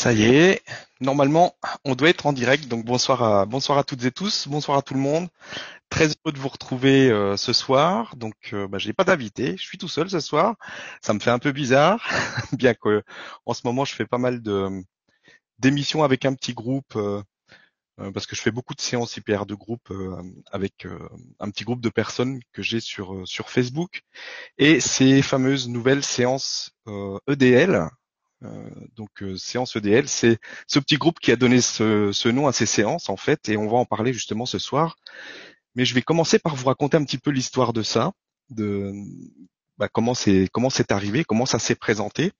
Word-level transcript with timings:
Ça 0.00 0.14
y 0.14 0.22
est, 0.24 0.62
normalement, 1.02 1.54
on 1.84 1.94
doit 1.94 2.08
être 2.08 2.24
en 2.24 2.32
direct. 2.32 2.68
Donc 2.68 2.86
bonsoir 2.86 3.22
à 3.22 3.44
bonsoir 3.44 3.76
à 3.76 3.84
toutes 3.84 4.02
et 4.06 4.10
tous, 4.10 4.48
bonsoir 4.48 4.78
à 4.78 4.82
tout 4.82 4.94
le 4.94 5.00
monde. 5.00 5.28
Très 5.90 6.06
heureux 6.06 6.32
de 6.32 6.38
vous 6.38 6.48
retrouver 6.48 7.10
euh, 7.10 7.36
ce 7.36 7.52
soir. 7.52 8.16
Donc, 8.16 8.34
euh, 8.54 8.66
bah, 8.66 8.78
j'ai 8.78 8.94
pas 8.94 9.04
d'invité, 9.04 9.58
je 9.58 9.62
suis 9.62 9.76
tout 9.76 9.88
seul 9.88 10.08
ce 10.08 10.20
soir. 10.20 10.56
Ça 11.02 11.12
me 11.12 11.20
fait 11.20 11.28
un 11.28 11.38
peu 11.38 11.52
bizarre, 11.52 12.08
bien 12.52 12.72
que 12.72 13.02
en 13.44 13.52
ce 13.52 13.60
moment 13.66 13.84
je 13.84 13.94
fais 13.94 14.06
pas 14.06 14.16
mal 14.16 14.40
de 14.40 14.70
d'émissions 15.58 16.02
avec 16.02 16.24
un 16.24 16.34
petit 16.34 16.54
groupe 16.54 16.96
euh, 16.96 17.22
euh, 18.00 18.10
parce 18.12 18.26
que 18.26 18.34
je 18.36 18.40
fais 18.40 18.52
beaucoup 18.52 18.74
de 18.74 18.80
séances 18.80 19.18
IPR 19.18 19.44
de 19.46 19.54
groupe 19.54 19.92
avec 20.50 20.86
un 21.40 21.50
petit 21.50 21.64
groupe 21.64 21.82
de 21.82 21.90
personnes 21.90 22.40
que 22.54 22.62
j'ai 22.62 22.80
sur 22.80 23.28
sur 23.28 23.50
Facebook 23.50 24.02
et 24.56 24.80
ces 24.80 25.20
fameuses 25.20 25.68
nouvelles 25.68 26.04
séances 26.04 26.72
EDL 27.28 27.74
euh, 27.74 27.86
donc 28.96 29.22
euh, 29.22 29.36
séance 29.36 29.76
EDL, 29.76 30.08
c'est 30.08 30.38
ce 30.66 30.78
petit 30.78 30.96
groupe 30.96 31.20
qui 31.20 31.32
a 31.32 31.36
donné 31.36 31.60
ce, 31.60 32.28
nom 32.28 32.46
à 32.46 32.52
ces 32.52 32.66
séances 32.66 33.08
en 33.08 33.16
fait, 33.16 33.48
et 33.48 33.56
on 33.56 33.68
va 33.68 33.76
en 33.76 33.84
parler 33.84 34.12
justement 34.12 34.46
ce 34.46 34.58
soir. 34.58 34.96
Mais 35.74 35.84
je 35.84 35.94
vais 35.94 36.02
commencer 36.02 36.38
par 36.38 36.56
vous 36.56 36.66
raconter 36.66 36.96
un 36.96 37.04
petit 37.04 37.18
peu 37.18 37.30
l'histoire 37.30 37.72
de 37.72 37.82
ça, 37.82 38.12
de 38.50 38.92
bah, 39.78 39.88
comment 39.88 40.14
c'est 40.14 40.48
comment 40.52 40.70
c'est 40.70 40.92
arrivé, 40.92 41.24
comment 41.24 41.46
ça 41.46 41.58
s'est 41.58 41.74
présenté, 41.74 42.32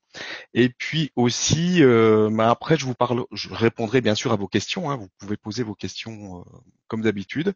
et 0.54 0.70
puis 0.70 1.10
aussi 1.16 1.82
euh, 1.82 2.28
bah, 2.32 2.50
après 2.50 2.76
je 2.76 2.86
vous 2.86 2.94
parle, 2.94 3.24
je 3.32 3.48
répondrai 3.52 4.00
bien 4.00 4.14
sûr 4.14 4.32
à 4.32 4.36
vos 4.36 4.48
questions. 4.48 4.90
Hein, 4.90 4.96
vous 4.96 5.08
pouvez 5.18 5.36
poser 5.36 5.62
vos 5.62 5.74
questions 5.74 6.44
comme 6.88 7.02
d'habitude, 7.02 7.54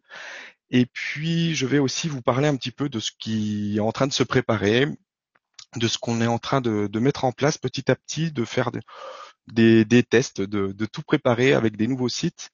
et 0.69 0.85
puis 0.85 1.55
je 1.55 1.65
vais 1.65 1.79
aussi 1.79 2.07
vous 2.07 2.21
parler 2.21 2.47
un 2.47 2.55
petit 2.55 2.71
peu 2.71 2.89
de 2.89 2.99
ce 2.99 3.11
qui 3.17 3.77
est 3.77 3.81
en 3.81 3.91
train 3.91 4.07
de 4.07 4.13
se 4.13 4.23
préparer, 4.23 4.87
de 5.75 5.87
ce 5.87 5.97
qu'on 5.97 6.21
est 6.21 6.27
en 6.27 6.39
train 6.39 6.61
de, 6.61 6.99
mettre 6.99 7.25
en 7.25 7.31
place 7.31 7.57
petit 7.57 7.91
à 7.91 7.95
petit, 7.95 8.31
de 8.31 8.45
faire 8.45 8.71
des, 9.47 10.03
tests, 10.03 10.41
de, 10.41 10.85
tout 10.85 11.03
préparer 11.03 11.53
avec 11.53 11.77
des 11.77 11.87
nouveaux 11.87 12.09
sites. 12.09 12.51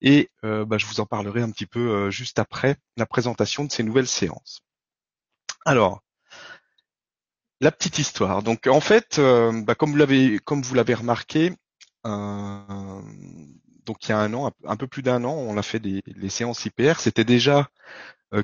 Et 0.00 0.30
euh, 0.44 0.64
bah, 0.64 0.78
je 0.78 0.86
vous 0.86 1.00
en 1.00 1.06
parlerai 1.06 1.42
un 1.42 1.50
petit 1.50 1.66
peu 1.66 1.90
euh, 1.90 2.10
juste 2.10 2.38
après 2.38 2.76
la 2.96 3.06
présentation 3.06 3.64
de 3.64 3.72
ces 3.72 3.82
nouvelles 3.82 4.08
séances. 4.08 4.60
Alors, 5.64 6.02
la 7.60 7.72
petite 7.72 7.98
histoire. 7.98 8.42
Donc 8.42 8.66
en 8.66 8.80
fait, 8.80 9.18
euh, 9.18 9.62
bah, 9.64 9.74
comme 9.74 9.90
vous 9.90 9.96
l'avez 9.96 10.38
comme 10.38 10.62
vous 10.62 10.74
l'avez 10.74 10.94
remarqué, 10.94 11.52
donc 12.04 14.06
il 14.06 14.10
y 14.10 14.12
a 14.12 14.18
un 14.18 14.32
an, 14.32 14.50
un 14.64 14.76
peu 14.76 14.86
plus 14.86 15.02
d'un 15.02 15.24
an, 15.24 15.34
on 15.34 15.58
a 15.58 15.62
fait 15.62 15.80
des 15.80 16.02
les 16.06 16.30
séances 16.30 16.64
IPR. 16.64 16.94
C'était 16.98 17.24
déjà 17.24 17.68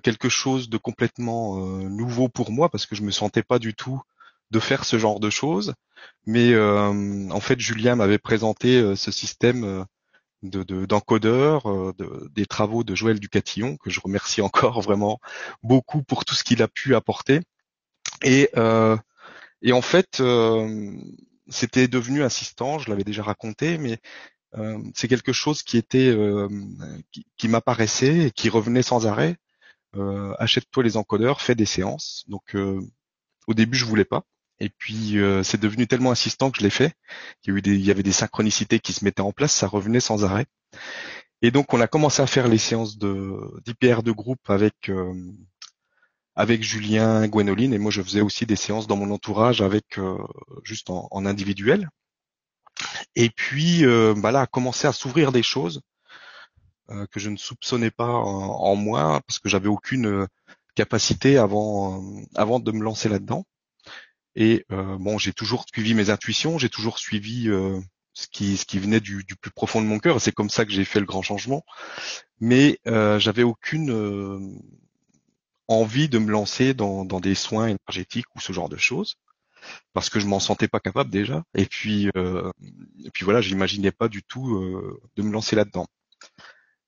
quelque 0.03 0.29
chose 0.29 0.69
de 0.69 0.79
complètement 0.79 1.57
nouveau 1.57 2.29
pour 2.29 2.51
moi 2.51 2.69
parce 2.69 2.87
que 2.87 2.97
je 2.97 3.03
me 3.03 3.11
sentais 3.11 3.43
pas 3.43 3.59
du 3.59 3.75
tout 3.75 4.03
de 4.55 4.61
faire 4.61 4.85
ce 4.85 4.99
genre 4.99 5.19
de 5.19 5.31
choses. 5.31 5.75
Mais 6.27 6.53
euh, 6.53 7.29
en 7.31 7.41
fait, 7.41 7.59
Julien 7.59 7.97
m'avait 7.97 8.19
présenté 8.19 8.77
euh, 8.77 8.95
ce 8.95 9.11
système 9.11 9.65
euh, 9.65 9.85
de 10.43 10.87
d'encodeur, 10.87 11.65
des 12.31 12.47
travaux 12.47 12.85
de 12.85 12.95
Joël 12.95 13.19
Ducatillon, 13.19 13.77
que 13.79 13.91
je 13.91 14.01
remercie 14.01 14.43
encore 14.49 14.81
vraiment 14.81 15.19
beaucoup 15.63 16.03
pour 16.03 16.25
tout 16.25 16.35
ce 16.35 16.45
qu'il 16.45 16.63
a 16.63 16.69
pu 16.69 16.95
apporter. 16.95 17.41
Et, 18.23 18.51
et 19.63 19.73
en 19.73 19.83
fait, 19.83 20.23
c'était 21.49 21.89
devenu 21.89 22.23
assistant, 22.23 22.79
je 22.79 22.91
l'avais 22.91 23.05
déjà 23.05 23.23
raconté, 23.23 23.79
mais 23.79 23.99
c'est 24.95 25.09
quelque 25.09 25.33
chose 25.33 25.63
qui 25.63 25.79
était 25.79 26.15
qui, 27.11 27.27
qui 27.39 27.49
m'apparaissait 27.49 28.27
et 28.27 28.31
qui 28.31 28.51
revenait 28.51 28.83
sans 28.83 29.07
arrêt. 29.07 29.37
Achète-toi 30.39 30.83
les 30.83 30.99
encodeurs, 30.99 31.41
fais 31.41 31.55
des 31.55 31.65
séances. 31.65 32.25
Donc 32.29 32.55
au 33.47 33.55
début, 33.55 33.79
je 33.79 33.87
voulais 33.87 34.05
pas. 34.05 34.25
Et 34.61 34.69
puis 34.69 35.19
euh, 35.19 35.43
c'est 35.43 35.61
devenu 35.61 35.87
tellement 35.87 36.13
insistant 36.13 36.51
que 36.51 36.59
je 36.59 36.63
l'ai 36.65 36.71
fait. 36.71 36.95
Il 37.47 37.85
y, 37.85 37.91
avait 37.91 38.03
des 38.03 38.13
synchronicités 38.13 38.79
qui 38.79 38.93
se 38.93 39.05
mettaient 39.05 39.21
en 39.21 39.33
place, 39.33 39.53
ça 39.53 39.67
revenait 39.67 40.01
sans 40.01 40.25
arrêt. 40.25 40.47
Et 41.43 41.51
donc 41.51 41.75
on 41.75 41.81
a 41.81 41.89
commencé 41.89 42.23
à 42.23 42.27
faire 42.27 42.49
les 42.49 42.59
séances 42.59 42.97
de 42.99 43.37
d'IPR 43.65 44.03
de 44.03 44.13
groupe 44.13 44.49
avec 44.49 44.89
euh, 44.89 45.13
avec 46.37 46.63
Julien 46.63 47.27
Gwenoline 47.29 47.75
et 47.75 47.79
moi 47.79 47.91
je 47.91 48.03
faisais 48.03 48.21
aussi 48.21 48.47
des 48.47 48.57
séances 48.57 48.87
dans 48.87 48.97
mon 48.97 49.11
entourage 49.11 49.61
avec 49.61 49.99
euh, 49.99 50.19
juste 50.63 50.91
en, 50.91 51.27
individuel. 51.27 51.89
Et 53.17 53.31
puis 53.31 53.85
bah 54.17 54.33
là 54.33 54.43
a 54.43 54.47
commencé 54.47 54.87
à 54.87 54.93
s'ouvrir 54.93 55.33
des 55.33 55.45
choses 55.45 55.81
que 56.89 57.21
je 57.21 57.31
ne 57.31 57.37
soupçonnais 57.37 57.93
pas 57.93 58.09
en 58.09 58.75
moi 58.75 59.21
parce 59.27 59.39
que 59.39 59.49
j'avais 59.49 59.69
aucune 59.69 60.27
capacité 60.75 61.39
avant 61.39 62.03
avant 62.35 62.59
de 62.59 62.73
me 62.73 62.83
lancer 62.83 63.09
là-dedans. 63.09 63.45
Et 64.37 64.65
euh, 64.73 64.97
bon, 64.99 65.19
j'ai 65.19 65.33
toujours 65.33 65.65
suivi 65.73 65.95
mes 65.95 66.11
intuitions, 66.11 66.59
j'ai 66.59 66.69
toujours 66.69 66.99
suivi 66.99 67.49
euh, 67.49 67.81
ce 68.15 68.27
qui 68.29 68.57
ce 68.57 68.65
qui 68.65 68.79
venait 68.79 69.01
du, 69.01 69.25
du 69.25 69.37
plus 69.37 69.51
profond 69.51 69.81
de 69.81 69.87
mon 69.87 69.99
cœur. 69.99 70.21
C'est 70.21 70.33
comme 70.33 70.51
ça 70.51 70.65
que 70.65 70.73
j'ai 70.73 70.85
fait 70.85 71.01
le 71.01 71.07
grand 71.07 71.23
changement. 71.23 71.65
Mais 72.41 72.79
euh, 72.87 73.19
j'avais 73.19 73.43
aucune 73.45 73.91
euh, 73.91 74.41
envie 75.69 76.09
de 76.09 76.19
me 76.19 76.31
lancer 76.31 76.75
dans, 76.75 77.05
dans 77.05 77.21
des 77.21 77.35
soins 77.35 77.69
énergétiques 77.69 78.27
ou 78.35 78.41
ce 78.41 78.53
genre 78.53 78.69
de 78.69 78.77
choses 78.77 79.17
parce 79.95 80.11
que 80.11 80.21
je 80.21 80.27
m'en 80.27 80.41
sentais 80.41 80.69
pas 80.69 80.81
capable 80.81 81.11
déjà. 81.11 81.43
Et 81.55 81.65
puis 81.67 82.09
et 82.09 83.11
puis 83.13 83.25
voilà, 83.25 83.41
j'imaginais 83.41 83.93
pas 83.93 84.09
du 84.09 84.23
tout 84.23 84.61
de 85.17 85.23
me 85.23 85.33
lancer 85.33 85.57
là-dedans. 85.57 85.87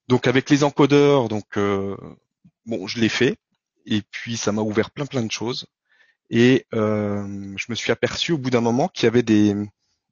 Donc 0.09 0.27
avec 0.27 0.51
les 0.51 0.63
encodeurs, 0.63 1.29
donc 1.29 1.59
bon, 2.67 2.87
je 2.87 3.01
l'ai 3.01 3.09
fait. 3.09 3.39
Et 3.87 4.03
puis 4.03 4.37
ça 4.37 4.53
m'a 4.53 4.61
ouvert 4.63 4.91
plein 4.91 5.07
plein 5.07 5.23
de 5.25 5.31
choses. 5.31 5.67
Et 6.31 6.67
euh, 6.75 7.55
je 7.57 7.67
me 7.69 7.75
suis 7.75 7.93
aperçu 7.93 8.33
au 8.33 8.39
bout 8.39 8.51
d'un 8.51 8.61
moment 8.61 8.89
qu'il 8.89 9.05
y 9.05 9.07
avait 9.07 9.23
des, 9.23 9.55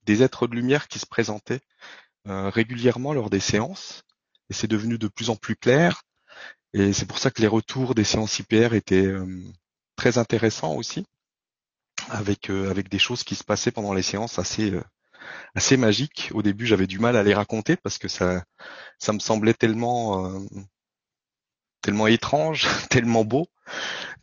des, 0.05 0.23
êtres 0.23 0.47
de 0.47 0.55
lumière 0.55 0.89
qui 0.89 0.99
se 0.99 1.07
présentaient 1.07 1.61
euh, 2.29 2.51
régulièrement 2.51 3.13
lors 3.13 3.31
des 3.31 3.41
séances. 3.41 4.05
Et 4.51 4.55
c'est 4.55 4.69
devenu 4.69 4.99
de 4.99 5.09
plus 5.09 5.31
en 5.31 5.37
plus 5.37 5.57
clair. 5.57 6.03
Et 6.73 6.93
c'est 6.93 7.07
pour 7.07 7.19
ça 7.19 7.31
que 7.31 7.41
les 7.41 7.49
retours 7.49 7.95
des 7.95 8.05
séances 8.05 8.39
IPR 8.39 8.75
étaient 8.75 9.07
euh, 9.07 9.27
très 9.97 10.19
intéressants 10.19 10.75
aussi, 10.75 11.07
avec, 12.09 12.51
avec 12.51 12.89
des 12.89 12.99
choses 12.99 13.23
qui 13.25 13.35
se 13.35 13.45
passaient 13.45 13.71
pendant 13.71 13.95
les 13.95 14.03
séances 14.03 14.39
assez, 14.39 14.73
assez 15.55 15.77
magiques. 15.77 16.31
Au 16.35 16.43
début, 16.43 16.67
j'avais 16.67 16.89
du 16.89 16.99
mal 16.99 17.17
à 17.17 17.23
les 17.23 17.35
raconter 17.35 17.77
parce 17.77 17.99
que 17.99 18.09
ça, 18.09 18.45
ça 18.99 19.13
me 19.13 19.21
semblait 19.21 19.55
tellement, 19.55 20.45
tellement 21.81 22.09
étrange, 22.09 22.67
tellement 22.91 23.25
beau 23.25 23.49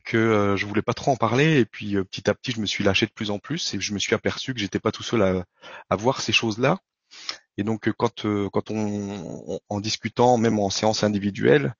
que 0.01 0.17
euh, 0.17 0.57
je 0.57 0.65
voulais 0.65 0.81
pas 0.81 0.93
trop 0.93 1.11
en 1.11 1.15
parler. 1.15 1.59
Et 1.59 1.65
puis 1.65 1.95
euh, 1.95 2.03
petit 2.03 2.29
à 2.29 2.33
petit 2.33 2.51
je 2.51 2.59
me 2.59 2.65
suis 2.65 2.83
lâché 2.83 3.05
de 3.05 3.11
plus 3.11 3.31
en 3.31 3.39
plus 3.39 3.73
et 3.73 3.79
je 3.81 3.93
me 3.93 3.99
suis 3.99 4.15
aperçu 4.15 4.53
que 4.53 4.59
j'étais 4.59 4.79
pas 4.79 4.91
tout 4.91 5.03
seul 5.03 5.21
à, 5.21 5.45
à 5.89 5.95
voir 5.95 6.21
ces 6.21 6.33
choses-là. 6.33 6.79
Et 7.57 7.63
donc 7.63 7.87
euh, 7.87 7.93
quand 7.97 8.25
quand 8.51 8.71
on, 8.71 9.59
en 9.69 9.79
discutant 9.79 10.37
même 10.37 10.59
en 10.59 10.69
séance 10.69 11.03
individuelle 11.03 11.75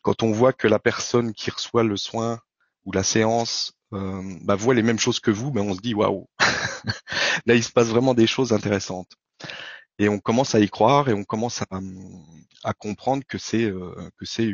quand 0.00 0.22
on 0.22 0.32
voit 0.32 0.54
que 0.54 0.66
la 0.66 0.78
personne 0.78 1.34
qui 1.34 1.50
reçoit 1.50 1.82
le 1.82 1.98
soin 1.98 2.40
ou 2.86 2.92
la 2.92 3.02
séance 3.02 3.74
bah, 3.90 4.54
voit 4.54 4.72
les 4.72 4.82
mêmes 4.82 4.98
choses 4.98 5.20
que 5.20 5.30
vous 5.30 5.50
ben, 5.50 5.60
on 5.60 5.74
se 5.74 5.80
dit 5.82 5.92
waouh 5.92 6.26
là 7.46 7.54
il 7.54 7.62
se 7.62 7.70
passe 7.70 7.88
vraiment 7.88 8.14
des 8.14 8.26
choses 8.26 8.54
intéressantes. 8.54 9.12
Et 9.98 10.08
on 10.08 10.20
commence 10.20 10.54
à 10.54 10.60
y 10.60 10.70
croire 10.70 11.10
et 11.10 11.12
on 11.12 11.24
commence 11.24 11.60
à, 11.62 11.66
à 12.64 12.72
comprendre 12.72 13.24
que 13.28 13.36
c'est 13.36 13.70
que 14.16 14.24
c'est 14.24 14.50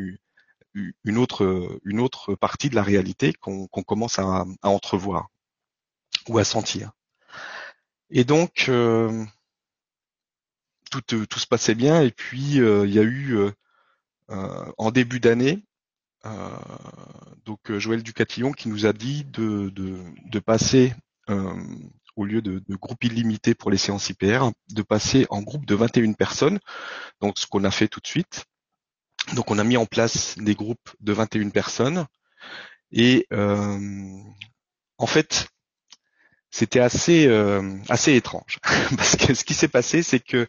une 0.74 1.18
autre, 1.18 1.80
une 1.84 2.00
autre 2.00 2.34
partie 2.34 2.70
de 2.70 2.74
la 2.74 2.82
réalité 2.82 3.32
qu'on 3.32 3.66
commence 3.66 4.18
à, 4.18 4.44
entrevoir 4.62 5.28
ou 6.28 6.38
à 6.38 6.44
sentir. 6.44 6.92
Et 8.10 8.24
donc, 8.24 8.66
euh, 8.68 9.24
tout, 10.90 11.00
tout, 11.00 11.38
se 11.38 11.46
passait 11.46 11.74
bien. 11.74 12.02
Et 12.02 12.10
puis, 12.10 12.60
euh, 12.60 12.86
il 12.86 12.92
y 12.92 12.98
a 12.98 13.02
eu, 13.02 13.36
euh, 13.36 14.72
en 14.78 14.90
début 14.90 15.20
d'année, 15.20 15.64
donc 17.44 17.76
Joël 17.78 18.02
Ducatillon 18.02 18.52
qui 18.52 18.68
nous 18.68 18.86
a 18.86 18.92
dit 18.92 19.24
de, 19.24 19.70
de, 19.70 19.98
de 20.25 20.38
passer, 20.38 20.94
au 22.14 22.25
lieu 22.25 22.42
de, 22.42 22.62
de, 22.66 22.76
groupe 22.76 23.02
illimité 23.04 23.54
pour 23.54 23.70
les 23.70 23.78
séances 23.78 24.10
IPR, 24.10 24.50
de 24.70 24.82
passer 24.82 25.26
en 25.30 25.42
groupe 25.42 25.66
de 25.66 25.75
21 25.75 26.12
personnes. 26.12 26.60
Donc, 27.20 27.38
ce 27.38 27.46
qu'on 27.46 27.64
a 27.64 27.70
fait 27.70 27.88
tout 27.88 28.00
de 28.00 28.06
suite. 28.06 28.44
Donc 29.34 29.50
on 29.50 29.58
a 29.58 29.64
mis 29.64 29.76
en 29.76 29.86
place 29.86 30.36
des 30.38 30.54
groupes 30.54 30.90
de 31.00 31.12
21 31.12 31.50
personnes. 31.50 32.06
Et 32.92 33.26
euh, 33.32 34.19
en 34.98 35.06
fait 35.06 35.48
c'était 36.50 36.80
assez 36.80 37.26
euh, 37.26 37.78
assez 37.88 38.14
étrange. 38.14 38.58
Parce 38.96 39.16
que 39.16 39.34
ce 39.34 39.44
qui 39.44 39.54
s'est 39.54 39.69
passé 39.69 40.02
c'est 40.02 40.20
que 40.20 40.46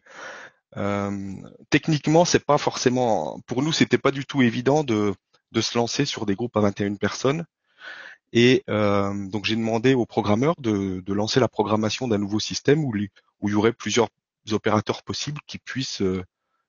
euh, 0.76 1.34
techniquement 1.70 2.26
c'est 2.26 2.46
pas 2.46 2.58
forcément 2.58 3.40
pour 3.48 3.62
nous 3.62 3.72
c'était 3.72 3.98
pas 3.98 4.12
du 4.12 4.26
tout 4.26 4.42
évident 4.42 4.84
de 4.84 5.14
de 5.52 5.62
se 5.62 5.78
lancer 5.78 6.06
sur 6.06 6.26
des 6.26 6.36
groupes 6.36 6.58
à 6.58 6.62
21 6.62 6.96
personnes. 6.96 7.46
Et 8.36 8.64
donc 8.68 9.46
j'ai 9.46 9.56
demandé 9.56 9.94
au 9.94 10.08
programmeur 10.08 10.56
de, 10.58 11.02
de 11.02 11.14
lancer 11.14 11.40
la 11.40 11.48
programmation 11.48 12.08
d'un 12.08 12.18
nouveau 12.18 12.40
système 12.40 12.84
où, 12.84 12.92
où 13.40 13.48
il 13.48 13.52
y 13.52 13.56
aurait 13.56 13.74
plusieurs 13.74 14.10
opérateurs 14.52 15.04
possibles 15.04 15.40
qui 15.46 15.60
puissent 15.60 16.02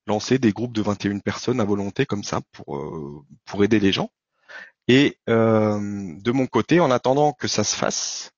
lancer 0.07 0.39
des 0.39 0.53
groupes 0.53 0.75
de 0.75 0.83
21 0.83 1.19
personnes 1.19 1.61
à 1.61 1.65
volonté 1.65 2.07
comme 2.07 2.25
ça 2.25 2.41
pour 2.53 2.77
euh, 2.77 3.25
pour 3.45 3.65
aider 3.65 3.81
les 3.81 3.93
gens. 3.93 4.11
Et 4.89 5.19
euh, 5.29 6.15
de 6.21 6.31
mon 6.33 6.47
côté, 6.47 6.81
en 6.81 6.91
attendant 6.91 7.33
que 7.33 7.49
ça 7.49 7.65
se 7.65 7.75
fasse, 7.75 8.33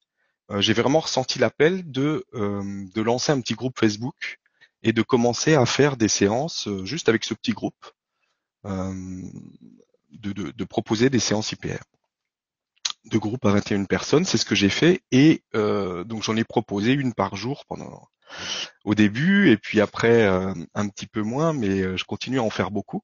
j'ai 0.58 0.74
vraiment 0.74 1.00
ressenti 1.00 1.40
l'appel 1.40 1.90
de, 1.90 2.24
de 2.32 3.02
lancer 3.02 3.32
un 3.32 3.40
petit 3.40 3.54
groupe 3.54 3.76
Facebook 3.80 4.38
et 4.84 4.92
de 4.92 5.02
commencer 5.02 5.54
à 5.56 5.66
faire 5.66 5.96
des 5.96 6.06
séances 6.06 6.68
juste 6.84 7.08
avec 7.08 7.24
ce 7.24 7.34
petit 7.34 7.50
groupe, 7.50 7.90
de, 8.64 9.32
de, 10.12 10.52
de, 10.52 10.64
proposer 10.64 11.10
des 11.10 11.18
séances 11.18 11.50
IPR 11.50 11.82
de 13.06 13.18
groupe 13.18 13.44
à 13.44 13.50
21 13.50 13.86
personnes, 13.86 14.24
c'est 14.24 14.38
ce 14.38 14.44
que 14.44 14.54
j'ai 14.54 14.70
fait 14.70 15.02
et 15.10 15.42
donc 15.52 16.22
j'en 16.22 16.36
ai 16.36 16.44
proposé 16.44 16.92
une 16.92 17.12
par 17.12 17.34
jour 17.34 17.64
pendant 17.66 18.06
au 18.84 18.94
début 18.94 19.50
et 19.50 19.56
puis 19.56 19.80
après 19.80 20.26
euh, 20.26 20.54
un 20.74 20.88
petit 20.88 21.06
peu 21.06 21.22
moins, 21.22 21.52
mais 21.52 21.80
euh, 21.80 21.96
je 21.96 22.04
continue 22.04 22.38
à 22.38 22.42
en 22.42 22.50
faire 22.50 22.70
beaucoup. 22.70 23.02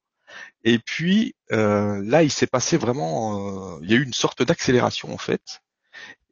Et 0.64 0.78
puis 0.78 1.34
euh, 1.52 2.02
là, 2.04 2.22
il 2.22 2.30
s'est 2.30 2.46
passé 2.46 2.76
vraiment, 2.76 3.80
il 3.80 3.90
y 3.90 3.94
a 3.94 3.96
eu 3.96 4.02
une 4.02 4.14
sorte 4.14 4.42
d'accélération 4.42 5.12
en 5.12 5.18
fait. 5.18 5.60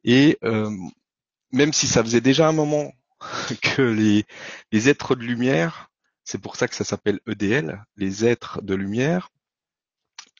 Et 0.03 0.39
même 1.51 1.73
si 1.73 1.87
ça 1.87 2.03
faisait 2.03 2.21
déjà 2.21 2.47
un 2.47 2.53
moment 2.53 2.91
que 3.61 3.81
les, 3.81 4.89
êtres 4.89 5.15
de 5.15 5.23
lumière, 5.23 5.91
c'est 6.23 6.39
pour 6.39 6.55
ça 6.55 6.67
que 6.67 6.75
ça 6.75 6.83
s'appelle 6.83 7.19
EDL, 7.27 7.83
les 7.97 8.25
êtres 8.25 8.61
de 8.63 8.73
lumière, 8.73 9.29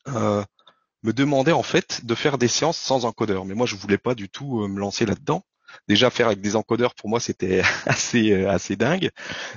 me 0.07 1.13
demandaient 1.13 1.51
en 1.51 1.63
fait 1.63 2.05
de 2.05 2.15
faire 2.15 2.39
des 2.39 2.47
séances 2.47 2.79
sans 2.79 3.05
encodeur. 3.05 3.45
Mais 3.45 3.53
moi, 3.53 3.67
je 3.67 3.75
voulais 3.75 3.99
pas 3.99 4.15
du 4.15 4.29
tout 4.29 4.67
me 4.67 4.79
lancer 4.79 5.05
là-dedans 5.05 5.43
déjà 5.87 6.09
faire 6.09 6.27
avec 6.27 6.41
des 6.41 6.55
encodeurs 6.55 6.95
pour 6.95 7.09
moi 7.09 7.19
c'était 7.19 7.61
assez 7.85 8.31
euh, 8.31 8.49
assez 8.49 8.75
dingue. 8.75 9.09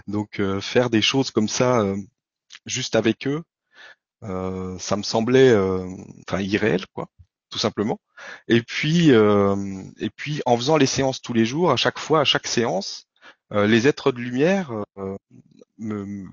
Donc 0.07 0.41
euh, 0.41 0.61
faire 0.61 0.91
des 0.91 1.03
choses 1.03 1.31
comme 1.31 1.49
ça 1.49 1.81
euh, 1.81 1.97
juste 2.67 2.97
avec 2.97 3.27
eux, 3.27 3.43
ça 4.23 4.97
me 4.97 5.03
semblait 5.03 5.55
enfin 6.27 6.41
irréel 6.41 6.87
quoi, 6.95 7.09
tout 7.51 7.59
simplement. 7.59 8.01
Et 8.49 8.63
puis 8.63 9.11
et 9.11 10.11
puis 10.17 10.41
en 10.47 10.57
faisant 10.57 10.79
les 10.79 10.87
séances 10.87 11.21
tous 11.21 11.35
les 11.35 11.45
jours, 11.45 11.71
à 11.71 11.77
chaque 11.77 11.99
fois, 11.99 12.21
à 12.21 12.25
chaque 12.25 12.47
séance, 12.47 13.07
les 13.51 13.87
êtres 13.87 14.13
de 14.13 14.21
lumière 14.21 14.73
me 15.77 16.27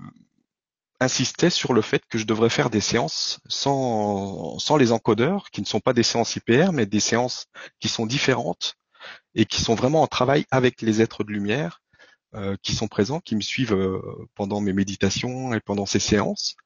insistaient 1.02 1.50
sur 1.50 1.74
le 1.74 1.82
fait 1.82 2.02
que 2.08 2.16
je 2.16 2.24
devrais 2.24 2.48
faire 2.48 2.70
des 2.70 2.80
séances 2.80 3.40
sans, 3.48 4.58
sans 4.58 4.76
les 4.76 4.92
encodeurs, 4.92 5.50
qui 5.50 5.60
ne 5.60 5.66
sont 5.66 5.80
pas 5.80 5.92
des 5.92 6.02
séances 6.02 6.36
IPR, 6.36 6.72
mais 6.72 6.86
des 6.86 7.00
séances 7.00 7.46
qui 7.80 7.88
sont 7.88 8.06
différentes, 8.06 8.76
et 9.34 9.44
qui 9.46 9.60
sont 9.60 9.74
vraiment 9.74 10.02
en 10.02 10.06
travail 10.06 10.46
avec 10.50 10.82
les 10.82 11.02
êtres 11.02 11.24
de 11.24 11.32
lumière 11.32 11.80
euh, 12.34 12.56
qui 12.62 12.74
sont 12.74 12.88
présents, 12.88 13.20
qui 13.20 13.36
me 13.36 13.40
suivent 13.40 13.74
euh, 13.74 14.00
pendant 14.34 14.60
mes 14.60 14.72
méditations 14.72 15.52
et 15.54 15.60
pendant 15.60 15.86
ces 15.86 15.98
séances. 15.98 16.56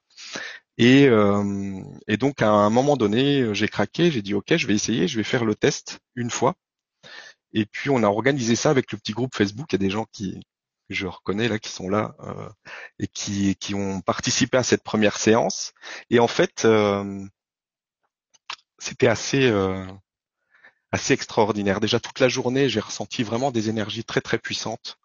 Et, 0.79 1.07
euh, 1.09 1.81
et 2.07 2.17
donc 2.17 2.43
à 2.43 2.51
un 2.51 2.71
moment 2.71 2.97
donné, 2.97 3.55
j'ai 3.55 3.69
craqué, 3.69 4.11
j'ai 4.11 4.23
dit 4.23 4.35
ok, 4.35 4.57
je 4.57 4.67
vais 4.67 4.75
essayer, 4.75 5.09
je 5.09 5.17
vais 5.17 5.25
faire 5.25 5.45
le 5.45 5.55
test 5.55 6.01
une 6.15 6.31
fois. 6.31 6.55
Et 7.53 7.67
puis 7.67 7.91
on 7.91 8.03
a 8.03 8.09
organisé 8.09 8.57
ça 8.57 8.71
avec 8.71 8.93
le 8.93 8.99
petit 8.99 9.13
groupe 9.13 9.35
Facebook. 9.35 9.73
Il 9.73 9.75
y 9.75 9.83
a 9.83 9.87
des 9.87 9.91
gens 9.91 10.07
qui 10.13 10.41
je 10.89 11.07
reconnais 11.07 11.49
là 11.49 11.59
qui 11.59 11.71
sont 11.71 11.89
là 11.89 12.15
euh, 12.21 12.49
et 12.99 13.09
qui, 13.09 13.57
qui 13.57 13.75
ont 13.75 14.01
participé 14.01 14.57
à 14.59 14.63
cette 14.63 14.83
première 14.83 15.19
séance. 15.19 15.73
Et 16.11 16.21
en 16.21 16.29
fait, 16.29 16.65
euh, 16.65 17.25
c'était 18.79 19.09
assez 19.09 19.51
assez 20.93 21.15
extraordinaire. 21.15 21.81
Déjà 21.81 22.01
toute 22.01 22.21
la 22.21 22.29
journée, 22.29 22.69
j'ai 22.69 22.81
ressenti 22.81 23.23
vraiment 23.23 23.51
des 23.51 23.69
énergies 23.69 24.05
très 24.05 24.21
très 24.21 24.39
puissantes, 24.39 24.99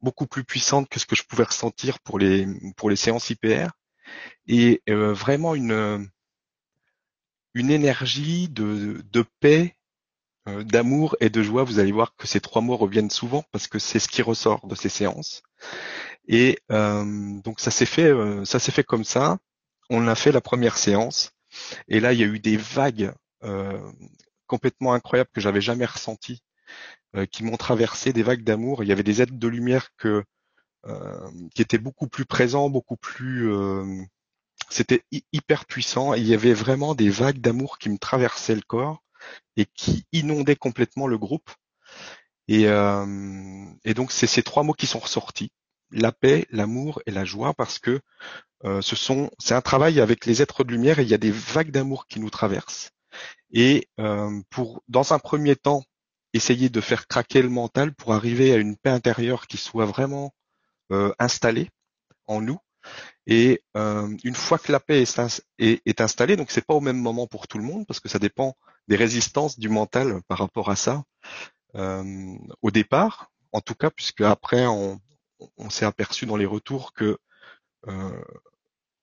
beaucoup 0.00 0.26
plus 0.26 0.44
puissantes 0.44 0.88
que 0.88 1.00
ce 1.00 1.06
que 1.06 1.16
je 1.16 1.24
pouvais 1.24 1.44
ressentir 1.44 2.00
pour 2.00 2.18
les 2.18 2.46
pour 2.76 2.90
les 2.90 2.96
séances 2.96 3.30
IPR, 3.30 3.68
et 4.46 4.82
euh, 4.88 5.12
vraiment 5.12 5.54
une 5.54 6.08
une 7.54 7.70
énergie 7.70 8.48
de, 8.48 9.02
de 9.10 9.24
paix, 9.40 9.76
euh, 10.48 10.62
d'amour 10.64 11.16
et 11.20 11.30
de 11.30 11.42
joie. 11.42 11.64
Vous 11.64 11.78
allez 11.78 11.92
voir 11.92 12.14
que 12.16 12.26
ces 12.26 12.40
trois 12.40 12.62
mots 12.62 12.76
reviennent 12.76 13.10
souvent 13.10 13.44
parce 13.52 13.66
que 13.66 13.78
c'est 13.78 13.98
ce 13.98 14.08
qui 14.08 14.22
ressort 14.22 14.66
de 14.66 14.74
ces 14.74 14.88
séances. 14.88 15.42
Et 16.28 16.58
euh, 16.70 17.40
donc 17.42 17.60
ça 17.60 17.70
s'est 17.70 17.86
fait, 17.86 18.12
ça 18.44 18.58
s'est 18.58 18.72
fait 18.72 18.84
comme 18.84 19.04
ça. 19.04 19.38
On 19.90 20.06
a 20.08 20.14
fait 20.14 20.32
la 20.32 20.42
première 20.42 20.76
séance 20.76 21.32
et 21.88 22.00
là 22.00 22.12
il 22.12 22.20
y 22.20 22.22
a 22.22 22.26
eu 22.26 22.38
des 22.38 22.58
vagues 22.58 23.12
complètement 24.48 24.92
incroyable 24.94 25.30
que 25.32 25.40
j'avais 25.40 25.60
jamais 25.60 25.84
ressenti, 25.86 26.42
euh, 27.16 27.24
qui 27.24 27.42
m'ont 27.42 27.56
traversé 27.56 28.12
des 28.12 28.22
vagues 28.22 28.44
d'amour. 28.44 28.82
Il 28.82 28.88
y 28.88 28.92
avait 28.92 29.02
des 29.02 29.22
êtres 29.22 29.32
de 29.32 29.48
lumière 29.48 29.88
euh, 30.04 31.30
qui 31.54 31.62
étaient 31.62 31.78
beaucoup 31.78 32.08
plus 32.08 32.26
présents, 32.26 32.68
beaucoup 32.68 32.96
plus 32.96 33.50
euh, 33.50 33.84
c'était 34.70 35.04
hyper 35.32 35.64
puissant. 35.64 36.14
il 36.14 36.26
y 36.26 36.34
avait 36.34 36.52
vraiment 36.52 36.94
des 36.94 37.08
vagues 37.08 37.40
d'amour 37.40 37.78
qui 37.78 37.88
me 37.88 37.98
traversaient 37.98 38.54
le 38.54 38.62
corps 38.62 39.02
et 39.56 39.64
qui 39.64 40.04
inondaient 40.12 40.56
complètement 40.56 41.06
le 41.06 41.16
groupe. 41.16 41.50
Et, 42.48 42.64
et 42.64 43.94
donc 43.94 44.12
c'est 44.12 44.26
ces 44.26 44.42
trois 44.42 44.62
mots 44.62 44.72
qui 44.72 44.86
sont 44.86 44.98
ressortis 44.98 45.52
la 45.90 46.12
paix, 46.12 46.46
l'amour 46.50 47.00
et 47.06 47.10
la 47.10 47.24
joie 47.24 47.54
parce 47.54 47.78
que 47.78 48.00
ce 48.64 48.96
sont 48.96 49.30
c'est 49.38 49.54
un 49.54 49.60
travail 49.60 50.00
avec 50.00 50.26
les 50.26 50.42
êtres 50.42 50.64
de 50.64 50.72
lumière 50.72 50.98
et 50.98 51.02
il 51.02 51.08
y 51.08 51.14
a 51.14 51.18
des 51.18 51.30
vagues 51.30 51.70
d'amour 51.70 52.06
qui 52.06 52.20
nous 52.20 52.30
traversent 52.30 52.90
et 53.52 53.88
euh, 53.98 54.40
pour, 54.50 54.82
dans 54.88 55.12
un 55.12 55.18
premier 55.18 55.56
temps, 55.56 55.84
essayer 56.32 56.68
de 56.68 56.80
faire 56.80 57.06
craquer 57.06 57.42
le 57.42 57.48
mental 57.48 57.94
pour 57.94 58.12
arriver 58.12 58.52
à 58.52 58.56
une 58.56 58.76
paix 58.76 58.90
intérieure 58.90 59.46
qui 59.46 59.56
soit 59.56 59.86
vraiment 59.86 60.34
euh, 60.92 61.12
installée 61.18 61.70
en 62.26 62.40
nous. 62.40 62.58
Et 63.26 63.62
euh, 63.76 64.14
une 64.24 64.34
fois 64.34 64.58
que 64.58 64.72
la 64.72 64.80
paix 64.80 65.02
est, 65.02 65.20
est, 65.58 66.00
installée, 66.00 66.36
donc 66.36 66.50
c'est 66.50 66.64
pas 66.64 66.74
au 66.74 66.80
même 66.80 66.98
moment 66.98 67.26
pour 67.26 67.48
tout 67.48 67.58
le 67.58 67.64
monde 67.64 67.86
parce 67.86 68.00
que 68.00 68.08
ça 68.08 68.18
dépend 68.18 68.56
des 68.88 68.96
résistances 68.96 69.58
du 69.58 69.68
mental 69.68 70.20
par 70.28 70.38
rapport 70.38 70.70
à 70.70 70.76
ça 70.76 71.02
au 71.74 72.70
départ, 72.72 73.30
en 73.52 73.60
tout 73.60 73.74
cas, 73.74 73.90
puisque 73.90 74.22
après 74.22 74.66
on, 74.66 75.00
on 75.58 75.70
s'est 75.70 75.84
aperçu 75.84 76.26
dans 76.26 76.36
les 76.36 76.46
retours 76.46 76.92
que 76.92 77.18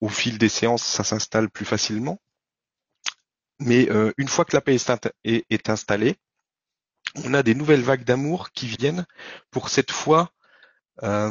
au 0.01 0.09
fil 0.09 0.38
des 0.38 0.50
séances 0.50 0.83
ça 0.83 1.03
s'installe 1.03 1.50
plus 1.50 1.63
facilement. 1.63 2.19
Mais 3.59 3.89
euh, 3.89 4.11
une 4.17 4.27
fois 4.27 4.45
que 4.45 4.55
la 4.55 4.61
paix 4.61 4.75
est, 5.23 5.69
installée, 5.69 6.15
on 7.23 7.33
a 7.33 7.43
des 7.43 7.55
nouvelles 7.55 7.81
vagues 7.81 8.03
d'amour 8.03 8.51
qui 8.51 8.67
viennent 8.67 9.05
pour 9.51 9.69
cette 9.69 9.91
fois 9.91 10.31
euh, 11.03 11.29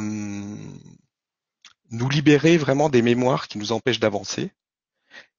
nous 1.91 2.09
libérer 2.09 2.57
vraiment 2.57 2.89
des 2.89 3.01
mémoires 3.01 3.47
qui 3.47 3.57
nous 3.57 3.71
empêchent 3.71 3.99
d'avancer. 3.99 4.51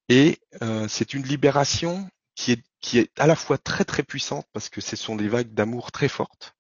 Et 0.09 0.39
euh, 0.63 0.87
c'est 0.89 1.15
une 1.15 1.25
libération 1.25 2.09
qui 2.37 2.53
est, 2.53 2.65
qui 2.81 2.99
est 2.99 3.11
à 3.19 3.27
la 3.27 3.35
fois 3.35 3.59
très 3.59 3.85
très 3.85 4.05
puissante 4.05 4.47
parce 4.53 4.69
que 4.69 4.81
ce 4.81 4.95
sont 4.95 5.17
des 5.17 5.29
vagues 5.29 5.53
d'amour 5.53 5.91
très 5.91 6.09
fortes, 6.09 6.55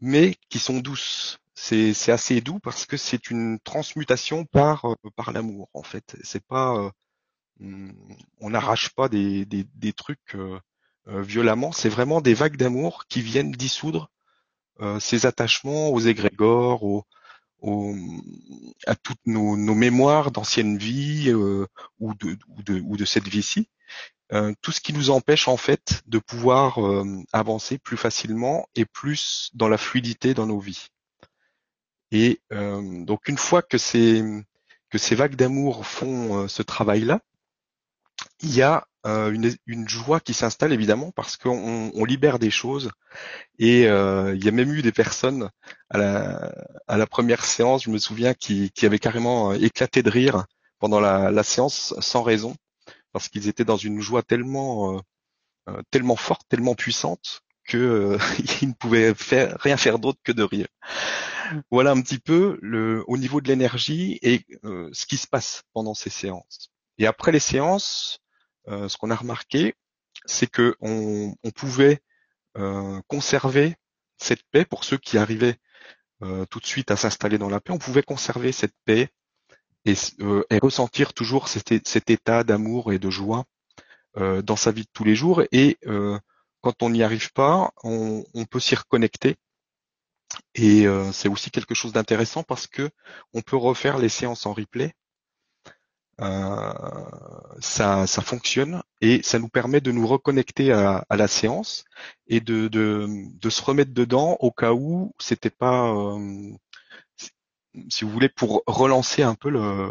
mais 0.00 0.36
qui 0.48 0.58
sont 0.58 0.78
douces. 0.80 1.38
C'est 1.54 2.10
assez 2.10 2.40
doux 2.40 2.58
parce 2.60 2.86
que 2.86 2.96
c'est 2.96 3.30
une 3.30 3.60
transmutation 3.60 4.46
par 4.46 4.86
par 5.16 5.32
l'amour 5.32 5.68
en 5.74 5.82
fait. 5.82 6.16
C'est 6.24 6.44
pas 6.44 6.90
on 8.40 8.50
n'arrache 8.50 8.90
pas 8.90 9.08
des, 9.08 9.64
trucs 9.96 10.34
euh, 10.34 10.58
euh, 11.08 11.22
violemment, 11.22 11.72
c'est 11.72 11.88
vraiment 11.88 12.20
des 12.20 12.34
vagues 12.34 12.56
d'amour 12.56 13.06
qui 13.08 13.22
viennent 13.22 13.52
dissoudre 13.52 14.10
euh, 14.80 14.98
ces 15.00 15.26
attachements 15.26 15.90
aux 15.90 16.00
égrégores, 16.00 17.04
à 18.86 18.96
toutes 18.96 19.24
nos, 19.24 19.54
mémoires 19.56 20.32
d'anciennes 20.32 20.78
vies 20.78 21.32
ou, 21.32 22.14
de, 22.14 23.04
cette 23.04 23.28
vie-ci. 23.28 23.68
tout 24.62 24.72
ce 24.72 24.80
qui 24.80 24.92
nous 24.92 25.10
empêche 25.10 25.46
en 25.46 25.56
fait 25.56 26.02
de 26.06 26.18
pouvoir 26.18 26.80
avancer 27.32 27.78
plus 27.78 27.96
facilement 27.96 28.66
et 28.74 28.84
plus 28.84 29.50
dans 29.54 29.68
la 29.68 29.78
fluidité 29.78 30.34
dans 30.34 30.48
nos 30.48 30.58
vies. 30.58 30.88
Et 32.10 32.40
donc 32.50 33.28
une 33.28 33.38
fois 33.38 33.62
que 33.62 33.78
ces, 33.78 34.24
que 34.90 34.98
ces 34.98 35.14
vagues 35.14 35.36
d'amour 35.36 35.86
font 35.86 36.48
ce 36.48 36.62
travail-là, 36.64 37.20
il 38.42 38.54
y 38.54 38.62
a 38.62 38.86
euh, 39.06 39.36
une, 39.66 39.88
joie 39.88 40.20
qui 40.20 40.34
s'installe 40.34 40.72
évidemment 40.72 41.10
parce 41.12 41.36
qu'on 41.36 42.04
libère 42.04 42.38
des 42.38 42.50
choses 42.50 42.90
et 43.58 43.88
euh, 43.88 44.34
il 44.36 44.44
y 44.44 44.48
a 44.48 44.52
même 44.52 44.72
eu 44.72 44.82
des 44.82 44.92
personnes 44.92 45.50
à 45.90 46.48
la, 46.88 47.06
première 47.06 47.44
séance, 47.44 47.84
je 47.84 47.90
me 47.90 47.98
souviens, 47.98 48.34
qui, 48.34 48.70
qui 48.72 48.86
avaient 48.86 49.00
carrément 49.00 49.52
euh, 49.52 49.54
éclaté 49.54 50.02
de 50.02 50.10
rire 50.10 50.46
pendant 50.78 51.00
la, 51.00 51.42
séance 51.42 51.94
sans 52.00 52.22
raison 52.22 52.54
parce 53.12 53.28
qu'ils 53.28 53.48
étaient 53.48 53.64
dans 53.64 53.76
une 53.76 54.00
joie 54.00 54.22
tellement 54.22 55.00
tellement 55.90 56.16
forte, 56.16 56.42
tellement 56.48 56.74
puissante 56.74 57.42
que 57.64 58.18
ils 58.62 58.68
ne 58.68 58.74
pouvaient 58.74 59.14
faire, 59.14 59.56
rien 59.60 59.76
faire 59.76 59.98
d'autre 59.98 60.20
que 60.24 60.32
de 60.32 60.42
rire. 60.42 60.66
Voilà 61.70 61.90
un 61.90 62.00
petit 62.00 62.18
peu 62.18 62.58
le, 62.62 63.04
au 63.06 63.16
niveau 63.16 63.40
de 63.40 63.48
l'énergie 63.48 64.18
et 64.22 64.46
ce 64.64 65.06
qui 65.06 65.16
se 65.16 65.26
passe 65.26 65.62
pendant 65.72 65.94
ces 65.94 66.10
séances. 66.10 66.70
Et 66.98 67.06
après 67.06 67.32
les 67.32 67.40
séances, 67.40 68.21
euh, 68.21 68.21
ce 68.66 68.96
qu'on 68.96 69.10
a 69.10 69.16
remarqué, 69.16 69.74
c'est 70.26 70.50
que 70.50 70.76
on, 70.80 71.34
pouvait 71.54 72.00
euh, 72.56 73.00
conserver 73.08 73.76
cette 74.18 74.42
paix 74.50 74.64
pour 74.64 74.84
ceux 74.84 74.98
qui 74.98 75.18
arrivaient 75.18 75.56
euh, 76.22 76.44
tout 76.46 76.60
de 76.60 76.66
suite 76.66 76.90
à 76.90 76.96
s'installer 76.96 77.38
dans 77.38 77.48
la 77.48 77.60
paix. 77.60 77.72
On 77.72 77.78
pouvait 77.78 78.02
conserver 78.02 78.52
cette 78.52 78.74
paix 78.84 79.08
et, 79.84 79.94
ressentir 80.60 81.12
toujours 81.12 81.48
cet, 81.48 81.72
état 82.10 82.44
d'amour 82.44 82.92
et 82.92 82.98
de 82.98 83.10
joie 83.10 83.44
dans 84.14 84.56
sa 84.56 84.70
vie 84.70 84.82
de 84.82 84.90
tous 84.92 85.04
les 85.04 85.16
jours. 85.16 85.42
Et 85.50 85.78
quand 86.60 86.82
on 86.82 86.90
n'y 86.90 87.02
arrive 87.02 87.32
pas, 87.32 87.72
on, 87.82 88.22
peut 88.48 88.60
s'y 88.60 88.76
reconnecter 88.76 89.34
Et 90.54 90.86
c'est 91.12 91.28
aussi 91.28 91.50
quelque 91.50 91.74
chose 91.74 91.92
d'intéressant 91.92 92.44
parce 92.44 92.68
que 92.68 92.90
on 93.32 93.42
peut 93.42 93.56
refaire 93.56 93.98
les 93.98 94.08
séances 94.08 94.46
en 94.46 94.52
replay. 94.52 94.94
Ça, 97.60 98.06
ça 98.06 98.22
fonctionne 98.22 98.82
et 99.00 99.22
ça 99.22 99.38
nous 99.38 99.48
permet 99.48 99.80
de 99.80 99.92
nous 99.92 100.06
reconnecter 100.06 100.72
à, 100.72 101.04
la 101.10 101.28
séance 101.28 101.84
et 102.26 102.40
de, 102.40 102.68
de, 102.68 103.08
de, 103.40 103.50
se 103.50 103.62
remettre 103.62 103.92
dedans 103.92 104.36
au 104.40 104.50
cas 104.50 104.72
où 104.72 105.12
c'était 105.18 105.50
pas 105.50 105.92
si 107.88 108.04
vous 108.04 108.10
voulez, 108.10 108.28
pour 108.28 108.62
relancer 108.66 109.22
un 109.22 109.34
peu 109.34 109.50
le, 109.50 109.90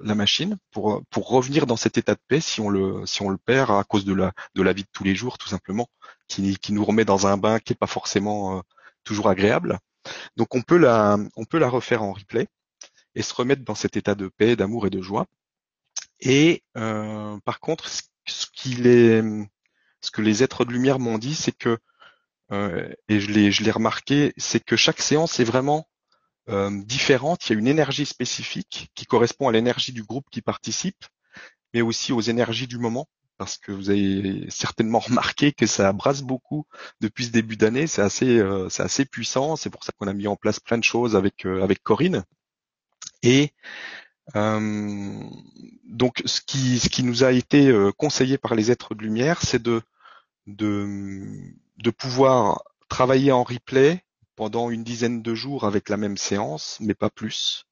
la 0.00 0.14
machine, 0.14 0.56
pour, 0.70 1.02
pour 1.10 1.28
revenir 1.28 1.66
dans 1.66 1.76
cet 1.76 1.98
état 1.98 2.14
de 2.14 2.20
paix 2.28 2.40
si 2.40 2.60
on 2.60 2.68
le, 2.68 3.06
si 3.06 3.22
on 3.22 3.28
le 3.28 3.38
perd 3.38 3.70
à 3.70 3.84
cause 3.84 4.04
de 4.04 4.14
la, 4.14 4.32
de 4.54 4.62
la 4.62 4.72
vie 4.72 4.82
de 4.82 4.88
tous 4.92 5.04
les 5.04 5.14
jours, 5.14 5.38
tout 5.38 5.48
simplement, 5.48 5.88
qui, 6.28 6.56
qui 6.58 6.72
nous 6.72 6.84
remet 6.84 7.04
dans 7.04 7.26
un 7.26 7.36
bain 7.36 7.58
qui 7.58 7.72
est 7.72 7.76
pas 7.76 7.86
forcément 7.86 8.58
euh, 8.58 8.60
toujours 9.04 9.28
agréable. 9.28 9.78
Donc 10.36 10.54
on 10.54 10.62
peut 10.62 10.76
la, 10.76 11.16
on 11.36 11.44
peut 11.44 11.58
la 11.58 11.68
refaire 11.68 12.02
en 12.02 12.12
replay 12.12 12.48
et 13.14 13.22
se 13.22 13.34
remettre 13.34 13.64
dans 13.64 13.74
cet 13.74 13.96
état 13.96 14.14
de 14.14 14.28
paix, 14.28 14.56
d'amour 14.56 14.86
et 14.86 14.90
de 14.90 15.00
joie. 15.00 15.26
Et 16.20 16.62
euh, 16.76 17.38
par 17.44 17.60
contre, 17.60 17.88
ce, 17.88 18.46
qu'il 18.52 18.86
est, 18.86 19.22
ce 20.00 20.10
que 20.10 20.22
les 20.22 20.42
êtres 20.42 20.64
de 20.64 20.72
lumière 20.72 20.98
m'ont 20.98 21.18
dit, 21.18 21.34
c'est 21.34 21.56
que 21.56 21.78
euh, 22.52 22.92
et 23.08 23.20
je 23.20 23.30
l'ai, 23.32 23.70
remarqué, 23.70 24.32
c'est 24.36 24.62
que 24.62 24.76
chaque 24.76 25.00
séance 25.00 25.40
est 25.40 25.44
vraiment 25.44 25.88
euh, 26.48 26.70
différentes. 26.84 27.48
Il 27.48 27.52
y 27.52 27.56
a 27.56 27.58
une 27.58 27.66
énergie 27.66 28.06
spécifique 28.06 28.90
qui 28.94 29.06
correspond 29.06 29.48
à 29.48 29.52
l'énergie 29.52 29.92
du 29.92 30.02
groupe 30.02 30.26
qui 30.30 30.42
participe, 30.42 31.04
mais 31.72 31.80
aussi 31.80 32.12
aux 32.12 32.20
énergies 32.20 32.66
du 32.66 32.78
moment, 32.78 33.08
parce 33.38 33.56
que 33.56 33.72
vous 33.72 33.90
avez 33.90 34.46
certainement 34.50 34.98
remarqué 35.00 35.52
que 35.52 35.66
ça 35.66 35.92
brasse 35.92 36.22
beaucoup 36.22 36.66
depuis 37.00 37.26
ce 37.26 37.30
début 37.30 37.56
d'année. 37.56 37.86
C'est 37.86 38.02
assez, 38.02 38.38
euh, 38.38 38.68
c'est 38.68 38.82
assez 38.82 39.04
puissant. 39.04 39.56
C'est 39.56 39.70
pour 39.70 39.84
ça 39.84 39.92
qu'on 39.98 40.06
a 40.08 40.12
mis 40.12 40.26
en 40.26 40.36
place 40.36 40.60
plein 40.60 40.78
de 40.78 40.84
choses 40.84 41.16
avec 41.16 41.46
euh, 41.46 41.62
avec 41.62 41.82
Corinne. 41.82 42.24
Et 43.22 43.52
donc, 44.32 46.22
ce 46.24 46.40
qui, 46.40 46.78
ce 46.78 46.88
qui 46.88 47.02
nous 47.02 47.24
a 47.24 47.32
été 47.32 47.72
conseillé 47.98 48.38
par 48.38 48.54
les 48.54 48.70
êtres 48.70 48.94
de 48.94 49.02
lumière, 49.02 49.42
c'est 49.42 49.62
de, 49.62 49.82
de, 50.46 51.52
de 51.78 51.90
pouvoir 51.90 52.62
travailler 52.88 53.32
en 53.32 53.42
replay 53.42 54.04
pendant 54.36 54.70
une 54.70 54.84
dizaine 54.84 55.22
de 55.22 55.34
jours 55.34 55.64
avec 55.64 55.88
la 55.88 55.96
même 55.96 56.16
séance, 56.16 56.78
mais 56.80 56.94
pas 56.94 57.10
plus, 57.10 57.66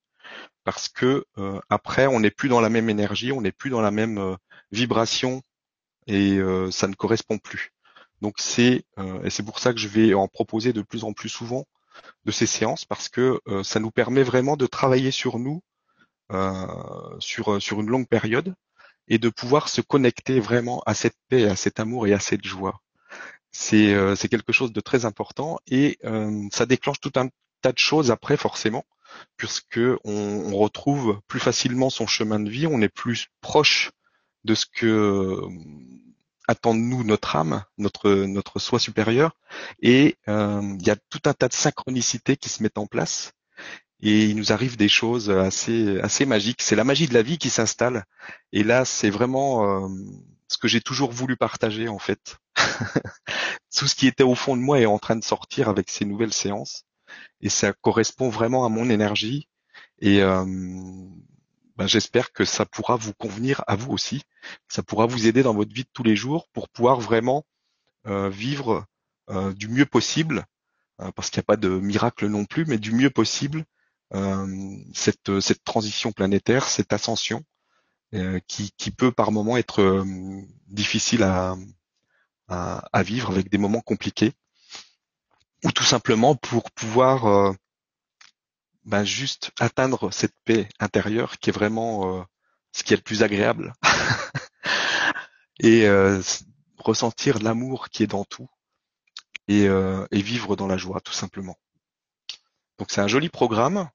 parce 0.64 0.88
que 0.88 1.26
euh, 1.38 1.60
après 1.70 2.06
on 2.06 2.20
n'est 2.20 2.30
plus 2.30 2.48
dans 2.48 2.60
la 2.60 2.68
même 2.68 2.88
énergie, 2.88 3.32
on 3.32 3.40
n'est 3.40 3.52
plus 3.52 3.70
dans 3.70 3.80
la 3.80 3.90
même 3.90 4.18
euh, 4.18 4.36
vibration 4.70 5.42
et 6.06 6.36
euh, 6.38 6.70
ça 6.70 6.88
ne 6.88 6.94
correspond 6.94 7.38
plus. 7.38 7.72
Donc 8.20 8.36
c'est 8.38 8.84
et 9.24 9.30
c'est 9.30 9.42
pour 9.42 9.58
ça 9.58 9.72
que 9.72 9.80
je 9.80 9.88
vais 9.88 10.14
en 10.14 10.28
proposer 10.28 10.72
de 10.72 10.82
plus 10.82 11.02
en 11.02 11.12
plus 11.12 11.28
souvent 11.28 11.66
de 12.24 12.30
ces 12.30 12.46
séances 12.46 12.84
parce 12.84 13.08
que 13.08 13.40
ça 13.64 13.80
nous 13.80 13.90
permet 13.90 14.22
vraiment 14.22 14.56
de 14.56 14.66
travailler 14.66 15.10
sur 15.10 15.40
nous 15.40 15.60
sur 17.18 17.62
sur 17.62 17.80
une 17.80 17.88
longue 17.88 18.08
période 18.08 18.54
et 19.08 19.18
de 19.18 19.28
pouvoir 19.28 19.68
se 19.68 19.80
connecter 19.80 20.40
vraiment 20.40 20.82
à 20.86 20.94
cette 20.94 21.16
paix, 21.28 21.48
à 21.48 21.56
cet 21.56 21.80
amour 21.80 22.06
et 22.06 22.12
à 22.12 22.18
cette 22.18 22.44
joie. 22.44 22.80
Euh, 23.74 24.16
c'est 24.16 24.28
quelque 24.28 24.52
chose 24.52 24.72
de 24.72 24.80
très 24.80 25.04
important 25.04 25.58
et 25.66 25.98
euh, 26.04 26.48
ça 26.52 26.66
déclenche 26.66 27.00
tout 27.00 27.12
un 27.16 27.28
tas 27.60 27.72
de 27.72 27.78
choses 27.78 28.10
après 28.10 28.36
forcément 28.36 28.84
puisque 29.36 29.80
on, 30.04 30.56
retrouve 30.56 31.20
plus 31.28 31.40
facilement 31.40 31.90
son 31.90 32.06
chemin 32.06 32.40
de 32.40 32.48
vie, 32.48 32.66
on 32.66 32.80
est 32.80 32.88
plus 32.88 33.28
proche 33.42 33.90
de 34.44 34.54
ce 34.54 34.64
que 34.64 34.86
euh, 34.86 35.48
attend 36.48 36.72
nous 36.72 37.04
notre 37.04 37.36
âme, 37.36 37.62
notre 37.76 38.10
notre 38.10 38.58
soi 38.58 38.78
supérieur, 38.78 39.36
et 39.80 40.16
il 40.26 40.82
y 40.82 40.90
a 40.90 40.96
tout 41.10 41.20
un 41.26 41.34
tas 41.34 41.48
de 41.48 41.52
synchronicités 41.52 42.36
qui 42.36 42.48
se 42.48 42.62
mettent 42.62 42.78
en 42.78 42.86
place, 42.86 43.32
et 44.02 44.24
il 44.24 44.36
nous 44.36 44.52
arrive 44.52 44.76
des 44.76 44.88
choses 44.88 45.30
assez 45.30 45.98
assez 46.00 46.26
magiques. 46.26 46.62
C'est 46.62 46.76
la 46.76 46.84
magie 46.84 47.08
de 47.08 47.14
la 47.14 47.22
vie 47.22 47.38
qui 47.38 47.50
s'installe, 47.50 48.04
et 48.52 48.64
là 48.64 48.84
c'est 48.84 49.10
vraiment 49.10 49.88
ce 50.48 50.58
que 50.58 50.68
j'ai 50.68 50.80
toujours 50.80 51.12
voulu 51.12 51.36
partager 51.36 51.88
en 51.88 51.98
fait. 51.98 52.38
Tout 53.76 53.86
ce 53.86 53.94
qui 53.94 54.06
était 54.06 54.22
au 54.22 54.34
fond 54.34 54.56
de 54.56 54.62
moi 54.62 54.80
est 54.80 54.86
en 54.86 54.98
train 54.98 55.16
de 55.16 55.24
sortir 55.24 55.68
avec 55.68 55.88
ces 55.90 56.04
nouvelles 56.04 56.32
séances 56.32 56.84
et 57.40 57.48
ça 57.48 57.72
correspond 57.72 58.28
vraiment 58.28 58.64
à 58.64 58.68
mon 58.68 58.90
énergie 58.90 59.48
et 60.02 60.20
euh, 60.20 60.44
ben, 61.76 61.86
j'espère 61.86 62.32
que 62.32 62.44
ça 62.44 62.66
pourra 62.66 62.96
vous 62.96 63.14
convenir 63.14 63.62
à 63.66 63.76
vous 63.76 63.92
aussi. 63.92 64.22
Ça 64.68 64.82
pourra 64.82 65.06
vous 65.06 65.26
aider 65.26 65.42
dans 65.42 65.54
votre 65.54 65.72
vie 65.72 65.84
de 65.84 65.90
tous 65.92 66.02
les 66.02 66.16
jours 66.16 66.48
pour 66.52 66.68
pouvoir 66.68 67.00
vraiment 67.00 67.46
euh, 68.06 68.28
vivre 68.28 68.84
euh, 69.30 69.52
du 69.52 69.68
mieux 69.68 69.86
possible, 69.86 70.44
parce 71.16 71.30
qu'il 71.30 71.38
n'y 71.38 71.44
a 71.44 71.50
pas 71.50 71.56
de 71.56 71.68
miracle 71.68 72.26
non 72.26 72.44
plus, 72.44 72.64
mais 72.64 72.78
du 72.78 72.92
mieux 72.92 73.10
possible 73.10 73.64
cette, 74.94 75.40
cette 75.40 75.64
transition 75.64 76.12
planétaire, 76.12 76.68
cette 76.68 76.92
ascension 76.92 77.44
euh, 78.14 78.40
qui, 78.46 78.72
qui, 78.72 78.90
peut 78.90 79.10
par 79.10 79.32
moments 79.32 79.56
être 79.56 79.80
euh, 79.80 80.04
difficile 80.66 81.22
à, 81.22 81.56
à, 82.46 82.84
à, 82.92 83.02
vivre 83.02 83.30
avec 83.30 83.48
des 83.48 83.56
moments 83.56 83.80
compliqués, 83.80 84.34
ou 85.64 85.72
tout 85.72 85.84
simplement 85.84 86.36
pour 86.36 86.70
pouvoir 86.72 87.24
euh, 87.24 87.52
ben 88.84 89.02
juste 89.02 89.50
atteindre 89.58 90.12
cette 90.12 90.34
paix 90.44 90.68
intérieure 90.78 91.38
qui 91.38 91.48
est 91.48 91.54
vraiment 91.54 92.26
ce 92.72 92.82
qui 92.82 92.92
est 92.92 92.96
le 92.96 93.02
plus 93.02 93.22
agréable 93.22 93.72
et 95.60 95.88
ressentir 96.76 97.38
l'amour 97.38 97.88
qui 97.90 98.02
est 98.02 98.08
dans 98.08 98.24
tout 98.24 98.48
et, 99.46 99.66
et, 99.66 100.22
vivre 100.22 100.56
dans 100.56 100.66
la 100.66 100.76
joie 100.76 101.00
tout 101.00 101.12
simplement. 101.12 101.56
Donc 102.78 102.90
c'est 102.90 103.00
un 103.00 103.06
joli 103.08 103.28
programme 103.28 103.88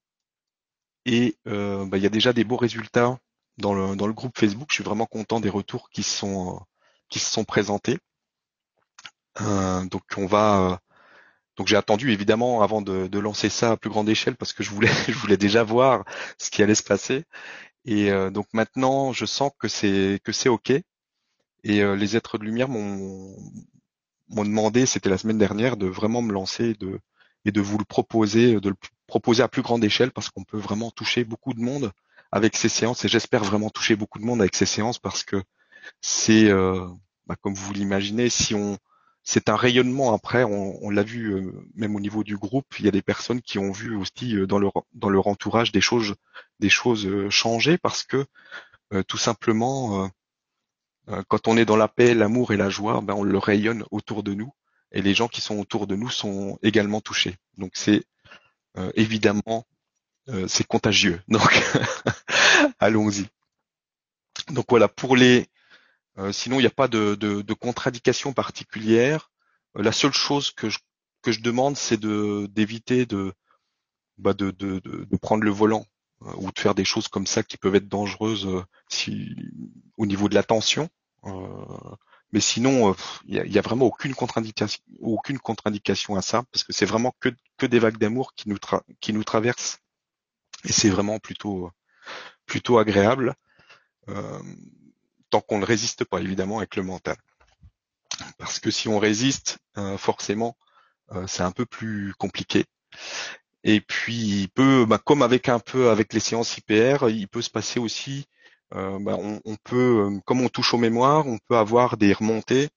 et 1.08 1.38
ben, 1.46 1.90
il 1.94 2.04
y 2.04 2.06
a 2.06 2.10
déjà 2.10 2.34
des 2.34 2.44
beaux 2.44 2.58
résultats 2.58 3.18
dans 3.58 3.74
le, 3.74 3.96
dans 3.96 4.08
le 4.08 4.14
groupe 4.14 4.38
Facebook. 4.38 4.68
Je 4.70 4.76
suis 4.76 4.84
vraiment 4.84 5.06
content 5.06 5.40
des 5.40 5.50
retours 5.50 5.90
qui 5.90 6.04
sont 6.04 6.62
qui 7.10 7.20
se 7.20 7.32
sont 7.32 7.46
présentés. 7.46 8.00
Euh, 9.42 9.86
donc 9.86 10.04
on 10.18 10.26
va 10.26 10.72
euh, 10.72 10.78
donc 11.58 11.68
j'ai 11.68 11.76
attendu 11.76 12.12
évidemment 12.12 12.62
avant 12.64 12.82
de, 12.82 13.08
de, 13.08 13.20
lancer 13.20 13.50
ça 13.50 13.72
à 13.72 13.78
plus 13.78 13.90
grande 13.90 14.10
échelle 14.10 14.36
parce 14.36 14.54
que 14.54 14.64
je 14.64 14.72
voulais 14.72 14.90
je 15.08 15.14
voulais 15.14 15.38
déjà 15.38 15.64
voir 15.64 16.06
ce 16.38 16.50
qui 16.52 16.64
allait 16.64 16.76
se 16.76 16.84
passer. 16.84 17.26
Et 17.86 18.12
euh, 18.12 18.30
donc 18.32 18.48
maintenant 18.54 19.14
je 19.14 19.26
sens 19.26 19.52
que 19.60 19.68
c'est 19.68 20.20
que 20.24 20.32
c'est 20.32 20.50
ok. 20.50 20.72
Et 21.64 21.84
les 21.84 22.16
êtres 22.16 22.38
de 22.38 22.46
lumière 22.46 22.70
m'ont 22.70 23.36
m'ont 24.30 24.46
demandé, 24.46 24.86
c'était 24.86 25.10
la 25.10 25.18
semaine 25.18 25.38
dernière, 25.38 25.78
de 25.78 25.88
vraiment 25.88 26.22
me 26.22 26.34
lancer 26.34 26.76
de, 26.76 27.00
et 27.46 27.52
de 27.52 27.62
vous 27.62 27.78
le 27.78 27.86
proposer, 27.86 28.60
de 28.60 28.70
le 28.70 28.76
proposer 29.08 29.42
à 29.42 29.48
plus 29.48 29.62
grande 29.62 29.84
échelle 29.84 30.12
parce 30.12 30.30
qu'on 30.30 30.44
peut 30.44 30.58
vraiment 30.58 30.92
toucher 30.92 31.24
beaucoup 31.24 31.54
de 31.54 31.62
monde 31.62 31.92
avec 32.32 32.56
ces 32.56 32.70
séances 32.70 33.06
et 33.06 33.08
j'espère 33.08 33.44
vraiment 33.44 33.70
toucher 33.70 33.96
beaucoup 33.96 34.20
de 34.20 34.26
monde 34.26 34.42
avec 34.42 34.56
ces 34.56 34.66
séances 34.66 35.00
parce 35.00 35.24
que 35.24 35.42
c'est, 36.02 36.50
euh, 36.50 36.86
bah, 37.26 37.36
comme 37.42 37.54
vous 37.54 37.74
l'imaginez, 37.74 38.30
si 38.30 38.54
on, 38.54 38.78
c'est 39.24 39.50
un 39.50 39.56
rayonnement 39.56 40.14
après. 40.14 40.44
On, 40.44 40.90
l'a 40.90 41.04
vu 41.04 41.34
euh, 41.34 41.52
même 41.76 41.96
au 41.96 42.00
niveau 42.00 42.24
du 42.24 42.38
groupe, 42.38 42.68
il 42.80 42.86
y 42.86 42.88
a 42.88 42.92
des 42.92 43.02
personnes 43.02 43.42
qui 43.42 43.60
ont 43.60 43.72
vu 43.72 43.96
aussi 43.96 44.36
euh, 44.36 44.46
dans 44.46 44.60
leur 44.60 44.74
dans 44.94 45.10
leur 45.10 45.28
entourage 45.28 45.72
des 45.72 45.82
choses 45.82 46.16
des 46.60 46.70
choses 46.70 47.30
changer 47.30 47.78
parce 47.78 48.04
que 48.04 48.26
tout 49.08 49.18
simplement 49.18 50.10
quand 51.28 51.48
on 51.48 51.58
est 51.58 51.66
dans 51.66 51.76
la 51.76 51.90
paix, 51.90 52.14
l'amour 52.14 52.54
et 52.54 52.58
la 52.58 52.70
joie, 52.70 53.02
ben 53.02 53.14
on 53.16 53.24
le 53.24 53.38
rayonne 53.38 53.84
autour 53.92 54.24
de 54.24 54.34
nous 54.34 54.54
et 54.92 55.02
les 55.02 55.14
gens 55.14 55.28
qui 55.28 55.42
sont 55.42 55.60
autour 55.60 55.88
de 55.88 55.96
nous 55.96 56.10
sont 56.10 56.58
également 56.64 57.02
touchés. 57.02 57.36
Donc 57.58 57.72
c'est 57.76 58.04
évidemment 58.96 59.66
euh, 60.30 60.48
c'est 60.48 60.66
contagieux. 60.66 61.22
Donc, 61.28 61.50
allons-y. 62.80 63.28
Donc 64.50 64.66
voilà, 64.70 64.88
pour 64.88 65.16
les, 65.16 65.48
euh, 66.18 66.32
sinon 66.32 66.58
il 66.60 66.64
n'y 66.64 66.68
a 66.68 66.72
pas 66.72 66.88
de, 66.88 67.16
de, 67.16 67.54
contre-indication 67.54 68.34
particulière. 68.34 69.32
Euh, 69.78 69.84
la 69.84 69.92
seule 69.92 70.14
chose 70.14 70.52
que 70.52 70.70
je, 70.70 70.80
que 71.22 71.32
je 71.32 71.42
demande, 71.42 71.78
c'est 71.78 72.00
d'éviter 72.00 73.06
de, 73.06 73.34
bah 74.18 74.34
de, 74.34 74.52
de, 74.52 74.80
prendre 75.22 75.44
le 75.44 75.52
volant 75.52 75.86
ou 76.38 76.52
de 76.52 76.60
faire 76.60 76.76
des 76.76 76.86
choses 76.86 77.08
comme 77.08 77.28
ça 77.28 77.44
qui 77.44 77.58
peuvent 77.58 77.76
être 77.76 77.88
dangereuses 77.88 78.48
si, 78.90 79.36
au 79.98 80.06
niveau 80.06 80.30
de 80.30 80.36
la 80.36 80.44
tension. 80.44 80.90
Mais 82.32 82.40
sinon, 82.40 82.96
il 83.26 83.42
n'y 83.42 83.58
a, 83.58 83.62
vraiment 83.62 83.86
aucune 83.86 84.14
contre-indication, 84.14 86.16
à 86.16 86.22
ça, 86.22 86.44
parce 86.52 86.64
que 86.64 86.74
c'est 86.74 86.86
vraiment 86.86 87.14
que, 87.20 87.66
des 87.66 87.80
vagues 87.80 87.98
d'amour 87.98 88.34
qui 88.34 88.50
nous, 88.50 89.24
traversent 89.24 89.80
et 90.66 90.72
c'est 90.72 90.90
vraiment 90.90 91.20
plutôt 91.20 91.72
plutôt 92.46 92.78
agréable 92.78 93.36
euh, 94.10 94.42
tant 95.30 95.42
qu'on 95.42 95.60
ne 95.60 95.66
résiste 95.66 96.06
pas 96.06 96.20
évidemment 96.20 96.60
avec 96.60 96.76
le 96.76 96.84
mental. 96.84 97.18
Parce 98.38 98.60
que 98.60 98.72
si 98.72 98.88
on 98.88 99.00
résiste, 99.00 99.58
euh, 99.78 99.98
forcément, 99.98 100.58
euh, 101.12 101.28
c'est 101.28 101.44
un 101.44 101.52
peu 101.52 101.66
plus 101.66 102.14
compliqué. 102.18 102.66
Et 103.64 103.82
puis 103.82 104.16
il 104.16 104.50
peut, 104.50 104.86
bah, 104.86 104.98
comme 104.98 105.22
avec 105.22 105.50
un 105.50 105.60
peu 105.60 105.90
avec 105.90 106.14
les 106.14 106.20
séances 106.20 106.58
IPR, 106.58 107.10
il 107.10 107.28
peut 107.28 107.42
se 107.42 107.50
passer 107.50 107.80
aussi, 107.80 108.28
bah, 108.72 109.16
on, 109.18 109.42
on, 109.46 109.56
peut, 109.64 110.10
comme 110.26 110.42
on 110.42 110.50
touche 110.50 110.74
aux 110.74 110.78
mémoires, 110.78 111.28
on 111.28 111.38
peut 111.48 111.58
avoir 111.58 111.98
des 111.98 112.14
remontées, 112.14 112.70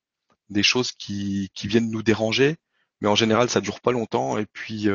des 0.49 0.63
choses 0.63 0.93
qui, 0.93 1.51
qui 1.55 1.67
viennent 1.67 1.91
nous 1.91 2.03
déranger, 2.03 2.57
mais 3.01 3.09
en 3.09 3.15
général 3.15 3.51
ça 3.51 3.61
dure 3.61 3.81
pas 3.81 3.93
longtemps 3.93 4.39
et 4.39 4.47
puis 4.47 4.89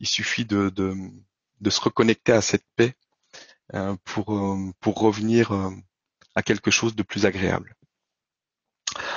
il 0.00 0.06
suffit 0.08 0.44
de, 0.44 0.70
de, 0.70 0.94
de 1.60 1.70
se 1.70 1.80
reconnecter 1.80 2.32
à 2.32 2.40
cette 2.40 2.64
paix 2.76 2.94
euh, 3.72 3.96
pour, 4.04 4.36
euh, 4.36 4.72
pour 4.80 4.98
revenir 4.98 5.52
euh, 5.52 5.70
à 6.34 6.42
quelque 6.42 6.70
chose 6.70 6.94
de 6.94 7.02
plus 7.02 7.24
agréable. 7.24 7.74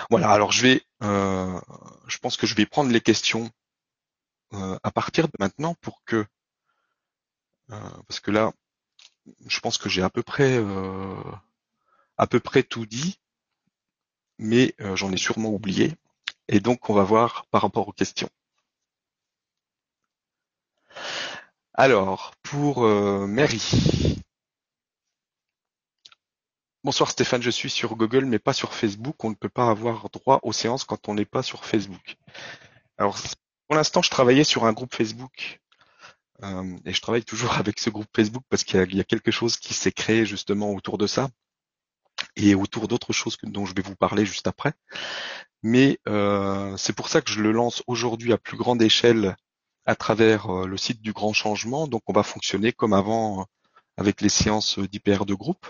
Voilà, 0.10 0.30
alors 0.30 0.54
je 0.54 0.62
vais, 0.62 0.82
je 1.02 2.18
pense 2.20 2.38
que 2.38 2.48
je 2.48 2.56
vais 2.56 2.66
prendre 2.66 2.92
les 2.92 3.02
questions 3.02 3.52
à 4.52 4.92
partir 4.92 5.28
de 5.28 5.34
maintenant 5.40 5.76
pour 5.82 6.02
que, 6.06 6.26
parce 7.68 8.20
que 8.22 8.32
là, 8.32 8.54
je 9.48 9.60
pense 9.60 9.78
que 9.78 9.90
j'ai 9.90 10.02
à 10.02 10.10
peu 10.10 10.24
près, 10.24 10.60
près 12.44 12.64
tout 12.64 12.86
dit, 12.86 13.20
mais 14.38 14.76
j'en 14.96 15.12
ai 15.12 15.18
sûrement 15.18 15.50
oublié, 15.50 15.94
et 16.48 16.60
donc 16.60 16.90
on 16.90 16.94
va 16.94 17.04
voir 17.04 17.46
par 17.48 17.62
rapport 17.62 17.88
aux 17.88 17.94
questions. 17.94 18.30
Alors, 21.74 22.34
pour 22.42 22.82
Mary, 22.82 23.62
Bonsoir 26.84 27.10
Stéphane, 27.12 27.42
je 27.42 27.50
suis 27.50 27.70
sur 27.70 27.98
Google 27.98 28.24
mais 28.24 28.40
pas 28.40 28.54
sur 28.54 28.74
Facebook. 28.74 29.22
On 29.26 29.30
ne 29.30 29.36
peut 29.36 29.50
pas 29.50 29.70
avoir 29.70 30.10
droit 30.10 30.40
aux 30.44 30.54
séances 30.54 30.86
quand 30.86 31.10
on 31.10 31.16
n'est 31.16 31.26
pas 31.26 31.44
sur 31.44 31.66
Facebook. 31.66 32.16
Alors 32.98 33.18
pour 33.68 33.76
l'instant, 33.76 34.02
je 34.02 34.10
travaillais 34.10 34.46
sur 34.46 34.64
un 34.64 34.72
groupe 34.72 34.96
Facebook 34.96 35.60
euh, 36.44 36.78
et 36.86 36.94
je 36.94 37.02
travaille 37.02 37.24
toujours 37.24 37.54
avec 37.58 37.80
ce 37.80 37.90
groupe 37.90 38.08
Facebook 38.16 38.44
parce 38.50 38.64
qu'il 38.64 38.96
y, 38.96 39.00
a 39.00 39.04
quelque 39.04 39.32
chose 39.32 39.58
qui 39.58 39.74
s'est 39.74 39.92
créé 39.92 40.26
justement 40.26 40.72
autour 40.74 40.98
de 40.98 41.08
ça 41.08 41.30
et 42.36 42.56
autour 42.56 42.88
d'autres 42.88 43.14
choses 43.14 43.38
dont 43.44 43.66
je 43.66 43.76
vais 43.76 43.82
vous 43.82 43.96
parler 43.96 44.26
juste 44.26 44.48
après. 44.48 44.74
Mais 45.64 46.00
euh, 46.08 46.76
c'est 46.78 46.94
pour 46.94 47.10
ça 47.10 47.22
que 47.22 47.32
je 47.32 47.42
le 47.42 47.52
lance 47.52 47.84
aujourd'hui 47.88 48.34
à 48.34 48.38
plus 48.38 48.58
grande 48.58 48.82
échelle 48.82 49.36
à 49.86 49.96
travers 49.96 50.50
euh, 50.50 50.68
le 50.68 50.78
site 50.78 51.02
du 51.02 51.14
Grand 51.14 51.34
Changement. 51.34 51.88
Donc 51.88 52.04
on 52.08 52.14
va 52.14 52.24
fonctionner 52.24 52.74
comme 52.74 52.94
avant 52.94 53.48
avec 53.98 54.22
les 54.22 54.30
séances 54.30 54.80
d'IPR 54.80 55.26
de 55.26 55.34
groupe. 55.34 55.66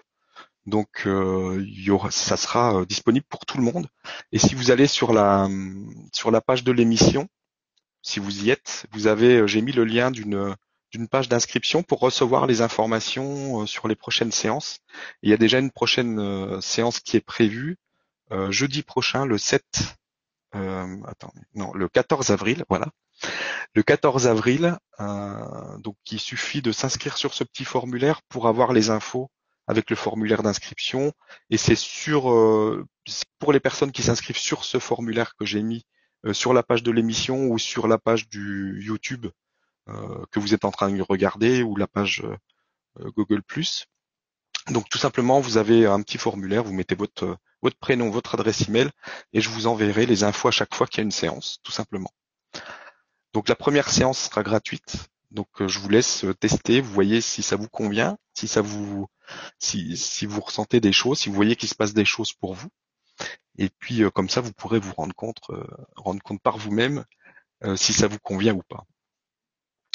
Donc 0.68 1.04
euh, 1.06 1.66
ça 2.12 2.36
sera 2.36 2.82
euh, 2.82 2.86
disponible 2.86 3.26
pour 3.30 3.46
tout 3.46 3.58
le 3.58 3.64
monde. 3.64 3.88
Et 4.34 4.38
si 4.38 4.54
vous 4.54 4.70
allez 4.70 4.88
sur 4.88 5.14
la 5.14 5.48
sur 6.14 6.30
la 6.30 6.42
page 6.42 6.66
de 6.66 6.74
l'émission, 6.74 7.28
si 8.08 8.20
vous 8.20 8.46
y 8.46 8.50
êtes, 8.50 8.86
vous 8.92 9.08
avez 9.08 9.38
euh, 9.38 9.48
j'ai 9.48 9.62
mis 9.62 9.72
le 9.72 9.86
lien 9.86 10.12
d'une 10.12 10.56
d'une 10.92 11.10
page 11.10 11.28
d'inscription 11.30 11.84
pour 11.84 12.00
recevoir 12.00 12.48
les 12.48 12.62
informations 12.62 13.66
sur 13.66 13.90
les 13.90 13.96
prochaines 13.96 14.32
séances. 14.32 14.80
il 15.22 15.30
y 15.30 15.34
a 15.34 15.38
déjà 15.38 15.60
une 15.60 15.72
prochaine 15.72 16.62
séance 16.62 17.02
qui 17.02 17.18
est 17.18 17.22
prévue 17.22 17.78
jeudi 18.50 18.84
prochain, 18.84 19.26
le 19.26 19.38
7 19.38 19.64
euh, 20.56 20.98
attendez, 21.06 21.42
non, 21.56 21.74
le 21.74 21.90
14 21.90 22.32
avril, 22.32 22.64
voilà. 22.70 22.88
Le 23.74 23.84
14 23.84 24.28
avril, 24.28 24.78
donc 25.80 25.98
il 26.12 26.20
suffit 26.20 26.62
de 26.62 26.72
s'inscrire 26.72 27.18
sur 27.18 27.34
ce 27.34 27.44
petit 27.44 27.66
formulaire 27.66 28.22
pour 28.30 28.48
avoir 28.48 28.74
les 28.74 28.90
infos 28.90 29.30
avec 29.68 29.90
le 29.90 29.96
formulaire 29.96 30.44
d'inscription. 30.44 31.12
Et 31.50 31.58
c'est 31.58 31.76
sur 31.76 32.32
euh, 32.32 32.86
pour 33.40 33.54
les 33.54 33.60
personnes 33.60 33.92
qui 33.92 34.04
s'inscrivent 34.04 34.38
sur 34.38 34.64
ce 34.64 34.80
formulaire 34.80 35.36
que 35.36 35.46
j'ai 35.46 35.62
mis 35.62 35.84
euh, 35.84 35.97
sur 36.32 36.54
la 36.54 36.64
page 36.64 36.84
de 36.84 36.92
l'émission 36.92 37.48
ou 37.48 37.60
sur 37.60 37.88
la 37.88 37.98
page 37.98 38.28
du 38.30 38.82
YouTube 38.84 39.28
euh, 39.90 40.26
que 40.32 40.40
vous 40.40 40.54
êtes 40.54 40.66
en 40.66 40.72
train 40.72 40.90
de 40.90 41.02
regarder 41.02 41.64
ou 41.64 41.76
la 41.76 41.88
page 41.88 42.24
Google 43.00 43.44
Donc 44.70 44.90
tout 44.90 44.98
simplement, 44.98 45.40
vous 45.40 45.58
avez 45.58 45.86
un 45.86 46.02
petit 46.02 46.18
formulaire, 46.18 46.64
vous 46.64 46.74
mettez 46.74 46.96
votre 46.96 47.38
votre 47.62 47.78
prénom, 47.78 48.10
votre 48.10 48.36
adresse 48.36 48.70
email, 48.70 48.90
et 49.34 49.42
je 49.42 49.50
vous 49.50 49.66
enverrai 49.66 50.06
les 50.06 50.24
infos 50.24 50.48
à 50.48 50.52
chaque 50.52 50.76
fois 50.76 50.86
qu'il 50.86 51.00
y 51.00 51.02
a 51.02 51.06
une 51.06 51.12
séance, 51.12 51.58
tout 51.64 51.72
simplement. 51.72 52.12
Donc 53.34 53.50
la 53.50 53.56
première 53.56 53.90
séance 53.90 54.20
sera 54.20 54.44
gratuite. 54.44 55.10
Donc 55.32 55.48
je 55.60 55.80
vous 55.80 55.90
laisse 55.90 56.26
tester, 56.40 56.82
vous 56.82 56.92
voyez 56.92 57.22
si 57.22 57.44
ça 57.44 57.56
vous 57.56 57.68
convient, 57.68 58.18
si 58.34 58.48
ça 58.48 58.62
vous 58.62 59.08
si, 59.60 60.26
vous 60.26 60.42
ressentez 60.42 60.80
des 60.80 60.94
choses, 60.94 61.20
si 61.20 61.30
vous 61.30 61.36
voyez 61.36 61.56
qu'il 61.56 61.70
se 61.70 61.76
passe 61.76 61.94
des 61.94 62.06
choses 62.06 62.34
pour 62.34 62.54
vous. 62.54 62.70
Et 63.58 63.70
puis 63.70 64.04
euh, 64.04 64.10
comme 64.10 64.30
ça, 64.30 64.42
vous 64.42 64.54
pourrez 64.54 64.80
vous 64.80 64.94
rendre 64.94 65.16
compte, 65.16 65.40
euh, 65.50 65.66
rendre 65.96 66.22
compte 66.22 66.42
par 66.42 66.58
vous-même 66.58 67.06
euh, 67.64 67.76
si 67.76 67.94
ça 67.94 68.08
vous 68.08 68.20
convient 68.20 68.54
ou 68.54 68.64
pas. 68.64 68.84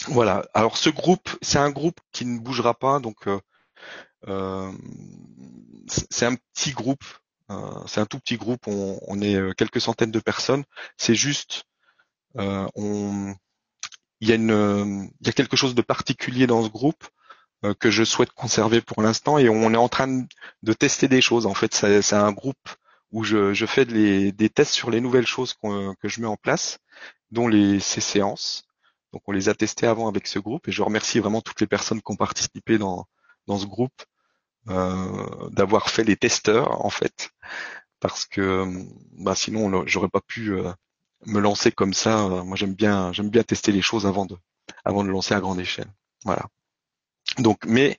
Voilà. 0.09 0.45
Alors 0.55 0.77
ce 0.77 0.91
groupe, 0.91 1.31
c'est 1.43 1.59
un 1.59 1.71
groupe 1.71 2.01
qui 2.13 2.25
ne 2.27 2.39
bougera 2.41 2.75
pas, 2.75 2.99
donc 2.99 3.29
c'est 5.89 6.27
un 6.27 6.35
petit 6.35 6.73
groupe, 6.73 7.05
c'est 7.87 8.01
un 8.01 8.07
tout 8.07 8.19
petit 8.19 8.37
groupe. 8.37 8.67
On, 8.67 9.21
est 9.21 9.55
quelques 9.57 9.81
centaines 9.81 10.11
de 10.11 10.19
personnes. 10.19 10.65
C'est 10.97 11.15
juste, 11.15 11.65
on, 12.35 13.35
il 14.21 14.29
y 14.29 14.33
a 14.33 14.35
une, 14.35 15.09
il 15.21 15.27
y 15.27 15.31
a 15.31 15.33
quelque 15.33 15.57
chose 15.57 15.77
de 15.77 15.83
particulier 15.83 16.49
dans 16.49 16.65
ce 16.65 16.69
groupe 16.69 17.05
euh, 17.65 17.75
que 17.75 17.91
je 17.91 18.03
souhaite 18.03 18.33
conserver 18.33 18.81
pour 18.81 19.03
l'instant 19.03 19.39
et 19.39 19.49
on 19.49 19.73
est 19.73 19.77
en 19.77 19.89
train 19.89 20.27
de 20.63 20.73
tester 20.73 21.07
des 21.07 21.21
choses. 21.21 21.47
En 21.47 21.55
fait, 21.55 21.73
c'est 21.75 22.17
un 22.17 22.33
groupe 22.33 22.69
où 23.13 23.25
je, 23.25 23.67
fais 23.67 23.85
des 23.85 24.51
tests 24.51 24.73
sur 24.73 24.91
les 24.91 25.01
nouvelles 25.01 25.27
choses 25.27 25.55
que 25.55 26.09
je 26.09 26.21
mets 26.21 26.27
en 26.27 26.37
place, 26.37 26.79
dont 27.31 27.49
les, 27.49 27.81
ces 27.81 28.01
séances. 28.01 28.65
Donc 29.13 29.23
on 29.27 29.33
les 29.33 29.49
a 29.49 29.55
testés 29.55 29.87
avant 29.87 30.09
avec 30.09 30.27
ce 30.27 30.39
groupe 30.39 30.69
et 30.69 30.73
je 30.73 30.83
remercie 30.83 31.19
vraiment 31.19 31.43
toutes 31.43 31.61
les 31.61 31.67
personnes 31.67 32.01
qui 32.01 32.13
ont 32.13 32.17
participé 32.17 32.79
dans, 32.79 33.07
dans 33.47 33.59
ce 33.59 33.67
groupe 33.67 34.03
euh, 34.69 35.51
d'avoir 35.51 35.91
fait 35.91 36.05
les 36.05 36.17
testeurs 36.17 36.85
en 36.85 36.91
fait, 36.91 37.31
parce 38.01 38.25
que 38.25 38.65
bah, 39.19 39.35
sinon 39.35 39.87
j'aurais 39.87 40.09
pas 40.09 40.21
pu 40.21 40.55
euh, 40.55 40.73
me 41.27 41.41
lancer 41.41 41.73
comme 41.73 41.93
ça. 41.93 42.29
Moi 42.45 42.57
j'aime 42.57 42.75
bien 42.75 43.13
j'aime 43.13 43.29
bien 43.29 43.43
tester 43.43 43.73
les 43.73 43.83
choses 43.83 44.07
avant 44.07 44.25
de 44.25 44.37
avant 44.85 45.05
de 45.05 45.11
lancer 45.11 45.35
à 45.35 45.41
grande 45.41 45.61
échelle. 45.61 45.93
Voilà. 46.25 46.47
Donc, 47.39 47.65
mais 47.67 47.99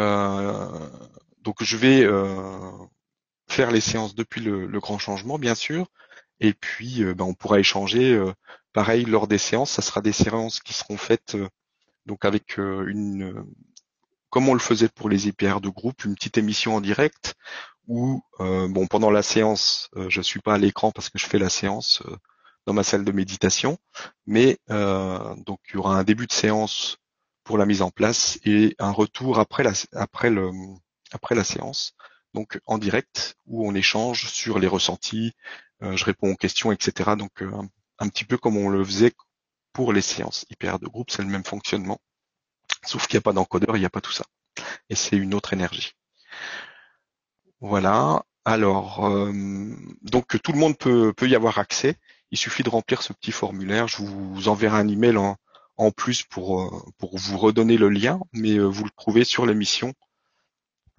euh, 0.00 0.88
donc 1.42 1.62
je 1.62 1.76
vais 1.76 2.02
euh, 2.04 2.70
faire 3.48 3.70
les 3.70 3.80
séances 3.80 4.14
depuis 4.14 4.40
le, 4.40 4.66
grand 4.80 4.98
changement, 4.98 5.38
bien 5.38 5.54
sûr, 5.54 5.86
et 6.40 6.52
puis 6.54 7.02
euh, 7.02 7.14
ben, 7.14 7.24
on 7.24 7.34
pourra 7.34 7.58
échanger. 7.60 8.20
pareil 8.72 9.04
lors 9.04 9.28
des 9.28 9.38
séances, 9.38 9.72
ça 9.72 9.82
sera 9.82 10.00
des 10.00 10.12
séances 10.12 10.60
qui 10.60 10.74
seront 10.74 10.96
faites 10.96 11.36
donc 12.06 12.24
avec 12.24 12.58
une 12.58 13.44
comme 14.30 14.48
on 14.48 14.54
le 14.54 14.60
faisait 14.60 14.88
pour 14.88 15.08
les 15.08 15.28
IPR 15.28 15.60
de 15.60 15.68
groupe, 15.70 16.04
une 16.04 16.14
petite 16.14 16.38
émission 16.38 16.76
en 16.76 16.80
direct 16.80 17.34
où 17.86 18.22
bon 18.38 18.86
pendant 18.86 19.10
la 19.10 19.22
séance, 19.22 19.90
je 20.08 20.20
suis 20.20 20.40
pas 20.40 20.54
à 20.54 20.58
l'écran 20.58 20.92
parce 20.92 21.10
que 21.10 21.18
je 21.18 21.26
fais 21.26 21.38
la 21.38 21.48
séance 21.48 22.02
dans 22.66 22.74
ma 22.74 22.84
salle 22.84 23.04
de 23.04 23.12
méditation, 23.12 23.78
mais 24.26 24.58
donc 24.68 25.60
il 25.70 25.74
y 25.74 25.76
aura 25.76 25.96
un 25.98 26.04
début 26.04 26.26
de 26.26 26.32
séance 26.32 26.98
pour 27.48 27.56
la 27.56 27.64
mise 27.64 27.80
en 27.80 27.90
place 27.90 28.38
et 28.44 28.76
un 28.78 28.90
retour 28.90 29.38
après 29.38 29.62
la, 29.62 29.72
après 29.94 30.28
le, 30.28 30.50
après 31.12 31.34
la 31.34 31.44
séance, 31.44 31.94
donc 32.34 32.60
en 32.66 32.78
direct 32.78 33.36
où 33.46 33.66
on 33.66 33.74
échange 33.74 34.28
sur 34.28 34.58
les 34.58 34.66
ressentis, 34.66 35.32
euh, 35.82 35.96
je 35.96 36.04
réponds 36.04 36.32
aux 36.32 36.36
questions, 36.36 36.72
etc. 36.72 37.12
Donc 37.16 37.42
euh, 37.42 37.50
un, 37.98 38.08
petit 38.08 38.24
peu 38.24 38.36
comme 38.36 38.56
on 38.56 38.68
le 38.68 38.84
faisait 38.84 39.12
pour 39.72 39.92
les 39.92 40.02
séances 40.02 40.44
IPR 40.50 40.78
de 40.80 40.86
groupe, 40.86 41.10
c'est 41.10 41.22
le 41.22 41.28
même 41.28 41.44
fonctionnement, 41.44 41.98
sauf 42.84 43.06
qu'il 43.06 43.16
n'y 43.16 43.22
a 43.22 43.22
pas 43.22 43.32
d'encodeur, 43.32 43.76
il 43.76 43.80
n'y 43.80 43.86
a 43.86 43.90
pas 43.90 44.00
tout 44.00 44.12
ça, 44.12 44.24
et 44.88 44.94
c'est 44.94 45.16
une 45.16 45.34
autre 45.34 45.52
énergie. 45.52 45.92
Voilà. 47.60 48.24
Alors, 48.44 49.06
euh, 49.06 49.32
donc 50.02 50.40
tout 50.42 50.52
le 50.52 50.58
monde 50.58 50.78
peut, 50.78 51.12
y 51.22 51.34
avoir 51.34 51.58
accès. 51.58 51.96
Il 52.30 52.38
suffit 52.38 52.62
de 52.62 52.70
remplir 52.70 53.02
ce 53.02 53.12
petit 53.12 53.32
formulaire. 53.32 53.88
Je 53.88 54.02
vous 54.02 54.48
enverrai 54.48 54.78
un 54.78 54.88
email 54.88 55.16
en, 55.16 55.36
en 55.76 55.90
plus 55.90 56.22
pour, 56.22 56.62
euh, 56.62 56.82
pour 56.98 57.18
vous 57.18 57.36
redonner 57.36 57.76
le 57.76 57.88
lien, 57.88 58.20
mais 58.32 58.58
vous 58.58 58.84
le 58.84 58.90
trouvez 58.96 59.24
sur 59.24 59.44
l'émission 59.44 59.92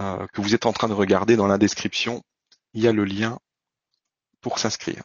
euh, 0.01 0.27
que 0.27 0.41
vous 0.41 0.55
êtes 0.55 0.65
en 0.65 0.73
train 0.73 0.87
de 0.87 0.93
regarder 0.93 1.35
dans 1.35 1.47
la 1.47 1.57
description. 1.57 2.23
Il 2.73 2.83
y 2.83 2.87
a 2.87 2.93
le 2.93 3.05
lien 3.05 3.39
pour 4.41 4.59
s'inscrire. 4.59 5.03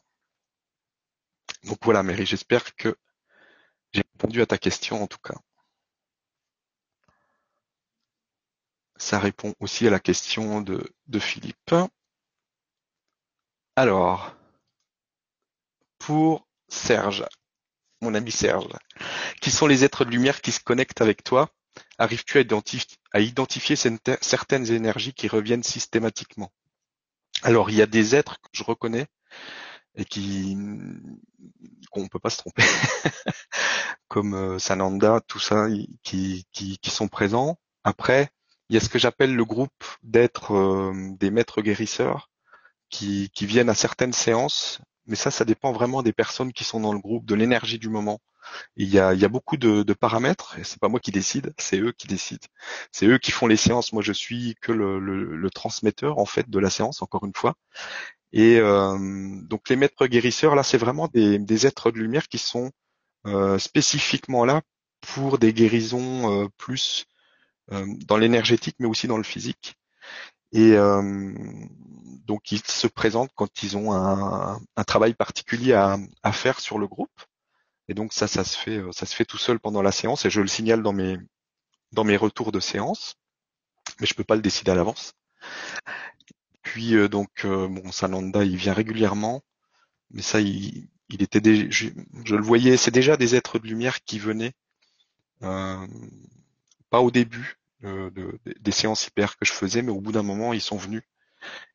Donc 1.65 1.79
voilà, 1.83 2.03
Mary, 2.03 2.27
j'espère 2.27 2.77
que 2.77 2.97
j'ai 3.93 4.03
répondu 4.13 4.43
à 4.43 4.47
ta 4.47 4.59
question 4.59 5.03
en 5.03 5.07
tout 5.07 5.19
cas. 5.19 5.35
Ça 8.97 9.19
répond 9.19 9.55
aussi 9.61 9.87
à 9.87 9.91
la 9.91 10.01
question 10.01 10.61
de, 10.61 10.95
de 11.09 11.19
Philippe. 11.19 11.75
Alors, 13.77 14.35
pour 15.99 16.47
Serge, 16.69 17.25
mon 18.01 18.15
ami 18.15 18.31
Serge. 18.31 18.69
Qui 19.41 19.51
sont 19.51 19.67
les 19.67 19.85
êtres 19.85 20.05
de 20.05 20.11
lumière 20.11 20.41
qui 20.41 20.53
se 20.53 20.61
connectent 20.61 21.01
avec 21.01 21.25
toi 21.25 21.51
Arrives-tu 21.99 22.39
à, 22.39 23.21
identifier 23.21 23.77
certaines 23.77 24.71
énergies 24.71 25.15
qui 25.15 25.29
reviennent 25.29 25.63
systématiquement 25.63 26.53
Alors, 27.43 27.71
il 27.71 27.77
y 27.77 27.83
a 27.83 27.87
des 27.87 28.15
êtres 28.15 28.41
que 28.41 28.49
je 28.53 28.65
reconnais 28.65 29.07
et 29.97 30.05
qui 30.05 30.57
qu'on 31.91 32.09
peut 32.09 32.19
pas 32.19 32.31
se 32.31 32.39
tromper, 32.39 32.65
comme 34.09 34.35
euh, 34.35 34.59
Sananda, 34.59 35.21
tout 35.29 35.39
ça, 35.39 35.69
qui, 36.03 36.45
sont 36.85 37.07
présents. 37.07 37.59
Après, 37.85 38.31
il 38.69 38.75
y 38.75 38.77
a 38.77 38.81
ce 38.81 38.89
que 38.89 38.99
j'appelle 38.99 39.37
le 39.37 39.45
groupe 39.45 39.85
d'êtres 40.03 40.55
euh, 40.55 40.93
des 41.21 41.31
maîtres 41.31 41.63
guérisseurs 41.63 42.31
qui, 42.91 43.31
qui 43.35 43.47
viennent 43.47 43.69
à 43.69 43.75
certaines 43.75 44.13
séances 44.13 44.81
mais 45.07 45.17
ça, 45.17 45.31
ça 45.31 45.45
dépend 45.45 45.73
vraiment 45.73 46.03
des 46.03 46.13
personnes 46.13 46.53
qui 46.53 46.65
sont 46.65 46.81
dans 46.81 46.93
le 46.93 46.99
groupe, 46.99 47.27
de 47.27 47.35
l'énergie 47.35 47.79
du 47.79 47.89
moment. 47.89 48.21
Il 48.77 48.89
y 48.89 48.99
a, 48.99 49.15
il 49.15 49.21
y 49.21 49.25
a 49.25 49.29
beaucoup 49.29 49.57
de, 49.57 49.83
de 49.83 49.93
paramètres, 49.95 50.59
et 50.59 50.65
c'est 50.65 50.79
pas 50.81 50.89
moi 50.89 51.01
qui 51.01 51.11
décide, 51.11 51.55
c'est 51.59 51.81
eux 51.81 51.93
qui 51.93 52.07
décident. 52.07 52.47
C'est 52.93 53.07
eux 53.07 53.19
qui 53.19 53.31
font 53.33 53.47
les 53.47 53.57
séances. 53.57 53.93
Moi, 53.93 54.03
je 54.03 54.13
suis 54.13 54.57
que 54.61 54.73
le, 54.73 54.99
le, 54.99 55.37
le 55.37 55.51
transmetteur 55.51 56.19
en 56.19 56.27
fait 56.27 56.49
de 56.51 56.59
la 56.59 56.71
séance, 56.71 57.03
encore 57.03 57.25
une 57.25 57.35
fois. 57.35 57.55
Et 58.33 58.59
euh, 58.59 58.99
donc 59.43 59.69
les 59.69 59.77
maîtres 59.77 60.07
guérisseurs, 60.07 60.57
là, 60.57 60.63
c'est 60.63 60.79
vraiment 60.79 61.09
des, 61.09 61.39
des, 61.39 61.67
êtres 61.67 61.91
de 61.93 61.99
lumière 61.99 62.29
qui 62.29 62.39
sont 62.39 62.73
euh, 63.27 63.59
spécifiquement 63.59 64.45
là 64.45 64.63
pour 65.01 65.39
des 65.39 65.53
guérisons 65.53 66.45
euh, 66.45 66.49
plus 66.59 67.07
euh, 67.73 67.87
dans 68.07 68.17
l'énergétique, 68.17 68.77
mais 68.81 68.87
aussi 68.87 69.07
dans 69.09 69.19
le 69.19 69.23
physique. 69.23 69.77
Et 70.55 70.73
euh, 70.75 71.35
donc 72.27 72.53
ils 72.53 72.65
se 72.65 72.87
présentent 72.87 73.33
quand 73.35 73.63
ils 73.63 73.77
ont 73.77 73.93
un, 73.93 74.61
un 74.77 74.85
travail 74.85 75.15
particulier 75.15 75.75
à, 75.75 75.99
à, 76.23 76.33
faire 76.33 76.61
sur 76.61 76.79
le 76.79 76.87
groupe. 76.87 77.11
Et 77.89 77.95
donc 77.95 78.13
ça, 78.13 78.29
ça 78.29 78.45
se 78.45 78.57
fait, 78.57 78.79
euh, 78.79 78.93
ça 78.93 79.05
se 79.05 79.15
fait 79.15 79.25
tout 79.27 79.37
seul 79.39 79.61
pendant 79.61 79.83
la 79.83 79.93
séance 79.93 80.25
et 80.25 80.31
je 80.31 80.41
le 80.41 80.47
signale 80.49 80.83
dans 80.83 80.93
mes 80.93 81.19
dans 81.93 82.05
mes 82.05 82.17
retours 82.17 82.53
de 82.53 82.61
séance, 82.61 83.17
mais 84.01 84.07
je 84.07 84.15
peux 84.15 84.25
pas 84.25 84.37
le 84.37 84.43
décider 84.43 84.71
à 84.71 84.75
l'avance. 84.77 85.15
Puis 86.63 86.95
euh, 86.95 87.09
donc 87.09 87.45
euh, 87.45 87.69
bon, 87.69 87.93
Sananda, 87.93 88.45
il 88.45 88.57
vient 88.57 88.75
régulièrement, 88.75 89.43
mais 90.11 90.23
ça, 90.23 90.41
il, 90.41 90.89
il 91.11 91.23
était 91.23 91.41
déjà, 91.41 91.67
je, 91.71 91.89
je, 92.25 92.37
le 92.37 92.43
voyais, 92.43 92.77
c'est 92.77 92.91
déjà 92.91 93.17
des 93.17 93.35
êtres 93.37 93.59
de 93.59 93.67
lumière 93.69 94.03
qui 94.05 94.19
venaient, 94.19 94.55
euh, 95.43 95.87
pas 96.91 97.01
au 97.01 97.11
début 97.11 97.59
de, 97.85 98.11
de, 98.11 98.41
des 98.61 98.73
séances 98.73 99.07
hyper 99.07 99.37
que 99.37 99.45
je 99.45 99.53
faisais, 99.53 99.83
mais 99.83 99.93
au 99.93 100.01
bout 100.01 100.13
d'un 100.13 100.23
moment, 100.23 100.53
ils 100.53 100.61
sont 100.61 100.77
venus. 100.77 101.03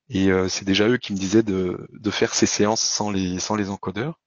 Et 0.09 0.31
euh, 0.31 0.49
c'est 0.49 0.65
déjà 0.65 0.87
eux 0.87 0.97
qui 0.97 1.13
me 1.13 1.17
disaient 1.17 1.43
de, 1.43 1.87
faire 2.11 2.33
ces 2.33 2.47
séances 2.47 2.81
sans 2.81 3.11
les 3.11 3.39
sans 3.39 3.55
les 3.55 3.69
encodeurs. 3.69 4.19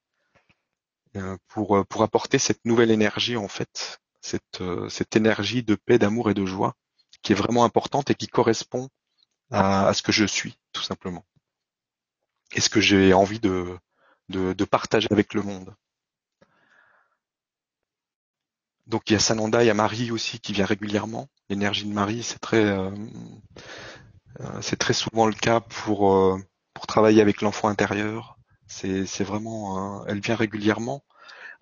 Euh, 1.16 1.36
pour, 1.48 1.76
euh, 1.76 1.84
pour 1.84 2.02
apporter 2.02 2.38
cette 2.38 2.64
nouvelle 2.64 2.90
énergie 2.90 3.36
en 3.36 3.48
fait, 3.48 4.00
cette, 4.22 4.62
cette 4.88 5.14
énergie 5.14 5.62
de 5.62 5.74
paix, 5.74 5.98
d'amour 5.98 6.30
et 6.30 6.34
de 6.34 6.46
joie 6.46 6.74
qui 7.22 7.32
est 7.32 7.34
vraiment 7.36 7.64
importante 7.64 8.10
et 8.10 8.14
qui 8.14 8.28
correspond 8.28 8.88
à, 9.50 9.92
ce 9.92 10.02
que 10.02 10.12
je 10.12 10.24
suis 10.24 10.56
tout 10.72 10.82
simplement 10.82 11.24
et 12.54 12.60
ce 12.60 12.70
que 12.70 12.80
j'ai 12.80 13.12
envie 13.12 13.40
de, 13.40 13.78
de, 14.28 14.64
partager 14.64 15.08
avec 15.10 15.34
le 15.34 15.42
monde. 15.42 15.74
Donc 18.92 19.08
il 19.08 19.14
y 19.14 19.16
a 19.16 19.20
Sananda, 19.20 19.64
il 19.64 19.66
y 19.66 19.70
a 19.70 19.74
Marie 19.74 20.10
aussi 20.10 20.38
qui 20.38 20.52
vient 20.52 20.66
régulièrement. 20.66 21.30
L'énergie 21.48 21.86
de 21.86 21.94
Marie, 21.94 22.22
c'est 22.22 22.40
très, 22.40 22.62
euh, 22.62 22.90
c'est 24.60 24.76
très 24.76 24.92
souvent 24.92 25.26
le 25.26 25.32
cas 25.32 25.60
pour, 25.60 26.12
euh, 26.12 26.38
pour 26.74 26.86
travailler 26.86 27.22
avec 27.22 27.40
l'enfant 27.40 27.68
intérieur, 27.68 28.38
c'est 28.66 29.24
vraiment, 29.24 30.00
euh, 30.02 30.04
elle 30.08 30.20
vient 30.20 30.36
régulièrement. 30.36 31.04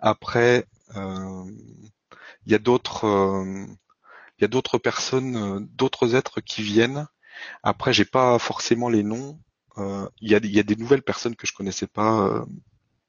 Après, 0.01 0.67
euh, 0.97 1.45
il 2.47 2.53
y 2.53 2.55
a 2.57 2.59
d'autres, 2.59 3.05
euh, 3.07 3.65
il 4.39 4.43
y 4.43 4.45
a 4.45 4.49
d'autres 4.49 4.79
personnes, 4.79 5.69
d'autres 5.77 6.17
êtres 6.17 6.41
qui 6.41 6.63
viennent. 6.65 7.07
Après, 7.63 7.93
j'ai 7.93 8.05
pas 8.05 8.41
forcément 8.41 8.89
les 8.89 9.05
noms. 9.05 9.39
Il 9.77 10.31
y 10.31 10.35
a, 10.35 10.39
il 10.39 10.55
y 10.55 10.59
a 10.59 10.65
des 10.65 10.77
nouvelles 10.77 11.03
personnes 11.03 11.37
que 11.37 11.47
je 11.47 11.55
connaissais 11.55 11.87
pas 11.87 12.45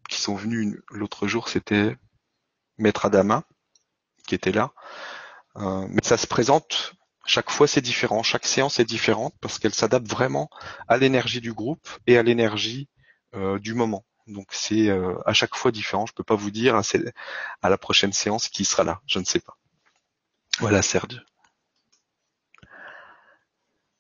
qui 0.10 0.22
sont 0.22 0.36
venues 0.36 0.80
l'autre 0.92 1.28
jour. 1.28 1.50
C'était 1.50 1.98
Maître 2.78 3.06
Adama 3.06 3.46
qui 4.28 4.36
était 4.36 4.52
là. 4.52 4.72
mais 5.56 6.04
ça 6.04 6.18
se 6.18 6.28
présente 6.28 6.96
chaque 7.26 7.52
fois 7.52 7.68
c'est 7.68 7.82
différent, 7.82 8.24
chaque 8.24 8.46
séance 8.46 8.80
est 8.80 8.86
différente 8.86 9.34
parce 9.42 9.60
qu'elle 9.60 9.74
s'adapte 9.74 10.08
vraiment 10.08 10.50
à 10.88 10.98
l'énergie 10.98 11.42
du 11.42 11.54
groupe 11.54 11.88
et 12.08 12.18
à 12.18 12.24
l'énergie 12.24 12.90
euh, 13.36 13.60
du 13.60 13.74
moment. 13.74 14.06
Donc 14.28 14.48
c'est 14.52 14.90
euh, 14.90 15.18
à 15.26 15.34
chaque 15.34 15.56
fois 15.56 15.72
différent. 15.72 16.06
Je 16.06 16.14
peux 16.14 16.24
pas 16.24 16.36
vous 16.36 16.52
dire 16.52 16.76
à, 16.76 16.82
à, 17.62 17.70
la 17.70 17.78
prochaine 17.78 18.14
séance 18.14 18.50
qui 18.50 18.66
sera 18.66 18.84
là. 18.84 19.02
Je 19.06 19.20
ne 19.20 19.26
sais 19.26 19.40
pas. 19.40 19.58
Voilà 20.60 20.82
Serge. 20.82 21.24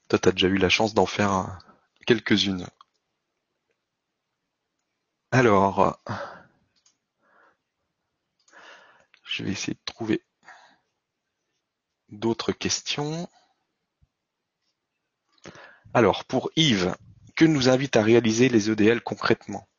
Toi, 0.09 0.19
tu 0.19 0.29
as 0.29 0.31
déjà 0.31 0.47
eu 0.47 0.57
la 0.57 0.69
chance 0.69 0.93
d'en 0.93 1.05
faire 1.05 1.59
quelques-unes. 2.05 2.67
Alors, 5.31 6.01
je 9.31 9.43
vais 9.43 9.51
essayer 9.51 9.73
de 9.73 9.85
trouver 9.85 10.21
d'autres 12.09 12.51
questions. 12.51 13.29
Alors, 15.93 16.25
pour 16.25 16.51
Yves, 16.57 16.93
que 17.37 17.45
nous 17.45 17.69
invite 17.69 17.95
à 17.95 18.03
réaliser 18.03 18.49
les 18.49 18.69
EDL 18.69 19.01
concrètement? 19.01 19.69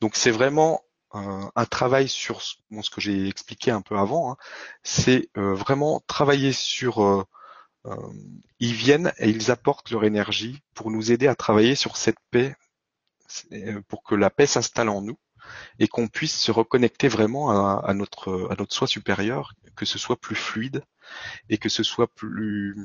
Donc 0.00 0.16
c'est 0.16 0.32
vraiment 0.32 0.82
euh, 1.14 1.48
un 1.54 1.64
travail 1.66 2.08
sur 2.08 2.42
ce 2.42 2.56
que 2.90 3.00
j'ai 3.00 3.28
expliqué 3.28 3.70
un 3.70 3.80
peu 3.80 3.96
avant. 3.96 4.32
Hein. 4.32 4.36
C'est 4.82 5.28
euh, 5.36 5.54
vraiment 5.54 6.00
travailler 6.08 6.52
sur. 6.52 7.02
Euh, 7.02 7.24
euh, 7.86 7.96
ils 8.58 8.74
viennent 8.74 9.12
et 9.18 9.30
ils 9.30 9.50
apportent 9.52 9.90
leur 9.90 10.04
énergie 10.04 10.60
pour 10.74 10.90
nous 10.90 11.12
aider 11.12 11.28
à 11.28 11.34
travailler 11.36 11.76
sur 11.76 11.96
cette 11.96 12.18
paix, 12.30 12.54
pour 13.88 14.02
que 14.02 14.14
la 14.14 14.28
paix 14.30 14.46
s'installe 14.46 14.90
en 14.90 15.00
nous 15.00 15.18
et 15.78 15.88
qu'on 15.88 16.08
puisse 16.08 16.38
se 16.38 16.52
reconnecter 16.52 17.08
vraiment 17.08 17.50
à, 17.80 17.94
notre 17.94 18.48
à 18.50 18.56
notre 18.56 18.74
soi 18.74 18.86
supérieur, 18.86 19.54
que 19.76 19.86
ce 19.86 19.98
soit 19.98 20.20
plus 20.20 20.36
fluide 20.36 20.82
et 21.48 21.58
que 21.58 21.68
ce 21.68 21.82
soit 21.82 22.08
plus 22.14 22.76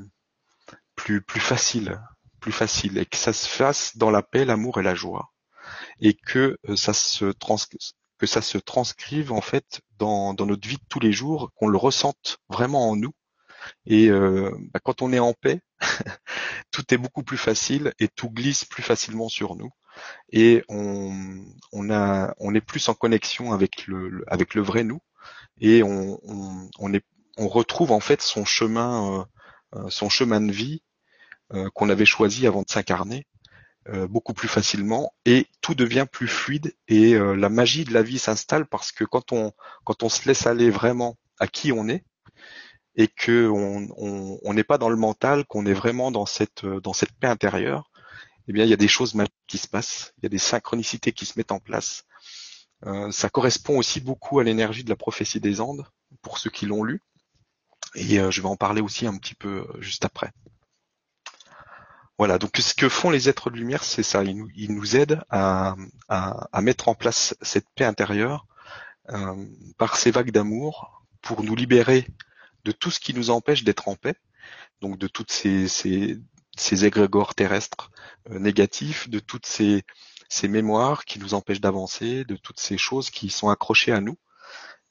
plus 0.96 1.22
plus 1.22 1.40
facile 1.40 2.00
plus 2.40 2.52
facile 2.52 2.98
et 2.98 3.06
que 3.06 3.18
ça 3.18 3.34
se 3.34 3.48
fasse 3.48 3.98
dans 3.98 4.12
la 4.12 4.22
paix, 4.22 4.46
l'amour 4.46 4.80
et 4.80 4.84
la 4.84 4.96
joie 4.96 5.32
et 6.00 6.14
que 6.14 6.58
euh, 6.70 6.76
ça 6.76 6.94
se 6.94 7.26
trans 7.26 7.58
que 8.18 8.28
ça 8.28 8.42
se 8.42 8.58
transcrive 8.58 9.32
en 9.32 9.42
fait 9.42 9.82
dans, 9.98 10.34
dans 10.34 10.46
notre 10.46 10.68
vie 10.68 10.78
de 10.78 10.86
tous 10.90 11.00
les 11.00 11.12
jours, 11.12 11.52
qu'on 11.56 11.68
le 11.68 11.78
ressente 11.78 12.38
vraiment 12.50 12.90
en 12.90 12.96
nous. 12.96 13.12
Et 13.86 14.10
euh, 14.10 14.52
bah, 14.74 14.80
quand 14.84 15.02
on 15.02 15.12
est 15.12 15.20
en 15.20 15.34
paix, 15.34 15.60
tout 16.72 16.94
est 16.94 16.98
beaucoup 16.98 17.24
plus 17.24 17.38
facile 17.38 17.94
et 18.00 18.08
tout 18.08 18.30
glisse 18.30 18.66
plus 18.66 18.84
facilement 18.84 19.30
sur 19.30 19.56
nous. 19.56 19.72
Et 20.32 20.64
on, 20.70 21.46
on, 21.72 21.90
a, 21.90 22.34
on 22.40 22.54
est 22.56 22.62
plus 22.62 22.88
en 22.90 22.94
connexion 22.94 23.54
avec 23.54 23.88
le, 23.88 24.24
avec 24.28 24.54
le 24.54 24.62
vrai 24.62 24.84
nous. 24.84 25.02
Et 25.60 25.84
on, 25.84 26.20
on, 26.24 26.70
on, 26.80 26.94
est, 26.94 27.06
on 27.38 27.48
retrouve 27.48 27.92
en 27.92 28.00
fait 28.00 28.22
son 28.22 28.46
chemin, 28.46 29.20
euh, 29.20 29.24
euh 29.76 29.90
son 29.90 30.10
chemin 30.10 30.42
de 30.42 30.52
vie 30.52 30.84
euh, 31.54 31.70
qu'on 31.74 31.90
avait 31.90 32.06
choisi 32.06 32.48
avant 32.48 32.62
de 32.62 32.70
s'incarner 32.70 33.28
beaucoup 34.10 34.34
plus 34.34 34.48
facilement 34.48 35.14
et 35.26 35.46
tout 35.62 35.76
devient 35.76 36.08
plus 36.12 36.28
fluide 36.28 36.74
et 36.88 37.14
la 37.14 37.50
magie 37.50 37.86
de 37.86 37.94
la 37.94 38.02
vie 38.02 38.18
s'installe 38.18 38.66
parce 38.66 38.92
que 38.92 39.04
quand 39.04 39.32
on 39.32 39.52
quand 39.84 40.02
on 40.02 40.10
se 40.10 40.28
laisse 40.28 40.48
aller 40.48 40.72
vraiment 40.72 41.20
à 41.40 41.46
qui 41.46 41.72
on 41.72 41.88
est 41.88 42.04
et 42.96 43.08
que 43.08 43.48
on 43.48 44.54
n'est 44.56 44.64
pas 44.64 44.80
dans 44.80 44.90
le 44.90 44.96
mental, 44.96 45.46
qu'on 45.46 45.68
est 45.68 45.74
vraiment 45.74 46.10
dans 46.10 46.26
cette 46.26 46.66
dans 46.66 46.94
cette 46.94 47.12
paix 47.12 47.28
intérieure, 47.28 47.92
eh 48.48 48.54
bien 48.54 48.64
il 48.64 48.70
y 48.70 48.74
a 48.74 48.78
des 48.78 48.88
choses 48.88 49.16
qui 49.48 49.58
se 49.58 49.68
passent, 49.68 50.14
il 50.18 50.24
y 50.24 50.26
a 50.28 50.30
des 50.30 50.38
synchronicités 50.38 51.12
qui 51.12 51.26
se 51.26 51.34
mettent 51.38 51.52
en 51.52 51.60
place. 51.60 52.06
Euh, 52.86 53.12
ça 53.12 53.30
correspond 53.30 53.78
aussi 53.78 54.02
beaucoup 54.02 54.40
à 54.40 54.44
l'énergie 54.44 54.84
de 54.84 54.90
la 54.90 54.96
prophétie 54.96 55.40
des 55.40 55.62
Andes 55.62 55.86
pour 56.22 56.38
ceux 56.38 56.50
qui 56.50 56.66
l'ont 56.66 56.84
lu 56.84 57.02
et 57.96 58.18
je 58.30 58.42
vais 58.42 58.48
en 58.48 58.58
parler 58.58 58.82
aussi 58.82 59.08
un 59.08 59.18
petit 59.18 59.36
peu 59.36 59.66
juste 59.80 60.04
après. 60.04 60.32
Voilà, 62.18 62.38
donc 62.38 62.56
ce 62.58 62.74
que 62.74 62.88
font 62.88 63.10
les 63.10 63.28
êtres 63.28 63.50
de 63.50 63.58
lumière, 63.58 63.84
c'est 63.84 64.04
ça, 64.04 64.24
ils 64.24 64.38
nous, 64.38 64.50
ils 64.56 64.74
nous 64.74 64.96
aident 64.96 65.22
à, 65.30 65.76
à, 66.08 66.48
à, 66.54 66.62
mettre 66.62 66.88
en 66.88 66.96
place 66.96 67.36
cette 67.42 67.68
paix 67.76 67.84
intérieure 67.84 68.48
euh, 69.10 69.46
par 69.78 69.98
ces 69.98 70.12
vagues 70.12 70.32
d'amour 70.32 71.04
pour 71.22 71.44
nous 71.44 71.56
libérer 71.56 72.08
de 72.64 72.72
tout 72.72 72.90
ce 72.90 73.02
qui 73.02 73.14
nous 73.14 73.32
empêche 73.32 73.66
d'être 73.66 73.90
en 73.90 73.96
paix, 73.96 74.16
donc 74.80 74.98
de 74.98 75.08
toutes 75.08 75.32
ces, 75.32 75.68
ces, 75.68 76.18
ces 76.58 76.86
égrégores 76.86 77.36
terrestres 77.36 77.92
euh, 78.32 78.40
négatifs, 78.40 79.10
de 79.10 79.20
toutes 79.20 79.46
ces, 79.46 79.84
ces 80.30 80.48
mémoires 80.48 81.06
qui 81.06 81.20
nous 81.20 81.34
empêchent 81.34 81.62
d'avancer, 81.62 82.26
de 82.26 82.36
toutes 82.36 82.60
ces 82.60 82.78
choses 82.78 83.10
qui 83.10 83.30
sont 83.30 83.50
accrochées 83.50 83.92
à 83.92 84.02
nous. 84.02 84.18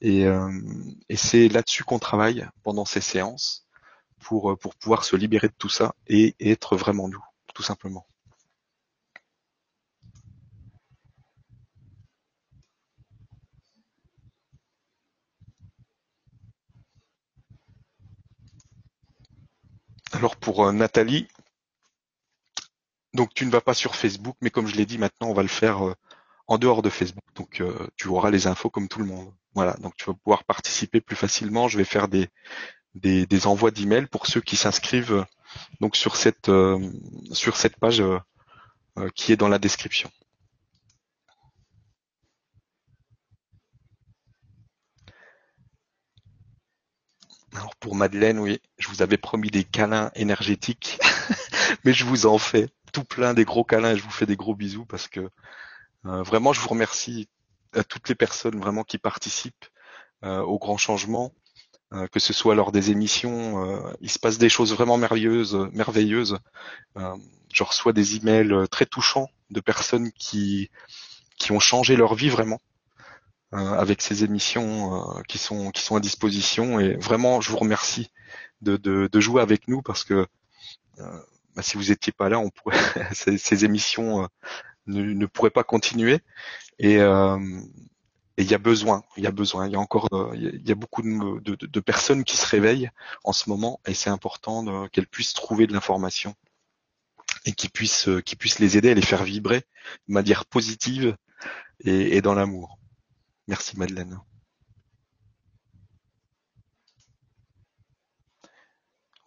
Et, 0.01 0.25
euh, 0.25 0.51
et 1.09 1.15
c'est 1.15 1.47
là-dessus 1.49 1.83
qu'on 1.83 1.99
travaille 1.99 2.47
pendant 2.63 2.85
ces 2.85 3.01
séances 3.01 3.65
pour, 4.19 4.51
euh, 4.51 4.55
pour 4.55 4.75
pouvoir 4.75 5.03
se 5.05 5.15
libérer 5.15 5.47
de 5.47 5.53
tout 5.57 5.69
ça 5.69 5.95
et, 6.07 6.35
être 6.39 6.75
vraiment 6.77 7.07
nous, 7.07 7.23
tout 7.53 7.63
simplement. 7.63 8.05
Alors 20.11 20.37
pour 20.37 20.65
euh, 20.65 20.71
Nathalie, 20.71 21.27
donc 23.15 23.33
tu 23.33 23.45
ne 23.45 23.51
vas 23.51 23.61
pas 23.61 23.73
sur 23.73 23.95
Facebook, 23.95 24.35
mais 24.41 24.49
comme 24.49 24.67
je 24.67 24.75
l'ai 24.75 24.85
dit, 24.85 24.97
maintenant 24.97 25.29
on 25.29 25.33
va 25.33 25.41
le 25.41 25.47
faire 25.47 25.87
euh, 25.87 25.95
en 26.47 26.57
dehors 26.57 26.81
de 26.81 26.89
Facebook. 26.89 27.23
Donc 27.35 27.61
euh, 27.61 27.87
tu 27.95 28.09
auras 28.09 28.29
les 28.29 28.45
infos 28.47 28.69
comme 28.69 28.89
tout 28.89 28.99
le 28.99 29.05
monde. 29.05 29.33
Voilà, 29.53 29.73
donc 29.75 29.95
tu 29.95 30.05
vas 30.05 30.13
pouvoir 30.13 30.43
participer 30.43 30.99
plus 30.99 31.15
facilement. 31.15 31.69
Je 31.69 31.77
vais 31.77 31.85
faire 31.85 32.09
des, 32.09 32.27
des, 32.93 33.25
des 33.25 33.47
envois 33.47 33.71
d'emails 33.71 34.07
pour 34.07 34.27
ceux 34.27 34.41
qui 34.41 34.57
s'inscrivent 34.57 35.25
donc 35.79 35.95
sur 35.95 36.17
cette 36.17 36.49
euh, 36.49 36.77
sur 37.31 37.55
cette 37.55 37.77
page 37.77 38.03
qui 39.13 39.31
est 39.33 39.37
dans 39.37 39.49
la 39.49 39.59
description. 39.59 40.09
Alors 47.53 47.75
pour 47.77 47.95
Madeleine, 47.95 48.39
oui, 48.39 48.59
je 48.77 48.89
vous 48.89 49.01
avais 49.01 49.17
promis 49.17 49.49
des 49.49 49.63
câlins 49.63 50.11
énergétiques, 50.15 50.99
mais 51.85 51.93
je 51.93 52.03
vous 52.03 52.25
en 52.25 52.37
fais 52.37 52.69
tout 52.95 53.03
plein 53.03 53.33
des 53.33 53.43
gros 53.43 53.65
câlins 53.65 53.91
et 53.91 53.97
je 53.97 54.03
vous 54.03 54.09
fais 54.09 54.25
des 54.25 54.37
gros 54.37 54.55
bisous 54.55 54.85
parce 54.85 55.09
que 55.09 55.29
euh, 56.05 56.23
vraiment 56.23 56.53
je 56.53 56.61
vous 56.61 56.69
remercie 56.69 57.27
à 57.73 57.83
toutes 57.83 58.07
les 58.07 58.15
personnes 58.15 58.57
vraiment 58.57 58.85
qui 58.85 58.97
participent 58.97 59.65
euh, 60.23 60.39
au 60.39 60.57
grand 60.57 60.77
changement, 60.77 61.33
euh, 61.91 62.07
que 62.07 62.21
ce 62.21 62.31
soit 62.31 62.55
lors 62.55 62.71
des 62.71 62.91
émissions, 62.91 63.37
il 63.99 64.09
se 64.09 64.17
passe 64.17 64.37
des 64.37 64.47
choses 64.47 64.73
vraiment 64.73 64.97
merveilleuses, 64.97 65.57
merveilleuses. 65.73 66.39
je 66.95 67.63
reçois 67.63 67.91
des 67.91 68.15
emails 68.15 68.65
très 68.71 68.85
touchants 68.85 69.27
de 69.49 69.59
personnes 69.59 70.09
qui 70.13 70.69
qui 71.37 71.51
ont 71.51 71.59
changé 71.59 71.97
leur 71.97 72.15
vie 72.15 72.29
vraiment 72.29 72.61
avec 73.51 74.01
ces 74.01 74.23
émissions 74.23 75.21
qui 75.27 75.37
sont 75.37 75.71
qui 75.71 75.81
sont 75.81 75.97
à 75.97 75.99
disposition 75.99 76.79
et 76.79 76.95
vraiment 76.95 77.41
je 77.41 77.51
vous 77.51 77.57
remercie 77.57 78.09
de, 78.61 78.77
de, 78.77 79.09
de 79.11 79.19
jouer 79.19 79.41
avec 79.41 79.67
nous 79.67 79.81
parce 79.81 80.05
que 80.05 80.27
bah, 81.55 81.61
si 81.61 81.77
vous 81.77 81.91
étiez 81.91 82.13
pas 82.13 82.29
là, 82.29 82.39
on 82.39 82.49
pourrait 82.49 82.77
ces, 83.13 83.37
ces, 83.37 83.65
émissions 83.65 84.27
ne, 84.87 85.03
ne, 85.03 85.25
pourraient 85.25 85.49
pas 85.49 85.63
continuer 85.63 86.19
et 86.79 86.99
et 88.37 88.41
il 88.43 88.51
y 88.51 88.53
a 88.53 88.57
besoin, 88.57 89.03
il 89.15 89.23
y 89.23 89.27
a 89.27 89.31
besoin, 89.31 89.65
il 89.65 89.71
y 89.71 89.75
a 89.75 89.79
encore, 89.79 90.09
il 90.33 90.67
y 90.67 90.71
a 90.71 90.75
beaucoup 90.75 91.01
de, 91.01 91.39
de, 91.39 91.65
de 91.65 91.79
personnes 91.79 92.25
qui 92.25 92.35
se 92.35 92.45
réveillent 92.45 92.89
en 93.23 93.31
ce 93.31 93.49
moment 93.49 93.79
et 93.87 93.93
c'est 93.93 94.09
important 94.09 94.89
qu'elles 94.89 95.07
puissent 95.07 95.33
trouver 95.33 95.67
de 95.67 95.73
l'information 95.73 96.35
et 97.45 97.53
qui 97.53 97.69
puissent, 97.69 98.09
qui 98.25 98.35
puissent 98.35 98.59
les 98.59 98.77
aider 98.77 98.91
à 98.91 98.93
les 98.93 99.01
faire 99.01 99.23
vibrer 99.23 99.61
de 100.09 100.13
manière 100.13 100.45
positive 100.45 101.15
et, 101.79 102.17
et 102.17 102.21
dans 102.21 102.33
l'amour. 102.33 102.77
Merci 103.47 103.77
Madeleine. 103.77 104.19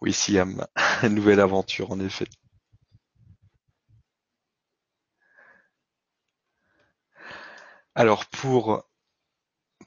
Oui, 0.01 0.13
Siam, 0.13 0.65
nouvelle 1.09 1.39
aventure 1.39 1.91
en 1.91 1.99
effet. 1.99 2.25
Alors 7.95 8.25
pour 8.27 8.83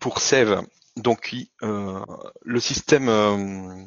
pour 0.00 0.20
Sève, 0.20 0.62
donc 0.96 1.34
euh, 1.62 2.04
le 2.42 2.60
système 2.60 3.08
euh, 3.08 3.84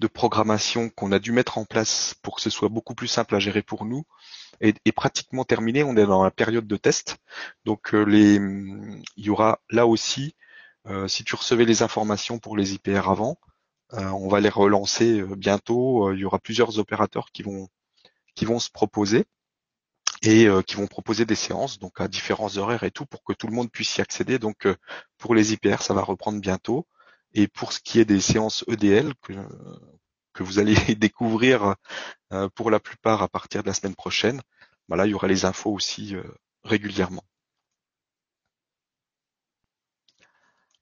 de 0.00 0.06
programmation 0.06 0.88
qu'on 0.90 1.12
a 1.12 1.18
dû 1.18 1.32
mettre 1.32 1.58
en 1.58 1.64
place 1.64 2.14
pour 2.22 2.36
que 2.36 2.42
ce 2.42 2.50
soit 2.50 2.68
beaucoup 2.68 2.94
plus 2.94 3.06
simple 3.08 3.34
à 3.36 3.38
gérer 3.38 3.62
pour 3.62 3.84
nous 3.84 4.04
est, 4.60 4.92
pratiquement 4.92 5.44
terminé. 5.44 5.84
On 5.84 5.96
est 5.96 6.06
dans 6.06 6.24
la 6.24 6.30
période 6.30 6.66
de 6.66 6.76
test. 6.76 7.18
Donc 7.64 7.94
euh, 7.94 8.04
il 8.10 9.24
y 9.24 9.30
aura 9.30 9.60
là 9.70 9.86
aussi, 9.86 10.36
si 11.08 11.24
tu 11.24 11.34
recevais 11.36 11.64
les 11.64 11.82
informations 11.82 12.38
pour 12.38 12.56
les 12.56 12.74
IPR 12.74 13.08
avant, 13.10 13.38
on 13.96 14.28
va 14.28 14.40
les 14.40 14.48
relancer 14.48 15.22
bientôt. 15.36 16.12
Il 16.12 16.20
y 16.20 16.24
aura 16.24 16.38
plusieurs 16.38 16.78
opérateurs 16.78 17.30
qui 17.32 17.42
vont 17.42 17.68
qui 18.34 18.44
vont 18.44 18.58
se 18.58 18.70
proposer 18.70 19.26
et 20.22 20.48
qui 20.66 20.76
vont 20.76 20.86
proposer 20.86 21.24
des 21.26 21.34
séances 21.34 21.78
donc 21.78 22.00
à 22.00 22.08
différents 22.08 22.56
horaires 22.56 22.84
et 22.84 22.90
tout 22.90 23.06
pour 23.06 23.22
que 23.24 23.32
tout 23.32 23.46
le 23.46 23.54
monde 23.54 23.70
puisse 23.70 23.96
y 23.98 24.00
accéder. 24.00 24.38
Donc 24.38 24.66
pour 25.18 25.34
les 25.34 25.52
IPR, 25.52 25.82
ça 25.82 25.94
va 25.94 26.02
reprendre 26.02 26.40
bientôt. 26.40 26.86
Et 27.34 27.48
pour 27.48 27.72
ce 27.72 27.80
qui 27.80 28.00
est 28.00 28.04
des 28.04 28.20
séances 28.20 28.64
EDL 28.68 29.14
que, 29.22 29.32
que 30.34 30.42
vous 30.42 30.58
allez 30.58 30.74
découvrir 30.96 31.76
euh, 32.32 32.48
pour 32.54 32.70
la 32.70 32.80
plupart 32.80 33.22
à 33.22 33.28
partir 33.28 33.62
de 33.62 33.68
la 33.68 33.74
semaine 33.74 33.94
prochaine, 33.94 34.42
bah 34.88 34.96
là, 34.96 35.06
il 35.06 35.10
y 35.10 35.14
aura 35.14 35.28
les 35.28 35.46
infos 35.46 35.72
aussi 35.72 36.14
euh, 36.16 36.22
régulièrement. 36.64 37.24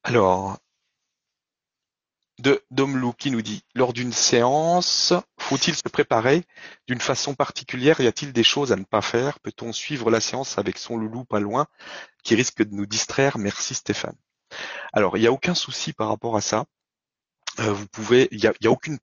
Alors, 0.04 0.58
de 2.42 2.64
Domlou 2.72 3.12
qui 3.12 3.30
nous 3.30 3.40
dit 3.40 3.62
lors 3.74 3.92
d'une 3.92 4.12
séance, 4.12 5.14
faut-il 5.38 5.76
se 5.76 5.88
préparer 5.88 6.44
d'une 6.88 7.00
façon 7.00 7.34
particulière? 7.34 8.00
Y 8.00 8.08
a-t-il 8.08 8.32
des 8.32 8.42
choses 8.42 8.72
à 8.72 8.76
ne 8.76 8.84
pas 8.84 9.00
faire? 9.00 9.38
Peut-on 9.38 9.72
suivre 9.72 10.10
la 10.10 10.20
séance 10.20 10.58
avec 10.58 10.76
son 10.76 10.96
loulou 10.96 11.24
pas 11.24 11.38
loin 11.38 11.66
qui 12.24 12.34
risque 12.34 12.62
de 12.62 12.74
nous 12.74 12.86
distraire? 12.86 13.38
Merci 13.38 13.74
Stéphane. 13.74 14.16
Alors, 14.92 15.16
il 15.16 15.20
n'y 15.20 15.28
a 15.28 15.32
aucun 15.32 15.54
souci 15.54 15.92
par 15.92 16.08
rapport 16.08 16.36
à 16.36 16.40
ça. 16.40 16.66
Euh, 17.60 17.72
vous 17.72 17.86
pouvez, 17.86 18.28
il 18.32 18.40
n'y 18.40 18.46
a, 18.46 18.70
aucune 18.70 18.98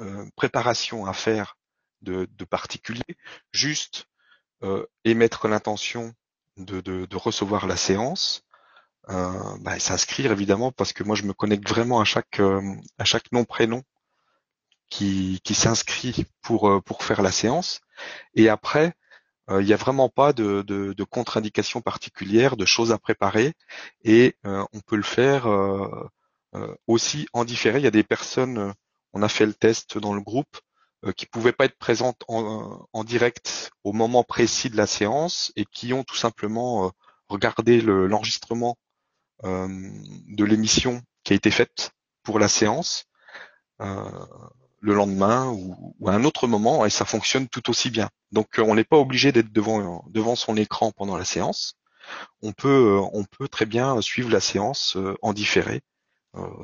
euh, 0.00 0.26
préparation 0.36 1.06
à 1.06 1.12
faire 1.12 1.58
de, 2.02 2.26
particulier, 2.48 3.16
juste 3.50 4.06
euh, 4.62 4.86
émettre 5.04 5.48
l'intention 5.48 6.14
de, 6.56 7.16
recevoir 7.16 7.66
la 7.66 7.76
séance, 7.76 8.44
bah, 9.08 9.78
s'inscrire 9.78 10.32
évidemment 10.32 10.72
parce 10.72 10.92
que 10.92 11.02
moi 11.02 11.16
je 11.16 11.22
me 11.22 11.32
connecte 11.32 11.68
vraiment 11.68 12.00
à 12.00 12.04
chaque 12.04 12.40
à 12.98 13.04
chaque 13.04 13.32
nom 13.32 13.44
prénom 13.44 13.82
qui, 14.90 15.40
qui 15.44 15.54
s'inscrit 15.54 16.26
pour 16.42 16.82
pour 16.84 17.02
faire 17.02 17.22
la 17.22 17.32
séance 17.32 17.80
et 18.34 18.48
après 18.48 18.94
il 19.50 19.64
n'y 19.64 19.72
a 19.72 19.76
vraiment 19.76 20.10
pas 20.10 20.34
de, 20.34 20.60
de, 20.60 21.04
contre-indication 21.04 21.80
particulière, 21.80 22.58
de 22.58 22.66
choses 22.66 22.92
à 22.92 22.98
préparer, 22.98 23.54
et 24.04 24.36
on 24.44 24.80
peut 24.86 24.96
le 24.96 25.02
faire 25.02 25.48
aussi 26.86 27.26
en 27.32 27.46
différé. 27.46 27.78
Il 27.78 27.84
y 27.84 27.86
a 27.86 27.90
des 27.90 28.02
personnes, 28.02 28.74
on 29.14 29.22
a 29.22 29.28
fait 29.30 29.46
le 29.46 29.54
test 29.54 29.96
dans 29.96 30.12
le 30.12 30.20
groupe, 30.20 30.58
qui 31.16 31.24
pouvaient 31.24 31.52
pas 31.52 31.64
être 31.64 31.78
présentes 31.78 32.22
en, 32.28 32.86
en, 32.92 33.04
direct 33.04 33.70
au 33.84 33.94
moment 33.94 34.22
précis 34.22 34.68
de 34.68 34.76
la 34.76 34.86
séance 34.86 35.50
et 35.56 35.64
qui 35.64 35.94
ont 35.94 36.04
tout 36.04 36.16
simplement 36.16 36.92
regardé 37.28 37.80
l'enregistrement 37.80 38.76
de 39.44 40.44
l'émission 40.44 41.02
qui 41.24 41.32
a 41.32 41.36
été 41.36 41.50
faite 41.50 41.92
pour 42.22 42.38
la 42.38 42.48
séance 42.48 43.06
le 44.80 44.94
lendemain 44.94 45.48
ou, 45.48 45.94
à 46.08 46.12
un 46.12 46.24
autre 46.24 46.46
moment 46.46 46.86
et 46.86 46.90
ça 46.90 47.04
fonctionne 47.04 47.48
tout 47.48 47.70
aussi 47.70 47.90
bien. 47.90 48.10
Donc 48.32 48.58
euh, 48.58 48.62
on 48.62 48.74
n'est 48.74 48.84
pas 48.84 48.96
obligé 48.96 49.32
d'être 49.32 49.52
devant 49.52 50.04
devant 50.08 50.36
son 50.36 50.56
écran 50.56 50.92
pendant 50.92 51.16
la 51.16 51.24
séance. 51.24 51.74
On 52.42 52.52
peut 52.52 52.98
euh, 52.98 53.08
on 53.12 53.24
peut 53.24 53.48
très 53.48 53.66
bien 53.66 54.00
suivre 54.00 54.30
la 54.30 54.40
séance 54.40 54.96
euh, 54.96 55.16
en 55.22 55.32
différé. 55.32 55.82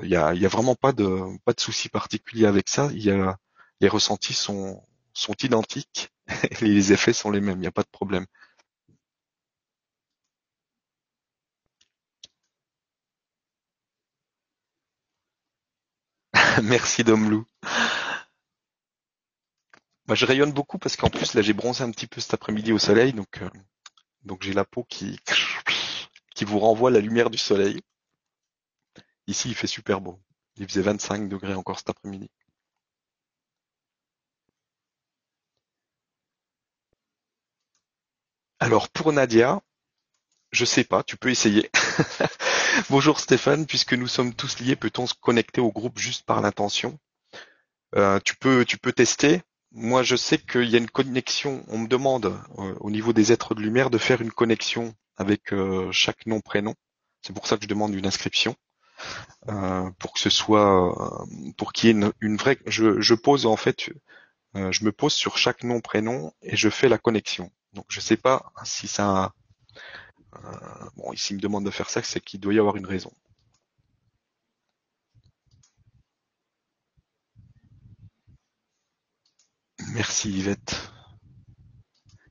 Il 0.02 0.08
y 0.08 0.14
a, 0.14 0.34
y 0.34 0.46
a 0.46 0.48
vraiment 0.48 0.76
pas 0.76 0.92
de 0.92 1.36
pas 1.44 1.52
de 1.52 1.60
souci 1.60 1.88
particulier 1.88 2.46
avec 2.46 2.68
ça. 2.68 2.90
Il 2.92 3.02
y 3.02 3.10
a 3.10 3.36
les 3.80 3.88
ressentis 3.88 4.34
sont 4.34 4.82
sont 5.14 5.34
identiques 5.42 6.10
et 6.60 6.64
les 6.64 6.92
effets 6.92 7.12
sont 7.12 7.30
les 7.30 7.40
mêmes. 7.40 7.58
Il 7.58 7.62
n'y 7.62 7.66
a 7.66 7.72
pas 7.72 7.82
de 7.82 7.88
problème. 7.90 8.26
Merci 16.68 17.04
Domlou. 17.04 17.44
Bah, 20.06 20.14
je 20.14 20.24
rayonne 20.24 20.52
beaucoup 20.52 20.78
parce 20.78 20.96
qu'en 20.96 21.10
plus 21.10 21.34
là 21.34 21.42
j'ai 21.42 21.52
bronzé 21.52 21.84
un 21.84 21.90
petit 21.90 22.06
peu 22.06 22.20
cet 22.22 22.32
après-midi 22.32 22.72
au 22.72 22.78
soleil, 22.78 23.12
donc 23.12 23.42
euh, 23.42 23.50
donc 24.22 24.42
j'ai 24.42 24.54
la 24.54 24.64
peau 24.64 24.84
qui 24.84 25.18
qui 26.34 26.44
vous 26.46 26.58
renvoie 26.58 26.90
la 26.90 27.00
lumière 27.00 27.28
du 27.30 27.38
soleil. 27.38 27.80
Ici 29.26 29.50
il 29.50 29.54
fait 29.54 29.66
super 29.66 30.00
beau. 30.00 30.18
Il 30.56 30.66
faisait 30.66 30.80
25 30.80 31.28
degrés 31.28 31.52
encore 31.54 31.78
cet 31.78 31.90
après-midi. 31.90 32.30
Alors 38.58 38.88
pour 38.88 39.12
Nadia, 39.12 39.60
je 40.52 40.64
sais 40.64 40.84
pas, 40.84 41.02
tu 41.02 41.16
peux 41.16 41.30
essayer. 41.30 41.70
Bonjour 42.90 43.20
Stéphane, 43.20 43.66
puisque 43.66 43.94
nous 43.94 44.08
sommes 44.08 44.34
tous 44.34 44.58
liés, 44.58 44.74
peut-on 44.74 45.06
se 45.06 45.14
connecter 45.14 45.60
au 45.60 45.70
groupe 45.70 45.98
juste 45.98 46.24
par 46.24 46.40
l'intention? 46.40 46.98
Euh, 47.94 48.18
Tu 48.24 48.36
peux, 48.36 48.64
tu 48.64 48.78
peux 48.78 48.92
tester. 48.92 49.42
Moi, 49.72 50.02
je 50.02 50.16
sais 50.16 50.38
qu'il 50.38 50.68
y 50.68 50.74
a 50.74 50.78
une 50.78 50.90
connexion. 50.90 51.64
On 51.68 51.78
me 51.78 51.88
demande 51.88 52.26
euh, 52.58 52.74
au 52.80 52.90
niveau 52.90 53.12
des 53.12 53.32
êtres 53.32 53.54
de 53.54 53.60
lumière 53.60 53.90
de 53.90 53.98
faire 53.98 54.20
une 54.20 54.32
connexion 54.32 54.94
avec 55.16 55.52
euh, 55.52 55.90
chaque 55.92 56.26
nom 56.26 56.40
prénom. 56.40 56.74
C'est 57.22 57.32
pour 57.32 57.46
ça 57.46 57.56
que 57.56 57.62
je 57.62 57.68
demande 57.68 57.94
une 57.94 58.06
inscription 58.06 58.56
pour 59.98 60.14
que 60.14 60.20
ce 60.20 60.30
soit 60.30 61.26
pour 61.58 61.72
qu'il 61.72 61.88
y 61.88 61.92
ait 61.92 62.10
une, 62.20 62.36
vraie. 62.36 62.58
Je, 62.66 63.14
pose 63.14 63.44
en 63.44 63.56
fait, 63.56 63.90
je 64.54 64.84
me 64.84 64.92
pose 64.92 65.12
sur 65.12 65.36
chaque 65.36 65.64
nom 65.64 65.80
prénom 65.80 66.32
et 66.42 66.56
je 66.56 66.70
fais 66.70 66.88
la 66.88 66.96
connexion. 66.96 67.50
Donc 67.72 67.86
je 67.88 68.00
sais 68.00 68.16
pas 68.16 68.52
si 68.64 68.88
ça. 68.88 69.32
Bon, 70.96 71.12
ici 71.12 71.32
il 71.32 71.36
me 71.36 71.40
demande 71.40 71.64
de 71.64 71.70
faire 71.70 71.90
ça, 71.90 72.02
c'est 72.02 72.20
qu'il 72.20 72.40
doit 72.40 72.54
y 72.54 72.58
avoir 72.58 72.76
une 72.76 72.86
raison. 72.86 73.12
Merci 79.94 80.30
Yvette. 80.30 80.90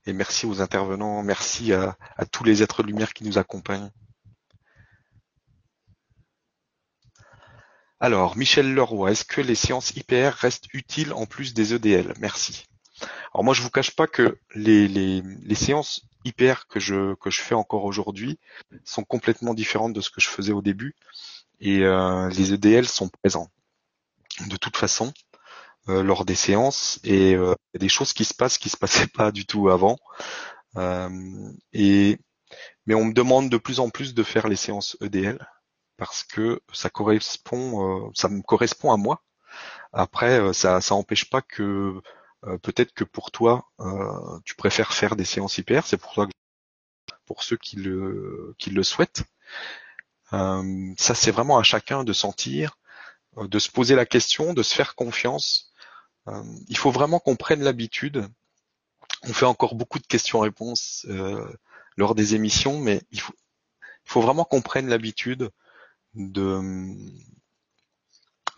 Et 0.06 0.12
merci 0.12 0.44
aux 0.44 0.60
intervenants, 0.60 1.22
merci 1.22 1.72
à, 1.72 1.96
tous 2.30 2.44
les 2.44 2.62
êtres 2.62 2.82
lumière 2.82 3.14
qui 3.14 3.24
nous 3.24 3.38
accompagnent. 3.38 3.90
Alors, 8.00 8.36
Michel 8.36 8.74
Leroy, 8.74 9.12
est-ce 9.12 9.24
que 9.24 9.40
les 9.40 9.54
séances 9.54 9.92
IPR 9.96 10.30
restent 10.34 10.72
utiles 10.74 11.14
en 11.14 11.24
plus 11.24 11.54
des 11.54 11.72
EDL 11.72 12.12
Merci. 12.18 12.66
Alors 13.32 13.44
moi, 13.44 13.54
je 13.54 13.62
vous 13.62 13.70
cache 13.70 13.92
pas 13.92 14.06
que 14.06 14.38
les, 14.54 14.88
les, 14.88 15.54
séances 15.54 16.02
IPR 16.24 16.66
que 16.68 16.80
je, 16.80 17.14
que 17.16 17.30
je 17.30 17.40
fais 17.40 17.54
encore 17.54 17.84
aujourd'hui 17.84 18.38
sont 18.84 19.04
complètement 19.04 19.54
différentes 19.54 19.92
de 19.92 20.00
ce 20.00 20.10
que 20.10 20.20
je 20.20 20.28
faisais 20.28 20.52
au 20.52 20.62
début. 20.62 20.94
et 21.60 21.80
les 21.80 22.52
EDL 22.52 22.86
sont 22.86 23.08
présents 23.08 23.50
de 24.48 24.56
toute 24.56 24.76
façon 24.76 25.12
lors 25.86 26.24
des 26.24 26.34
séances 26.34 26.98
et 27.04 27.32
il 27.32 27.38
y 27.38 27.76
a 27.76 27.78
des 27.78 27.88
choses 27.88 28.12
qui 28.12 28.24
se 28.24 28.34
passent 28.34 28.58
qui 28.58 28.68
se 28.70 28.76
passaient 28.76 29.06
pas 29.06 29.32
du 29.32 29.46
tout 29.46 29.68
avant. 29.70 29.98
et 31.72 32.18
mais 32.86 32.94
on 32.94 33.06
me 33.06 33.12
demande 33.12 33.50
de 33.50 33.56
plus 33.56 33.80
en 33.80 33.90
plus 33.90 34.14
de 34.14 34.22
faire 34.22 34.48
les 34.48 34.56
séances 34.56 34.96
EDL 35.00 35.38
parce 35.96 36.24
que 36.24 36.60
ça 36.72 36.90
correspond, 36.90 38.12
ça 38.14 38.28
me 38.28 38.42
correspond 38.42 38.92
à 38.92 38.96
moi. 38.96 39.22
Après, 39.92 40.52
ça, 40.52 40.80
ça 40.80 40.94
empêche 40.94 41.30
pas 41.30 41.42
que 41.42 42.00
peut-être 42.62 42.92
que 42.92 43.04
pour 43.04 43.30
toi, 43.30 43.70
tu 44.44 44.54
préfères 44.54 44.92
faire 44.92 45.16
des 45.16 45.24
séances 45.24 45.58
IPR. 45.58 45.82
C'est 45.84 45.96
pour 45.96 46.12
toi 46.12 46.26
que 46.26 46.32
pour 47.26 47.42
ceux 47.42 47.56
qui 47.56 47.76
le, 47.76 48.54
qui 48.58 48.70
le 48.70 48.82
souhaitent. 48.82 49.24
Euh, 50.32 50.92
ça, 50.98 51.14
c'est 51.14 51.30
vraiment 51.30 51.58
à 51.58 51.62
chacun 51.62 52.04
de 52.04 52.12
sentir, 52.12 52.78
euh, 53.38 53.46
de 53.46 53.58
se 53.58 53.70
poser 53.70 53.94
la 53.94 54.06
question, 54.06 54.54
de 54.54 54.62
se 54.62 54.74
faire 54.74 54.94
confiance. 54.94 55.72
Euh, 56.28 56.42
il 56.68 56.76
faut 56.76 56.90
vraiment 56.90 57.18
qu'on 57.18 57.36
prenne 57.36 57.62
l'habitude. 57.62 58.28
On 59.22 59.32
fait 59.32 59.46
encore 59.46 59.74
beaucoup 59.74 59.98
de 59.98 60.06
questions-réponses 60.06 61.06
lors 61.96 62.14
des 62.14 62.34
émissions, 62.34 62.78
mais 62.78 63.02
il 63.10 63.20
faut, 63.20 63.34
il 64.04 64.10
faut 64.10 64.20
vraiment 64.20 64.44
qu'on 64.44 64.60
prenne 64.60 64.88
l'habitude 64.88 65.50
de, 66.14 66.60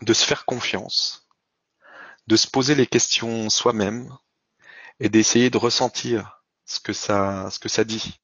de 0.01 0.13
se 0.13 0.25
faire 0.25 0.45
confiance, 0.45 1.26
de 2.27 2.35
se 2.35 2.47
poser 2.47 2.75
les 2.75 2.87
questions 2.87 3.49
soi-même 3.49 4.15
et 4.99 5.09
d'essayer 5.09 5.49
de 5.49 5.57
ressentir 5.57 6.43
ce 6.65 6.79
que 6.79 6.93
ça, 6.93 7.49
ce 7.51 7.59
que 7.59 7.69
ça 7.69 7.83
dit 7.83 8.19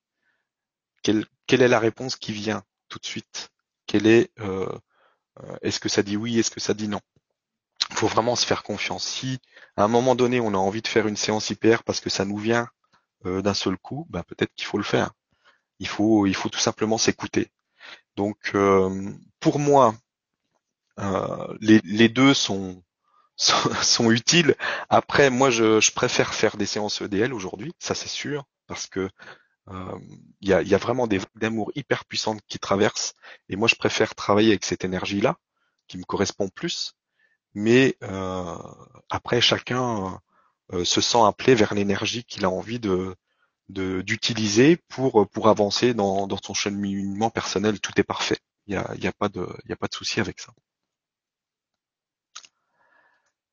quelle, 1.03 1.61
est 1.61 1.67
la 1.67 1.79
réponse 1.79 2.15
qui 2.15 2.31
vient 2.31 2.63
tout 2.89 2.97
de 2.97 3.05
suite? 3.05 3.51
Quelle 3.85 4.07
est 4.07 4.31
euh, 4.39 4.71
euh, 5.43 5.57
Est-ce 5.61 5.79
que 5.79 5.89
ça 5.89 6.01
dit 6.01 6.17
oui 6.17 6.39
Est-ce 6.39 6.51
que 6.51 6.59
ça 6.59 6.73
dit 6.73 6.87
non? 6.87 7.01
Il 7.91 7.97
faut 7.97 8.07
vraiment 8.07 8.35
se 8.35 8.45
faire 8.45 8.63
confiance. 8.63 9.05
Si 9.05 9.39
à 9.75 9.83
un 9.83 9.87
moment 9.87 10.15
donné 10.15 10.39
on 10.39 10.53
a 10.53 10.57
envie 10.57 10.81
de 10.81 10.87
faire 10.87 11.07
une 11.07 11.17
séance 11.17 11.49
IPR 11.49 11.83
parce 11.85 11.99
que 11.99 12.09
ça 12.09 12.25
nous 12.25 12.37
vient 12.37 12.67
euh, 13.25 13.41
d'un 13.41 13.53
seul 13.53 13.77
coup, 13.77 14.07
bah, 14.09 14.23
peut-être 14.23 14.53
qu'il 14.55 14.65
faut 14.65 14.77
le 14.77 14.83
faire. 14.83 15.11
Il 15.79 15.87
faut, 15.87 16.25
il 16.25 16.35
faut 16.35 16.49
tout 16.49 16.59
simplement 16.59 16.97
s'écouter. 16.97 17.51
Donc 18.15 18.53
pour 19.39 19.59
moi, 19.59 19.95
les, 21.59 21.81
les, 21.83 22.07
deux 22.09 22.33
sont, 22.35 22.83
sont, 23.37 24.11
utiles. 24.11 24.55
Après, 24.89 25.29
moi, 25.29 25.49
je, 25.49 25.79
je, 25.79 25.91
préfère 25.91 26.33
faire 26.33 26.57
des 26.57 26.65
séances 26.65 27.01
EDL 27.01 27.33
aujourd'hui, 27.33 27.73
ça 27.79 27.95
c'est 27.95 28.09
sûr, 28.09 28.45
parce 28.67 28.87
que 28.87 29.09
euh, 29.69 29.99
il 30.41 30.49
y, 30.49 30.53
a, 30.53 30.61
y, 30.61 30.75
a, 30.75 30.77
vraiment 30.77 31.07
des 31.07 31.19
d'amour 31.35 31.71
hyper 31.75 32.05
puissantes 32.05 32.41
qui 32.47 32.59
traversent. 32.59 33.13
Et 33.49 33.55
moi, 33.55 33.67
je 33.67 33.75
préfère 33.75 34.15
travailler 34.15 34.49
avec 34.49 34.65
cette 34.65 34.83
énergie-là, 34.83 35.37
qui 35.87 35.97
me 35.97 36.03
correspond 36.03 36.49
plus. 36.49 36.93
Mais 37.55 37.97
euh, 38.03 38.57
après, 39.09 39.41
chacun 39.41 40.19
euh, 40.73 40.85
se 40.85 41.01
sent 41.01 41.21
appelé 41.25 41.55
vers 41.55 41.73
l'énergie 41.73 42.23
qu'il 42.25 42.45
a 42.45 42.49
envie 42.49 42.79
de 42.79 43.15
d'utiliser 43.69 44.77
pour 44.89 45.27
pour 45.29 45.47
avancer 45.49 45.93
dans, 45.93 46.27
dans 46.27 46.37
son 46.43 46.53
cheminement 46.53 47.29
personnel. 47.29 47.79
Tout 47.79 47.93
est 47.97 48.03
parfait. 48.03 48.37
Il 48.67 48.73
y 48.75 48.77
a, 48.77 48.93
y 48.95 49.07
a 49.07 49.13
pas 49.13 49.29
de 49.29 49.47
y 49.67 49.73
a 49.73 49.75
pas 49.77 49.87
de 49.87 49.93
souci 49.95 50.19
avec 50.19 50.39
ça. 50.39 50.53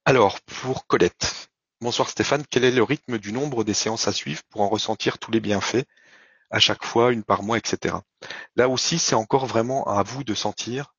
Alors 0.07 0.41
pour 0.41 0.87
Colette. 0.87 1.51
Bonsoir 1.83 2.09
Stéphane, 2.09 2.45
quel 2.49 2.65
est 2.65 2.71
le 2.71 2.83
rythme 2.83 3.19
du 3.19 3.33
nombre 3.33 3.65
des 3.65 3.75
séances 3.75 4.09
à 4.09 4.13
suivre 4.13 4.43
pour 4.49 4.63
en 4.63 4.69
ressentir 4.69 5.19
tous 5.19 5.31
les 5.31 5.41
bienfaits 5.41 5.85
à 6.51 6.59
chaque 6.59 6.85
fois, 6.85 7.13
une 7.13 7.23
par 7.23 7.43
mois, 7.43 7.59
etc. 7.59 7.97
Là 8.57 8.69
aussi, 8.69 8.99
c'est 8.99 9.15
encore 9.15 9.47
vraiment 9.47 9.85
à 9.85 10.03
vous 10.03 10.25
de 10.25 10.35
sentir 10.35 10.95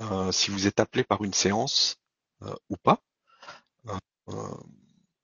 euh, 0.00 0.30
si 0.30 0.50
vous 0.52 0.68
êtes 0.68 0.78
appelé 0.78 1.02
par 1.02 1.24
une 1.24 1.34
séance 1.34 1.96
euh, 2.42 2.54
ou 2.70 2.76
pas. 2.76 3.02
Euh, 4.28 4.54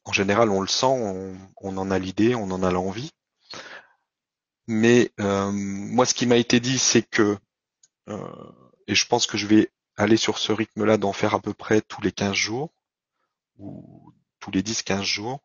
en 0.04 0.12
général, 0.12 0.50
on 0.50 0.60
le 0.60 0.66
sent, 0.66 1.36
on, 1.60 1.76
en 1.76 1.90
a 1.90 1.98
l'idée, 2.00 2.34
on 2.34 2.50
en 2.50 2.62
a 2.64 2.72
l'envie. 2.72 3.12
Mais 4.66 5.12
moi, 5.18 6.06
ce 6.06 6.14
qui 6.14 6.26
m'a 6.26 6.36
été 6.36 6.58
dit, 6.58 6.78
c'est 6.78 7.02
que, 7.02 7.38
et 8.88 8.94
je 8.94 9.06
pense 9.06 9.26
que 9.26 9.38
je 9.38 9.46
vais 9.46 9.70
aller 9.96 10.16
sur 10.16 10.38
ce 10.38 10.52
rythme-là 10.52 10.96
d'en 10.96 11.12
faire 11.12 11.34
à 11.34 11.40
peu 11.40 11.54
près 11.54 11.80
tous 11.82 12.02
les 12.02 12.12
15 12.12 12.34
jours, 12.34 12.72
ou 13.62 14.12
tous 14.40 14.50
les 14.50 14.62
10-15 14.62 15.02
jours, 15.02 15.40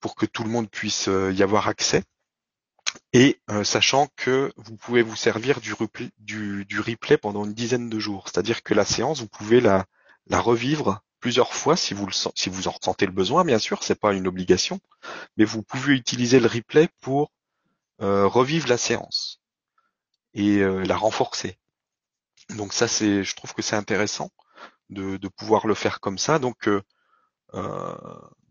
pour 0.00 0.14
que 0.14 0.26
tout 0.26 0.44
le 0.44 0.50
monde 0.50 0.70
puisse 0.70 1.06
y 1.06 1.42
avoir 1.42 1.68
accès 1.68 2.04
et 3.12 3.40
euh, 3.50 3.64
sachant 3.64 4.08
que 4.16 4.52
vous 4.56 4.76
pouvez 4.76 5.02
vous 5.02 5.16
servir 5.16 5.60
du 5.60 5.72
replay, 5.72 7.16
pendant 7.16 7.44
une 7.44 7.54
dizaine 7.54 7.88
de 7.88 7.98
jours. 7.98 8.24
C'est-à-dire 8.26 8.62
que 8.62 8.74
la 8.74 8.84
séance, 8.84 9.20
vous 9.20 9.28
pouvez 9.28 9.60
la, 9.60 9.86
revivre 10.30 11.00
plusieurs 11.20 11.54
fois 11.54 11.76
si 11.76 11.94
vous, 11.94 12.04
en 12.04 12.70
ressentez 12.70 13.06
le 13.06 13.12
besoin, 13.12 13.44
bien 13.44 13.58
sûr, 13.58 13.82
c'est 13.82 13.98
pas 13.98 14.12
une 14.12 14.28
obligation, 14.28 14.78
mais 15.36 15.44
vous 15.44 15.62
pouvez 15.62 15.94
utiliser 15.94 16.38
le 16.38 16.46
replay 16.46 16.88
pour 17.00 17.32
euh, 18.02 18.26
revivre 18.26 18.68
la 18.68 18.78
séance 18.78 19.40
et 20.34 20.58
euh, 20.58 20.84
la 20.84 20.96
renforcer. 20.96 21.58
Donc 22.50 22.72
ça, 22.72 22.88
c'est, 22.88 23.24
je 23.24 23.34
trouve 23.34 23.54
que 23.54 23.62
c'est 23.62 23.76
intéressant 23.76 24.30
de, 24.90 25.28
pouvoir 25.28 25.66
le 25.66 25.74
faire 25.74 26.00
comme 26.00 26.18
ça. 26.18 26.38
Donc, 26.38 26.68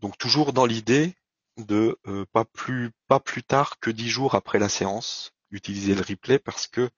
donc 0.00 0.18
toujours 0.18 0.52
dans 0.52 0.66
l'idée 0.66 1.14
de 1.58 1.98
euh, 2.06 2.24
pas 2.32 2.44
plus 2.44 2.92
pas 3.08 3.20
plus 3.20 3.42
tard 3.42 3.78
que 3.80 3.90
dix 3.90 4.08
jours 4.08 4.34
après 4.34 4.58
la 4.58 4.68
séance, 4.68 5.32
utiliser 5.50 5.94
le 5.94 6.02
replay 6.02 6.38
parce 6.38 6.66
que 6.66 6.88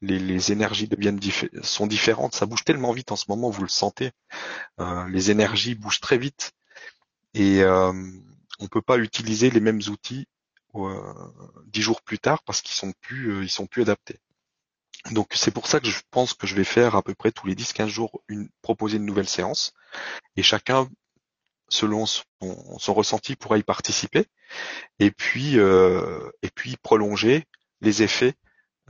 les, 0.00 0.18
les 0.18 0.52
énergies 0.52 0.88
deviennent 0.88 1.20
sont 1.62 1.86
différentes. 1.86 2.34
Ça 2.34 2.46
bouge 2.46 2.64
tellement 2.64 2.92
vite 2.92 3.12
en 3.12 3.16
ce 3.16 3.26
moment, 3.28 3.50
vous 3.50 3.62
le 3.62 3.68
sentez. 3.68 4.12
Euh, 4.80 5.08
les 5.08 5.30
énergies 5.30 5.74
bougent 5.74 6.00
très 6.00 6.18
vite 6.18 6.52
et 7.34 7.62
euh, 7.62 7.92
on 8.58 8.68
peut 8.68 8.82
pas 8.82 8.98
utiliser 8.98 9.50
les 9.50 9.60
mêmes 9.60 9.80
outils 9.88 10.26
euh, 10.74 11.14
dix 11.66 11.82
jours 11.82 12.02
plus 12.02 12.18
tard 12.18 12.42
parce 12.44 12.62
qu'ils 12.62 12.74
sont 12.74 12.92
plus 13.00 13.42
ils 13.42 13.50
sont 13.50 13.66
plus 13.66 13.82
adaptés. 13.82 14.18
Donc 15.12 15.32
c'est 15.34 15.50
pour 15.50 15.66
ça 15.66 15.80
que 15.80 15.88
je 15.88 16.00
pense 16.10 16.34
que 16.34 16.46
je 16.46 16.54
vais 16.54 16.64
faire 16.64 16.96
à 16.96 17.02
peu 17.02 17.14
près 17.14 17.32
tous 17.32 17.46
les 17.46 17.54
10-15 17.54 17.86
jours 17.88 18.22
une, 18.28 18.48
proposer 18.62 18.96
une 18.96 19.06
nouvelle 19.06 19.28
séance 19.28 19.72
et 20.36 20.42
chacun 20.42 20.88
selon 21.68 22.06
son, 22.06 22.24
ressenti, 22.94 23.36
pourra 23.36 23.58
y 23.58 23.62
participer, 23.62 24.26
et 24.98 25.10
puis 25.10 25.58
euh, 25.58 26.30
et 26.42 26.50
puis 26.50 26.76
prolonger 26.76 27.44
les 27.80 28.02
effets 28.02 28.34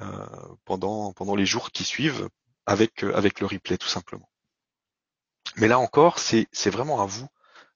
euh, 0.03 0.27
pendant 0.65 1.13
pendant 1.13 1.35
les 1.35 1.47
jours 1.47 1.71
qui 1.71 1.85
suivent 1.85 2.29
avec 2.67 3.03
euh, 3.05 3.15
avec 3.15 3.41
le 3.41 3.47
replay 3.47 3.79
tout 3.79 3.89
simplement. 3.89 4.29
Mais 5.57 5.69
là 5.69 5.79
encore, 5.79 6.19
c'est 6.19 6.49
c'est 6.53 6.71
vraiment 6.71 7.01
à 7.01 7.07
vous 7.07 7.29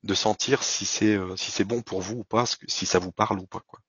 de 0.02 0.14
sentir 0.14 0.62
si 0.62 0.86
c'est 0.86 1.18
si 1.36 1.50
c'est 1.50 1.64
bon 1.64 1.82
pour 1.82 2.00
vous 2.02 2.18
ou 2.18 2.24
pas, 2.24 2.44
si 2.68 2.86
ça 2.86 2.98
vous 2.98 3.12
parle 3.12 3.38
ou 3.38 3.46
pas 3.46 3.60
quoi. 3.60 3.80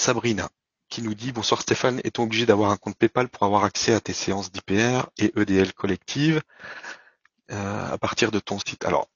Sabrina 0.00 0.48
qui 0.88 1.02
nous 1.02 1.14
dit 1.14 1.30
bonsoir 1.30 1.60
Stéphane, 1.60 2.00
est-on 2.04 2.22
obligé 2.22 2.46
d'avoir 2.46 2.70
un 2.70 2.78
compte 2.78 2.96
PayPal 2.96 3.28
pour 3.28 3.42
avoir 3.42 3.64
accès 3.64 3.92
à 3.92 4.00
tes 4.00 4.14
séances 4.14 4.50
d'IPR 4.50 5.10
et 5.18 5.30
EDL 5.38 5.74
collectives 5.74 6.40
euh, 7.50 7.92
à 7.92 7.98
partir 7.98 8.30
de 8.30 8.40
ton 8.40 8.58
site? 8.58 8.86
Alors, 8.86 9.08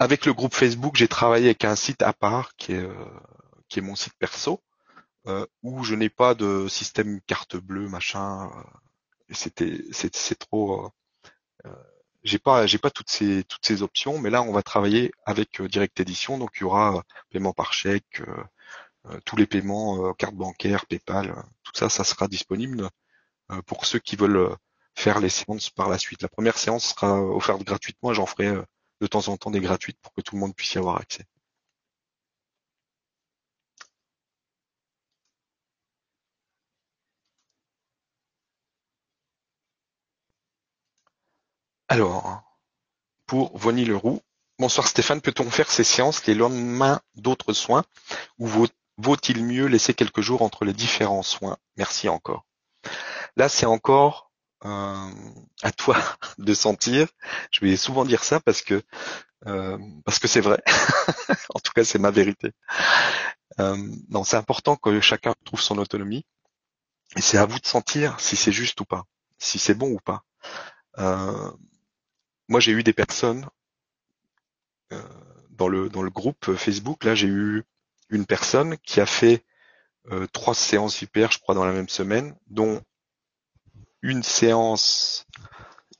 avec 0.00 0.26
le 0.26 0.34
groupe 0.34 0.54
Facebook, 0.54 0.96
j'ai 0.96 1.06
travaillé 1.06 1.46
avec 1.46 1.64
un 1.64 1.76
site 1.76 2.02
à 2.02 2.12
part 2.12 2.56
qui 2.56 2.72
est, 2.72 2.84
euh, 2.84 2.92
qui 3.68 3.78
est 3.78 3.82
mon 3.82 3.94
site 3.94 4.14
perso, 4.18 4.60
euh, 5.28 5.46
où 5.62 5.84
je 5.84 5.94
n'ai 5.94 6.10
pas 6.10 6.34
de 6.34 6.66
système 6.68 7.20
carte 7.20 7.56
bleue, 7.56 7.88
machin. 7.88 8.50
C'était, 9.30 9.84
c'est, 9.92 10.36
trop. 10.36 10.90
j'ai 12.24 12.40
pas, 12.40 12.66
j'ai 12.66 12.78
pas 12.78 12.90
toutes 12.90 13.10
ces 13.10 13.44
toutes 13.44 13.64
ces 13.64 13.82
options, 13.82 14.18
mais 14.18 14.30
là, 14.30 14.42
on 14.42 14.52
va 14.52 14.62
travailler 14.62 15.12
avec 15.24 15.62
Direct 15.62 16.00
Edition, 16.00 16.38
donc 16.38 16.50
il 16.56 16.62
y 16.62 16.64
aura 16.64 17.04
paiement 17.30 17.52
par 17.52 17.72
chèque 17.72 18.20
euh, 18.20 18.44
tous 19.24 19.36
les 19.36 19.46
paiements, 19.46 20.06
euh, 20.08 20.12
carte 20.14 20.34
bancaire, 20.34 20.86
PayPal, 20.86 21.30
euh, 21.30 21.42
tout 21.64 21.72
ça, 21.74 21.88
ça 21.88 22.04
sera 22.04 22.28
disponible 22.28 22.88
pour 23.66 23.86
ceux 23.86 23.98
qui 23.98 24.16
veulent 24.16 24.56
faire 24.96 25.20
les 25.20 25.28
séances 25.28 25.70
par 25.70 25.88
la 25.88 25.98
suite. 25.98 26.22
La 26.22 26.28
première 26.28 26.58
séance 26.58 26.94
sera 26.94 27.20
offerte 27.20 27.62
gratuitement 27.64 28.14
j'en 28.14 28.26
ferai 28.26 28.50
de 29.00 29.06
temps 29.06 29.28
en 29.28 29.36
temps 29.36 29.50
des 29.50 29.60
gratuites 29.60 29.98
pour 30.00 30.12
que 30.14 30.22
tout 30.22 30.36
le 30.36 30.40
monde 30.40 30.54
puisse 30.54 30.74
y 30.74 30.78
avoir 30.78 30.96
accès. 31.00 31.26
Alors, 41.88 42.42
pour 43.26 43.56
Vonny 43.58 43.84
Leroux, 43.84 44.20
bonsoir 44.58 44.86
Stéphane, 44.88 45.20
peut-on 45.20 45.50
faire 45.50 45.70
ces 45.70 45.84
séances 45.84 46.26
les 46.26 46.34
lendemains 46.34 47.00
d'autres 47.16 47.52
soins 47.52 47.84
ou 48.38 48.46
Vaut-il 49.02 49.44
mieux 49.44 49.66
laisser 49.66 49.94
quelques 49.94 50.20
jours 50.20 50.42
entre 50.42 50.64
les 50.64 50.72
différents 50.72 51.24
soins? 51.24 51.56
Merci 51.76 52.08
encore. 52.08 52.46
Là, 53.36 53.48
c'est 53.48 53.66
encore 53.66 54.30
euh, 54.64 55.10
à 55.62 55.72
toi 55.72 55.96
de 56.38 56.54
sentir. 56.54 57.08
Je 57.50 57.60
vais 57.64 57.76
souvent 57.76 58.04
dire 58.04 58.22
ça 58.22 58.38
parce 58.38 58.62
que 58.62 58.80
euh, 59.48 59.76
parce 60.04 60.20
que 60.20 60.28
c'est 60.28 60.40
vrai. 60.40 60.62
en 61.52 61.58
tout 61.58 61.72
cas, 61.74 61.82
c'est 61.82 61.98
ma 61.98 62.12
vérité. 62.12 62.52
Euh, 63.58 63.76
non, 64.08 64.22
c'est 64.22 64.36
important 64.36 64.76
que 64.76 65.00
chacun 65.00 65.34
trouve 65.44 65.60
son 65.60 65.78
autonomie. 65.78 66.24
Et 67.16 67.20
c'est 67.20 67.38
à 67.38 67.44
vous 67.44 67.58
de 67.58 67.66
sentir 67.66 68.20
si 68.20 68.36
c'est 68.36 68.52
juste 68.52 68.80
ou 68.80 68.84
pas, 68.84 69.04
si 69.38 69.58
c'est 69.58 69.74
bon 69.74 69.90
ou 69.90 69.98
pas. 69.98 70.22
Euh, 70.98 71.50
moi, 72.46 72.60
j'ai 72.60 72.70
eu 72.70 72.84
des 72.84 72.92
personnes 72.92 73.48
euh, 74.92 75.02
dans 75.50 75.66
le 75.66 75.88
dans 75.88 76.02
le 76.02 76.10
groupe 76.10 76.54
Facebook. 76.54 77.02
Là, 77.02 77.16
j'ai 77.16 77.26
eu 77.26 77.64
une 78.12 78.26
personne 78.26 78.76
qui 78.78 79.00
a 79.00 79.06
fait 79.06 79.42
euh, 80.12 80.26
trois 80.32 80.54
séances 80.54 81.00
hyper, 81.02 81.32
je 81.32 81.38
crois, 81.38 81.54
dans 81.54 81.64
la 81.64 81.72
même 81.72 81.88
semaine, 81.88 82.36
dont 82.48 82.82
une 84.02 84.22
séance 84.22 85.26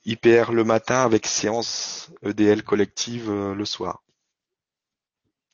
IPR 0.05 0.51
le 0.51 0.63
matin 0.63 1.03
avec 1.03 1.25
séance 1.25 2.11
EDL 2.21 2.63
collective 2.63 3.29
euh, 3.29 3.55
le 3.55 3.65
soir. 3.65 4.03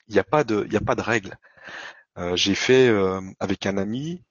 Il 0.07 0.13
n'y 0.13 0.19
a 0.19 0.23
pas 0.23 0.43
de, 0.43 1.01
règle. 1.01 1.37
Euh, 2.17 2.35
j'ai 2.35 2.55
fait 2.55 2.89
avec 3.39 3.67
un 3.67 3.77
ami 3.77 4.23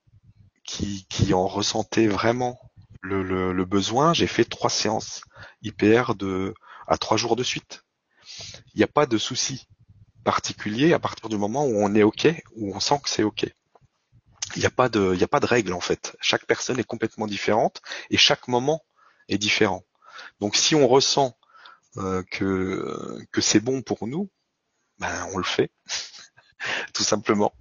qui, 0.64 1.06
en 1.32 1.46
ressentait 1.46 2.08
vraiment 2.08 2.60
le, 3.00 3.64
besoin. 3.64 4.12
J'ai 4.12 4.26
fait 4.26 4.44
trois 4.44 4.70
séances 4.70 5.22
IPR 5.62 6.12
à 6.88 6.98
trois 6.98 7.16
jours 7.16 7.36
de 7.36 7.44
suite. 7.44 7.84
Il 8.74 8.78
n'y 8.78 8.82
a 8.82 8.88
pas 8.88 9.06
de 9.06 9.16
souci 9.18 9.68
particulier 10.24 10.92
à 10.92 10.98
partir 10.98 11.28
du 11.28 11.36
moment 11.36 11.64
où 11.64 11.76
on 11.76 11.94
est 11.94 12.02
ok, 12.02 12.28
où 12.56 12.74
on 12.74 12.80
sent 12.80 13.00
que 13.02 13.08
c'est 13.08 13.22
ok. 13.22 13.46
Il 14.56 14.60
n'y 14.60 14.66
a 14.66 14.70
pas 14.70 14.88
de, 14.88 15.14
il 15.14 15.46
règle 15.46 15.72
en 15.72 15.80
fait. 15.80 16.16
Chaque 16.20 16.46
personne 16.46 16.78
est 16.78 16.84
complètement 16.84 17.26
différente 17.26 17.80
et 18.10 18.16
chaque 18.16 18.48
moment 18.48 18.82
est 19.28 19.38
différent. 19.38 19.84
Donc 20.40 20.56
si 20.56 20.74
on 20.74 20.88
ressent 20.88 21.36
euh, 21.98 22.22
que, 22.30 23.40
c'est 23.40 23.60
bon 23.60 23.82
pour 23.82 24.06
nous, 24.06 24.30
ben 24.98 25.28
on 25.32 25.38
le 25.38 25.44
fait, 25.44 25.70
tout 26.94 27.04
simplement. 27.04 27.52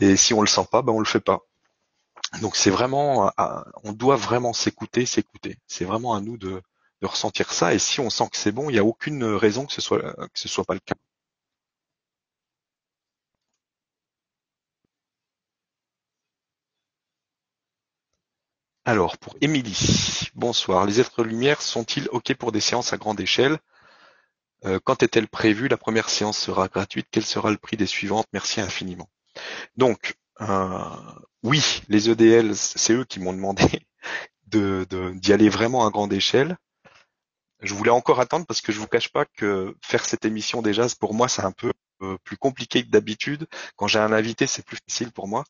Et 0.00 0.16
si 0.16 0.34
on 0.34 0.40
le 0.40 0.46
sent 0.46 0.66
pas, 0.70 0.82
ben 0.82 0.92
on 0.92 1.00
le 1.00 1.04
fait 1.04 1.20
pas. 1.20 1.40
Donc 2.42 2.56
c'est 2.56 2.70
vraiment, 2.70 3.32
on 3.82 3.92
doit 3.92 4.16
vraiment 4.16 4.52
s'écouter, 4.52 5.04
s'écouter. 5.06 5.58
C'est 5.66 5.84
vraiment 5.84 6.14
à 6.14 6.20
nous 6.20 6.36
de, 6.36 6.62
de 7.02 7.06
ressentir 7.06 7.52
ça. 7.52 7.74
Et 7.74 7.78
si 7.78 8.00
on 8.00 8.10
sent 8.10 8.28
que 8.30 8.36
c'est 8.36 8.52
bon, 8.52 8.70
il 8.70 8.74
n'y 8.74 8.78
a 8.78 8.84
aucune 8.84 9.24
raison 9.24 9.66
que 9.66 9.72
ce 9.72 9.80
soit 9.80 10.00
que 10.00 10.38
ce 10.38 10.48
soit 10.48 10.64
pas 10.64 10.74
le 10.74 10.80
cas. 10.80 10.94
Alors, 18.84 19.18
pour 19.18 19.36
Émilie, 19.40 20.30
bonsoir. 20.34 20.84
Les 20.86 21.00
êtres 21.00 21.22
de 21.22 21.28
lumière 21.28 21.62
sont-ils 21.62 22.08
OK 22.12 22.34
pour 22.34 22.52
des 22.52 22.60
séances 22.60 22.92
à 22.92 22.96
grande 22.96 23.20
échelle? 23.20 23.58
Euh, 24.64 24.78
Quand 24.82 25.02
est-elle 25.02 25.28
prévue? 25.28 25.68
La 25.68 25.76
première 25.76 26.08
séance 26.08 26.38
sera 26.38 26.68
gratuite. 26.68 27.06
Quel 27.10 27.24
sera 27.24 27.50
le 27.50 27.58
prix 27.58 27.76
des 27.76 27.86
suivantes? 27.86 28.26
Merci 28.32 28.60
infiniment. 28.60 29.08
Donc, 29.76 30.14
euh, 30.40 30.78
oui, 31.42 31.82
les 31.88 32.10
EDL, 32.10 32.56
c'est 32.56 32.94
eux 32.94 33.04
qui 33.04 33.20
m'ont 33.20 33.32
demandé 33.32 33.64
de, 34.48 34.86
d'y 35.14 35.32
aller 35.32 35.48
vraiment 35.48 35.86
à 35.86 35.90
grande 35.90 36.12
échelle. 36.12 36.56
Je 37.60 37.74
voulais 37.74 37.90
encore 37.90 38.20
attendre 38.20 38.46
parce 38.46 38.62
que 38.62 38.72
je 38.72 38.80
vous 38.80 38.88
cache 38.88 39.10
pas 39.10 39.26
que 39.26 39.76
faire 39.82 40.04
cette 40.04 40.24
émission 40.24 40.62
déjà, 40.62 40.86
pour 40.98 41.12
moi, 41.14 41.28
c'est 41.28 41.44
un 41.44 41.52
peu 41.52 41.72
plus 42.24 42.36
compliqué 42.36 42.84
que 42.84 42.90
d'habitude. 42.90 43.46
Quand 43.76 43.86
j'ai 43.86 43.98
un 43.98 44.12
invité, 44.12 44.46
c'est 44.46 44.64
plus 44.64 44.78
facile 44.88 45.12
pour 45.12 45.28
moi 45.28 45.44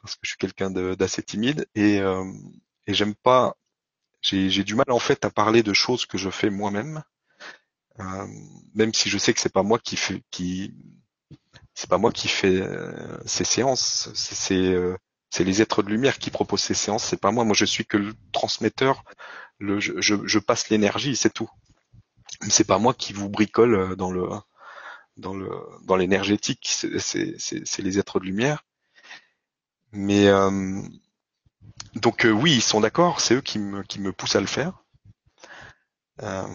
parce 0.00 0.14
que 0.14 0.20
je 0.22 0.30
suis 0.30 0.38
quelqu'un 0.38 0.70
d'assez 0.70 1.22
timide 1.22 1.66
et, 1.74 2.00
et 2.86 2.94
j'aime 2.94 3.14
pas. 3.14 3.56
J'ai 4.22 4.64
du 4.64 4.74
mal 4.74 4.90
en 4.90 4.98
fait 4.98 5.24
à 5.24 5.30
parler 5.30 5.62
de 5.62 5.72
choses 5.72 6.06
que 6.06 6.18
je 6.18 6.30
fais 6.30 6.50
moi-même, 6.50 7.02
euh, 8.00 8.26
même 8.74 8.94
si 8.94 9.10
je 9.10 9.18
sais 9.18 9.34
que 9.34 9.40
c'est 9.40 9.52
pas 9.52 9.62
moi 9.62 9.78
qui 9.78 9.96
fait 9.96 10.22
qui 10.30 10.74
c'est 11.74 11.88
pas 11.90 11.98
moi 11.98 12.12
qui 12.12 12.28
fais 12.28 12.60
euh, 12.60 13.18
ces 13.26 13.44
séances, 13.44 14.10
c'est 14.14 14.54
euh, 14.54 14.96
c'est 15.30 15.44
les 15.44 15.62
êtres 15.62 15.82
de 15.82 15.88
lumière 15.90 16.18
qui 16.18 16.30
proposent 16.30 16.62
ces 16.62 16.74
séances, 16.74 17.04
c'est 17.04 17.20
pas 17.20 17.30
moi. 17.32 17.44
Moi, 17.44 17.54
je 17.54 17.64
suis 17.64 17.86
que 17.86 17.96
le 17.96 18.14
transmetteur. 18.32 19.02
Le, 19.58 19.80
je, 19.80 19.92
je, 20.00 20.38
passe 20.38 20.68
l'énergie, 20.68 21.16
c'est 21.16 21.32
tout. 21.32 21.48
C'est 22.50 22.66
pas 22.66 22.78
moi 22.78 22.92
qui 22.94 23.12
vous 23.14 23.30
bricole 23.30 23.96
dans 23.96 24.10
le 24.10 24.28
dans 25.16 25.34
le 25.34 25.50
dans 25.84 25.96
l'énergétique. 25.96 26.66
C'est 26.68 27.82
les 27.82 27.98
êtres 27.98 28.20
de 28.20 28.24
lumière. 28.24 28.64
Mais 29.92 30.28
euh, 30.28 30.80
donc 31.94 32.24
euh, 32.24 32.30
oui, 32.30 32.54
ils 32.54 32.62
sont 32.62 32.80
d'accord, 32.80 33.20
c'est 33.20 33.34
eux 33.34 33.40
qui 33.40 33.58
me, 33.58 33.82
qui 33.82 34.00
me 34.00 34.12
poussent 34.12 34.36
à 34.36 34.40
le 34.40 34.46
faire. 34.46 34.82
Euh, 36.22 36.46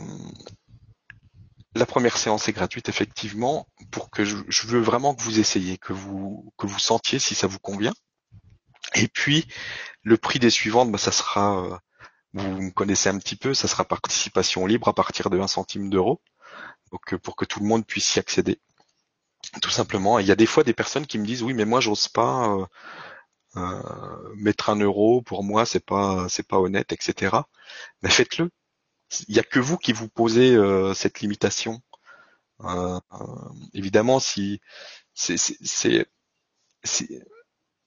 la 1.76 1.86
première 1.86 2.18
séance 2.18 2.48
est 2.48 2.54
gratuite 2.54 2.90
effectivement 2.90 3.68
pour 3.92 4.10
que 4.10 4.26
je, 4.26 4.68
veux 4.68 4.80
vraiment 4.80 5.14
que 5.14 5.22
vous 5.22 5.40
essayiez, 5.40 5.78
que 5.78 5.94
vous 5.94 6.52
que 6.58 6.66
vous 6.66 6.80
sentiez 6.80 7.20
si 7.20 7.36
ça 7.36 7.48
vous 7.48 7.60
convient. 7.60 7.94
Et 8.96 9.08
puis 9.08 9.46
le 10.04 10.18
prix 10.18 10.40
des 10.40 10.50
suivantes, 10.50 10.92
bah, 10.92 10.98
ça 10.98 11.12
sera, 11.12 11.64
euh, 11.64 11.78
vous 12.34 12.62
me 12.62 12.72
connaissez 12.72 13.10
un 13.10 13.20
petit 13.20 13.36
peu, 13.36 13.54
ça 13.54 13.68
sera 13.68 13.86
participation 13.86 14.66
libre 14.66 14.88
à 14.88 14.94
partir 14.94 15.30
de 15.30 15.40
1 15.40 15.48
centime 15.48 15.90
d'euro, 15.90 16.22
donc 16.92 17.16
pour 17.18 17.36
que 17.36 17.46
tout 17.46 17.60
le 17.60 17.66
monde 17.68 17.86
puisse 17.86 18.16
y 18.16 18.20
accéder. 18.20 18.60
Tout 19.62 19.70
simplement. 19.70 20.20
il 20.20 20.28
y 20.28 20.32
a 20.32 20.36
des 20.36 20.46
fois 20.46 20.64
des 20.64 20.74
personnes 20.74 21.08
qui 21.08 21.18
me 21.20 21.26
disent 21.26 21.44
oui 21.44 21.54
mais 21.54 21.66
moi 21.66 21.80
j'ose 21.80 22.08
pas, 22.08 22.68
euh, 23.56 24.34
mettre 24.36 24.70
un 24.70 24.76
euro 24.78 25.22
pour 25.22 25.44
moi 25.44 25.66
c'est 25.66 25.84
pas 25.84 26.28
c'est 26.30 26.48
pas 26.48 26.60
honnête, 26.60 26.92
etc. 26.92 27.38
Mais 28.02 28.10
faites-le. 28.10 28.52
Il 29.28 29.34
n'y 29.34 29.40
a 29.40 29.44
que 29.44 29.60
vous 29.60 29.78
qui 29.78 29.94
vous 29.94 30.10
posez 30.10 30.56
euh, 30.56 30.94
cette 30.94 31.22
limitation. 31.22 31.82
Euh, 32.64 33.00
évidemment, 33.74 34.20
si 34.20 34.62
c'est 35.14 35.38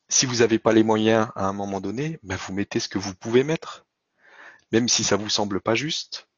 si 0.09 0.27
vous 0.27 0.37
n'avez 0.37 0.59
pas 0.59 0.73
les 0.73 0.83
moyens 0.83 1.29
à 1.37 1.47
un 1.47 1.53
moment 1.53 1.81
donné, 1.81 2.19
ben 2.23 2.37
vous 2.37 2.53
mettez 2.53 2.81
ce 2.81 2.89
que 2.89 2.99
vous 2.99 3.15
pouvez 3.15 3.45
mettre, 3.45 3.87
même 4.73 4.89
si 4.89 5.05
ça 5.05 5.17
vous 5.17 5.31
semble 5.31 5.61
pas 5.61 5.75
juste. 5.75 6.29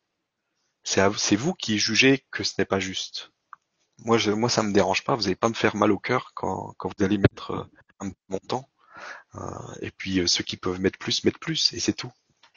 C'est 0.85 1.37
vous 1.37 1.55
qui 1.55 1.79
jugez 1.79 2.25
que 2.31 2.45
ce 2.45 2.55
n'est 2.59 2.65
pas 2.65 2.81
juste. 2.81 3.31
Moi, 3.99 4.19
je, 4.19 4.31
moi, 4.33 4.49
ça 4.49 4.63
me 4.63 4.73
dérange 4.73 5.05
pas. 5.05 5.15
Vous 5.15 5.23
n'allez 5.23 5.37
pas 5.37 5.49
me 5.49 5.55
faire 5.55 5.77
mal 5.77 5.93
au 5.93 5.99
cœur 5.99 6.33
quand, 6.35 6.75
quand 6.79 6.91
vous 6.97 7.05
allez 7.05 7.19
mettre 7.19 7.69
un 8.01 8.11
montant. 8.29 8.69
Euh, 9.35 9.41
et 9.81 9.91
puis 9.91 10.21
euh, 10.21 10.27
ceux 10.27 10.45
qui 10.45 10.57
peuvent 10.57 10.81
mettre 10.81 10.99
plus, 10.99 11.25
mettent 11.25 11.39
plus, 11.39 11.73
et 11.73 11.81
c'est 11.81 11.93
tout. 11.93 12.13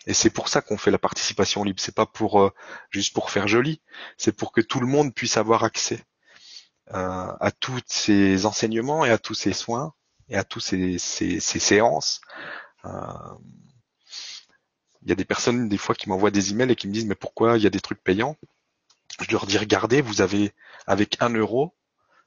Et 0.07 0.13
c'est 0.13 0.29
pour 0.29 0.49
ça 0.49 0.61
qu'on 0.61 0.77
fait 0.77 0.91
la 0.91 0.99
participation 0.99 1.63
libre. 1.63 1.79
C'est 1.79 1.95
pas 1.95 2.05
pour 2.05 2.41
euh, 2.41 2.51
juste 2.89 3.13
pour 3.13 3.31
faire 3.31 3.47
joli. 3.47 3.81
C'est 4.17 4.35
pour 4.35 4.51
que 4.51 4.61
tout 4.61 4.79
le 4.79 4.87
monde 4.87 5.13
puisse 5.13 5.37
avoir 5.37 5.63
accès 5.63 6.03
à 6.91 7.49
tous 7.59 7.81
ces 7.87 8.45
enseignements 8.45 9.05
et 9.05 9.09
à 9.09 9.17
tous 9.17 9.33
ces 9.33 9.53
soins 9.53 9.95
et 10.29 10.37
à 10.37 10.43
tous 10.43 10.59
ces, 10.59 10.99
ces, 10.99 11.39
séances. 11.39 12.21
Il 15.05 15.09
y 15.09 15.11
a 15.11 15.15
des 15.15 15.25
personnes 15.25 15.69
des 15.69 15.77
fois 15.77 15.95
qui 15.95 16.09
m'envoient 16.09 16.31
des 16.31 16.51
emails 16.51 16.71
et 16.71 16.75
qui 16.75 16.87
me 16.87 16.93
disent 16.93 17.05
mais 17.05 17.15
pourquoi 17.15 17.57
il 17.57 17.63
y 17.63 17.67
a 17.67 17.69
des 17.69 17.79
trucs 17.79 18.03
payants? 18.03 18.37
Je 19.21 19.31
leur 19.31 19.45
dis 19.45 19.57
regardez, 19.57 20.01
vous 20.01 20.21
avez 20.21 20.53
avec 20.87 21.17
un 21.21 21.29
euro, 21.29 21.75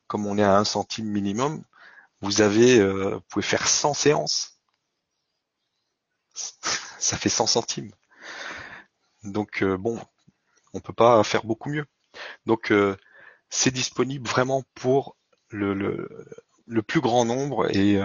comme 0.07 0.27
on 0.27 0.39
est 0.39 0.45
à 0.45 0.57
un 0.57 0.65
centime 0.65 1.07
minimum, 1.07 1.65
vous 2.21 2.41
avez, 2.41 2.79
euh, 2.79 3.17
vous 3.17 3.21
pouvez 3.29 3.45
faire 3.45 3.69
100 3.69 3.95
séances. 3.95 4.61
Ça 6.99 7.17
fait 7.17 7.29
100 7.29 7.47
centimes. 7.49 7.93
Donc 9.25 9.63
euh, 9.63 9.77
bon, 9.77 10.01
on 10.73 10.81
peut 10.81 10.93
pas 10.93 11.23
faire 11.25 11.45
beaucoup 11.45 11.71
mieux. 11.71 11.87
Donc 12.47 12.71
euh, 12.71 12.97
c'est 13.51 13.73
disponible 13.73 14.29
vraiment 14.29 14.63
pour 14.75 15.17
le, 15.51 15.75
le, 16.67 16.83
plus 16.83 17.01
grand 17.01 17.25
nombre 17.25 17.75
et 17.75 17.99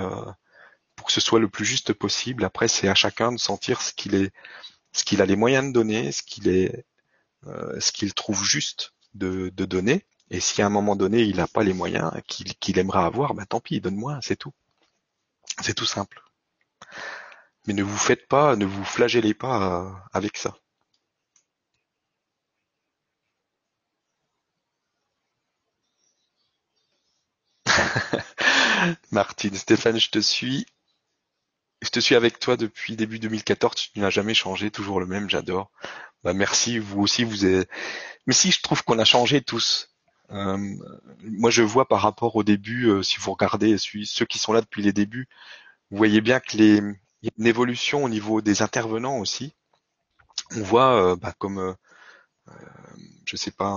pour 1.03 1.07
que 1.07 1.13
ce 1.13 1.19
soit 1.19 1.41
le 1.41 1.49
plus 1.49 1.65
juste 1.65 1.91
possible. 1.91 2.45
Après, 2.45 2.69
c'est 2.69 2.87
à 2.87 2.95
chacun 2.95 3.33
de 3.33 3.37
sentir 3.37 3.81
ce 3.81 3.91
qu'il 3.91 4.15
est, 4.15 4.31
ce 4.93 5.03
qu'il 5.03 5.21
a 5.21 5.25
les 5.25 5.35
moyens 5.35 5.67
de 5.67 5.73
donner, 5.73 6.13
ce 6.13 6.23
qu'il 6.23 6.47
est, 6.47 6.85
ce 7.45 7.91
qu'il 7.91 8.13
trouve 8.13 8.45
juste 8.45 8.93
de, 9.13 9.49
de 9.49 9.65
donner. 9.65 10.05
Et 10.29 10.39
si 10.39 10.61
à 10.61 10.67
un 10.67 10.69
moment 10.69 10.95
donné, 10.95 11.23
il 11.23 11.35
n'a 11.37 11.47
pas 11.47 11.63
les 11.63 11.73
moyens 11.73 12.13
qu'il 12.27 12.79
aimerait 12.79 13.03
avoir, 13.03 13.33
ben 13.33 13.45
tant 13.45 13.59
pis, 13.59 13.81
donne-moi, 13.81 14.19
c'est 14.21 14.37
tout. 14.37 14.53
C'est 15.61 15.73
tout 15.73 15.85
simple. 15.85 16.21
Mais 17.67 17.73
ne 17.73 17.83
vous 17.83 17.97
faites 17.97 18.25
pas, 18.29 18.55
ne 18.55 18.63
vous 18.65 18.85
flagellez 18.85 19.33
pas 19.33 19.81
euh, 19.81 19.91
avec 20.13 20.37
ça. 20.37 20.55
Martine, 29.11 29.55
Stéphane, 29.55 29.99
je 29.99 30.09
te 30.09 30.19
suis. 30.19 30.65
Je 31.83 31.89
te 31.89 31.99
suis 31.99 32.15
avec 32.15 32.39
toi 32.39 32.55
depuis 32.55 32.95
début 32.95 33.19
2014, 33.19 33.91
tu 33.93 33.99
n'as 33.99 34.09
jamais 34.09 34.33
changé, 34.33 34.71
toujours 34.71 35.01
le 35.01 35.05
même, 35.05 35.29
j'adore. 35.29 35.69
Bah 36.23 36.33
merci, 36.33 36.79
vous 36.79 37.01
aussi, 37.01 37.25
vous 37.25 37.45
êtes. 37.45 37.69
Mais 38.25 38.33
si, 38.33 38.51
je 38.51 38.61
trouve 38.61 38.83
qu'on 38.85 38.99
a 38.99 39.05
changé 39.05 39.41
tous. 39.41 39.93
Euh, 40.31 40.57
moi, 41.23 41.49
je 41.51 41.61
vois 41.61 41.87
par 41.89 42.01
rapport 42.01 42.37
au 42.37 42.43
début, 42.43 42.87
euh, 42.87 43.03
si 43.03 43.17
vous 43.19 43.31
regardez 43.33 43.77
ceux 43.77 44.25
qui 44.25 44.39
sont 44.39 44.53
là 44.53 44.61
depuis 44.61 44.81
les 44.81 44.93
débuts, 44.93 45.27
vous 45.91 45.97
voyez 45.97 46.21
bien 46.21 46.39
que 46.39 46.55
les, 46.55 46.77
y 47.21 47.27
a 47.27 47.31
une 47.37 47.47
évolution 47.47 48.05
au 48.05 48.09
niveau 48.09 48.41
des 48.41 48.61
intervenants 48.61 49.17
aussi. 49.19 49.53
On 50.55 50.61
voit, 50.61 51.11
euh, 51.11 51.15
bah, 51.17 51.33
comme, 51.37 51.75
je 53.25 53.35
sais 53.35 53.51
pas, 53.51 53.75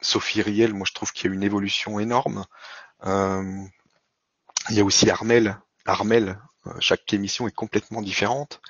Sophie 0.00 0.40
Riel, 0.42 0.72
moi 0.72 0.86
je 0.88 0.94
trouve 0.94 1.12
qu'il 1.12 1.30
y 1.30 1.32
a 1.32 1.36
une 1.36 1.42
évolution 1.42 2.00
énorme. 2.00 2.46
Il 4.70 4.76
y 4.76 4.80
a 4.80 4.84
aussi 4.84 5.10
Armel. 5.10 5.58
Armel, 5.84 6.38
chaque 6.80 7.12
émission 7.12 7.46
est 7.46 7.54
complètement 7.54 8.02
différente. 8.02 8.60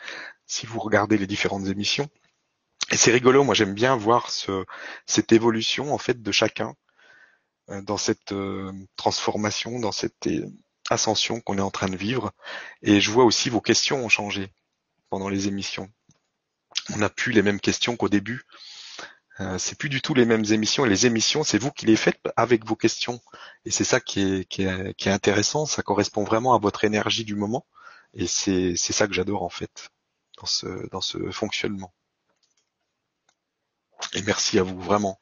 Si 0.47 0.67
vous 0.67 0.81
regardez 0.81 1.17
les 1.17 1.27
différentes 1.27 1.67
émissions, 1.67 2.09
et 2.91 2.97
c'est 2.97 3.13
rigolo, 3.13 3.45
moi 3.45 3.55
j'aime 3.55 3.75
bien 3.75 3.97
voir 3.97 4.31
ce, 4.31 4.65
cette 5.07 5.33
évolution 5.33 5.95
en 5.95 5.99
fait 5.99 6.23
de 6.23 6.33
chacun 6.33 6.75
euh, 7.71 7.83
dans 7.83 7.97
cette 7.97 8.33
euh, 8.33 8.73
transformation, 8.97 9.81
dans 9.81 9.93
cette 9.93 10.27
euh, 10.27 10.47
ascension 10.91 11.41
qu'on 11.41 11.59
est 11.59 11.63
en 11.63 11.71
train 11.71 11.89
de 11.89 11.97
vivre. 11.97 12.33
Et 12.83 13.01
je 13.01 13.11
vois 13.11 13.25
aussi 13.25 13.49
vos 13.49 13.61
questions 13.61 14.05
ont 14.05 14.09
changé 14.09 14.53
pendant 15.09 15.29
les 15.29 15.49
émissions. 15.49 15.91
On 16.93 16.99
n'a 16.99 17.09
plus 17.09 17.33
les 17.33 17.43
mêmes 17.43 17.61
questions 17.61 17.97
qu'au 17.97 18.09
début. 18.11 18.43
Euh, 19.41 19.59
c'est 19.59 19.77
plus 19.77 19.89
du 19.89 20.01
tout 20.03 20.15
les 20.15 20.25
mêmes 20.25 20.45
émissions. 20.51 20.85
Et 20.87 20.89
les 20.89 21.07
émissions, 21.07 21.43
c'est 21.45 21.59
vous 21.59 21.71
qui 21.73 21.87
les 21.87 21.97
faites 21.97 22.21
avec 22.37 22.65
vos 22.67 22.77
questions. 22.77 23.21
Et 23.65 23.71
c'est 23.71 23.85
ça 23.85 24.01
qui 24.01 24.21
est, 24.21 24.45
qui, 24.47 24.63
est, 24.63 24.95
qui 24.95 25.09
est 25.09 25.13
intéressant. 25.13 25.67
Ça 25.67 25.83
correspond 25.83 26.25
vraiment 26.25 26.55
à 26.55 26.59
votre 26.59 26.85
énergie 26.85 27.25
du 27.25 27.35
moment. 27.35 27.67
Et 28.15 28.27
c'est 28.27 28.77
ça 28.77 29.07
que 29.09 29.15
j'adore 29.15 29.43
en 29.43 29.49
fait 29.51 29.91
dans 30.39 30.47
ce, 30.47 30.89
dans 30.91 31.01
ce 31.01 31.31
fonctionnement. 31.33 31.93
Et 34.15 34.23
merci 34.23 34.59
à 34.59 34.63
vous, 34.63 34.81
vraiment. 34.81 35.19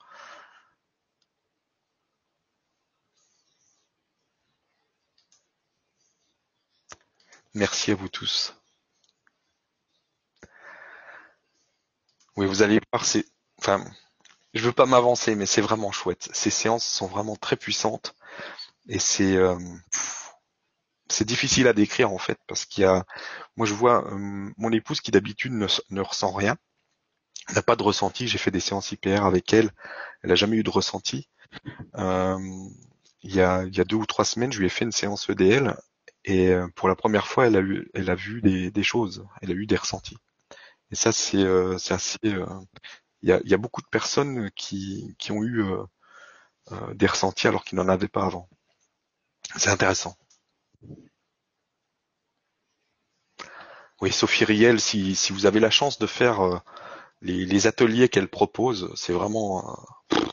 Merci 7.54 7.92
à 7.92 7.94
vous 7.94 8.08
tous. 8.10 8.54
Oui, 12.36 12.46
vous 12.46 12.62
allez 12.62 12.78
voir, 12.92 13.04
c'est, 13.04 13.24
enfin, 13.58 13.84
je 14.55 14.64
veux 14.64 14.72
pas 14.72 14.86
m'avancer, 14.86 15.34
mais 15.34 15.46
c'est 15.46 15.61
vraiment 15.61 15.92
chouette. 15.92 16.28
Ces 16.32 16.50
séances 16.50 16.84
sont 16.84 17.07
vraiment 17.07 17.36
très 17.36 17.57
puissantes 17.57 18.14
et 18.88 18.98
c'est, 18.98 19.36
euh, 19.36 19.59
c'est 21.09 21.24
difficile 21.24 21.68
à 21.68 21.72
décrire 21.72 22.11
en 22.12 22.18
fait 22.18 22.38
parce 22.46 22.64
qu'il 22.64 22.82
y 22.82 22.86
a, 22.86 23.05
moi 23.57 23.66
je 23.66 23.74
vois 23.74 24.07
euh, 24.12 24.50
mon 24.57 24.72
épouse 24.72 25.00
qui 25.00 25.11
d'habitude 25.11 25.53
ne, 25.53 26.00
ressent 26.00 26.32
rien 26.32 26.57
n'a 27.55 27.62
pas 27.62 27.76
de 27.76 27.82
ressenti. 27.82 28.28
J'ai 28.28 28.38
fait 28.38 28.50
des 28.50 28.61
séances 28.61 28.92
IPR 28.92 29.24
avec 29.24 29.53
elle. 29.53 29.72
Elle 30.22 30.30
n'a 30.30 30.36
jamais 30.36 30.57
eu 30.57 30.62
de 30.62 30.70
ressenti. 30.70 31.28
Euh, 31.96 32.38
il, 33.22 33.34
y 33.34 33.40
a, 33.40 33.64
il 33.64 33.76
y 33.76 33.80
a 33.80 33.84
deux 33.84 33.96
ou 33.96 34.07
trois 34.07 34.24
semaines, 34.24 34.53
je 34.53 34.59
lui 34.59 34.66
ai 34.66 34.70
fait 34.70 34.84
une 34.84 34.92
séance 34.92 35.28
EDL 35.28 35.76
et 36.24 36.48
euh, 36.48 36.68
pour 36.74 36.88
la 36.88 36.94
première 36.94 37.26
fois, 37.26 37.46
elle 37.46 37.57
a, 37.57 37.61
eu, 37.61 37.90
elle 37.94 38.11
a 38.11 38.14
vu 38.14 38.40
des, 38.42 38.70
des 38.70 38.82
choses. 38.82 39.26
Elle 39.40 39.50
a 39.50 39.55
eu 39.55 39.66
des 39.66 39.76
ressentis. 39.76 40.16
Et 40.90 40.94
ça, 40.94 41.12
c'est 41.12 41.42
euh, 41.42 41.76
assez. 41.90 42.18
Euh, 42.24 42.46
il, 43.23 43.29
y 43.45 43.55
a, 43.55 43.57
beaucoup 43.59 43.83
de 43.83 43.87
personnes 43.87 44.51
qui, 44.53 45.14
qui 45.18 45.33
ont 45.33 45.43
eu 45.43 45.62
euh, 45.62 45.85
euh, 46.73 46.95
des 46.95 47.07
ressentis 47.07 47.49
alors 47.49 47.64
qu'ils 47.64 47.79
n'en 47.79 47.89
avaient 47.89 48.09
pas 48.09 48.25
avant. 48.25 48.49
C'est 49.57 49.70
intéressant. 49.70 50.16
Oui, 54.01 54.12
Sophie 54.12 54.45
Riel, 54.45 54.81
si, 54.81 55.14
si 55.14 55.33
vous 55.33 55.47
avez 55.47 55.61
la 55.61 55.70
chance 55.70 55.99
de 55.99 56.07
faire 56.07 56.62
les, 57.23 57.66
ateliers 57.66 58.09
qu'elle 58.09 58.29
propose, 58.29 58.93
c'est 58.97 59.12
vraiment, 59.12 59.79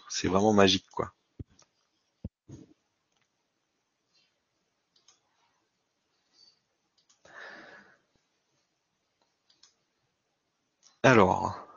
c'est 0.10 0.28
vraiment 0.28 0.54
magique, 0.54 0.88
quoi. 0.92 1.14
Alors, 11.04 11.69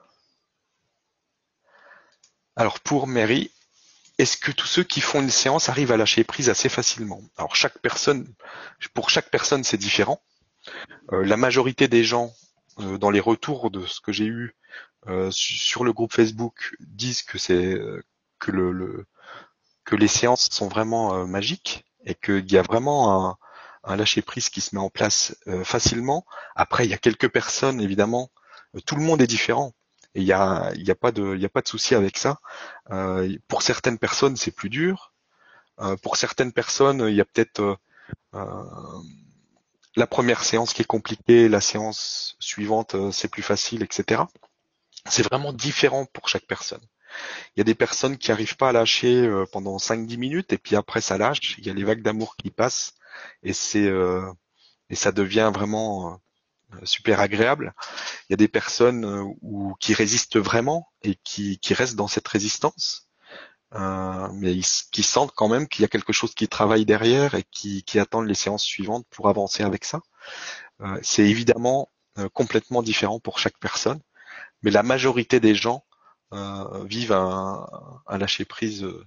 alors 2.56 2.80
pour 2.80 3.06
Mary, 3.06 3.50
est-ce 4.18 4.36
que 4.36 4.52
tous 4.52 4.66
ceux 4.66 4.84
qui 4.84 5.00
font 5.00 5.20
une 5.20 5.30
séance 5.30 5.68
arrivent 5.68 5.92
à 5.92 5.96
lâcher 5.96 6.24
prise 6.24 6.50
assez 6.50 6.68
facilement? 6.68 7.20
Alors 7.36 7.56
chaque 7.56 7.78
personne, 7.78 8.26
pour 8.94 9.10
chaque 9.10 9.30
personne, 9.30 9.64
c'est 9.64 9.78
différent. 9.78 10.22
Euh, 11.12 11.24
la 11.24 11.36
majorité 11.36 11.88
des 11.88 12.04
gens, 12.04 12.32
euh, 12.78 12.98
dans 12.98 13.10
les 13.10 13.20
retours 13.20 13.70
de 13.70 13.86
ce 13.86 14.00
que 14.00 14.12
j'ai 14.12 14.26
eu 14.26 14.54
euh, 15.08 15.30
sur 15.30 15.82
le 15.84 15.92
groupe 15.92 16.12
Facebook 16.12 16.76
disent 16.80 17.22
que 17.22 17.38
c'est 17.38 17.78
que 18.38 18.50
le, 18.50 19.06
que 19.84 19.96
les 19.96 20.08
séances 20.08 20.48
sont 20.50 20.68
vraiment 20.68 21.26
magiques 21.26 21.84
et 22.04 22.14
qu'il 22.14 22.50
y 22.52 22.58
a 22.58 22.62
vraiment 22.62 23.38
un 23.84 23.96
lâcher 23.96 24.22
prise 24.22 24.48
qui 24.48 24.60
se 24.60 24.74
met 24.74 24.80
en 24.80 24.90
place 24.90 25.36
facilement. 25.64 26.24
Après, 26.54 26.84
il 26.84 26.90
y 26.90 26.94
a 26.94 26.98
quelques 26.98 27.28
personnes, 27.28 27.80
évidemment, 27.80 28.30
tout 28.86 28.96
le 28.96 29.02
monde 29.02 29.20
est 29.22 29.26
différent. 29.26 29.72
Et 30.14 30.20
il 30.20 30.26
y 30.26 30.32
a, 30.32 30.72
y 30.74 30.90
a 30.90 30.94
pas 30.94 31.12
de, 31.12 31.36
y 31.36 31.44
a 31.44 31.48
pas 31.48 31.62
de 31.62 31.68
souci 31.68 31.94
avec 31.94 32.18
ça. 32.18 32.38
Euh, 32.90 33.36
pour 33.48 33.62
certaines 33.62 33.98
personnes, 33.98 34.36
c'est 34.36 34.50
plus 34.50 34.68
dur. 34.68 35.12
Euh, 35.80 35.96
pour 35.96 36.16
certaines 36.16 36.52
personnes, 36.52 37.06
il 37.08 37.14
y 37.14 37.20
a 37.20 37.24
peut-être 37.24 37.78
euh, 38.34 38.64
la 39.96 40.06
première 40.06 40.44
séance 40.44 40.74
qui 40.74 40.82
est 40.82 40.86
compliquée, 40.86 41.48
la 41.48 41.60
séance 41.60 42.36
suivante, 42.40 42.96
c'est 43.12 43.28
plus 43.30 43.42
facile, 43.42 43.82
etc. 43.82 44.22
C'est 45.06 45.22
vraiment 45.22 45.52
différent 45.52 46.06
pour 46.06 46.28
chaque 46.28 46.46
personne. 46.46 46.80
Il 47.56 47.60
y 47.60 47.62
a 47.62 47.64
des 47.64 47.74
personnes 47.74 48.18
qui 48.18 48.30
n'arrivent 48.30 48.56
pas 48.56 48.70
à 48.70 48.72
lâcher 48.72 49.26
euh, 49.26 49.44
pendant 49.50 49.76
5-10 49.78 50.16
minutes 50.18 50.52
et 50.52 50.58
puis 50.58 50.76
après 50.76 51.00
ça 51.00 51.18
lâche. 51.18 51.56
Il 51.58 51.66
y 51.66 51.70
a 51.70 51.74
les 51.74 51.84
vagues 51.84 52.02
d'amour 52.02 52.36
qui 52.36 52.50
passent 52.50 52.94
et 53.42 53.52
c'est 53.52 53.86
euh, 53.86 54.30
et 54.90 54.94
ça 54.96 55.12
devient 55.12 55.50
vraiment 55.54 56.14
euh, 56.14 56.16
super 56.84 57.20
agréable. 57.20 57.74
Il 58.28 58.32
y 58.32 58.34
a 58.34 58.36
des 58.36 58.48
personnes 58.48 59.34
qui 59.80 59.94
résistent 59.94 60.38
vraiment 60.38 60.88
et 61.02 61.16
qui, 61.24 61.58
qui 61.58 61.74
restent 61.74 61.96
dans 61.96 62.08
cette 62.08 62.28
résistance, 62.28 63.08
mais 63.72 64.60
qui 64.92 65.02
sentent 65.02 65.32
quand 65.34 65.48
même 65.48 65.68
qu'il 65.68 65.82
y 65.82 65.84
a 65.84 65.88
quelque 65.88 66.12
chose 66.12 66.34
qui 66.34 66.48
travaille 66.48 66.84
derrière 66.84 67.34
et 67.34 67.44
qui, 67.50 67.82
qui 67.84 67.98
attendent 67.98 68.28
les 68.28 68.34
séances 68.34 68.64
suivantes 68.64 69.06
pour 69.10 69.28
avancer 69.28 69.62
avec 69.62 69.84
ça. 69.84 70.00
c'est 71.02 71.24
évidemment 71.28 71.90
complètement 72.32 72.82
différent 72.82 73.20
pour 73.20 73.38
chaque 73.38 73.58
personne 73.58 74.00
mais 74.62 74.70
la 74.70 74.82
majorité 74.82 75.40
des 75.40 75.54
gens 75.54 75.84
euh, 76.32 76.84
vivent 76.84 77.12
un, 77.12 77.66
lâcher 78.08 78.44
prise, 78.44 78.84
euh, 78.84 79.06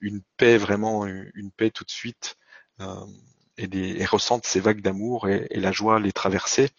une 0.00 0.22
paix 0.36 0.58
vraiment, 0.58 1.06
une 1.06 1.50
paix 1.56 1.70
tout 1.70 1.84
de 1.84 1.90
suite, 1.90 2.36
euh, 2.80 3.06
et, 3.60 3.66
des, 3.66 4.04
ressentent 4.04 4.46
ces 4.46 4.60
vagues 4.60 4.80
d'amour 4.82 5.28
et, 5.28 5.48
la 5.52 5.72
joie 5.72 6.00
les 6.00 6.12
traverser. 6.12 6.70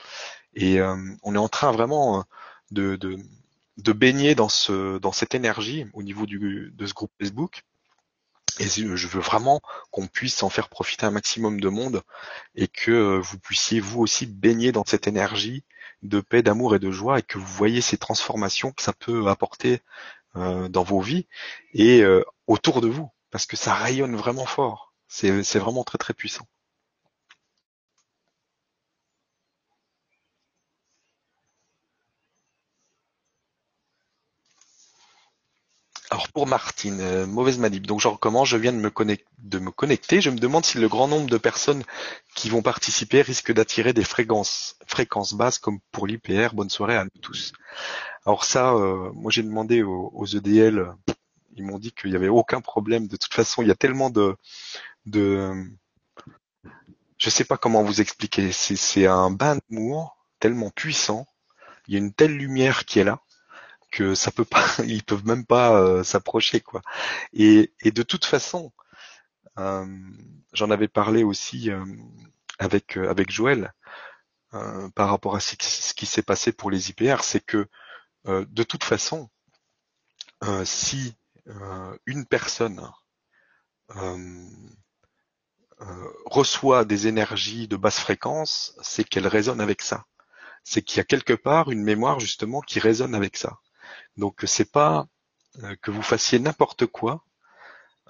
Et 0.54 0.80
on 1.24 1.36
est 1.36 1.40
en 1.40 1.50
train 1.50 1.72
vraiment 1.72 2.26
de, 2.72 2.96
de, 2.98 3.94
baigner 3.94 4.36
dans 4.36 4.50
ce 4.50 4.98
dans 5.00 5.12
cette 5.12 5.36
énergie 5.36 5.86
au 5.94 6.04
niveau 6.04 6.26
du, 6.26 6.72
de 6.76 6.86
ce 6.86 6.94
groupe 6.94 7.12
Facebook. 7.20 7.64
Et 8.60 8.68
je 8.68 9.08
veux 9.08 9.22
vraiment 9.22 9.62
qu'on 9.92 10.08
puisse 10.08 10.44
en 10.44 10.50
faire 10.50 10.70
profiter 10.70 11.06
un 11.06 11.12
maximum 11.12 11.60
de 11.62 11.70
monde 11.70 12.04
et 12.56 12.68
que 12.68 13.18
vous 13.18 13.40
puissiez 13.40 13.80
vous 13.80 14.02
aussi 14.02 14.26
baigner 14.26 14.72
dans 14.72 14.84
cette 14.86 15.08
énergie 15.08 15.64
de 16.04 16.20
paix, 16.20 16.42
d'amour 16.42 16.76
et 16.76 16.80
de 16.80 16.92
joie 16.92 17.20
et 17.20 17.22
que 17.22 17.38
vous 17.38 17.46
voyez 17.46 17.82
ces 17.82 17.98
transformations 17.98 18.72
que 18.72 18.82
ça 18.82 18.94
peut 18.94 19.28
apporter 19.28 19.82
euh, 20.36 20.70
dans 20.70 20.84
vos 20.84 21.02
vies 21.02 21.28
et 21.74 22.02
euh, 22.04 22.24
autour 22.48 22.82
de 22.82 22.88
vous, 22.88 23.10
parce 23.32 23.46
que 23.46 23.58
ça 23.58 23.74
rayonne 23.74 24.16
vraiment 24.16 24.46
fort. 24.46 24.94
C'est 25.08 25.60
vraiment 25.60 25.84
très 25.84 25.98
très 25.98 26.14
puissant. 26.14 26.48
Alors 36.12 36.28
pour 36.28 36.46
Martine, 36.46 37.00
euh, 37.00 37.26
mauvaise 37.26 37.58
manip. 37.58 37.88
Donc 37.88 38.02
je 38.02 38.10
recommence, 38.10 38.50
je 38.50 38.58
viens 38.58 38.74
de 38.74 38.78
me, 38.78 38.90
connecter, 38.90 40.20
Je 40.20 40.30
me 40.30 40.38
demande 40.38 40.66
si 40.66 40.78
le 40.78 40.90
grand 40.90 41.08
nombre 41.08 41.30
de 41.30 41.38
personnes 41.38 41.84
qui 42.36 42.50
vont 42.50 42.62
participer 42.62 43.22
risquent 43.22 43.54
d'attirer 43.54 43.94
des 43.94 44.04
fréquences, 44.04 44.76
fréquences 44.86 45.34
basses 45.34 45.58
comme 45.58 45.80
pour 45.94 46.08
l'IPR. 46.08 46.54
Bonne 46.54 46.70
soirée 46.70 46.98
à 46.98 47.06
nous 47.06 47.22
tous. 47.22 47.54
Alors 48.26 48.44
ça, 48.44 48.74
euh, 48.74 49.10
moi 49.14 49.32
j'ai 49.32 49.42
demandé 49.42 49.84
aux, 49.84 50.26
EDL, 50.26 50.92
ils 51.56 51.64
m'ont 51.64 51.80
dit 51.80 51.94
qu'il 51.94 52.10
n'y 52.10 52.18
avait 52.18 52.28
aucun 52.28 52.60
problème. 52.60 53.08
De 53.08 53.16
toute 53.16 53.34
façon, 53.34 53.62
il 53.62 53.70
y 53.70 53.72
a 53.72 53.76
tellement 53.76 54.10
de, 54.10 54.36
de 55.06 55.54
je 57.18 57.30
sais 57.30 57.46
pas 57.46 57.56
comment 57.56 57.84
vous 57.84 58.02
expliquer. 58.02 58.52
C'est 58.52 59.08
un 59.08 59.32
bain 59.32 59.60
d'amour 59.70 60.18
tellement 60.42 60.72
puissant. 60.72 61.26
Il 61.88 61.94
y 61.94 61.96
a 61.96 62.00
une 62.00 62.12
telle 62.12 62.36
lumière 62.36 62.84
qui 62.84 63.00
est 63.00 63.06
là 63.06 63.22
que 63.92 64.16
ça 64.16 64.32
peut 64.32 64.46
pas, 64.46 64.66
ils 64.88 65.04
peuvent 65.04 65.26
même 65.26 65.46
pas 65.46 65.74
euh, 65.80 66.04
s'approcher 66.04 66.62
quoi. 66.62 66.82
Et, 67.34 67.74
et, 67.82 67.92
de 67.92 68.04
toute 68.04 68.26
façon, 68.26 68.72
euh, 69.60 69.86
j'en 70.54 70.72
avais 70.72 70.88
parlé 70.88 71.24
aussi 71.24 71.70
euh, 71.70 71.86
avec 72.60 72.98
avec 72.98 73.32
Joël 73.32 73.74
par 74.96 75.10
rapport 75.10 75.36
à 75.38 75.40
ce, 75.40 75.56
qui 75.56 76.06
s'est 76.06 76.22
passé 76.22 76.52
pour 76.52 76.72
les 76.72 76.90
IPR, 76.90 77.24
c'est 77.24 77.40
que 77.40 77.70
de 78.26 78.64
toute 78.64 78.84
façon, 78.84 79.30
si 80.66 81.16
une 82.06 82.26
personne 82.26 82.86
reçoit 86.26 86.84
des 86.84 87.08
énergies 87.08 87.70
de 87.70 87.78
basse 87.78 88.02
fréquence, 88.02 88.76
c'est 88.82 89.06
qu'elle 89.06 89.28
résonne 89.28 89.62
avec 89.62 89.82
ça. 89.82 90.06
C'est 90.66 90.82
qu'il 90.82 90.98
y 90.98 91.00
a 91.00 91.06
quelque 91.06 91.34
part 91.34 91.72
une 91.72 91.84
mémoire 91.84 92.20
justement 92.20 92.60
qui 92.60 92.80
résonne 92.80 93.16
avec 93.16 93.38
ça. 93.38 93.58
Donc 94.18 94.42
c'est 94.46 94.72
pas 94.72 95.08
euh, 95.64 95.76
que 95.82 95.92
vous 95.92 96.02
fassiez 96.04 96.40
n'importe 96.40 96.86
quoi 96.88 97.24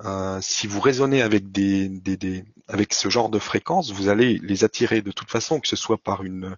euh, 0.06 0.40
si 0.42 0.68
vous 0.68 0.80
raisonnez 0.82 1.22
avec 1.22 1.52
des, 1.52 1.90
des, 1.90 2.18
des, 2.18 2.46
avec 2.68 2.94
ce 2.94 3.10
genre 3.10 3.30
de 3.30 3.40
fréquence, 3.40 3.92
vous 3.92 4.10
allez 4.10 4.40
les 4.40 4.64
attirer 4.64 5.02
de 5.02 5.12
toute 5.12 5.30
façon, 5.30 5.60
que 5.60 5.68
ce 5.68 5.76
soit 5.76 5.98
par 5.98 6.24
une 6.24 6.56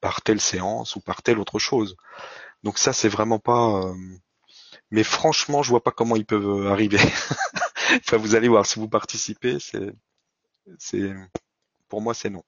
par 0.00 0.22
telle 0.22 0.40
séance 0.40 0.96
ou 0.96 1.00
par 1.00 1.22
telle 1.22 1.38
autre 1.40 1.58
chose. 1.58 1.96
Donc 2.64 2.78
ça, 2.78 2.92
c'est 2.92 3.08
vraiment 3.08 3.38
pas. 3.40 3.82
euh, 3.86 3.94
Mais 4.90 5.04
franchement, 5.04 5.62
je 5.62 5.70
vois 5.70 5.82
pas 5.84 5.92
comment 5.92 6.16
ils 6.16 6.26
peuvent 6.26 6.66
arriver. 6.68 6.98
enfin, 8.06 8.16
vous 8.18 8.34
allez 8.34 8.48
voir 8.48 8.66
si 8.66 8.78
vous 8.80 8.88
participez, 8.88 9.58
c'est, 9.60 9.92
c'est, 10.78 11.12
pour 11.88 12.02
moi, 12.02 12.14
c'est 12.14 12.30
non. 12.30 12.44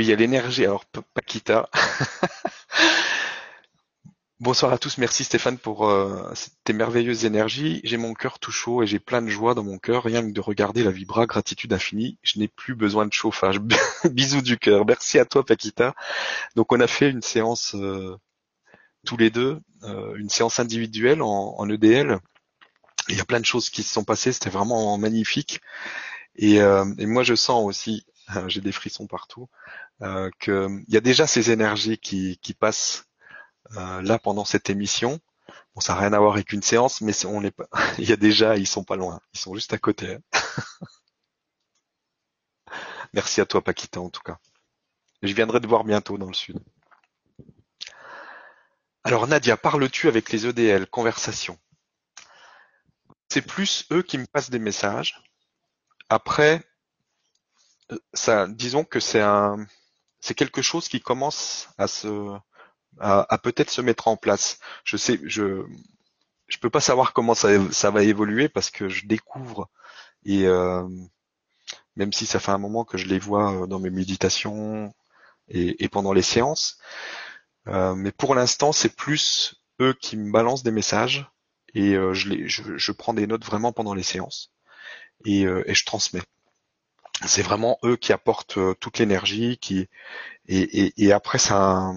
Oui, 0.00 0.06
il 0.06 0.08
y 0.08 0.14
a 0.14 0.16
l'énergie. 0.16 0.64
Alors, 0.64 0.86
Paquita. 1.12 1.68
Bonsoir 4.40 4.72
à 4.72 4.78
tous, 4.78 4.96
merci 4.96 5.24
Stéphane 5.24 5.58
pour 5.58 5.90
euh, 5.90 6.32
tes 6.64 6.72
merveilleuses 6.72 7.26
énergies. 7.26 7.82
J'ai 7.84 7.98
mon 7.98 8.14
cœur 8.14 8.38
tout 8.38 8.50
chaud 8.50 8.82
et 8.82 8.86
j'ai 8.86 8.98
plein 8.98 9.20
de 9.20 9.28
joie 9.28 9.54
dans 9.54 9.62
mon 9.62 9.76
cœur, 9.76 10.04
rien 10.04 10.22
que 10.22 10.32
de 10.32 10.40
regarder 10.40 10.84
la 10.84 10.90
vibra, 10.90 11.26
gratitude 11.26 11.74
infinie. 11.74 12.16
Je 12.22 12.38
n'ai 12.38 12.48
plus 12.48 12.74
besoin 12.74 13.04
de 13.04 13.12
chauffage. 13.12 13.60
Bisous 14.10 14.40
du 14.40 14.56
cœur. 14.56 14.86
Merci 14.86 15.18
à 15.18 15.26
toi 15.26 15.44
Paquita. 15.44 15.94
Donc 16.56 16.72
on 16.72 16.80
a 16.80 16.86
fait 16.86 17.10
une 17.10 17.20
séance 17.20 17.74
euh, 17.74 18.16
tous 19.04 19.18
les 19.18 19.28
deux, 19.28 19.60
euh, 19.82 20.14
une 20.16 20.30
séance 20.30 20.60
individuelle 20.60 21.20
en, 21.20 21.68
EDL. 21.68 22.20
Il 23.10 23.18
y 23.18 23.20
a 23.20 23.26
plein 23.26 23.40
de 23.40 23.44
choses 23.44 23.68
qui 23.68 23.82
se 23.82 23.92
sont 23.92 24.04
passées, 24.04 24.32
c'était 24.32 24.48
vraiment 24.48 24.96
magnifique. 24.96 25.60
Et 26.36 26.58
moi 27.00 27.22
je 27.22 27.34
sens 27.34 27.66
aussi, 27.66 28.06
j'ai 28.48 28.62
des 28.62 28.72
frissons 28.72 29.06
partout, 29.06 29.50
euh, 30.02 30.30
qu'il 30.40 30.84
y 30.88 30.96
a 30.96 31.00
déjà 31.00 31.26
ces 31.26 31.50
énergies 31.50 31.98
qui, 31.98 32.38
qui 32.38 32.54
passent 32.54 33.06
euh, 33.76 34.02
là 34.02 34.18
pendant 34.18 34.44
cette 34.44 34.70
émission. 34.70 35.20
Bon, 35.74 35.80
ça 35.80 35.94
n'a 35.94 36.00
rien 36.00 36.12
à 36.12 36.18
voir 36.18 36.34
avec 36.34 36.52
une 36.52 36.62
séance, 36.62 37.00
mais 37.00 37.12
on 37.26 37.42
est 37.44 37.50
pas. 37.50 37.68
Il 37.98 38.08
y 38.08 38.12
a 38.12 38.16
déjà, 38.16 38.56
ils 38.56 38.66
sont 38.66 38.84
pas 38.84 38.96
loin, 38.96 39.20
ils 39.34 39.40
sont 39.40 39.54
juste 39.54 39.72
à 39.72 39.78
côté. 39.78 40.14
hein. 40.14 40.20
Merci 43.12 43.40
à 43.40 43.46
toi, 43.46 43.62
Paquita, 43.62 44.00
en 44.00 44.10
tout 44.10 44.22
cas. 44.22 44.38
Je 45.22 45.32
viendrai 45.34 45.60
te 45.60 45.66
voir 45.66 45.84
bientôt 45.84 46.18
dans 46.18 46.28
le 46.28 46.34
sud. 46.34 46.58
Alors 49.04 49.26
Nadia, 49.26 49.56
parles-tu 49.56 50.08
avec 50.08 50.30
les 50.30 50.46
EDL, 50.46 50.86
conversation? 50.86 51.58
C'est 53.28 53.42
plus 53.42 53.86
eux 53.92 54.02
qui 54.02 54.18
me 54.18 54.26
passent 54.26 54.50
des 54.50 54.58
messages. 54.58 55.22
Après, 56.08 56.64
euh, 57.92 57.98
ça, 58.14 58.46
disons 58.48 58.84
que 58.84 59.00
c'est 59.00 59.20
un, 59.20 59.66
c'est 60.20 60.34
quelque 60.34 60.62
chose 60.62 60.88
qui 60.88 61.00
commence 61.00 61.68
à 61.78 61.88
se, 61.88 62.36
à, 62.98 63.38
peut-être 63.38 63.70
se 63.70 63.80
mettre 63.80 64.08
en 64.08 64.16
place. 64.16 64.58
Je 64.84 64.96
sais, 64.96 65.20
je, 65.24 65.64
je 66.48 66.58
peux 66.58 66.70
pas 66.70 66.80
savoir 66.80 67.12
comment 67.12 67.34
ça, 67.34 67.90
va 67.90 68.02
évoluer 68.02 68.48
parce 68.48 68.70
que 68.70 68.88
je 68.88 69.06
découvre 69.06 69.70
et 70.24 70.46
euh, 70.46 70.86
même 71.96 72.12
si 72.12 72.26
ça 72.26 72.40
fait 72.40 72.52
un 72.52 72.58
moment 72.58 72.84
que 72.84 72.98
je 72.98 73.06
les 73.06 73.18
vois 73.18 73.62
euh, 73.62 73.66
dans 73.66 73.78
mes 73.78 73.90
méditations 73.90 74.92
et, 75.48 75.88
pendant 75.88 76.12
les 76.12 76.22
séances, 76.22 76.78
euh, 77.66 77.94
mais 77.96 78.12
pour 78.12 78.36
l'instant 78.36 78.72
c'est 78.72 78.94
plus 78.94 79.62
eux 79.80 79.94
qui 79.94 80.16
me 80.16 80.30
balancent 80.30 80.62
des 80.62 80.70
messages 80.70 81.28
et 81.74 81.94
je, 81.94 82.28
les, 82.28 82.48
je, 82.48 82.76
je 82.76 82.92
prends 82.92 83.14
des 83.14 83.26
notes 83.26 83.44
vraiment 83.44 83.72
pendant 83.72 83.94
les 83.94 84.02
séances 84.02 84.52
et 85.24 85.44
je 85.44 85.84
transmets. 85.84 86.22
C'est 87.26 87.42
vraiment 87.42 87.78
eux 87.84 87.96
qui 87.96 88.12
apportent 88.12 88.58
euh, 88.58 88.74
toute 88.74 88.98
l'énergie, 88.98 89.56
qui 89.58 89.88
et, 90.48 90.86
et, 90.86 90.94
et 91.04 91.12
après 91.12 91.38
ça 91.38 91.92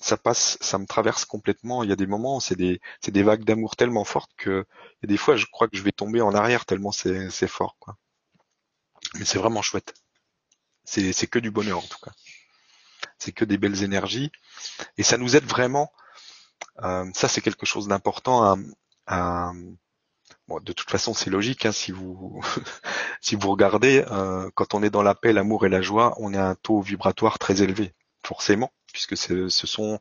ça 0.00 0.16
passe, 0.18 0.58
ça 0.62 0.78
me 0.78 0.86
traverse 0.86 1.24
complètement. 1.26 1.82
Il 1.84 1.90
y 1.90 1.92
a 1.92 1.96
des 1.96 2.06
moments, 2.08 2.40
c'est 2.40 2.56
des 2.56 2.80
c'est 3.02 3.12
des 3.12 3.22
vagues 3.24 3.44
d'amour 3.44 3.76
tellement 3.76 4.04
fortes 4.04 4.32
que 4.38 4.66
et 5.02 5.06
des 5.08 5.16
fois 5.18 5.36
je 5.36 5.46
crois 5.46 5.68
que 5.68 5.76
je 5.78 5.82
vais 5.82 5.92
tomber 5.92 6.20
en 6.22 6.34
arrière 6.34 6.66
tellement 6.66 6.92
c'est 6.92 7.30
c'est 7.30 7.48
fort 7.48 7.76
quoi. 7.80 7.96
Mais 9.18 9.24
c'est 9.24 9.38
vraiment 9.38 9.62
chouette. 9.62 9.94
C'est 10.84 11.12
c'est 11.12 11.28
que 11.28 11.38
du 11.40 11.50
bonheur 11.50 11.78
en 11.78 11.82
tout 11.88 11.98
cas. 12.02 12.12
C'est 13.18 13.32
que 13.32 13.44
des 13.44 13.58
belles 13.58 13.82
énergies 13.82 14.30
et 14.98 15.02
ça 15.04 15.18
nous 15.18 15.36
aide 15.36 15.44
vraiment. 15.46 15.92
euh, 16.84 17.06
ça 17.14 17.28
c'est 17.28 17.42
quelque 17.42 17.66
chose 17.66 17.88
d'important 17.88 18.44
à, 18.44 18.56
à- 19.06 19.52
de 20.48 20.72
toute 20.72 20.90
façon 20.90 21.12
c'est 21.12 21.30
logique 21.30 21.66
hein, 21.66 21.72
si 21.72 21.92
vous 21.92 22.40
si 23.20 23.34
vous 23.34 23.50
regardez 23.50 24.04
euh, 24.10 24.48
quand 24.54 24.74
on 24.74 24.82
est 24.82 24.90
dans 24.90 25.02
la 25.02 25.14
paix, 25.14 25.32
l'amour 25.32 25.66
et 25.66 25.68
la 25.68 25.82
joie, 25.82 26.14
on 26.18 26.34
a 26.34 26.42
un 26.42 26.54
taux 26.54 26.80
vibratoire 26.80 27.38
très 27.38 27.62
élevé 27.62 27.94
forcément 28.24 28.72
puisque 28.92 29.16
ce 29.16 29.48
sont 29.48 29.98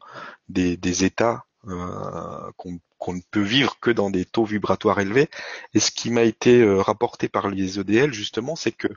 des, 0.48 1.04
états 1.04 1.46
euh, 1.68 2.52
qu'on 2.56 3.14
ne 3.14 3.20
peut 3.30 3.41
vivre 3.41 3.78
que 3.82 3.91
dans 3.91 4.10
des 4.10 4.24
taux 4.24 4.46
vibratoires 4.46 5.02
élevés. 5.02 5.30
Et 5.74 5.82
ce 5.82 5.91
qui 5.91 6.12
m'a 6.12 6.22
été 6.22 6.62
euh, 6.62 6.82
rapporté 6.82 7.28
par 7.28 7.50
les 7.50 7.78
EDL 7.78 8.14
justement, 8.14 8.56
c'est 8.56 8.72
que 8.72 8.88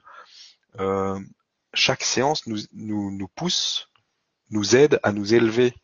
chaque 1.75 2.05
séance 2.05 2.47
nous, 2.47 2.59
nous, 2.73 3.11
nous 3.11 3.27
pousse, 3.27 3.91
nous 4.51 4.77
aide 4.77 5.01
à 5.03 5.11
nous 5.11 5.35
élever 5.35 5.75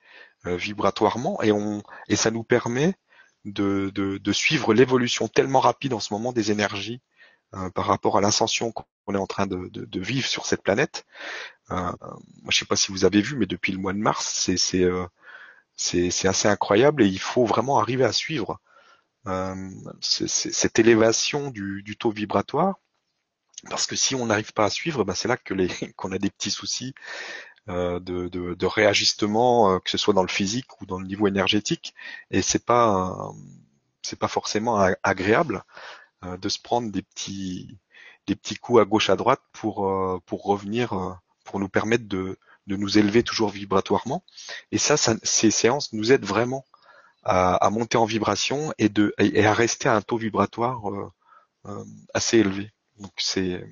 vibratoirement 0.44 1.42
et, 1.42 1.50
on, 1.50 1.82
et 2.08 2.14
ça 2.14 2.30
nous 2.30 2.44
permet 2.44 2.94
de, 3.44 3.90
de, 3.94 4.18
de 4.18 4.32
suivre 4.32 4.74
l'évolution 4.74 5.28
tellement 5.28 5.60
rapide 5.60 5.92
en 5.92 6.00
ce 6.00 6.12
moment 6.12 6.32
des 6.32 6.50
énergies 6.50 7.00
euh, 7.54 7.70
par 7.70 7.86
rapport 7.86 8.18
à 8.18 8.20
l'ascension 8.20 8.72
qu'on 8.72 9.14
est 9.14 9.18
en 9.18 9.26
train 9.26 9.46
de, 9.46 9.68
de, 9.68 9.84
de 9.84 10.00
vivre 10.00 10.26
sur 10.26 10.46
cette 10.46 10.62
planète. 10.62 11.04
Euh, 11.70 11.76
moi, 11.76 12.50
je 12.50 12.58
sais 12.58 12.64
pas 12.64 12.76
si 12.76 12.92
vous 12.92 13.04
avez 13.04 13.20
vu, 13.20 13.36
mais 13.36 13.46
depuis 13.46 13.72
le 13.72 13.78
mois 13.78 13.92
de 13.92 13.98
mars, 13.98 14.32
c'est 14.34 14.56
c'est 14.56 14.84
euh, 14.84 15.06
assez 15.76 16.48
incroyable 16.48 17.02
et 17.02 17.06
il 17.06 17.20
faut 17.20 17.44
vraiment 17.44 17.78
arriver 17.78 18.04
à 18.04 18.12
suivre 18.12 18.60
euh, 19.26 19.70
cette 20.00 20.78
élévation 20.78 21.50
du, 21.50 21.82
du 21.82 21.96
taux 21.96 22.10
vibratoire. 22.10 22.76
Parce 23.70 23.86
que 23.86 23.96
si 23.96 24.14
on 24.14 24.26
n'arrive 24.26 24.52
pas 24.52 24.66
à 24.66 24.70
suivre, 24.70 25.04
ben 25.04 25.14
c'est 25.14 25.28
là 25.28 25.36
que 25.36 25.54
les 25.54 25.68
qu'on 25.96 26.12
a 26.12 26.18
des 26.18 26.30
petits 26.30 26.50
soucis 26.50 26.94
euh, 26.94 27.53
de, 27.68 28.28
de, 28.28 28.54
de 28.54 28.66
réajustement, 28.66 29.74
euh, 29.74 29.78
que 29.80 29.90
ce 29.90 29.98
soit 29.98 30.14
dans 30.14 30.22
le 30.22 30.28
physique 30.28 30.80
ou 30.80 30.86
dans 30.86 30.98
le 30.98 31.06
niveau 31.06 31.26
énergétique. 31.28 31.94
Et 32.30 32.42
c'est 32.42 32.64
pas 32.64 33.10
euh, 33.30 33.32
c'est 34.02 34.18
pas 34.18 34.28
forcément 34.28 34.78
agréable 35.02 35.64
euh, 36.24 36.36
de 36.36 36.48
se 36.48 36.58
prendre 36.60 36.90
des 36.92 37.02
petits 37.02 37.78
des 38.26 38.36
petits 38.36 38.56
coups 38.56 38.80
à 38.82 38.84
gauche 38.84 39.10
à 39.10 39.16
droite 39.16 39.40
pour 39.52 39.86
euh, 39.88 40.20
pour 40.26 40.44
revenir 40.44 40.92
euh, 40.94 41.12
pour 41.44 41.60
nous 41.60 41.68
permettre 41.68 42.06
de 42.08 42.38
de 42.66 42.76
nous 42.76 42.98
élever 42.98 43.22
toujours 43.22 43.50
vibratoirement. 43.50 44.24
Et 44.72 44.78
ça, 44.78 44.96
ça 44.96 45.16
ces 45.22 45.50
séances 45.50 45.92
nous 45.92 46.12
aident 46.12 46.24
vraiment 46.26 46.64
à, 47.24 47.56
à 47.56 47.70
monter 47.70 47.98
en 47.98 48.04
vibration 48.06 48.72
et 48.78 48.88
de 48.88 49.14
et 49.18 49.46
à 49.46 49.54
rester 49.54 49.88
à 49.88 49.96
un 49.96 50.02
taux 50.02 50.18
vibratoire 50.18 50.90
euh, 50.90 51.10
euh, 51.66 51.84
assez 52.14 52.38
élevé. 52.38 52.72
Donc 52.98 53.12
c'est 53.18 53.64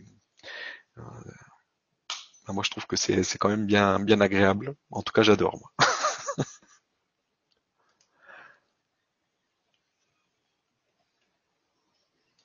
moi 2.49 2.62
je 2.64 2.70
trouve 2.70 2.86
que 2.86 2.97
c'est 2.97 3.22
c'est 3.22 3.38
quand 3.38 3.49
même 3.49 3.66
bien 3.66 3.99
bien 4.01 4.20
agréable. 4.20 4.74
En 4.90 5.03
tout 5.03 5.12
cas, 5.12 5.22
j'adore 5.22 5.59
moi. 5.59 5.70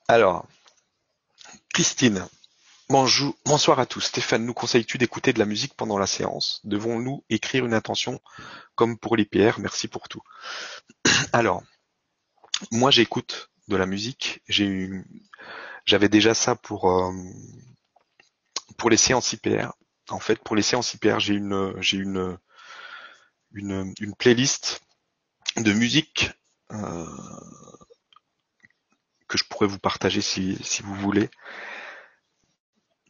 Alors, 0.09 0.47
Christine, 1.73 2.25
bonjour, 2.89 3.35
bonsoir 3.45 3.79
à 3.79 3.85
tous. 3.85 4.01
Stéphane, 4.01 4.45
nous 4.45 4.53
conseilles-tu 4.53 4.97
d'écouter 4.97 5.33
de 5.33 5.39
la 5.39 5.45
musique 5.45 5.73
pendant 5.75 5.97
la 5.97 6.07
séance? 6.07 6.61
Devons-nous 6.63 7.23
écrire 7.29 7.65
une 7.65 7.73
intention 7.73 8.19
comme 8.75 8.97
pour 8.97 9.15
les 9.15 9.25
PR 9.25 9.59
Merci 9.59 9.87
pour 9.87 10.07
tout. 10.07 10.21
Alors, 11.33 11.63
moi 12.71 12.91
j'écoute 12.91 13.49
de 13.67 13.75
la 13.75 13.85
musique. 13.85 14.41
J'avais 15.85 16.09
déjà 16.09 16.33
ça 16.33 16.55
pour 16.55 16.89
euh, 16.89 17.11
pour 18.77 18.89
les 18.89 18.97
séances 18.97 19.33
IPR. 19.33 19.71
En 20.09 20.19
fait, 20.19 20.39
pour 20.39 20.55
les 20.55 20.61
séances 20.61 20.93
IPR, 20.93 21.19
j'ai 21.19 21.33
une 21.35 21.73
j'ai 21.81 21.97
une 21.97 22.37
une 23.53 23.93
une 23.99 24.15
playlist 24.15 24.81
de 25.57 25.73
musique 25.73 26.31
euh, 26.71 27.05
que 29.27 29.37
je 29.37 29.43
pourrais 29.43 29.67
vous 29.67 29.79
partager 29.79 30.21
si 30.21 30.57
si 30.63 30.81
vous 30.83 30.95
voulez, 30.95 31.29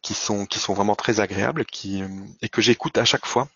qui 0.02 0.14
sont 0.14 0.46
qui 0.46 0.60
sont 0.60 0.74
vraiment 0.74 0.96
très 0.96 1.20
agréables, 1.20 1.66
qui 1.66 2.04
et 2.42 2.50
que 2.50 2.62
j'écoute 2.62 2.98
à 2.98 3.06
chaque 3.06 3.26
fois. 3.26 3.50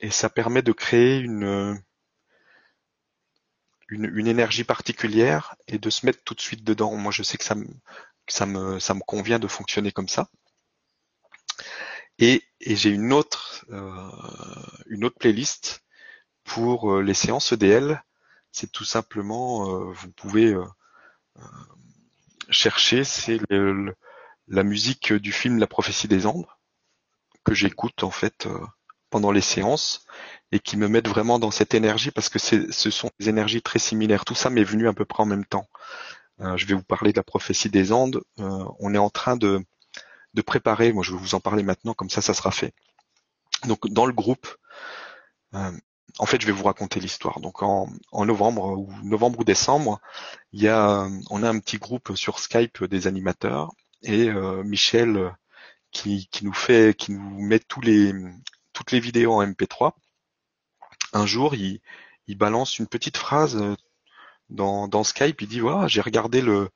Et 0.00 0.10
ça 0.10 0.28
permet 0.28 0.62
de 0.62 0.72
créer 0.72 1.18
une 1.18 1.80
une, 3.88 4.10
une 4.14 4.26
énergie 4.26 4.64
particulière 4.64 5.54
et 5.68 5.78
de 5.78 5.90
se 5.90 6.06
mettre 6.06 6.22
tout 6.24 6.34
de 6.34 6.40
suite 6.40 6.64
dedans. 6.64 6.94
Moi, 6.96 7.12
je 7.12 7.22
sais 7.22 7.38
que 7.38 7.44
ça 7.44 7.54
me 7.54 7.66
que 8.26 8.32
ça 8.32 8.46
me 8.46 8.78
ça 8.80 8.94
me 8.94 9.00
convient 9.00 9.38
de 9.38 9.48
fonctionner 9.48 9.92
comme 9.92 10.08
ça. 10.08 10.28
Et, 12.18 12.42
et 12.60 12.76
j'ai 12.76 12.90
une 12.90 13.12
autre 13.12 13.64
euh, 13.70 14.10
une 14.86 15.04
autre 15.04 15.18
playlist 15.18 15.82
pour 16.44 16.92
euh, 16.92 17.02
les 17.02 17.14
séances 17.14 17.52
EDL. 17.52 18.02
C'est 18.52 18.70
tout 18.70 18.84
simplement, 18.84 19.68
euh, 19.68 19.92
vous 19.92 20.10
pouvez 20.12 20.54
chercher, 22.50 23.04
c'est 23.04 23.40
la 24.48 24.62
musique 24.62 25.12
du 25.12 25.32
film 25.32 25.58
La 25.58 25.66
prophétie 25.66 26.08
des 26.08 26.26
Andes 26.26 26.46
que 27.44 27.54
j'écoute 27.54 28.02
en 28.02 28.10
fait 28.10 28.46
euh, 28.46 28.58
pendant 29.10 29.30
les 29.30 29.40
séances 29.40 30.04
et 30.50 30.58
qui 30.58 30.76
me 30.76 30.88
mettent 30.88 31.08
vraiment 31.08 31.38
dans 31.38 31.50
cette 31.50 31.74
énergie 31.74 32.10
parce 32.10 32.28
que 32.28 32.38
ce 32.38 32.90
sont 32.90 33.10
des 33.20 33.28
énergies 33.28 33.62
très 33.62 33.78
similaires. 33.78 34.24
Tout 34.24 34.34
ça 34.34 34.50
m'est 34.50 34.64
venu 34.64 34.88
à 34.88 34.92
peu 34.92 35.04
près 35.04 35.22
en 35.22 35.26
même 35.26 35.44
temps. 35.44 35.68
Euh, 36.40 36.56
je 36.56 36.66
vais 36.66 36.74
vous 36.74 36.82
parler 36.82 37.12
de 37.12 37.18
la 37.18 37.22
prophétie 37.22 37.70
des 37.70 37.92
Andes. 37.92 38.22
Euh, 38.40 38.64
on 38.80 38.94
est 38.94 38.98
en 38.98 39.10
train 39.10 39.36
de, 39.36 39.64
de 40.34 40.42
préparer, 40.42 40.92
moi 40.92 41.02
je 41.02 41.12
vais 41.12 41.18
vous 41.18 41.34
en 41.34 41.40
parler 41.40 41.62
maintenant, 41.62 41.94
comme 41.94 42.10
ça 42.10 42.20
ça 42.20 42.34
sera 42.34 42.50
fait. 42.50 42.74
Donc 43.66 43.88
dans 43.88 44.06
le 44.06 44.12
groupe, 44.12 44.48
euh, 45.54 45.72
en 46.18 46.26
fait 46.26 46.40
je 46.40 46.46
vais 46.46 46.52
vous 46.52 46.64
raconter 46.64 47.00
l'histoire. 47.00 47.40
Donc 47.40 47.62
en, 47.62 47.88
novembre 48.12 48.78
ou 48.78 48.92
novembre 49.04 49.40
ou 49.40 49.44
décembre, 49.44 50.00
il 50.52 50.62
y 50.62 50.68
a, 50.68 51.08
on 51.30 51.42
a 51.42 51.48
un 51.48 51.58
petit 51.60 51.78
groupe 51.78 52.14
sur 52.16 52.38
Skype 52.38 52.84
des 52.84 53.06
animateurs 53.06 53.72
et 54.02 54.30
Michel 54.64 55.34
qui, 55.92 56.28
qui, 56.30 56.44
nous 56.44 56.52
fait, 56.52 56.96
qui 56.96 57.12
nous 57.12 57.40
met 57.40 57.58
tous 57.58 57.80
les, 57.80 58.12
toutes 58.72 58.92
les 58.92 59.00
vidéos 59.00 59.34
en 59.34 59.46
MP3. 59.46 59.92
Un 61.14 61.26
jour, 61.26 61.54
il, 61.54 61.80
il 62.26 62.36
balance 62.36 62.78
une 62.78 62.86
petite 62.86 63.16
phrase 63.16 63.58
dans, 64.50 64.88
dans 64.88 65.04
Skype, 65.04 65.40
il 65.40 65.48
dit 65.48 65.60
voilà, 65.60 65.88
j'ai 65.88 66.00
regardé 66.00 66.40
le, 66.42 66.68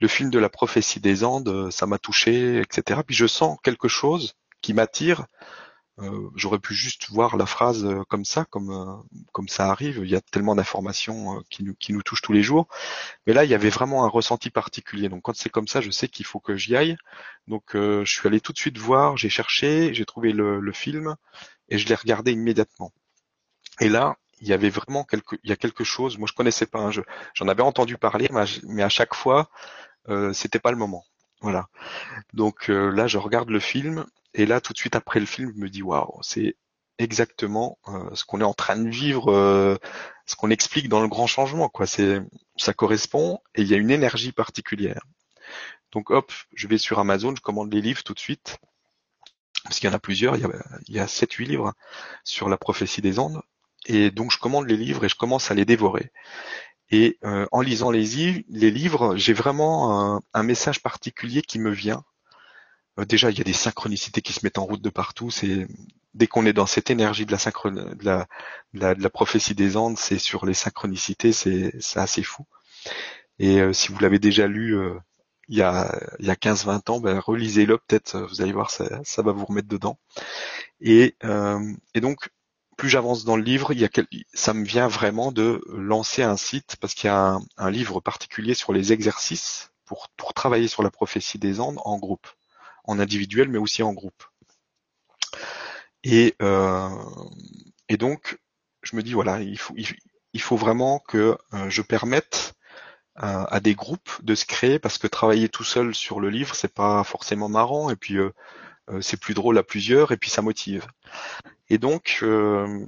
le 0.00 0.08
film 0.08 0.30
de 0.30 0.38
la 0.38 0.48
prophétie 0.48 1.00
des 1.00 1.24
Andes, 1.24 1.70
ça 1.70 1.86
m'a 1.86 1.98
touché, 1.98 2.60
etc. 2.60 3.00
Puis 3.06 3.14
je 3.16 3.26
sens 3.26 3.58
quelque 3.62 3.88
chose 3.88 4.34
qui 4.62 4.74
m'attire. 4.74 5.26
Euh, 5.98 6.30
J'aurais 6.34 6.58
pu 6.58 6.74
juste 6.74 7.10
voir 7.10 7.36
la 7.36 7.46
phrase 7.46 7.84
euh, 7.84 8.02
comme 8.08 8.24
ça, 8.24 8.46
comme 8.46 8.70
euh, 8.70 8.96
comme 9.32 9.48
ça 9.48 9.68
arrive. 9.70 10.00
Il 10.02 10.10
y 10.10 10.16
a 10.16 10.20
tellement 10.22 10.54
d'informations 10.54 11.36
euh, 11.38 11.40
qui 11.50 11.62
nous 11.64 11.74
qui 11.74 11.92
nous 11.92 12.02
touchent 12.02 12.22
tous 12.22 12.32
les 12.32 12.42
jours. 12.42 12.68
Mais 13.26 13.34
là, 13.34 13.44
il 13.44 13.50
y 13.50 13.54
avait 13.54 13.70
vraiment 13.70 14.04
un 14.04 14.08
ressenti 14.08 14.50
particulier. 14.50 15.08
Donc 15.10 15.22
quand 15.22 15.36
c'est 15.36 15.50
comme 15.50 15.68
ça, 15.68 15.80
je 15.82 15.90
sais 15.90 16.08
qu'il 16.08 16.26
faut 16.26 16.40
que 16.40 16.56
j'y 16.56 16.76
aille. 16.76 16.96
Donc 17.48 17.72
je 17.74 18.04
suis 18.06 18.26
allé 18.28 18.40
tout 18.40 18.52
de 18.52 18.58
suite 18.58 18.78
voir, 18.78 19.16
j'ai 19.16 19.28
cherché, 19.30 19.92
j'ai 19.94 20.06
trouvé 20.06 20.32
le, 20.32 20.60
le 20.60 20.72
film 20.72 21.16
et 21.68 21.78
je 21.78 21.88
l'ai 21.88 21.94
regardé 21.94 22.32
immédiatement. 22.32 22.92
Et 23.80 23.88
là, 23.88 24.16
il 24.40 24.48
y 24.48 24.52
avait 24.52 24.70
vraiment 24.70 25.04
quelque, 25.04 25.36
il 25.42 25.50
y 25.50 25.52
a 25.52 25.56
quelque 25.56 25.84
chose. 25.84 26.18
Moi, 26.18 26.26
je 26.28 26.34
connaissais 26.34 26.66
pas 26.66 26.80
un 26.80 26.90
jeu. 26.90 27.04
J'en 27.34 27.48
avais 27.48 27.62
entendu 27.62 27.96
parler, 27.98 28.28
mais 28.64 28.82
à 28.82 28.88
chaque 28.88 29.14
fois, 29.14 29.50
euh, 29.50 29.89
c'était 30.32 30.58
pas 30.58 30.70
le 30.70 30.76
moment. 30.76 31.04
Voilà. 31.40 31.68
Donc 32.34 32.70
euh, 32.70 32.90
là, 32.90 33.06
je 33.06 33.18
regarde 33.18 33.50
le 33.50 33.60
film 33.60 34.06
et 34.34 34.46
là, 34.46 34.60
tout 34.60 34.72
de 34.72 34.78
suite 34.78 34.96
après 34.96 35.20
le 35.20 35.26
film, 35.26 35.52
je 35.54 35.60
me 35.60 35.68
dis 35.68 35.82
waouh, 35.82 36.18
c'est 36.22 36.56
exactement 36.98 37.78
euh, 37.88 38.14
ce 38.14 38.24
qu'on 38.24 38.40
est 38.40 38.44
en 38.44 38.54
train 38.54 38.76
de 38.76 38.88
vivre, 38.90 39.32
euh, 39.32 39.76
ce 40.26 40.36
qu'on 40.36 40.50
explique 40.50 40.88
dans 40.88 41.00
le 41.00 41.08
grand 41.08 41.26
changement. 41.26 41.68
Quoi. 41.68 41.86
C'est, 41.86 42.20
ça 42.56 42.74
correspond 42.74 43.40
et 43.54 43.62
il 43.62 43.68
y 43.68 43.74
a 43.74 43.78
une 43.78 43.90
énergie 43.90 44.32
particulière. 44.32 45.02
Donc 45.92 46.10
hop, 46.10 46.32
je 46.54 46.68
vais 46.68 46.78
sur 46.78 46.98
Amazon, 46.98 47.34
je 47.34 47.40
commande 47.40 47.72
les 47.72 47.80
livres 47.80 48.02
tout 48.04 48.14
de 48.14 48.20
suite 48.20 48.58
parce 49.64 49.80
qu'il 49.80 49.88
y 49.88 49.92
en 49.92 49.96
a 49.96 49.98
plusieurs. 49.98 50.36
Il 50.36 50.42
y 50.42 50.44
a, 50.44 50.50
il 50.88 50.94
y 50.94 51.00
a 51.00 51.06
7-8 51.06 51.46
livres 51.46 51.72
sur 52.24 52.48
la 52.48 52.58
prophétie 52.58 53.02
des 53.02 53.18
Andes. 53.18 53.40
Et 53.86 54.10
donc 54.10 54.30
je 54.30 54.38
commande 54.38 54.68
les 54.68 54.76
livres 54.76 55.04
et 55.04 55.08
je 55.08 55.16
commence 55.16 55.50
à 55.50 55.54
les 55.54 55.64
dévorer. 55.64 56.12
Et 56.90 57.18
euh, 57.24 57.46
en 57.52 57.60
lisant 57.60 57.90
les, 57.90 58.02
livres, 58.02 59.16
j'ai 59.16 59.32
vraiment 59.32 60.20
un, 60.34 60.42
message 60.42 60.82
particulier 60.82 61.42
qui 61.42 61.58
me 61.58 61.70
vient. 61.70 62.04
Euh, 62.98 63.04
déjà, 63.04 63.30
il 63.30 63.38
y 63.38 63.40
a 63.40 63.44
des 63.44 63.52
synchronicités 63.52 64.22
qui 64.22 64.32
se 64.32 64.40
mettent 64.42 64.58
en 64.58 64.64
route 64.64 64.82
de 64.82 64.90
partout. 64.90 65.30
C'est 65.30 65.68
dès 66.14 66.26
qu'on 66.26 66.46
est 66.46 66.52
dans 66.52 66.66
cette 66.66 66.90
énergie 66.90 67.26
de 67.26 67.32
la, 67.32 67.38
de 67.94 68.04
la, 68.04 68.94
de 68.94 69.02
la, 69.02 69.10
prophétie 69.10 69.54
des 69.54 69.76
Andes, 69.76 69.98
c'est 69.98 70.18
sur 70.18 70.44
les 70.46 70.54
synchronicités, 70.54 71.32
c'est 71.32 71.72
assez 71.94 72.24
fou. 72.24 72.44
Et 73.38 73.60
euh, 73.60 73.72
si 73.72 73.92
vous 73.92 73.98
l'avez 74.00 74.18
déjà 74.18 74.48
lu 74.48 74.76
euh, 74.76 74.98
il 75.48 75.58
y 75.58 75.62
a, 75.62 75.96
il 76.18 76.26
y 76.26 76.30
a 76.30 76.34
15-20 76.34 76.90
ans, 76.90 77.00
ben, 77.00 77.18
relisez-le 77.18 77.78
peut-être, 77.78 78.20
vous 78.20 78.42
allez 78.42 78.52
voir, 78.52 78.70
ça, 78.70 79.00
ça 79.04 79.22
va 79.22 79.32
vous 79.32 79.44
remettre 79.44 79.68
dedans. 79.68 79.98
Et, 80.80 81.16
et 81.94 82.00
donc, 82.00 82.30
plus 82.80 82.88
j'avance 82.88 83.26
dans 83.26 83.36
le 83.36 83.42
livre, 83.42 83.74
il 83.74 83.78
y 83.78 83.84
a 83.84 83.90
ça 84.32 84.54
me 84.54 84.64
vient 84.64 84.88
vraiment 84.88 85.32
de 85.32 85.62
lancer 85.68 86.22
un 86.22 86.38
site 86.38 86.76
parce 86.80 86.94
qu'il 86.94 87.08
y 87.08 87.10
a 87.10 87.38
un, 87.58 87.70
livre 87.70 88.00
particulier 88.00 88.54
sur 88.54 88.72
les 88.72 88.94
exercices 88.94 89.70
pour, 89.84 90.08
pour 90.16 90.32
travailler 90.32 90.66
sur 90.66 90.82
la 90.82 90.90
prophétie 90.90 91.38
des 91.38 91.60
Andes 91.60 91.78
en 91.84 91.98
groupe, 91.98 92.26
en 92.84 92.98
individuel 92.98 93.50
mais 93.50 93.58
aussi 93.58 93.82
en 93.82 93.92
groupe. 93.92 94.24
Et, 96.04 96.36
euh, 96.40 96.88
et 97.90 97.98
donc, 97.98 98.38
je 98.82 98.96
me 98.96 99.02
dis 99.02 99.12
voilà, 99.12 99.42
il 99.42 99.58
faut, 99.58 99.74
il, 100.32 100.40
faut 100.40 100.56
vraiment 100.56 101.00
que 101.00 101.36
euh, 101.52 101.68
je 101.68 101.82
permette 101.82 102.54
euh, 103.22 103.44
à 103.46 103.60
des 103.60 103.74
groupes 103.74 104.10
de 104.22 104.34
se 104.34 104.46
créer 104.46 104.78
parce 104.78 104.96
que 104.96 105.06
travailler 105.06 105.50
tout 105.50 105.64
seul 105.64 105.94
sur 105.94 106.18
le 106.18 106.30
livre, 106.30 106.54
c'est 106.54 106.72
pas 106.72 107.04
forcément 107.04 107.50
marrant 107.50 107.90
et 107.90 107.96
puis 107.96 108.16
euh, 108.16 108.30
c'est 109.00 109.18
plus 109.18 109.34
drôle 109.34 109.58
à 109.58 109.62
plusieurs 109.62 110.12
et 110.12 110.16
puis 110.16 110.30
ça 110.30 110.42
motive. 110.42 110.86
Et 111.68 111.78
donc, 111.78 112.20
euh, 112.22 112.84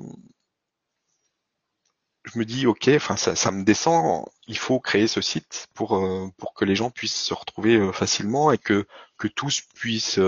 je 2.25 2.39
me 2.39 2.45
dis, 2.45 2.67
ok, 2.67 2.89
enfin 2.95 3.17
ça, 3.17 3.51
me 3.51 3.65
descend, 3.65 4.25
il 4.47 4.59
faut 4.59 4.81
créer 4.81 5.07
ce 5.07 5.21
site 5.21 5.69
pour 5.75 5.97
euh, 5.97 6.29
pour 6.39 6.55
que 6.55 6.65
les 6.65 6.75
gens 6.77 6.91
puissent 6.91 7.23
se 7.23 7.35
retrouver 7.35 7.93
facilement 7.93 8.53
et 8.53 8.59
que 8.59 8.87
que 9.19 9.29
tous 9.29 9.63
puissent 9.75 10.21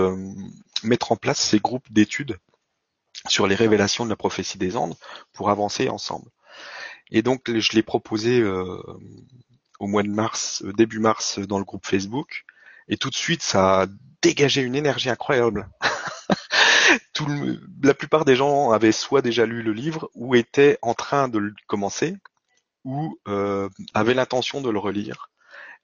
mettre 0.83 1.11
en 1.11 1.15
place 1.17 1.39
ces 1.39 1.59
groupes 1.59 1.91
d'études 1.91 2.37
sur 3.27 3.47
les 3.47 3.55
révélations 3.55 4.05
de 4.05 4.09
la 4.09 4.15
prophétie 4.15 4.57
des 4.57 4.77
Andes 4.77 4.95
pour 5.33 5.49
avancer 5.49 5.89
ensemble. 5.89 6.29
Et 7.11 7.21
donc 7.21 7.51
je 7.51 7.73
l'ai 7.73 7.83
proposé 7.83 8.43
au 9.79 9.87
mois 9.87 10.03
de 10.03 10.09
mars, 10.09 10.63
début 10.77 10.99
mars, 10.99 11.39
dans 11.39 11.59
le 11.59 11.65
groupe 11.65 11.85
Facebook, 11.85 12.45
et 12.87 12.97
tout 12.97 13.09
de 13.09 13.15
suite 13.15 13.41
ça 13.41 13.81
a 13.81 13.85
dégagé 14.21 14.61
une 14.61 14.75
énergie 14.75 15.09
incroyable. 15.09 15.69
Tout 17.13 17.27
la 17.83 17.93
plupart 17.93 18.25
des 18.25 18.35
gens 18.35 18.71
avaient 18.71 18.91
soit 18.91 19.21
déjà 19.21 19.45
lu 19.45 19.61
le 19.61 19.73
livre 19.73 20.09
ou 20.13 20.35
étaient 20.35 20.77
en 20.81 20.93
train 20.93 21.27
de 21.27 21.39
le 21.39 21.53
commencer 21.67 22.15
ou 22.83 23.19
euh, 23.27 23.69
avaient 23.93 24.13
l'intention 24.13 24.61
de 24.61 24.69
le 24.69 24.79
relire. 24.79 25.29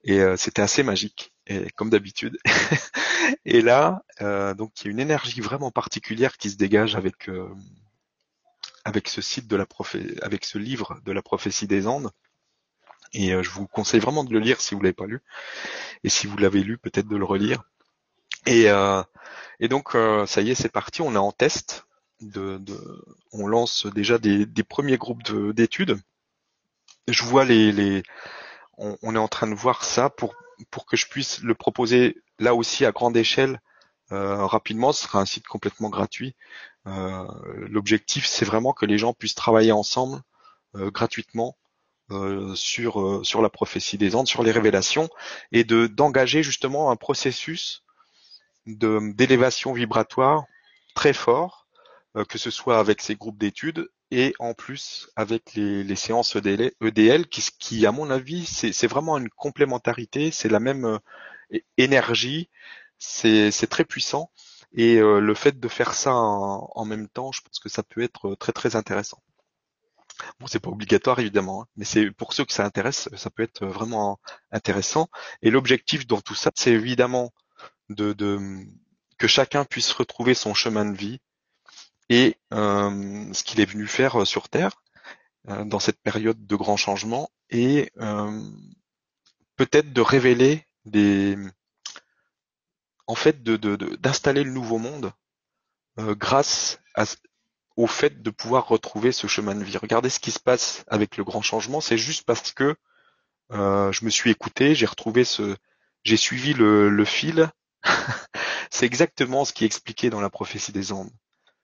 Et 0.04 0.20
euh, 0.20 0.36
c'était 0.36 0.62
assez 0.62 0.84
magique, 0.84 1.34
et, 1.48 1.70
comme 1.72 1.90
d'habitude. 1.90 2.38
et 3.46 3.62
là, 3.62 4.04
euh, 4.22 4.54
donc 4.54 4.72
il 4.82 4.86
y 4.86 4.88
a 4.88 4.92
une 4.92 5.00
énergie 5.00 5.42
vraiment 5.42 5.72
particulière 5.72 6.38
qui 6.38 6.50
se 6.50 6.58
dégage 6.58 6.96
avec 6.96 7.30
euh, 7.30 7.50
avec 8.84 9.08
ce 9.08 9.22
site 9.22 9.48
de 9.48 9.56
la 9.56 9.66
avec 10.24 10.46
ce 10.46 10.58
livre 10.58 11.00
de 11.06 11.12
la 11.12 11.22
prophétie 11.22 11.68
des 11.68 11.88
Andes. 11.88 12.12
Et 13.14 13.34
euh, 13.34 13.44
je 13.44 13.50
vous 13.52 13.68
conseille 13.68 14.00
vraiment 14.00 14.24
de 14.24 14.34
le 14.34 14.40
lire 14.40 14.62
si 14.62 14.76
vous 14.76 14.82
l'avez 14.82 14.94
pas 14.94 15.06
lu, 15.06 15.22
et 16.04 16.10
si 16.10 16.28
vous 16.28 16.38
l'avez 16.38 16.64
lu, 16.64 16.78
peut-être 16.78 17.08
de 17.08 17.18
le 17.18 17.26
relire. 17.26 17.64
Et, 18.46 18.70
euh, 18.70 19.04
et 19.60 19.68
donc, 19.68 19.96
euh, 19.96 20.26
ça 20.26 20.42
y 20.42 20.52
est, 20.52 20.56
c'est 20.56 20.70
parti. 20.70 21.02
On 21.02 21.14
est 21.14 21.18
en 21.18 21.32
test. 21.32 21.86
De, 22.22 22.60
de 22.60 22.78
on 23.32 23.48
lance 23.48 23.88
déjà 23.88 24.20
des, 24.20 24.46
des 24.46 24.64
premiers 24.64 24.98
groupes 24.98 25.24
d'études. 25.56 25.98
Je 27.08 27.24
vois 27.24 27.46
les, 27.46 27.72
les 27.72 28.04
on, 28.78 29.16
est 29.16 29.20
en 29.20 29.28
train 29.28 29.48
de 29.48 29.56
voir 29.56 29.84
ça 29.84 30.10
pour 30.12 30.36
pour 30.70 30.86
que 30.86 30.96
je 30.96 31.08
puisse 31.08 31.42
le 31.42 31.56
proposer 31.56 32.22
là 32.38 32.54
aussi 32.54 32.86
à 32.86 32.92
grande 32.92 33.18
échelle 33.18 33.60
euh, 34.12 34.46
rapidement. 34.46 34.92
Ce 34.92 35.04
sera 35.04 35.20
un 35.20 35.26
site 35.26 35.48
complètement 35.48 35.90
gratuit. 35.90 36.36
Euh, 36.88 37.26
L'objectif, 37.70 38.28
c'est 38.28 38.46
vraiment 38.46 38.74
que 38.74 38.86
les 38.86 39.00
gens 39.00 39.14
puissent 39.14 39.34
travailler 39.34 39.72
ensemble 39.72 40.22
euh, 40.76 40.92
gratuitement 40.92 41.58
euh, 42.12 42.56
sur 42.56 43.26
sur 43.26 43.42
la 43.42 43.50
prophétie 43.50 43.98
des 43.98 44.16
Andes, 44.16 44.28
sur 44.28 44.44
les 44.44 44.52
révélations, 44.52 45.10
et 45.52 45.64
de 45.64 45.88
d'engager 45.88 46.44
justement 46.44 46.92
un 46.92 46.96
processus 46.96 47.84
d'élévation 48.66 49.74
vibratoire 49.74 50.46
très 50.96 51.14
fort, 51.14 51.68
euh, 52.18 52.26
que 52.26 52.38
ce 52.38 52.52
soit 52.52 52.80
avec 52.80 53.02
ces 53.02 53.16
groupes 53.16 53.38
d'études 53.38 53.90
et 54.12 54.34
en 54.40 54.54
plus 54.54 55.10
avec 55.16 55.54
les, 55.56 55.84
les 55.84 55.96
séances 55.96 56.36
EDL, 56.36 56.72
EDL 56.82 57.28
qui, 57.28 57.42
qui, 57.58 57.86
à 57.86 57.92
mon 57.94 58.10
avis, 58.10 58.46
c'est 58.46 58.88
vraiment 58.88 59.18
une 59.18 59.30
complémentarité, 59.30 60.32
c'est 60.32 60.50
la 60.50 60.60
même 60.60 60.86
euh, 60.86 61.60
énergie, 61.78 62.50
c'est 62.98 63.52
très 63.70 63.86
puissant. 63.86 64.30
Et 64.74 64.98
euh, 64.98 65.20
le 65.20 65.34
fait 65.34 65.60
de 65.60 65.68
faire 65.68 65.94
ça 65.94 66.14
en, 66.14 66.86
même 66.86 67.08
temps, 67.08 67.32
je 67.32 67.42
pense 67.42 67.60
que 67.60 67.70
ça 67.70 67.84
peut 67.84 68.02
être 68.02 68.36
très 68.36 68.54
très 68.54 68.76
intéressant. 68.76 69.22
Bon, 70.40 70.48
c'est 70.48 70.60
pas 70.60 70.70
obligatoire 70.70 71.20
évidemment, 71.20 71.64
hein, 71.64 71.68
mais 71.76 71.86
c'est 71.86 72.12
pour 72.12 72.34
ceux 72.34 72.46
que 72.46 72.54
ça 72.54 72.66
intéresse, 72.66 73.10
ça 73.16 73.30
peut 73.30 73.44
être 73.44 73.66
vraiment 73.66 74.20
intéressant. 74.52 75.08
Et 75.42 75.52
l'objectif 75.52 76.08
dans 76.08 76.22
tout 76.22 76.36
ça, 76.36 76.52
c'est 76.56 76.72
évidemment 76.72 77.32
de, 77.90 78.16
que 79.18 79.28
chacun 79.28 79.66
puisse 79.66 79.92
retrouver 79.92 80.34
son 80.34 80.54
chemin 80.54 80.86
de 80.86 80.98
vie 80.98 81.20
et 82.10 82.38
euh, 82.54 83.34
ce 83.34 83.44
qu'il 83.44 83.60
est 83.62 83.66
venu 83.66 83.88
faire 83.88 84.22
euh, 84.22 84.26
sur 84.26 84.50
Terre 84.50 84.84
euh, 85.50 85.64
dans 85.64 85.80
cette 85.80 86.02
période 86.02 86.46
de 86.46 86.56
grand 86.56 86.78
changement 86.78 87.30
et 87.50 87.92
peut-être 89.58 89.94
de 89.94 90.02
révéler 90.02 90.66
des 90.86 91.38
en 93.08 93.16
fait 93.16 93.44
de 93.44 93.58
d'installer 93.98 94.44
le 94.44 94.52
nouveau 94.52 94.78
monde 94.78 95.12
grâce 95.98 96.80
au 97.78 97.88
fait 97.88 98.22
de 98.22 98.30
pouvoir 98.30 98.68
retrouver 98.68 99.12
ce 99.12 99.28
chemin 99.28 99.56
de 99.56 99.64
vie. 99.64 99.78
Regardez 99.78 100.10
ce 100.10 100.20
qui 100.20 100.32
se 100.32 100.40
passe 100.40 100.84
avec 100.88 101.18
le 101.18 101.24
grand 101.24 101.42
changement, 101.42 101.82
c'est 101.82 101.98
juste 101.98 102.24
parce 102.26 102.52
que 102.52 102.76
je 103.52 104.06
me 104.06 104.10
suis 104.10 104.32
écouté, 104.32 104.76
j'ai 104.76 104.86
retrouvé 104.86 105.26
ce, 105.26 105.56
j'ai 106.04 106.18
suivi 106.18 106.54
le, 106.54 106.90
le 106.90 107.06
fil 107.06 107.52
c'est 108.72 108.86
exactement 108.86 109.46
ce 109.46 109.54
qui 109.54 109.64
est 109.64 109.68
expliqué 109.68 110.10
dans 110.10 110.22
la 110.22 110.30
prophétie 110.30 110.72
des 110.72 110.92
Andes. 110.92 111.12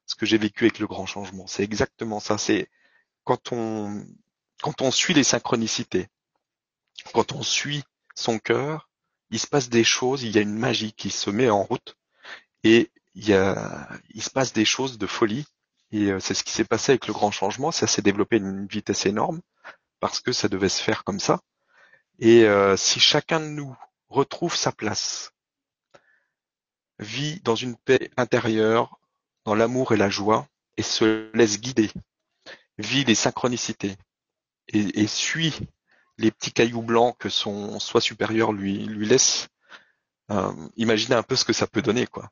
ce 0.05 0.15
que 0.15 0.25
j'ai 0.25 0.37
vécu 0.37 0.65
avec 0.65 0.79
le 0.79 0.87
grand 0.87 1.05
changement. 1.05 1.47
C'est 1.47 1.63
exactement 1.63 2.19
ça. 2.19 2.37
C'est 2.37 2.69
quand 3.23 3.51
on 3.51 4.05
quand 4.61 4.81
on 4.81 4.91
suit 4.91 5.13
les 5.13 5.23
synchronicités, 5.23 6.07
quand 7.13 7.31
on 7.33 7.43
suit 7.43 7.83
son 8.15 8.39
cœur, 8.39 8.89
il 9.29 9.39
se 9.39 9.47
passe 9.47 9.69
des 9.69 9.83
choses, 9.83 10.23
il 10.23 10.35
y 10.35 10.39
a 10.39 10.41
une 10.41 10.57
magie 10.57 10.93
qui 10.93 11.09
se 11.11 11.29
met 11.29 11.49
en 11.49 11.63
route 11.63 11.95
et 12.63 12.91
il 13.15 13.27
y 13.27 13.33
a, 13.33 13.89
il 14.09 14.23
se 14.23 14.29
passe 14.29 14.53
des 14.53 14.65
choses 14.65 14.97
de 14.97 15.07
folie. 15.07 15.45
Et 15.91 16.11
euh, 16.11 16.19
c'est 16.19 16.33
ce 16.33 16.43
qui 16.43 16.51
s'est 16.51 16.65
passé 16.65 16.93
avec 16.93 17.07
le 17.07 17.13
grand 17.13 17.31
changement. 17.31 17.71
Ça 17.71 17.87
s'est 17.87 18.01
développé 18.01 18.37
à 18.37 18.39
une 18.39 18.67
vitesse 18.67 19.05
énorme 19.05 19.41
parce 19.99 20.19
que 20.19 20.31
ça 20.31 20.47
devait 20.49 20.69
se 20.69 20.81
faire 20.81 21.03
comme 21.03 21.19
ça. 21.19 21.39
Et 22.19 22.45
euh, 22.45 22.75
si 22.77 22.99
chacun 22.99 23.39
de 23.39 23.45
nous 23.47 23.75
retrouve 24.09 24.55
sa 24.55 24.71
place, 24.71 25.31
vit 26.99 27.39
dans 27.41 27.55
une 27.55 27.75
paix 27.75 28.09
intérieure, 28.17 28.99
dans 29.45 29.55
l'amour 29.55 29.93
et 29.93 29.97
la 29.97 30.09
joie, 30.09 30.47
et 30.77 30.83
se 30.83 31.29
laisse 31.33 31.59
guider, 31.59 31.91
vit 32.77 33.03
les 33.03 33.15
synchronicités, 33.15 33.95
et, 34.69 35.01
et 35.01 35.07
suit 35.07 35.53
les 36.17 36.31
petits 36.31 36.51
cailloux 36.51 36.81
blancs 36.81 37.15
que 37.17 37.29
son 37.29 37.79
soi 37.79 38.01
supérieur 38.01 38.51
lui, 38.51 38.87
laisse, 38.87 39.47
euh, 40.31 40.51
imaginez 40.75 41.15
un 41.15 41.23
peu 41.23 41.35
ce 41.35 41.45
que 41.45 41.53
ça 41.53 41.67
peut 41.67 41.81
donner, 41.81 42.07
quoi. 42.07 42.29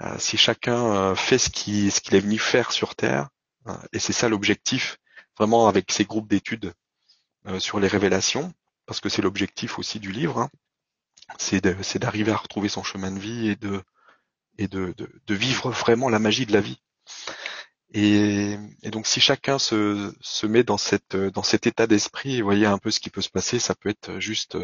Euh, 0.00 0.18
si 0.18 0.36
chacun 0.36 0.92
euh, 0.94 1.14
fait 1.14 1.38
ce 1.38 1.50
qu'il 1.50 1.92
ce 1.92 2.00
est 2.14 2.20
venu 2.20 2.38
faire 2.38 2.72
sur 2.72 2.94
Terre, 2.96 3.28
euh, 3.68 3.76
et 3.92 3.98
c'est 3.98 4.12
ça 4.12 4.28
l'objectif, 4.28 4.98
vraiment 5.38 5.68
avec 5.68 5.92
ces 5.92 6.04
groupes 6.04 6.28
d'études 6.28 6.72
sur 7.58 7.78
les 7.78 7.88
révélations, 7.88 8.54
parce 8.86 9.00
que 9.00 9.10
c'est 9.10 9.20
l'objectif 9.20 9.78
aussi 9.78 10.00
du 10.00 10.10
livre, 10.12 10.38
hein, 10.38 10.50
c'est 11.38 11.98
d'arriver 11.98 12.32
à 12.32 12.36
retrouver 12.36 12.70
son 12.70 12.82
chemin 12.82 13.10
de 13.10 13.18
vie 13.18 13.48
et 13.48 13.56
de 13.56 13.82
et 14.56 14.68
de, 14.68 14.94
de, 14.96 15.10
de, 15.26 15.34
vivre 15.34 15.70
vraiment 15.70 16.08
la 16.08 16.18
magie 16.18 16.46
de 16.46 16.52
la 16.52 16.60
vie. 16.62 16.80
Et, 17.92 18.56
et 18.82 18.90
donc 18.90 19.06
si 19.06 19.20
chacun 19.20 19.58
se, 19.58 20.14
se 20.20 20.46
met 20.46 20.64
dans 20.64 20.78
cette 20.78 21.16
dans 21.16 21.42
cet 21.42 21.66
état 21.66 21.86
d'esprit 21.86 22.40
voyez 22.40 22.66
un 22.66 22.78
peu 22.78 22.90
ce 22.90 23.00
qui 23.00 23.10
peut 23.10 23.22
se 23.22 23.30
passer, 23.30 23.58
ça 23.58 23.74
peut 23.74 23.90
être 23.90 24.20
juste 24.20 24.56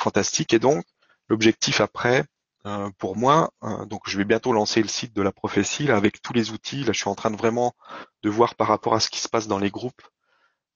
fantastique. 0.00 0.54
Et 0.54 0.58
donc 0.58 0.84
l'objectif 1.28 1.80
après, 1.80 2.24
euh, 2.66 2.90
pour 2.96 3.16
moi, 3.16 3.52
euh, 3.62 3.84
donc 3.84 4.02
je 4.06 4.16
vais 4.16 4.24
bientôt 4.24 4.52
lancer 4.52 4.80
le 4.80 4.88
site 4.88 5.12
de 5.12 5.20
la 5.20 5.32
prophétie 5.32 5.84
là, 5.84 5.96
avec 5.96 6.22
tous 6.22 6.32
les 6.32 6.50
outils. 6.50 6.82
Là, 6.84 6.92
je 6.92 6.98
suis 6.98 7.10
en 7.10 7.14
train 7.14 7.30
de 7.30 7.36
vraiment 7.36 7.74
de 8.22 8.30
voir 8.30 8.54
par 8.54 8.68
rapport 8.68 8.94
à 8.94 9.00
ce 9.00 9.10
qui 9.10 9.20
se 9.20 9.28
passe 9.28 9.48
dans 9.48 9.58
les 9.58 9.70
groupes 9.70 10.00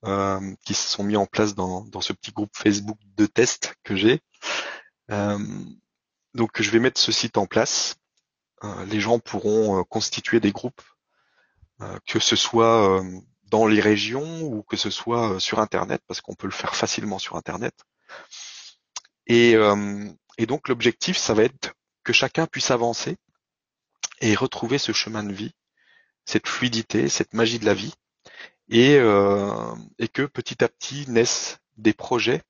euh, 0.05 0.55
qui 0.67 0.75
se 0.75 0.87
sont 0.87 1.03
mis 1.03 1.17
en 1.17 1.25
place 1.25 1.55
dans, 1.55 1.85
dans 1.87 2.03
ce 2.03 2.13
petit 2.13 2.33
groupe 2.33 2.51
Facebook 2.55 2.99
de 3.17 3.27
test 3.27 3.75
que 3.85 3.97
j'ai. 3.97 4.21
donc, 6.35 6.61
je 6.61 6.71
vais 6.71 6.79
mettre 6.79 7.01
ce 7.01 7.11
site 7.11 7.39
en 7.39 7.47
place. 7.47 7.97
les 8.87 9.01
gens 9.01 9.19
pourront 9.19 9.83
constituer 9.85 10.41
des 10.41 10.53
groupes, 10.53 10.83
que 12.07 12.19
ce 12.21 12.37
soit 12.37 13.03
dans 13.45 13.67
les 13.67 13.81
régions 13.81 14.43
ou 14.43 14.63
que 14.63 14.77
ce 14.77 14.91
soit 14.91 15.41
sur 15.41 15.59
Internet, 15.59 16.03
parce 16.07 16.21
qu'on 16.21 16.35
peut 16.35 16.47
le 16.47 16.53
faire 16.53 16.77
facilement 16.77 17.19
sur 17.19 17.37
Internet. 17.37 17.75
Et, 19.27 19.57
et 20.37 20.47
donc 20.47 20.69
l'objectif, 20.69 21.17
ça 21.17 21.35
va 21.35 21.45
être 21.45 21.73
que 22.09 22.15
chacun 22.15 22.47
puisse 22.47 22.71
avancer 22.71 23.19
et 24.23 24.35
retrouver 24.35 24.79
ce 24.79 24.93
chemin 24.93 25.23
de 25.23 25.33
vie, 25.35 25.53
cette 26.25 26.49
fluidité, 26.49 27.11
cette 27.11 27.35
magie 27.35 27.59
de 27.59 27.67
la 27.67 27.75
vie, 27.75 27.93
et, 28.71 28.97
euh, 28.97 29.75
et 29.99 30.09
que 30.09 30.23
petit 30.23 30.65
à 30.65 30.71
petit 30.71 31.05
naissent 31.11 31.59
des 31.77 31.93
projets, 31.93 32.41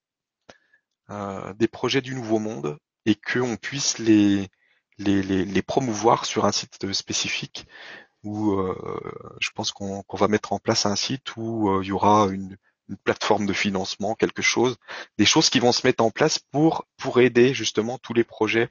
euh, 1.11 1.53
des 1.55 1.67
projets 1.67 2.01
du 2.01 2.15
nouveau 2.15 2.39
monde, 2.39 2.79
et 3.05 3.17
qu'on 3.17 3.57
puisse 3.57 3.99
les, 3.99 4.49
les, 4.99 5.25
les, 5.25 5.63
promouvoir 5.63 6.25
sur 6.25 6.45
un 6.45 6.53
site 6.53 6.93
spécifique 6.93 7.67
où 8.23 8.53
euh, 8.53 8.77
je 9.41 9.51
pense 9.57 9.73
qu'on 9.73 10.05
va 10.13 10.29
mettre 10.29 10.53
en 10.53 10.61
place 10.61 10.87
un 10.87 10.95
site 10.95 11.37
où 11.37 11.83
il 11.83 11.89
y 11.89 11.93
aura 11.93 12.29
une, 12.29 12.57
une 12.89 12.97
plateforme 12.97 13.47
de 13.47 13.53
financement, 13.53 14.15
quelque 14.15 14.43
chose, 14.43 14.77
des 15.19 15.27
choses 15.27 15.51
qui 15.51 15.59
vont 15.59 15.73
se 15.73 15.85
mettre 15.85 16.05
en 16.05 16.13
place 16.13 16.39
pour 16.39 16.87
pour 16.97 17.19
aider 17.19 17.55
justement 17.55 17.99
tous 17.99 18.15
les 18.15 18.25
projets 18.25 18.71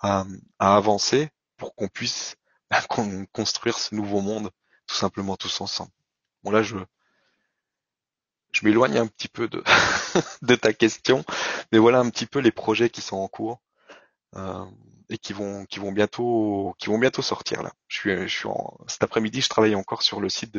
à, 0.00 0.24
avancer 0.58 1.30
pour 1.56 1.74
qu'on 1.74 1.88
puisse 1.88 2.36
bah, 2.70 2.82
construire 3.32 3.78
ce 3.78 3.94
nouveau 3.94 4.20
monde 4.20 4.50
tout 4.86 4.94
simplement 4.96 5.36
tous 5.36 5.60
ensemble. 5.60 5.92
Bon 6.42 6.50
là 6.50 6.62
je 6.62 6.76
je 8.52 8.64
m'éloigne 8.64 8.98
un 8.98 9.06
petit 9.06 9.28
peu 9.28 9.48
de 9.48 9.62
de 10.42 10.54
ta 10.56 10.72
question, 10.72 11.24
mais 11.72 11.78
voilà 11.78 12.00
un 12.00 12.10
petit 12.10 12.26
peu 12.26 12.40
les 12.40 12.50
projets 12.52 12.90
qui 12.90 13.00
sont 13.00 13.16
en 13.16 13.28
cours 13.28 13.60
euh, 14.36 14.64
et 15.08 15.18
qui 15.18 15.32
vont 15.32 15.66
qui 15.66 15.78
vont 15.78 15.92
bientôt 15.92 16.74
qui 16.78 16.88
vont 16.88 16.98
bientôt 16.98 17.22
sortir 17.22 17.62
là. 17.62 17.72
Je 17.88 17.96
suis 17.98 18.28
je 18.28 18.34
suis 18.38 18.48
en 18.48 18.76
cet 18.88 19.02
après-midi 19.02 19.40
je 19.40 19.48
travaille 19.48 19.74
encore 19.74 20.02
sur 20.02 20.20
le 20.20 20.28
site 20.28 20.58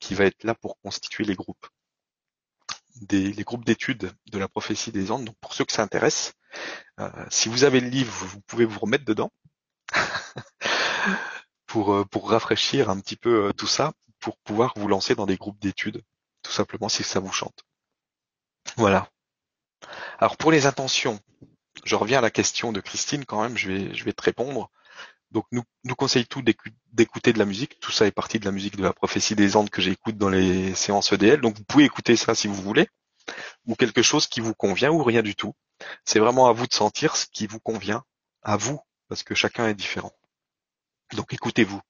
qui 0.00 0.14
va 0.14 0.24
être 0.24 0.44
là 0.44 0.54
pour 0.54 0.78
constituer 0.80 1.24
les 1.24 1.34
groupes 1.34 1.66
des 3.02 3.32
les 3.32 3.44
groupes 3.44 3.64
d'études 3.64 4.12
de 4.26 4.38
la 4.38 4.48
prophétie 4.48 4.92
des 4.92 5.10
Andes. 5.10 5.24
Donc 5.26 5.36
pour 5.40 5.54
ceux 5.54 5.64
que 5.64 5.72
ça 5.72 5.82
intéresse, 5.82 6.34
si 7.30 7.48
vous 7.48 7.64
avez 7.64 7.80
le 7.80 7.88
livre, 7.88 8.12
vous 8.12 8.40
pouvez 8.40 8.64
vous 8.64 8.80
remettre 8.80 9.04
dedans 9.04 9.30
pour 11.66 11.94
euh, 11.94 12.04
pour 12.04 12.30
rafraîchir 12.30 12.90
un 12.90 12.98
petit 13.00 13.16
peu 13.16 13.46
euh, 13.46 13.52
tout 13.52 13.66
ça, 13.66 13.92
pour 14.20 14.36
pouvoir 14.38 14.72
vous 14.76 14.88
lancer 14.88 15.14
dans 15.14 15.26
des 15.26 15.36
groupes 15.36 15.60
d'études, 15.60 16.02
tout 16.42 16.52
simplement 16.52 16.88
si 16.88 17.04
ça 17.04 17.20
vous 17.20 17.32
chante. 17.32 17.64
Voilà. 18.76 19.08
Alors 20.18 20.36
pour 20.36 20.50
les 20.50 20.66
intentions, 20.66 21.20
je 21.84 21.94
reviens 21.94 22.18
à 22.18 22.22
la 22.22 22.30
question 22.30 22.72
de 22.72 22.80
Christine 22.80 23.24
quand 23.24 23.42
même, 23.42 23.56
je 23.56 23.70
vais 23.70 23.94
je 23.94 24.04
vais 24.04 24.12
te 24.12 24.22
répondre. 24.22 24.70
Donc 25.30 25.44
nous, 25.52 25.62
nous 25.84 25.94
conseille 25.94 26.26
tout 26.26 26.42
d'écouter 26.92 27.34
de 27.34 27.38
la 27.38 27.44
musique. 27.44 27.78
Tout 27.80 27.92
ça 27.92 28.06
est 28.06 28.12
parti 28.12 28.38
de 28.38 28.46
la 28.46 28.50
musique 28.50 28.76
de 28.76 28.82
la 28.82 28.94
prophétie 28.94 29.34
des 29.34 29.56
Andes 29.56 29.68
que 29.68 29.82
j'écoute 29.82 30.16
dans 30.16 30.30
les 30.30 30.74
séances 30.74 31.12
EDL. 31.12 31.42
Donc 31.42 31.56
vous 31.58 31.64
pouvez 31.64 31.84
écouter 31.84 32.16
ça 32.16 32.34
si 32.34 32.48
vous 32.48 32.54
voulez, 32.54 32.88
ou 33.66 33.74
quelque 33.74 34.02
chose 34.02 34.26
qui 34.26 34.40
vous 34.40 34.54
convient 34.54 34.90
ou 34.90 35.02
rien 35.02 35.22
du 35.22 35.34
tout. 35.34 35.54
C'est 36.04 36.18
vraiment 36.18 36.48
à 36.48 36.52
vous 36.52 36.66
de 36.66 36.74
sentir 36.74 37.16
ce 37.16 37.26
qui 37.26 37.46
vous 37.46 37.60
convient, 37.60 38.04
à 38.42 38.56
vous, 38.56 38.80
parce 39.08 39.22
que 39.22 39.34
chacun 39.34 39.68
est 39.68 39.74
différent. 39.74 40.12
Donc 41.14 41.32
écoutez-vous. 41.32 41.80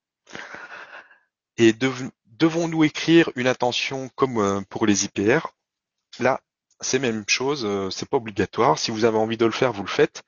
Et 1.57 1.73
devons-nous 1.73 2.85
écrire 2.85 3.31
une 3.35 3.49
intention 3.49 4.11
comme 4.15 4.65
pour 4.67 4.87
les 4.87 5.05
IPR 5.05 5.49
Là, 6.21 6.41
c'est 6.81 6.99
même 6.99 7.25
chose, 7.27 7.65
euh, 7.65 7.91
c'est 7.91 8.09
pas 8.09 8.17
obligatoire. 8.17 8.79
Si 8.79 8.91
vous 8.91 9.05
avez 9.05 9.19
envie 9.19 9.37
de 9.37 9.45
le 9.45 9.51
faire, 9.53 9.73
vous 9.73 9.83
le 9.83 9.89
faites. 9.89 10.23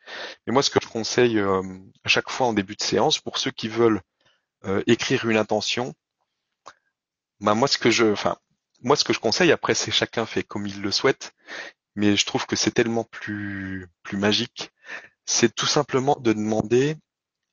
Mais 0.46 0.52
moi, 0.52 0.62
ce 0.62 0.70
que 0.70 0.80
je 0.82 0.88
conseille 0.88 1.38
euh, 1.38 1.62
à 2.04 2.08
chaque 2.08 2.30
fois 2.30 2.46
en 2.48 2.52
début 2.52 2.76
de 2.76 2.82
séance, 2.82 3.18
pour 3.20 3.38
ceux 3.38 3.50
qui 3.50 3.68
veulent 3.68 4.00
euh, 4.64 4.82
écrire 4.86 5.28
une 5.28 5.36
intention, 5.36 5.94
bah 7.40 7.54
moi 7.54 7.68
ce 7.68 7.78
que 7.78 7.90
je, 7.90 8.06
enfin, 8.12 8.36
moi 8.82 8.96
ce 8.96 9.04
que 9.04 9.12
je 9.12 9.20
conseille, 9.20 9.52
après 9.52 9.74
c'est 9.74 9.90
chacun 9.90 10.26
fait 10.26 10.42
comme 10.42 10.66
il 10.66 10.80
le 10.82 10.90
souhaite, 10.90 11.34
mais 11.96 12.16
je 12.16 12.26
trouve 12.26 12.46
que 12.46 12.56
c'est 12.56 12.70
tellement 12.72 13.04
plus 13.04 13.88
plus 14.02 14.16
magique. 14.18 14.70
C'est 15.26 15.54
tout 15.54 15.66
simplement 15.66 16.16
de 16.20 16.32
demander 16.32 16.96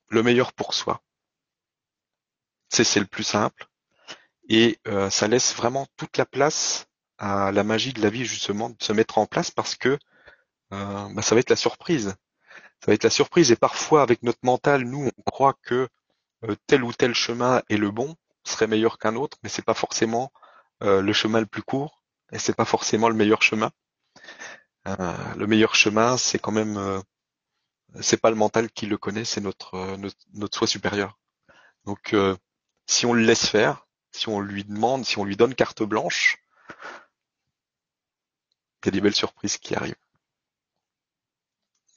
le 0.09 0.23
meilleur 0.23 0.53
pour 0.53 0.73
soi. 0.73 1.01
C'est 2.69 2.99
le 2.99 3.05
plus 3.05 3.23
simple 3.23 3.67
et 4.49 4.79
ça 5.09 5.27
laisse 5.27 5.55
vraiment 5.55 5.87
toute 5.97 6.17
la 6.17 6.25
place 6.25 6.87
à 7.17 7.51
la 7.51 7.63
magie 7.63 7.93
de 7.93 8.01
la 8.01 8.09
vie 8.09 8.25
justement 8.25 8.69
de 8.69 8.75
se 8.81 8.93
mettre 8.93 9.17
en 9.17 9.25
place 9.25 9.51
parce 9.51 9.75
que 9.75 9.97
euh, 10.73 11.07
bah, 11.13 11.21
ça 11.21 11.35
va 11.35 11.39
être 11.39 11.49
la 11.49 11.55
surprise. 11.55 12.15
Ça 12.81 12.87
va 12.87 12.93
être 12.93 13.03
la 13.03 13.09
surprise 13.09 13.51
et 13.51 13.55
parfois 13.55 14.01
avec 14.01 14.23
notre 14.23 14.39
mental, 14.43 14.83
nous 14.83 15.09
on 15.17 15.21
croit 15.23 15.55
que 15.63 15.87
euh, 16.43 16.55
tel 16.67 16.83
ou 16.83 16.93
tel 16.93 17.13
chemin 17.15 17.61
est 17.69 17.77
le 17.77 17.91
bon, 17.91 18.15
serait 18.43 18.67
meilleur 18.67 18.99
qu'un 18.99 19.15
autre, 19.15 19.37
mais 19.43 19.49
c'est 19.49 19.65
pas 19.65 19.73
forcément 19.73 20.31
euh, 20.83 21.01
le 21.01 21.13
chemin 21.13 21.39
le 21.39 21.45
plus 21.45 21.63
court 21.63 22.03
et 22.31 22.39
c'est 22.39 22.55
pas 22.55 22.65
forcément 22.65 23.09
le 23.09 23.15
meilleur 23.15 23.41
chemin. 23.41 23.71
le 24.85 25.45
meilleur 25.45 25.75
chemin, 25.75 26.17
c'est 26.17 26.39
quand 26.39 26.51
même 26.51 27.01
c'est 28.01 28.17
pas 28.21 28.29
le 28.29 28.35
mental 28.35 28.69
qui 28.71 28.85
le 28.85 28.97
connaît, 28.97 29.25
c'est 29.25 29.41
notre, 29.41 29.97
notre, 29.97 30.17
notre 30.33 30.57
soi 30.57 30.67
supérieur. 30.67 31.17
Donc 31.85 32.15
si 32.87 33.05
on 33.05 33.13
le 33.13 33.23
laisse 33.23 33.47
faire, 33.47 33.87
si 34.11 34.29
on 34.29 34.39
lui 34.41 34.63
demande, 34.65 35.05
si 35.05 35.19
on 35.19 35.25
lui 35.25 35.37
donne 35.37 35.55
carte 35.55 35.83
blanche, 35.83 36.37
il 38.81 38.85
y 38.85 38.89
a 38.89 38.91
des 38.91 39.01
belles 39.01 39.13
surprises 39.13 39.57
qui 39.57 39.75
arrivent. 39.75 39.93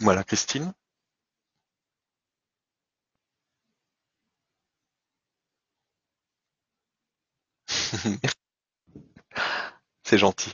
Voilà, 0.01 0.25
Christine. 0.25 0.75
C'est 10.11 10.19
gentil. 10.19 10.53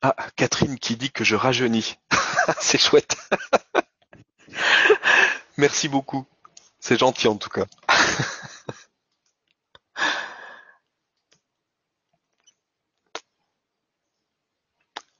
Ah, 0.00 0.14
Catherine 0.36 0.78
qui 0.78 0.94
dit 0.94 1.10
que 1.10 1.24
je 1.24 1.34
rajeunis. 1.34 1.98
C'est 2.60 2.78
chouette. 2.78 3.16
Merci 5.56 5.88
beaucoup. 5.88 6.24
C'est 6.78 7.00
gentil 7.00 7.26
en 7.26 7.38
tout 7.38 7.50
cas. 7.50 7.66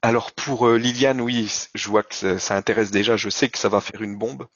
Alors 0.05 0.33
pour 0.33 0.67
euh, 0.69 0.77
Liliane, 0.77 1.23
oui, 1.23 1.51
je 1.75 1.89
vois 1.89 2.03
que 2.03 2.37
ça, 2.39 2.57
intéresse 2.57 2.91
déjà. 2.91 3.17
Je 3.17 3.31
sais 3.31 3.49
que 3.49 3.57
ça 3.57 3.71
va 3.71 3.81
faire 3.81 4.03
une 4.03 4.19
bombe 4.19 4.47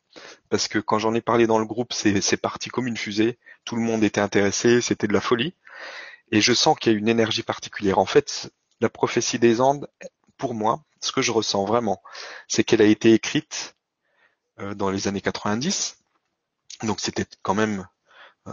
parce 0.51 0.69
que 0.69 0.79
quand 0.79 0.99
j'en 0.99 1.15
ai 1.15 1.23
parlé 1.23 1.47
dans 1.47 1.59
le 1.59 1.65
groupe, 1.65 1.95
c'est 1.95 2.21
c'est 2.21 2.37
parti 2.37 2.69
comme 2.69 2.87
une 2.87 2.99
fusée. 2.99 3.39
Tout 3.65 3.75
le 3.75 3.81
monde 3.81 4.05
était 4.05 4.21
intéressé, 4.21 4.83
c'était 4.83 5.07
de 5.07 5.15
la 5.15 5.23
folie. 5.23 5.55
Et 6.33 6.43
je 6.43 6.53
sens 6.53 6.77
qu'il 6.79 6.93
y 6.93 6.95
a 6.95 6.99
une 6.99 7.09
énergie 7.09 7.43
particulière. 7.43 7.99
En 7.99 8.05
fait, 8.05 8.53
la 8.83 8.91
prophétie 8.91 9.39
des 9.39 9.63
Andes, 9.63 9.89
pour 10.37 10.53
moi, 10.53 10.83
ce 11.01 11.13
que 11.13 11.23
je 11.23 11.33
ressens 11.33 11.65
vraiment, 11.65 12.03
c'est 12.47 12.63
qu'elle 12.63 12.83
a 12.83 12.85
été 12.85 13.15
écrite 13.15 13.75
euh, 14.61 14.75
dans 14.75 14.91
les 14.91 15.09
années 15.09 15.23
90. 15.23 15.97
Donc 16.83 17.01
c'était 17.01 17.25
quand 17.41 17.55
même, 17.55 17.89
euh, 18.49 18.53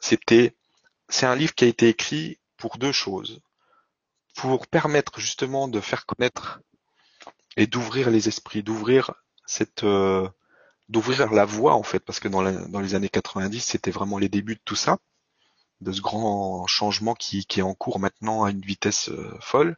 c'était, 0.00 0.56
c'est 1.08 1.26
un 1.26 1.36
livre 1.36 1.54
qui 1.54 1.66
a 1.66 1.68
été 1.68 1.88
écrit 1.88 2.40
pour 2.56 2.78
deux 2.78 2.90
choses, 2.90 3.40
pour 4.34 4.66
permettre 4.66 5.20
justement 5.20 5.68
de 5.68 5.80
faire 5.80 6.06
connaître 6.06 6.60
et 7.56 7.66
d'ouvrir 7.66 8.10
les 8.10 8.28
esprits, 8.28 8.62
d'ouvrir 8.62 9.12
cette, 9.46 9.84
euh, 9.84 10.28
d'ouvrir 10.88 11.32
la 11.32 11.44
voie 11.44 11.74
en 11.74 11.82
fait, 11.82 12.00
parce 12.00 12.20
que 12.20 12.28
dans, 12.28 12.42
les 12.42 12.94
années 12.94 13.08
90, 13.08 13.60
c'était 13.60 13.90
vraiment 13.90 14.18
les 14.18 14.28
débuts 14.28 14.56
de 14.56 14.60
tout 14.64 14.76
ça, 14.76 14.98
de 15.80 15.92
ce 15.92 16.00
grand 16.00 16.66
changement 16.66 17.14
qui, 17.14 17.46
est 17.56 17.62
en 17.62 17.74
cours 17.74 17.98
maintenant 17.98 18.44
à 18.44 18.50
une 18.50 18.62
vitesse 18.62 19.10
folle. 19.40 19.76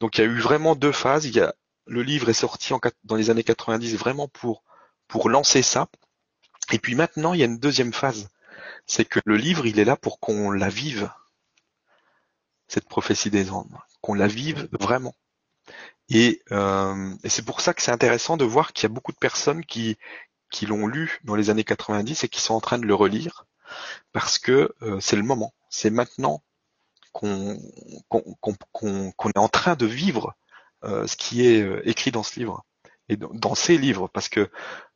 Donc 0.00 0.18
il 0.18 0.20
y 0.22 0.24
a 0.24 0.26
eu 0.26 0.38
vraiment 0.38 0.76
deux 0.76 0.92
phases. 0.92 1.24
Il 1.26 1.34
y 1.34 1.40
a, 1.40 1.54
le 1.86 2.02
livre 2.02 2.28
est 2.28 2.34
sorti 2.34 2.72
dans 3.04 3.16
les 3.16 3.30
années 3.30 3.44
90 3.44 3.96
vraiment 3.96 4.28
pour 4.28 4.62
pour 5.12 5.28
lancer 5.28 5.60
ça. 5.62 5.88
Et 6.72 6.78
puis 6.78 6.94
maintenant, 6.94 7.34
il 7.34 7.40
y 7.40 7.42
a 7.42 7.46
une 7.46 7.58
deuxième 7.58 7.92
phase. 7.92 8.30
C'est 8.86 9.04
que 9.04 9.20
le 9.26 9.36
livre, 9.36 9.66
il 9.66 9.78
est 9.78 9.84
là 9.84 9.94
pour 9.94 10.20
qu'on 10.20 10.50
la 10.50 10.70
vive, 10.70 11.10
cette 12.72 12.88
prophétie 12.88 13.30
des 13.30 13.50
Andes, 13.50 13.76
qu'on 14.00 14.14
la 14.14 14.26
vive 14.26 14.68
vraiment. 14.72 15.14
Et, 16.08 16.42
euh, 16.52 17.14
et 17.22 17.28
c'est 17.28 17.44
pour 17.44 17.60
ça 17.60 17.74
que 17.74 17.82
c'est 17.82 17.92
intéressant 17.92 18.36
de 18.36 18.44
voir 18.44 18.72
qu'il 18.72 18.84
y 18.84 18.86
a 18.86 18.94
beaucoup 18.94 19.12
de 19.12 19.18
personnes 19.18 19.64
qui, 19.64 19.98
qui 20.50 20.64
l'ont 20.66 20.86
lu 20.86 21.20
dans 21.24 21.34
les 21.34 21.50
années 21.50 21.64
90 21.64 22.24
et 22.24 22.28
qui 22.28 22.40
sont 22.40 22.54
en 22.54 22.60
train 22.60 22.78
de 22.78 22.86
le 22.86 22.94
relire, 22.94 23.44
parce 24.12 24.38
que 24.38 24.74
euh, 24.82 25.00
c'est 25.00 25.16
le 25.16 25.22
moment. 25.22 25.52
C'est 25.68 25.90
maintenant 25.90 26.42
qu'on 27.12 27.58
est 27.58 29.38
en 29.38 29.48
train 29.48 29.76
de 29.76 29.86
vivre 29.86 30.34
euh, 30.84 31.06
ce 31.06 31.16
qui 31.16 31.46
est 31.46 31.62
euh, 31.62 31.86
écrit 31.86 32.10
dans 32.10 32.22
ce 32.22 32.38
livre 32.40 32.64
et 33.10 33.16
dans, 33.16 33.54
ces 33.54 33.76
livres, 33.76 34.08
parce 34.08 34.30
que 34.30 34.50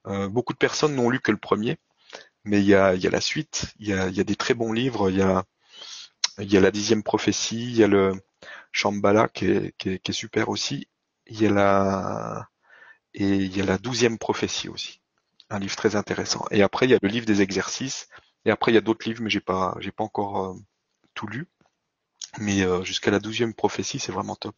euh, 0.07 0.29
beaucoup 0.29 0.55
de 0.55 0.59
personnes 0.59 0.95
n'ont 0.95 1.11
lu 1.11 1.21
que 1.21 1.31
le 1.31 1.37
premier, 1.37 1.77
mais 2.45 2.61
il 2.61 2.67
y 2.67 2.75
a, 2.75 2.95
y 2.95 3.07
a 3.07 3.11
la 3.11 3.21
suite, 3.21 3.75
il 3.79 3.89
y 3.89 3.93
a, 3.93 4.09
il 4.09 4.17
y 4.17 4.21
a 4.21 4.25
des 4.25 4.37
très 4.37 4.55
bons 4.55 4.73
livres, 4.73 5.11
il 5.11 5.17
y 5.19 5.23
a, 5.23 5.45
il 6.39 6.53
y 6.53 6.57
a 6.57 6.61
la 6.61 6.71
dixième 6.71 7.03
prophétie, 7.03 7.65
il 7.65 7.77
y 7.77 7.85
a 7.85 7.89
le 7.89 8.15
Shambhala 8.73 9.29
qui 9.29 9.47
est, 9.47 9.75
qui 9.79 9.91
est, 9.91 9.99
qui 9.99 10.11
est 10.11 10.15
super 10.15 10.49
aussi, 10.49 10.89
il 11.27 11.41
y 11.41 11.47
a 11.47 11.51
la 11.51 12.49
et 13.15 13.37
il 13.37 13.57
y 13.57 13.63
a 13.63 13.65
la 13.65 13.79
douzième 13.79 14.19
prophétie 14.19 14.69
aussi, 14.69 15.01
un 15.51 15.59
livre 15.59 15.77
très 15.77 15.97
intéressant. 15.97 16.45
Et 16.51 16.63
après 16.63 16.87
il 16.87 16.91
y 16.91 16.95
a 16.95 16.99
le 17.03 17.09
livre 17.09 17.27
des 17.27 17.43
exercices, 17.43 18.09
et 18.45 18.51
après 18.51 18.73
il 18.73 18.75
y 18.75 18.79
a 18.79 18.83
d'autres 18.83 19.09
livres, 19.09 19.23
mais 19.23 19.31
j'ai 19.31 19.41
pas 19.41 19.77
j'ai 19.81 19.93
pas 19.93 20.05
encore 20.05 20.57
tout 21.15 21.27
lu. 21.27 21.49
Mais 22.39 22.63
euh, 22.63 22.85
jusqu'à 22.85 23.11
la 23.11 23.19
douzième 23.19 23.55
prophétie, 23.55 23.99
c'est 23.99 24.13
vraiment 24.13 24.37
top. 24.37 24.55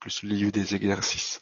Plus 0.00 0.22
le 0.22 0.30
livre 0.30 0.52
des 0.52 0.74
exercices. 0.74 1.40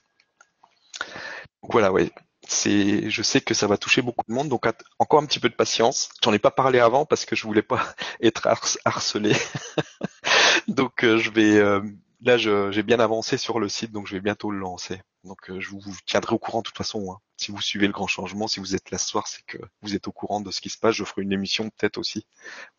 Donc 1.62 1.72
voilà, 1.72 1.92
ouais. 1.92 2.10
C'est, 2.48 3.08
je 3.08 3.22
sais 3.22 3.40
que 3.40 3.54
ça 3.54 3.66
va 3.66 3.78
toucher 3.78 4.02
beaucoup 4.02 4.24
de 4.28 4.32
monde, 4.34 4.48
donc 4.48 4.66
encore 4.98 5.22
un 5.22 5.26
petit 5.26 5.40
peu 5.40 5.48
de 5.48 5.54
patience. 5.54 6.08
J'en 6.22 6.32
ai 6.32 6.38
pas 6.38 6.50
parlé 6.50 6.80
avant 6.80 7.06
parce 7.06 7.24
que 7.24 7.36
je 7.36 7.44
voulais 7.46 7.62
pas 7.62 7.94
être 8.20 8.48
harcelé. 8.84 9.32
donc 10.68 11.04
euh, 11.04 11.18
je 11.18 11.30
vais, 11.30 11.56
euh, 11.56 11.80
là, 12.20 12.36
j'ai 12.36 12.82
bien 12.82 13.00
avancé 13.00 13.38
sur 13.38 13.60
le 13.60 13.68
site, 13.68 13.92
donc 13.92 14.06
je 14.06 14.14
vais 14.14 14.20
bientôt 14.20 14.50
le 14.50 14.58
lancer. 14.58 15.00
Donc 15.24 15.38
je 15.58 15.70
vous, 15.70 15.80
tiendrai 16.06 16.34
au 16.34 16.38
courant 16.38 16.58
de 16.58 16.64
toute 16.64 16.76
façon. 16.76 17.12
Hein. 17.12 17.18
Si 17.36 17.52
vous 17.52 17.60
suivez 17.60 17.86
le 17.86 17.92
grand 17.92 18.06
changement, 18.08 18.48
si 18.48 18.60
vous 18.60 18.74
êtes 18.74 18.90
là 18.90 18.98
ce 18.98 19.08
soir, 19.08 19.28
c'est 19.28 19.44
que 19.46 19.58
vous 19.82 19.94
êtes 19.94 20.08
au 20.08 20.12
courant 20.12 20.40
de 20.40 20.50
ce 20.50 20.60
qui 20.60 20.68
se 20.68 20.78
passe. 20.78 20.94
Je 20.96 21.04
ferai 21.04 21.22
une 21.22 21.32
émission 21.32 21.70
peut-être 21.70 21.98
aussi 21.98 22.26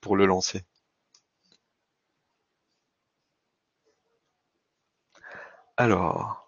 pour 0.02 0.16
le 0.18 0.26
lancer. 0.26 0.64
Alors. 5.78 6.43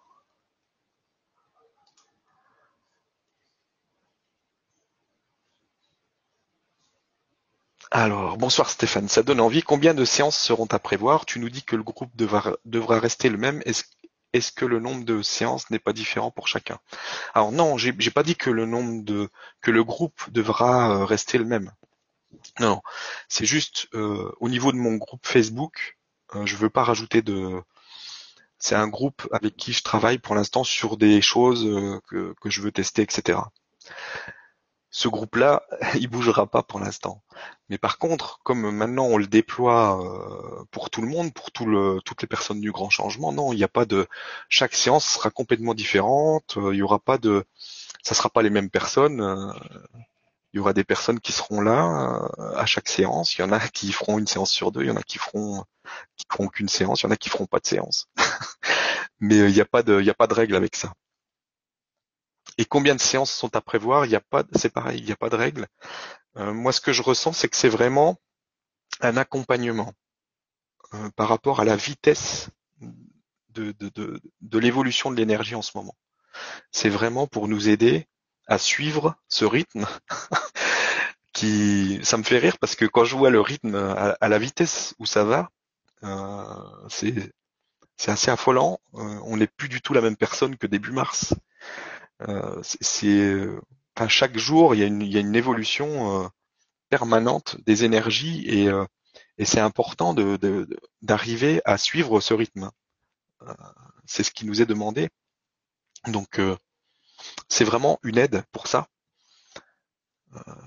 Alors, 7.90 8.36
bonsoir 8.36 8.68
Stéphane, 8.70 9.08
ça 9.08 9.22
donne 9.22 9.40
envie. 9.40 9.62
Combien 9.62 9.94
de 9.94 10.04
séances 10.04 10.38
seront 10.38 10.66
à 10.66 10.78
prévoir? 10.78 11.24
Tu 11.24 11.38
nous 11.38 11.48
dis 11.48 11.62
que 11.62 11.76
le 11.76 11.82
groupe 11.82 12.10
devra, 12.16 12.56
rester 12.98 13.28
le 13.28 13.38
même. 13.38 13.62
Est-ce 13.64 14.52
que 14.52 14.64
le 14.64 14.80
nombre 14.80 15.04
de 15.04 15.22
séances 15.22 15.70
n'est 15.70 15.78
pas 15.78 15.92
différent 15.92 16.30
pour 16.30 16.48
chacun? 16.48 16.78
Alors 17.34 17.52
non, 17.52 17.78
j'ai 17.78 17.92
pas 18.10 18.22
dit 18.22 18.36
que 18.36 18.50
le 18.50 18.66
nombre 18.66 19.04
de 19.04 19.30
que 19.62 19.70
le 19.70 19.84
groupe 19.84 20.30
devra 20.30 20.96
euh, 20.96 21.04
rester 21.04 21.38
le 21.38 21.44
même. 21.44 21.72
Non, 22.60 22.82
c'est 23.28 23.46
juste 23.46 23.88
euh, 23.94 24.32
au 24.40 24.48
niveau 24.48 24.72
de 24.72 24.78
mon 24.78 24.96
groupe 24.96 25.26
Facebook, 25.26 25.96
euh, 26.34 26.44
je 26.46 26.56
veux 26.56 26.70
pas 26.70 26.84
rajouter 26.84 27.22
de 27.22 27.62
c'est 28.58 28.74
un 28.74 28.88
groupe 28.88 29.28
avec 29.32 29.56
qui 29.56 29.72
je 29.72 29.82
travaille 29.82 30.18
pour 30.18 30.34
l'instant 30.34 30.64
sur 30.64 30.96
des 30.96 31.20
choses 31.22 31.64
euh, 31.66 32.00
que, 32.08 32.34
que 32.40 32.50
je 32.50 32.62
veux 32.62 32.72
tester, 32.72 33.02
etc. 33.02 33.38
Ce 34.90 35.08
groupe-là, 35.08 35.62
il 35.94 36.08
bougera 36.08 36.46
pas 36.46 36.62
pour 36.62 36.80
l'instant. 36.80 37.22
Mais 37.68 37.78
par 37.78 37.98
contre, 37.98 38.40
comme 38.44 38.70
maintenant 38.70 39.06
on 39.06 39.18
le 39.18 39.26
déploie 39.26 40.00
euh, 40.02 40.64
pour 40.70 40.90
tout 40.90 41.02
le 41.02 41.08
monde, 41.08 41.32
pour 41.34 41.50
toutes 41.50 42.22
les 42.22 42.28
personnes 42.28 42.60
du 42.60 42.72
grand 42.72 42.90
changement, 42.90 43.32
non, 43.32 43.52
il 43.52 43.56
n'y 43.56 43.64
a 43.64 43.68
pas 43.68 43.84
de. 43.84 44.06
Chaque 44.48 44.74
séance 44.74 45.06
sera 45.06 45.30
complètement 45.30 45.74
différente. 45.74 46.56
Euh, 46.56 46.72
il 46.74 46.78
y 46.78 46.82
aura 46.82 46.98
pas 46.98 47.18
de. 47.18 47.44
Ça 48.02 48.14
sera 48.14 48.30
pas 48.30 48.42
les 48.42 48.50
mêmes 48.50 48.70
personnes. 48.70 49.52
Il 50.52 50.58
y 50.58 50.60
aura 50.60 50.72
des 50.72 50.84
personnes 50.84 51.20
qui 51.20 51.32
seront 51.32 51.60
là 51.60 52.20
à 52.56 52.64
chaque 52.66 52.88
séance. 52.88 53.36
Il 53.36 53.42
y 53.42 53.44
en 53.44 53.52
a 53.52 53.60
qui 53.68 53.92
feront 53.92 54.18
une 54.18 54.26
séance 54.26 54.50
sur 54.52 54.72
deux. 54.72 54.82
Il 54.82 54.88
y 54.88 54.90
en 54.90 54.96
a 54.96 55.02
qui 55.02 55.18
feront 55.18 55.64
qui 56.16 56.24
feront 56.30 56.48
qu'une 56.48 56.68
séance. 56.68 57.02
Il 57.02 57.06
y 57.06 57.08
en 57.08 57.12
a 57.12 57.16
qui 57.16 57.28
feront 57.30 57.46
pas 57.46 57.58
de 57.58 57.66
séance. 57.66 58.08
Mais 59.20 59.36
il 59.36 59.52
n'y 59.52 59.60
a 59.60 59.64
pas 59.64 59.82
de, 59.82 60.00
il 60.00 60.06
y 60.06 60.10
a 60.10 60.14
pas 60.14 60.26
de 60.26 60.34
règle 60.34 60.56
avec 60.56 60.76
ça. 60.76 60.92
Et 62.58 62.64
combien 62.64 62.94
de 62.94 63.00
séances 63.00 63.32
sont 63.32 63.54
à 63.56 63.60
prévoir? 63.60 64.06
Il 64.06 64.12
y 64.12 64.16
a 64.16 64.20
pas, 64.20 64.44
c'est 64.54 64.72
pareil, 64.72 64.98
il 65.00 65.04
n'y 65.04 65.12
a 65.12 65.16
pas 65.16 65.28
de 65.28 65.36
règle. 65.36 65.66
Euh, 66.36 66.52
moi, 66.52 66.72
ce 66.72 66.80
que 66.80 66.92
je 66.92 67.02
ressens, 67.02 67.32
c'est 67.32 67.48
que 67.48 67.56
c'est 67.56 67.68
vraiment 67.68 68.16
un 69.00 69.16
accompagnement 69.16 69.92
euh, 70.94 71.10
par 71.16 71.28
rapport 71.28 71.60
à 71.60 71.64
la 71.64 71.76
vitesse 71.76 72.48
de, 73.50 73.72
de, 73.72 73.88
de, 73.90 74.20
de 74.40 74.58
l'évolution 74.58 75.10
de 75.10 75.16
l'énergie 75.16 75.54
en 75.54 75.62
ce 75.62 75.72
moment. 75.74 75.96
C'est 76.70 76.88
vraiment 76.88 77.26
pour 77.26 77.48
nous 77.48 77.68
aider 77.68 78.06
à 78.46 78.58
suivre 78.58 79.16
ce 79.28 79.44
rythme 79.44 79.86
qui, 81.32 82.00
ça 82.02 82.16
me 82.16 82.22
fait 82.22 82.38
rire 82.38 82.58
parce 82.58 82.76
que 82.76 82.84
quand 82.84 83.04
je 83.04 83.16
vois 83.16 83.30
le 83.30 83.40
rythme 83.40 83.74
à, 83.74 84.28
la 84.28 84.38
vitesse 84.38 84.94
où 84.98 85.06
ça 85.06 85.24
va, 85.24 85.50
euh, 86.04 86.44
c'est 86.88 87.32
assez 88.06 88.30
affolant. 88.30 88.78
Euh, 88.94 89.20
on 89.24 89.36
n'est 89.36 89.46
plus 89.46 89.68
du 89.68 89.80
tout 89.80 89.92
la 89.92 90.00
même 90.00 90.16
personne 90.16 90.56
que 90.56 90.66
début 90.66 90.92
mars. 90.92 91.34
Euh, 92.22 92.60
c'est, 92.62 93.46
enfin, 93.96 94.08
chaque 94.08 94.38
jour, 94.38 94.74
il 94.74 94.80
y 94.80 94.84
a 94.84 94.86
une, 94.86 95.36
évolution 95.36 96.24
euh, 96.24 96.28
permanente 96.88 97.56
des 97.66 97.84
énergies 97.84 98.44
et, 98.48 98.70
c'est 99.44 99.60
important 99.60 100.14
d'arriver 101.02 101.60
à 101.64 101.78
suivre 101.78 102.20
ce 102.20 102.34
rythme. 102.34 102.70
c'est 104.06 104.22
ce 104.22 104.30
qui 104.30 104.46
nous 104.46 104.62
est 104.62 104.66
demandé. 104.66 105.10
Donc, 106.08 106.40
c'est 107.48 107.64
vraiment 107.64 107.98
une 108.02 108.18
aide 108.18 108.44
pour 108.52 108.66
ça. 108.66 108.88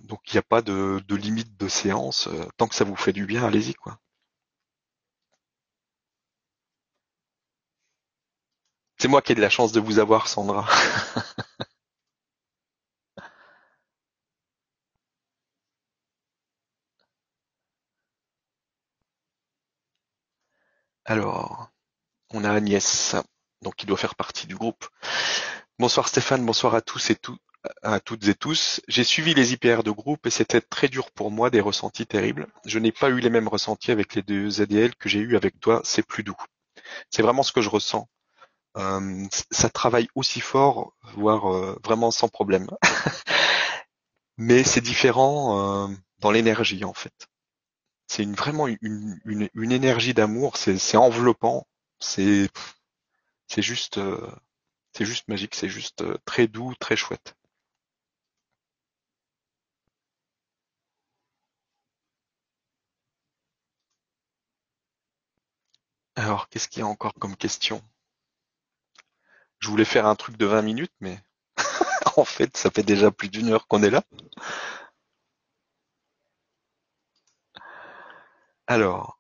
donc, 0.04 0.22
il 0.28 0.36
n'y 0.36 0.40
a 0.40 0.44
pas 0.44 0.62
de, 0.62 1.02
de 1.08 1.16
limite 1.16 1.58
de 1.58 1.68
séance. 1.68 2.30
tant 2.58 2.68
que 2.68 2.76
ça 2.76 2.84
vous 2.86 2.96
fait 2.96 3.14
du 3.14 3.26
bien, 3.26 3.44
allez-y, 3.44 3.74
quoi. 3.76 4.00
C'est 9.02 9.08
moi 9.08 9.22
qui 9.22 9.32
ai 9.32 9.36
de 9.36 9.42
la 9.42 9.50
chance 9.50 9.72
de 9.72 9.80
vous 9.80 10.00
avoir, 10.00 10.28
Sandra. 10.28 10.68
Alors, 21.10 21.72
on 22.30 22.44
a 22.44 22.52
Agnès, 22.52 23.16
donc 23.64 23.82
il 23.82 23.88
doit 23.88 23.98
faire 23.98 24.14
partie 24.14 24.46
du 24.46 24.56
groupe. 24.56 24.88
Bonsoir 25.80 26.08
Stéphane, 26.08 26.46
bonsoir 26.46 26.76
à 26.76 26.82
tous 26.82 27.10
et 27.10 27.18
à 27.82 28.00
toutes 28.00 28.28
et 28.28 28.36
tous. 28.36 28.80
J'ai 28.88 29.04
suivi 29.04 29.34
les 29.34 29.54
IPR 29.54 29.82
de 29.82 29.90
groupe 29.90 30.28
et 30.28 30.30
c'était 30.30 30.62
très 30.62 30.88
dur 30.88 31.10
pour 31.10 31.32
moi, 31.32 31.50
des 31.50 31.62
ressentis 31.62 32.06
terribles. 32.06 32.46
Je 32.64 32.78
n'ai 32.78 32.92
pas 32.92 33.10
eu 33.10 33.22
les 33.22 33.32
mêmes 33.32 33.48
ressentis 33.48 33.90
avec 33.90 34.14
les 34.14 34.22
deux 34.22 34.62
ADL 34.62 34.96
que 34.98 35.10
j'ai 35.10 35.18
eu 35.18 35.36
avec 35.36 35.60
toi, 35.60 35.82
c'est 35.84 36.06
plus 36.06 36.22
doux. 36.22 36.38
C'est 37.10 37.24
vraiment 37.24 37.42
ce 37.42 37.54
que 37.54 37.62
je 37.62 37.70
ressens. 37.70 38.08
Euh, 38.78 39.26
ça 39.50 39.72
travaille 39.72 40.10
aussi 40.14 40.42
fort, 40.42 40.94
voire 41.16 41.52
euh, 41.52 41.76
vraiment 41.84 42.12
sans 42.12 42.28
problème. 42.28 42.68
Mais 44.38 44.64
c'est 44.64 44.80
différent 44.80 45.88
euh, 45.88 45.96
dans 46.20 46.30
l'énergie 46.30 46.86
en 46.86 46.94
fait. 46.94 47.29
C'est 48.10 48.24
une, 48.24 48.34
vraiment 48.36 48.68
une, 48.68 49.22
une, 49.24 49.50
une 49.54 49.72
énergie 49.72 50.14
d'amour, 50.14 50.58
c'est 50.58 50.98
enveloppant, 50.98 51.66
c'est 52.00 52.50
juste, 53.58 53.98
euh, 53.98 54.32
c'est 54.96 55.06
juste 55.06 55.28
magique, 55.28 55.56
c'est 55.56 55.70
juste 55.70 56.02
euh, 56.02 56.18
très 56.26 56.48
doux, 56.48 56.74
très 56.80 56.96
chouette. 56.96 57.36
Alors, 66.16 66.50
qu'est-ce 66.50 66.68
qu'il 66.68 66.82
y 66.82 66.84
a 66.84 66.88
encore 66.88 67.16
comme 67.16 67.36
question? 67.36 67.82
Je 69.60 69.70
voulais 69.70 69.86
faire 69.86 70.06
un 70.06 70.16
truc 70.16 70.36
de 70.38 70.46
20 70.46 70.62
minutes, 70.62 70.92
mais 71.00 71.18
en 72.18 72.26
fait, 72.26 72.58
ça 72.58 72.72
fait 72.72 72.84
déjà 72.84 73.12
plus 73.12 73.30
d'une 73.30 73.50
heure 73.50 73.68
qu'on 73.68 73.84
est 73.84 73.90
là. 73.90 74.04
Alors, 78.70 79.20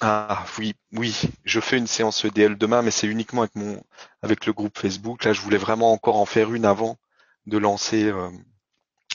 ah 0.00 0.44
oui, 0.58 0.74
oui, 0.92 1.20
je 1.44 1.60
fais 1.60 1.76
une 1.78 1.86
séance 1.86 2.24
EDL 2.24 2.56
demain, 2.56 2.82
mais 2.82 2.90
c'est 2.90 3.06
uniquement 3.06 3.42
avec 3.42 3.54
mon, 3.54 3.82
avec 4.22 4.46
le 4.46 4.52
groupe 4.52 4.78
Facebook. 4.78 5.24
Là, 5.24 5.32
je 5.32 5.40
voulais 5.42 5.58
vraiment 5.58 5.92
encore 5.92 6.16
en 6.16 6.24
faire 6.26 6.52
une 6.54 6.64
avant 6.64 6.98
de 7.46 7.58
lancer 7.58 8.04
euh, 8.06 8.30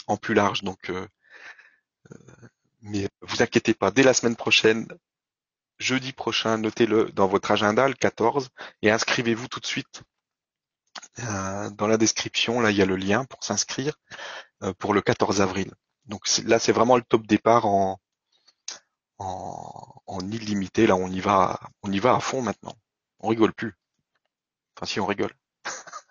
en 0.07 0.17
plus 0.17 0.33
large. 0.35 0.63
Donc, 0.63 0.89
euh, 0.91 1.07
euh, 2.11 2.17
mais 2.81 3.07
vous 3.21 3.41
inquiétez 3.41 3.73
pas, 3.73 3.91
dès 3.91 4.03
la 4.03 4.13
semaine 4.13 4.35
prochaine, 4.35 4.87
jeudi 5.79 6.13
prochain, 6.13 6.57
notez-le 6.57 7.11
dans 7.11 7.27
votre 7.27 7.51
agenda, 7.51 7.87
le 7.87 7.95
14, 7.95 8.49
et 8.83 8.91
inscrivez-vous 8.91 9.47
tout 9.47 9.59
de 9.59 9.65
suite. 9.65 10.03
dans 11.17 11.87
la 11.87 11.97
description, 11.97 12.61
là, 12.61 12.71
il 12.71 12.77
y 12.77 12.81
a 12.81 12.85
le 12.85 12.95
lien 12.95 13.25
pour 13.25 13.43
s'inscrire 13.43 13.97
pour 14.79 14.93
le 14.93 15.01
14 15.01 15.41
avril. 15.41 15.71
Donc 16.05 16.21
là, 16.45 16.59
c'est 16.59 16.71
vraiment 16.73 16.97
le 16.97 17.03
top 17.03 17.25
départ 17.27 17.65
en, 17.65 17.99
en, 19.19 20.01
en 20.07 20.31
illimité. 20.31 20.87
Là, 20.87 20.95
on 20.95 21.07
y 21.09 21.19
va, 21.19 21.59
on 21.83 21.91
y 21.91 21.99
va 21.99 22.15
à 22.15 22.19
fond 22.21 22.41
maintenant. 22.41 22.75
On 23.19 23.27
rigole 23.29 23.53
plus. 23.53 23.73
Enfin, 24.77 24.85
si 24.85 24.99
on 25.01 25.05
rigole. 25.05 25.33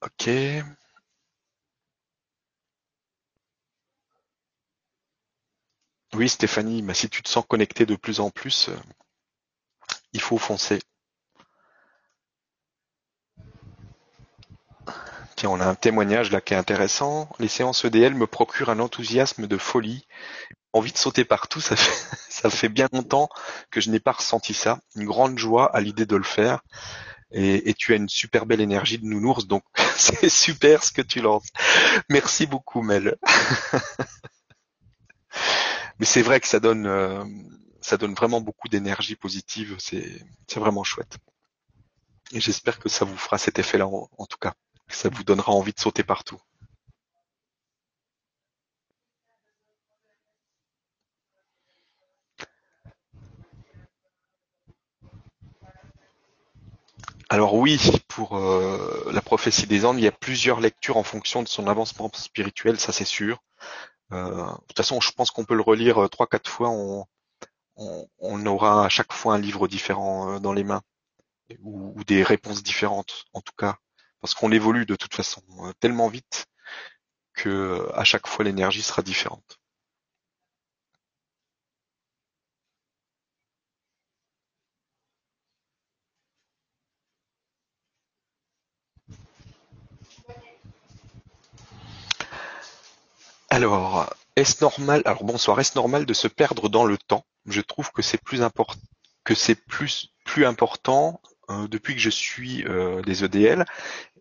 ok. 0.00 0.22
Oui, 6.14 6.26
Stéphanie, 6.30 6.80
mais 6.80 6.94
si 6.94 7.10
tu 7.10 7.22
te 7.22 7.28
sens 7.28 7.44
connecté 7.46 7.84
de 7.84 7.96
plus 7.96 8.20
en 8.20 8.30
plus, 8.30 8.70
euh, 8.70 8.76
il 10.12 10.20
faut 10.20 10.38
foncer. 10.38 10.80
On 15.44 15.60
a 15.60 15.66
un 15.66 15.74
témoignage 15.74 16.30
là 16.30 16.40
qui 16.40 16.54
est 16.54 16.56
intéressant. 16.56 17.28
Les 17.38 17.48
séances 17.48 17.84
EDL 17.84 18.14
me 18.14 18.26
procurent 18.26 18.70
un 18.70 18.78
enthousiasme 18.78 19.46
de 19.46 19.56
folie. 19.56 20.06
Envie 20.72 20.92
de 20.92 20.96
sauter 20.96 21.24
partout, 21.24 21.60
ça 21.60 21.76
fait, 21.76 22.16
ça 22.28 22.48
fait 22.48 22.68
bien 22.68 22.88
longtemps 22.92 23.28
que 23.70 23.80
je 23.80 23.90
n'ai 23.90 24.00
pas 24.00 24.12
ressenti 24.12 24.54
ça. 24.54 24.80
Une 24.94 25.04
grande 25.04 25.38
joie 25.38 25.74
à 25.74 25.80
l'idée 25.80 26.06
de 26.06 26.16
le 26.16 26.22
faire. 26.22 26.62
Et, 27.34 27.74
tu 27.74 27.94
as 27.94 27.96
une 27.96 28.10
super 28.10 28.44
belle 28.44 28.60
énergie 28.60 28.98
de 28.98 29.06
nounours, 29.06 29.46
donc 29.46 29.64
c'est 29.96 30.28
super 30.28 30.84
ce 30.84 30.92
que 30.92 31.00
tu 31.00 31.20
lances. 31.20 31.48
Merci 32.10 32.46
beaucoup, 32.46 32.82
Mel. 32.82 33.16
Mais 35.98 36.04
c'est 36.04 36.22
vrai 36.22 36.40
que 36.40 36.46
ça 36.46 36.60
donne, 36.60 36.86
euh, 36.86 37.24
ça 37.80 37.96
donne 37.96 38.14
vraiment 38.14 38.42
beaucoup 38.42 38.68
d'énergie 38.68 39.16
positive. 39.16 39.76
C'est, 39.78 40.22
vraiment 40.54 40.84
chouette. 40.84 41.16
Et 42.32 42.40
j'espère 42.40 42.78
que 42.78 42.90
ça 42.90 43.06
vous 43.06 43.16
fera 43.16 43.38
cet 43.38 43.58
effet-là, 43.58 43.86
en 43.86 44.26
tout 44.26 44.38
cas. 44.38 44.52
Ça 44.92 45.08
vous 45.08 45.24
donnera 45.24 45.52
envie 45.52 45.72
de 45.72 45.80
sauter 45.80 46.04
partout. 46.04 46.40
Alors 57.32 57.54
oui, 57.54 57.80
pour 58.08 58.36
euh, 58.36 59.10
la 59.10 59.22
prophétie 59.22 59.66
des 59.66 59.86
Andes, 59.86 59.98
il 59.98 60.04
y 60.04 60.06
a 60.06 60.12
plusieurs 60.12 60.60
lectures 60.60 60.98
en 60.98 61.02
fonction 61.02 61.42
de 61.42 61.48
son 61.48 61.66
avancement 61.66 62.10
spirituel, 62.12 62.78
ça 62.78 62.92
c'est 62.92 63.06
sûr. 63.06 63.42
Euh, 64.12 64.46
de 64.46 64.66
toute 64.68 64.76
façon, 64.76 65.00
je 65.00 65.12
pense 65.12 65.30
qu'on 65.30 65.46
peut 65.46 65.54
le 65.54 65.62
relire 65.62 66.04
euh, 66.04 66.08
trois, 66.08 66.26
quatre 66.26 66.50
fois. 66.50 66.68
On, 66.68 68.46
aura 68.46 68.84
à 68.84 68.88
chaque 68.90 69.14
fois 69.14 69.34
un 69.34 69.38
livre 69.38 69.66
différent 69.66 70.40
dans 70.40 70.52
les 70.52 70.62
mains 70.62 70.82
ou 71.62 72.04
des 72.04 72.22
réponses 72.22 72.62
différentes, 72.62 73.24
en 73.32 73.40
tout 73.40 73.54
cas, 73.56 73.78
parce 74.22 74.34
qu'on 74.34 74.52
évolue 74.52 74.86
de 74.86 74.96
toute 74.96 75.14
façon 75.14 75.42
tellement 75.80 76.08
vite 76.08 76.46
que 77.34 77.88
à 77.94 78.04
chaque 78.04 78.26
fois 78.26 78.44
l'énergie 78.44 78.82
sera 78.82 79.02
différente. 79.02 79.58
Alors, 93.50 94.12
est-ce 94.36 94.64
normal, 94.64 95.02
alors 95.04 95.24
bonsoir, 95.24 95.60
est-ce 95.60 95.76
normal 95.76 96.06
de 96.06 96.14
se 96.14 96.26
perdre 96.26 96.70
dans 96.70 96.86
le 96.86 96.96
temps? 96.96 97.26
Je 97.46 97.60
trouve 97.60 97.90
que 97.92 98.00
c'est 98.00 98.16
plus 98.16 98.42
important, 98.42 98.72
euh, 101.50 101.68
depuis 101.68 101.94
que 101.94 102.00
je 102.00 102.08
suis 102.08 102.64
euh, 102.64 103.02
des 103.02 103.24
EDL 103.24 103.66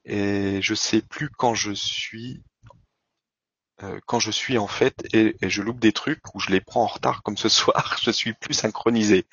et 0.06 0.62
je 0.62 0.74
sais 0.74 1.02
plus 1.02 1.30
quand 1.30 1.54
je 1.54 1.72
suis 1.72 2.43
euh, 3.84 3.99
quand 4.06 4.20
je 4.20 4.32
suis 4.32 4.58
en 4.58 4.68
fait 4.68 4.95
et, 5.14 5.36
et, 5.41 5.49
je 5.49 5.62
loupe 5.62 5.80
des 5.80 5.91
trucs 5.91 6.36
ou 6.36 6.39
je 6.39 6.49
les 6.49 6.62
prends 6.62 6.84
en 6.84 6.88
retard 6.88 7.24
comme 7.24 7.38
ce 7.38 7.49
soir, 7.49 7.97
je 8.02 8.12
suis 8.12 8.34
plus 8.34 8.54
synchronisé. 8.54 9.26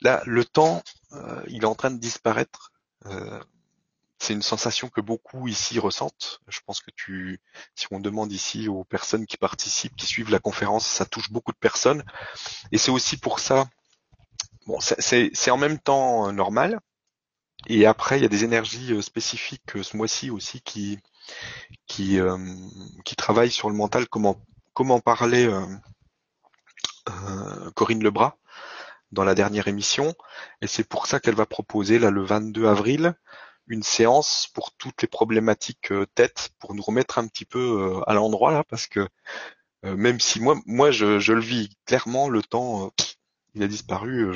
Là, 0.00 0.22
le 0.26 0.44
temps, 0.44 0.82
euh, 1.12 1.42
il 1.48 1.62
est 1.62 1.66
en 1.66 1.74
train 1.74 1.90
de 1.90 1.98
disparaître. 1.98 2.72
Euh, 3.06 3.42
c'est 4.18 4.32
une 4.32 4.42
sensation 4.42 4.88
que 4.88 5.00
beaucoup 5.00 5.48
ici 5.48 5.78
ressentent. 5.78 6.40
Je 6.48 6.60
pense 6.64 6.80
que 6.80 6.90
tu, 6.90 7.40
si 7.74 7.86
on 7.90 8.00
demande 8.00 8.32
ici 8.32 8.68
aux 8.68 8.84
personnes 8.84 9.26
qui 9.26 9.36
participent, 9.36 9.96
qui 9.96 10.06
suivent 10.06 10.30
la 10.30 10.38
conférence, 10.38 10.86
ça 10.86 11.04
touche 11.04 11.30
beaucoup 11.30 11.52
de 11.52 11.58
personnes. 11.58 12.04
Et 12.72 12.78
c'est 12.78 12.90
aussi 12.90 13.16
pour 13.16 13.38
ça, 13.38 13.68
bon, 14.66 14.78
c'est 14.80 15.50
en 15.50 15.56
même 15.56 15.78
temps 15.78 16.28
euh, 16.28 16.32
normal. 16.32 16.80
Et 17.66 17.86
après, 17.86 18.18
il 18.18 18.22
y 18.22 18.26
a 18.26 18.28
des 18.28 18.44
énergies 18.44 18.92
euh, 18.92 19.02
spécifiques 19.02 19.76
euh, 19.76 19.82
ce 19.82 19.96
mois-ci 19.96 20.30
aussi 20.30 20.60
qui, 20.60 20.98
qui, 21.86 22.20
euh, 22.20 22.36
qui 23.04 23.16
travaillent 23.16 23.50
sur 23.50 23.70
le 23.70 23.76
mental. 23.76 24.06
Comment, 24.08 24.36
comment 24.74 25.00
parler 25.00 25.46
euh, 25.46 25.66
Corinne 27.74 28.02
Lebras 28.02 28.36
dans 29.12 29.24
la 29.24 29.34
dernière 29.34 29.68
émission. 29.68 30.14
Et 30.60 30.66
c'est 30.66 30.88
pour 30.88 31.06
ça 31.06 31.20
qu'elle 31.20 31.34
va 31.34 31.46
proposer 31.46 31.98
là 31.98 32.10
le 32.10 32.22
22 32.22 32.66
avril 32.66 33.14
une 33.68 33.82
séance 33.82 34.48
pour 34.52 34.72
toutes 34.72 35.00
les 35.00 35.08
problématiques 35.08 35.90
euh, 35.90 36.06
tête 36.14 36.50
pour 36.58 36.74
nous 36.74 36.82
remettre 36.82 37.18
un 37.18 37.26
petit 37.26 37.46
peu 37.46 37.58
euh, 37.58 38.00
à 38.06 38.12
l'endroit 38.12 38.52
là 38.52 38.62
parce 38.64 38.86
que 38.86 39.08
euh, 39.86 39.96
même 39.96 40.20
si 40.20 40.40
moi 40.40 40.56
moi 40.66 40.90
je, 40.90 41.18
je, 41.18 41.32
le 41.32 41.40
vis 41.40 41.70
clairement 41.86 42.28
le 42.28 42.42
temps 42.42 42.92
il 43.54 43.62
a 43.62 43.68
disparu 43.68 44.34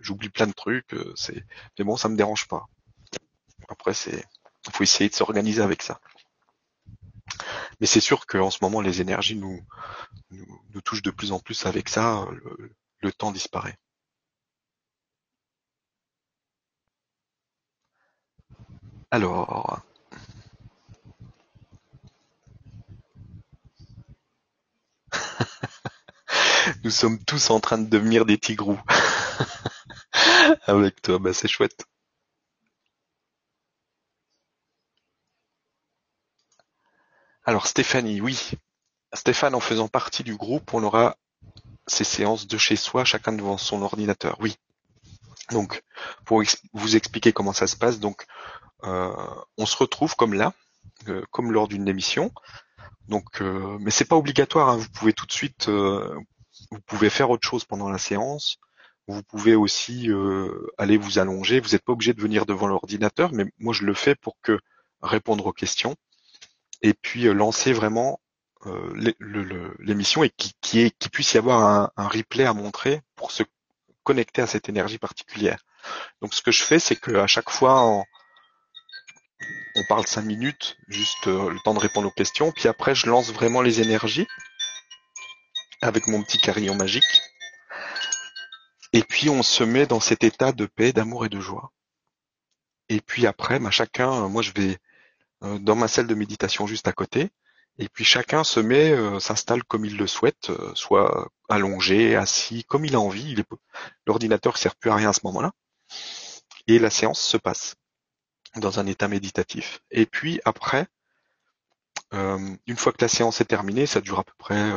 j'oublie 0.00 0.28
plein 0.30 0.46
de 0.46 0.52
trucs 0.52 0.94
c'est 1.14 1.44
mais 1.78 1.84
bon 1.84 1.96
ça 1.96 2.08
me 2.08 2.16
dérange 2.16 2.48
pas. 2.48 2.66
Après 3.68 3.94
c'est 3.94 4.24
faut 4.72 4.82
essayer 4.82 5.08
de 5.08 5.14
s'organiser 5.14 5.62
avec 5.62 5.82
ça. 5.82 6.00
Mais 7.80 7.86
c'est 7.86 8.00
sûr 8.00 8.26
qu'en 8.26 8.50
ce 8.50 8.58
moment 8.62 8.80
les 8.80 9.00
énergies 9.00 9.36
nous 9.36 9.60
touchent 10.84 11.02
de 11.02 11.10
plus 11.10 11.32
en 11.32 11.40
plus 11.40 11.66
avec 11.66 11.88
ça 11.88 12.26
le, 12.30 12.72
le 13.00 13.12
temps 13.12 13.32
disparaît. 13.32 13.78
Alors, 19.10 19.82
nous 26.84 26.90
sommes 26.90 27.22
tous 27.24 27.50
en 27.50 27.60
train 27.60 27.78
de 27.78 27.88
devenir 27.88 28.24
des 28.26 28.38
tigrous 28.38 28.80
avec 30.66 31.02
toi, 31.02 31.18
bah 31.18 31.32
c'est 31.32 31.48
chouette. 31.48 31.86
Alors 37.44 37.66
Stéphanie, 37.66 38.20
oui. 38.20 38.50
Stéphane, 39.12 39.54
en 39.54 39.60
faisant 39.60 39.88
partie 39.88 40.24
du 40.24 40.36
groupe, 40.36 40.74
on 40.74 40.82
aura 40.82 41.16
ces 41.86 42.04
séances 42.04 42.46
de 42.46 42.58
chez 42.58 42.76
soi, 42.76 43.04
chacun 43.04 43.32
devant 43.32 43.56
son 43.56 43.82
ordinateur. 43.82 44.36
Oui. 44.40 44.56
Donc, 45.52 45.84
pour 46.24 46.42
vous 46.72 46.96
expliquer 46.96 47.32
comment 47.32 47.52
ça 47.52 47.68
se 47.68 47.76
passe, 47.76 48.00
donc 48.00 48.26
euh, 48.84 49.14
on 49.58 49.66
se 49.66 49.76
retrouve 49.76 50.16
comme 50.16 50.34
là, 50.34 50.52
euh, 51.08 51.22
comme 51.30 51.52
lors 51.52 51.68
d'une 51.68 51.88
émission. 51.88 52.32
Donc, 53.08 53.40
euh, 53.40 53.78
mais 53.80 53.92
c'est 53.92 54.04
pas 54.04 54.16
obligatoire. 54.16 54.68
Hein. 54.68 54.76
vous 54.76 54.88
pouvez 54.90 55.12
tout 55.12 55.26
de 55.26 55.32
suite, 55.32 55.68
vous 55.68 56.24
pouvez 56.80 57.10
faire 57.10 57.30
autre 57.30 57.46
chose 57.46 57.64
pendant 57.64 57.88
la 57.88 57.98
séance. 57.98 58.58
Vous 59.08 59.22
pouvez 59.22 59.54
aussi 59.54 60.10
aller 60.78 60.96
vous 60.96 61.18
allonger. 61.18 61.60
Vous 61.60 61.70
n'êtes 61.70 61.84
pas 61.84 61.92
obligé 61.92 62.12
de 62.12 62.20
venir 62.20 62.44
devant 62.44 62.66
l'ordinateur, 62.66 63.32
mais 63.32 63.44
moi 63.58 63.72
je 63.72 63.84
le 63.84 63.94
fais 63.94 64.16
pour 64.16 64.36
que 64.42 64.58
répondre 65.00 65.46
aux 65.46 65.52
questions 65.52 65.94
et 66.82 66.94
puis 66.94 67.24
lancer 67.24 67.72
vraiment 67.72 68.20
euh, 68.66 69.12
l'émission 69.78 70.24
et 70.24 70.30
qui, 70.30 70.90
puisse 71.12 71.34
y 71.34 71.38
avoir 71.38 71.62
un, 71.62 71.90
un, 71.96 72.08
replay 72.08 72.44
à 72.44 72.52
montrer 72.52 73.00
pour 73.14 73.30
se 73.30 73.44
connecter 74.02 74.42
à 74.42 74.46
cette 74.46 74.68
énergie 74.68 74.98
particulière. 74.98 75.60
Donc 76.20 76.34
ce 76.34 76.42
que 76.42 76.50
je 76.50 76.62
fais, 76.62 76.78
c'est 76.78 76.96
que 76.96 77.14
à 77.16 77.26
chaque 77.26 77.50
fois, 77.50 77.84
on 77.84 78.04
parle 79.88 80.06
cinq 80.06 80.22
minutes, 80.22 80.76
juste 80.88 81.28
euh, 81.28 81.50
le 81.50 81.60
temps 81.60 81.74
de 81.74 81.78
répondre 81.78 82.08
aux 82.08 82.12
questions, 82.12 82.50
puis 82.50 82.68
après 82.68 82.94
je 82.94 83.06
lance 83.06 83.32
vraiment 83.32 83.62
les 83.62 83.80
énergies 83.80 84.26
avec 85.82 86.06
mon 86.06 86.22
petit 86.22 86.38
carillon 86.38 86.74
magique. 86.74 87.04
Et 88.92 89.02
puis 89.02 89.28
on 89.28 89.42
se 89.42 89.64
met 89.64 89.86
dans 89.86 90.00
cet 90.00 90.24
état 90.24 90.52
de 90.52 90.66
paix, 90.66 90.92
d'amour 90.92 91.26
et 91.26 91.28
de 91.28 91.40
joie. 91.40 91.72
Et 92.88 93.00
puis 93.00 93.26
après, 93.26 93.58
bah, 93.58 93.70
chacun, 93.70 94.28
moi 94.28 94.42
je 94.42 94.52
vais 94.52 94.78
euh, 95.42 95.58
dans 95.58 95.76
ma 95.76 95.88
salle 95.88 96.06
de 96.06 96.14
méditation 96.14 96.66
juste 96.66 96.88
à 96.88 96.92
côté, 96.92 97.30
et 97.78 97.88
puis 97.88 98.04
chacun 98.04 98.42
se 98.42 98.60
met, 98.60 98.90
euh, 98.92 99.20
s'installe 99.20 99.64
comme 99.64 99.84
il 99.84 99.96
le 99.98 100.06
souhaite, 100.06 100.50
euh, 100.50 100.72
soit 100.74 101.28
allongé, 101.48 102.16
assis, 102.16 102.64
comme 102.64 102.84
il 102.84 102.94
a 102.94 103.00
envie. 103.00 103.36
L'ordinateur 104.06 104.54
ne 104.54 104.58
sert 104.58 104.76
plus 104.76 104.90
à 104.90 104.94
rien 104.94 105.10
à 105.10 105.12
ce 105.12 105.20
moment-là. 105.24 105.52
Et 106.66 106.78
la 106.78 106.90
séance 106.90 107.20
se 107.20 107.36
passe 107.36 107.76
dans 108.56 108.80
un 108.80 108.86
état 108.86 109.08
méditatif. 109.08 109.80
Et 109.90 110.06
puis 110.06 110.40
après, 110.44 110.86
une 112.12 112.76
fois 112.76 112.92
que 112.92 113.02
la 113.02 113.08
séance 113.08 113.40
est 113.40 113.44
terminée, 113.46 113.86
ça 113.86 114.00
dure 114.00 114.18
à 114.20 114.24
peu 114.24 114.32
près 114.38 114.72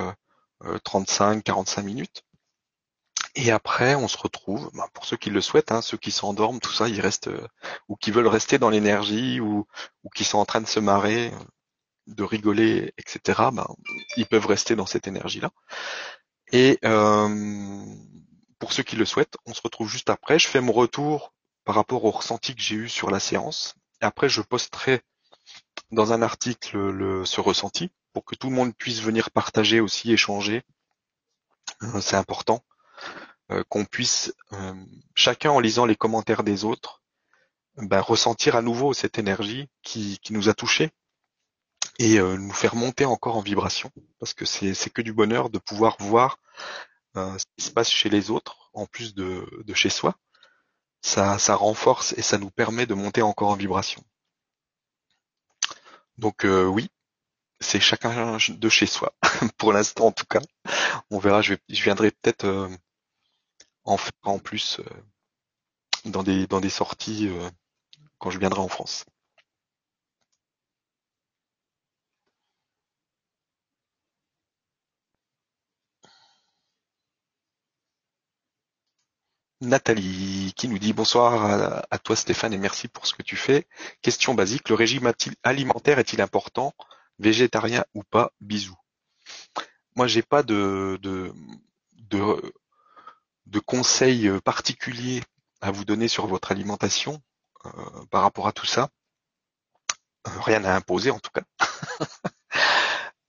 35-45 0.64 1.84
minutes. 1.84 2.24
Et 3.36 3.52
après, 3.52 3.96
on 3.96 4.08
se 4.08 4.18
retrouve, 4.18 4.70
ben, 4.74 4.86
pour 4.94 5.06
ceux 5.06 5.18
qui 5.18 5.30
le 5.30 5.42
souhaitent, 5.42 5.72
hein, 5.72 5.82
ceux 5.82 5.98
qui 5.98 6.12
s'endorment, 6.12 6.60
tout 6.60 6.74
ça, 6.74 6.90
ils 6.90 7.00
restent, 7.02 7.28
euh, 7.28 7.48
ou 7.88 7.96
qui 7.96 8.12
veulent 8.12 8.28
rester 8.28 8.58
dans 8.58 8.70
l'énergie, 8.70 9.40
ou, 9.40 9.66
qui 10.16 10.24
sont 10.24 10.40
en 10.40 10.46
train 10.46 10.62
de 10.62 10.68
se 10.68 10.80
marrer, 10.80 11.28
euh, 11.28 11.38
de 12.08 12.24
rigoler, 12.24 12.94
etc. 12.98 13.50
Ben, 13.54 13.68
ils 14.18 14.26
peuvent 14.26 14.48
rester 14.48 14.76
dans 14.76 14.86
cette 14.86 15.08
énergie-là. 15.08 15.52
Et 16.52 16.80
euh, 16.86 17.86
pour 18.58 18.74
ceux 18.74 18.84
qui 18.84 18.96
le 18.96 19.06
souhaitent, 19.06 19.38
on 19.46 19.54
se 19.54 19.62
retrouve 19.62 19.90
juste 19.90 20.10
après. 20.10 20.40
Je 20.40 20.48
fais 20.48 20.62
mon 20.62 20.74
retour 20.74 21.34
par 21.66 21.76
rapport 21.76 22.04
au 22.06 22.12
ressenti 22.12 22.56
que 22.56 22.62
j'ai 22.62 22.76
eu 22.76 22.90
sur 22.90 23.12
la 23.12 23.20
séance. 23.20 23.76
Après, 24.02 24.30
je 24.30 24.42
posterai 24.42 25.02
dans 25.92 26.14
un 26.14 26.22
article 26.22 26.78
le, 26.78 27.26
ce 27.26 27.42
ressenti 27.42 27.92
pour 28.14 28.26
que 28.26 28.36
tout 28.36 28.50
le 28.50 28.56
monde 28.56 28.76
puisse 28.76 29.02
venir 29.02 29.32
partager 29.32 29.80
aussi, 29.80 30.12
échanger. 30.12 30.64
C'est 32.02 32.16
important. 32.16 32.64
Euh, 33.52 33.64
qu'on 33.68 33.84
puisse 33.84 34.32
euh, 34.54 34.76
chacun 35.16 35.50
en 35.50 35.60
lisant 35.60 35.88
les 35.88 35.96
commentaires 35.96 36.44
des 36.44 36.66
autres 36.66 37.02
ben, 37.78 38.00
ressentir 38.00 38.56
à 38.56 38.62
nouveau 38.62 38.94
cette 38.94 39.18
énergie 39.18 39.68
qui, 39.82 40.20
nous 40.30 40.50
a 40.50 40.54
touchés 40.54 40.92
et 41.98 42.20
euh, 42.20 42.38
nous 42.38 42.52
faire 42.52 42.76
monter 42.76 43.06
encore 43.06 43.38
en 43.38 43.42
vibration 43.42 43.92
parce 44.20 44.36
que 44.36 44.46
c'est 44.46 44.92
que 44.92 45.02
du 45.02 45.14
bonheur 45.14 45.50
de 45.50 45.58
pouvoir 45.58 45.98
voir 46.00 46.38
ce 47.16 47.44
qui 47.58 47.66
se 47.66 47.72
passe 47.72 47.90
chez 47.90 48.10
les 48.10 48.30
autres 48.30 48.70
en 48.74 48.86
plus 48.86 49.16
de, 49.16 49.44
chez 49.74 49.90
soi. 49.90 50.16
Ça, 51.02 51.40
ça 51.40 51.56
renforce 51.56 52.14
et 52.18 52.22
ça 52.22 52.38
nous 52.38 52.52
permet 52.52 52.86
de 52.86 52.94
monter 52.94 53.24
encore 53.24 53.50
en 53.50 53.56
vibration. 53.56 54.04
Donc 56.18 56.46
oui, 56.46 56.90
c'est 57.62 57.80
chacun 57.80 58.38
de 58.50 58.70
chez 58.70 58.86
soi, 58.86 59.14
pour 59.58 59.74
l'instant 59.74 60.08
en 60.08 60.12
tout 60.12 60.26
cas. 60.26 60.42
On 61.12 61.20
verra, 61.20 61.42
je, 61.42 61.56
viendrai 61.70 62.12
peut-être 62.12 62.70
en 63.84 63.98
faire 63.98 64.12
en 64.24 64.40
plus 64.40 64.80
euh, 64.80 64.84
dans 66.06 66.24
des 66.24 66.48
dans 66.48 66.62
des 66.62 66.70
sorties 66.70 67.28
euh, 67.30 67.50
quand 68.20 68.30
je 68.32 68.40
viendrai 68.40 68.62
en 68.62 68.68
France. 68.70 69.06
Nathalie 79.62 80.54
qui 80.56 80.68
nous 80.70 80.80
dit 80.80 80.94
bonsoir 80.94 81.84
à, 81.92 82.00
toi 82.00 82.16
Stéphane 82.16 82.54
et 82.54 82.58
merci 82.58 82.88
pour 82.88 83.06
ce 83.08 83.14
que 83.14 83.24
tu 83.24 83.36
fais. 83.36 83.68
Question 84.02 84.34
basique, 84.34 84.70
le 84.70 84.76
régime 84.76 85.12
alimentaire 85.44 86.00
est-il 86.00 86.22
important? 86.22 86.74
Végétarien 87.20 87.86
ou 87.94 88.04
pas 88.04 88.32
Bisous. 88.42 88.80
Moi 89.96 90.08
j'ai 90.08 90.22
pas 90.22 90.44
de, 90.44 90.98
de, 91.02 91.34
de, 91.94 92.54
de 93.48 93.60
conseils 93.60 94.28
euh, 94.28 94.40
particuliers 94.40 95.22
à 95.62 95.72
vous 95.72 95.86
donner 95.86 96.08
sur 96.08 96.28
votre 96.28 96.52
alimentation 96.52 97.22
euh, 97.66 97.72
par 98.10 98.22
rapport 98.22 98.48
à 98.48 98.54
tout 98.54 98.66
ça. 98.66 98.90
Euh, 100.28 100.40
rien 100.40 100.64
à 100.64 100.76
imposer 100.76 101.12
en 101.12 101.20
tout 101.20 101.32
cas. 101.32 101.44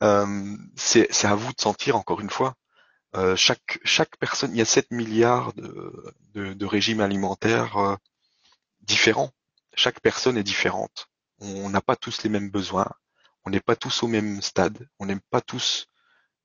c'est 0.76 1.26
à 1.26 1.34
vous 1.34 1.52
de 1.52 1.60
sentir 1.60 1.96
encore 1.96 2.20
une 2.20 2.30
fois. 2.30 2.54
chaque, 3.36 3.80
chaque 3.84 4.16
personne, 4.18 4.52
il 4.52 4.58
y 4.58 4.62
a 4.62 4.64
7 4.64 4.90
milliards 4.92 5.52
de, 5.54 6.14
de, 6.54 6.66
régimes 6.66 7.00
alimentaires 7.00 7.98
différents. 8.80 9.30
Chaque 9.74 10.00
personne 10.00 10.38
est 10.38 10.42
différente. 10.44 11.08
On 11.38 11.68
n'a 11.68 11.80
pas 11.80 11.96
tous 11.96 12.22
les 12.22 12.30
mêmes 12.30 12.50
besoins. 12.50 12.90
On 13.44 13.50
n'est 13.50 13.60
pas 13.60 13.76
tous 13.76 14.02
au 14.02 14.08
même 14.08 14.42
stade. 14.42 14.88
On 14.98 15.06
n'aime 15.06 15.20
pas 15.30 15.40
tous. 15.40 15.86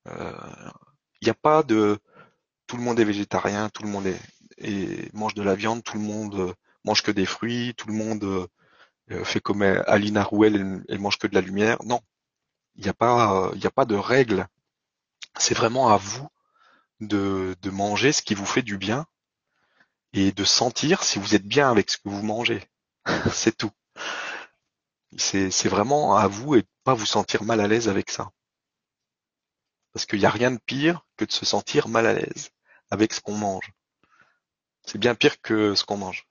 Il 0.05 1.25
n'y 1.25 1.29
a 1.29 1.33
pas 1.33 1.63
de 1.63 1.99
tout 2.67 2.77
le 2.77 2.83
monde 2.83 2.99
est 2.99 3.05
végétarien, 3.05 3.69
tout 3.69 3.83
le 3.83 3.89
monde 3.89 4.07
mange 5.13 5.33
de 5.33 5.43
la 5.43 5.55
viande, 5.55 5.83
tout 5.83 5.97
le 5.97 6.03
monde 6.03 6.35
euh, 6.35 6.53
mange 6.83 7.03
que 7.03 7.11
des 7.11 7.25
fruits, 7.25 7.73
tout 7.75 7.87
le 7.87 7.93
monde 7.93 8.23
euh, 8.23 9.23
fait 9.23 9.39
comme 9.39 9.61
Alina 9.61 10.23
Rouel 10.23 10.83
et, 10.87 10.97
mange 10.97 11.17
que 11.17 11.27
de 11.27 11.35
la 11.35 11.41
lumière. 11.41 11.77
Non, 11.83 12.01
il 12.75 12.83
n'y 12.83 12.89
a 12.89 12.93
pas, 12.93 13.51
il 13.55 13.65
a 13.65 13.71
pas 13.71 13.85
de 13.85 13.95
règle. 13.95 14.47
C'est 15.37 15.55
vraiment 15.55 15.89
à 15.89 15.97
vous 15.97 16.27
de, 17.01 17.55
de 17.61 17.69
manger 17.69 18.11
ce 18.11 18.21
qui 18.21 18.35
vous 18.35 18.45
fait 18.45 18.61
du 18.61 18.77
bien 18.77 19.05
et 20.13 20.31
de 20.31 20.43
sentir 20.43 21.03
si 21.03 21.19
vous 21.19 21.35
êtes 21.35 21.45
bien 21.45 21.69
avec 21.69 21.89
ce 21.91 21.97
que 21.97 22.09
vous 22.09 22.23
mangez. 22.23 22.63
c'est 23.31 23.55
tout. 23.55 23.71
C'est 25.17 25.69
vraiment 25.69 26.17
à 26.17 26.27
vous 26.27 26.55
et 26.55 26.65
pas 26.85 26.93
vous 26.93 27.05
sentir 27.05 27.43
mal 27.43 27.59
à 27.59 27.67
l'aise 27.67 27.89
avec 27.89 28.09
ça. 28.11 28.31
Parce 29.91 30.05
qu'il 30.05 30.19
n'y 30.19 30.25
a 30.25 30.29
rien 30.29 30.51
de 30.51 30.59
pire 30.65 31.05
que 31.17 31.25
de 31.25 31.31
se 31.31 31.45
sentir 31.45 31.87
mal 31.89 32.05
à 32.05 32.13
l'aise 32.13 32.51
avec 32.91 33.11
ce 33.11 33.21
qu'on 33.21 33.35
mange. 33.35 33.71
C'est 34.85 34.99
bien 34.99 35.15
pire 35.15 35.41
que 35.41 35.75
ce 35.75 35.83
qu'on 35.83 35.97
mange. 35.97 36.25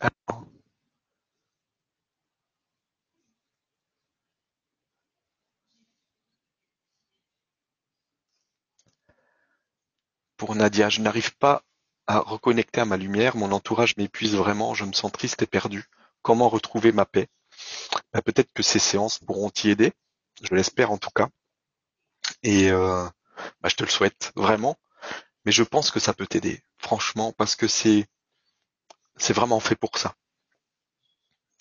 Nadia, 10.52 10.88
je 10.90 11.00
n'arrive 11.00 11.34
pas 11.36 11.62
à 12.06 12.18
reconnecter 12.20 12.80
à 12.80 12.84
ma 12.84 12.96
lumière, 12.96 13.36
mon 13.36 13.52
entourage 13.52 13.96
m'épuise 13.96 14.34
vraiment, 14.34 14.74
je 14.74 14.84
me 14.84 14.92
sens 14.92 15.10
triste 15.12 15.40
et 15.42 15.46
perdu. 15.46 15.88
Comment 16.22 16.48
retrouver 16.48 16.92
ma 16.92 17.06
paix? 17.06 17.28
Bah, 18.12 18.22
Peut-être 18.22 18.52
que 18.52 18.62
ces 18.62 18.78
séances 18.78 19.18
pourront 19.18 19.50
t'y 19.50 19.70
aider, 19.70 19.92
je 20.42 20.54
l'espère 20.54 20.90
en 20.92 20.98
tout 20.98 21.10
cas. 21.10 21.28
Et 22.42 22.70
euh, 22.70 23.04
bah, 23.60 23.68
je 23.68 23.76
te 23.76 23.84
le 23.84 23.90
souhaite 23.90 24.32
vraiment. 24.36 24.76
Mais 25.44 25.52
je 25.52 25.62
pense 25.62 25.90
que 25.90 26.00
ça 26.00 26.14
peut 26.14 26.26
t'aider, 26.26 26.62
franchement, 26.78 27.32
parce 27.32 27.56
que 27.56 27.68
c'est 27.68 28.08
vraiment 29.30 29.60
fait 29.60 29.76
pour 29.76 29.98
ça. 29.98 30.14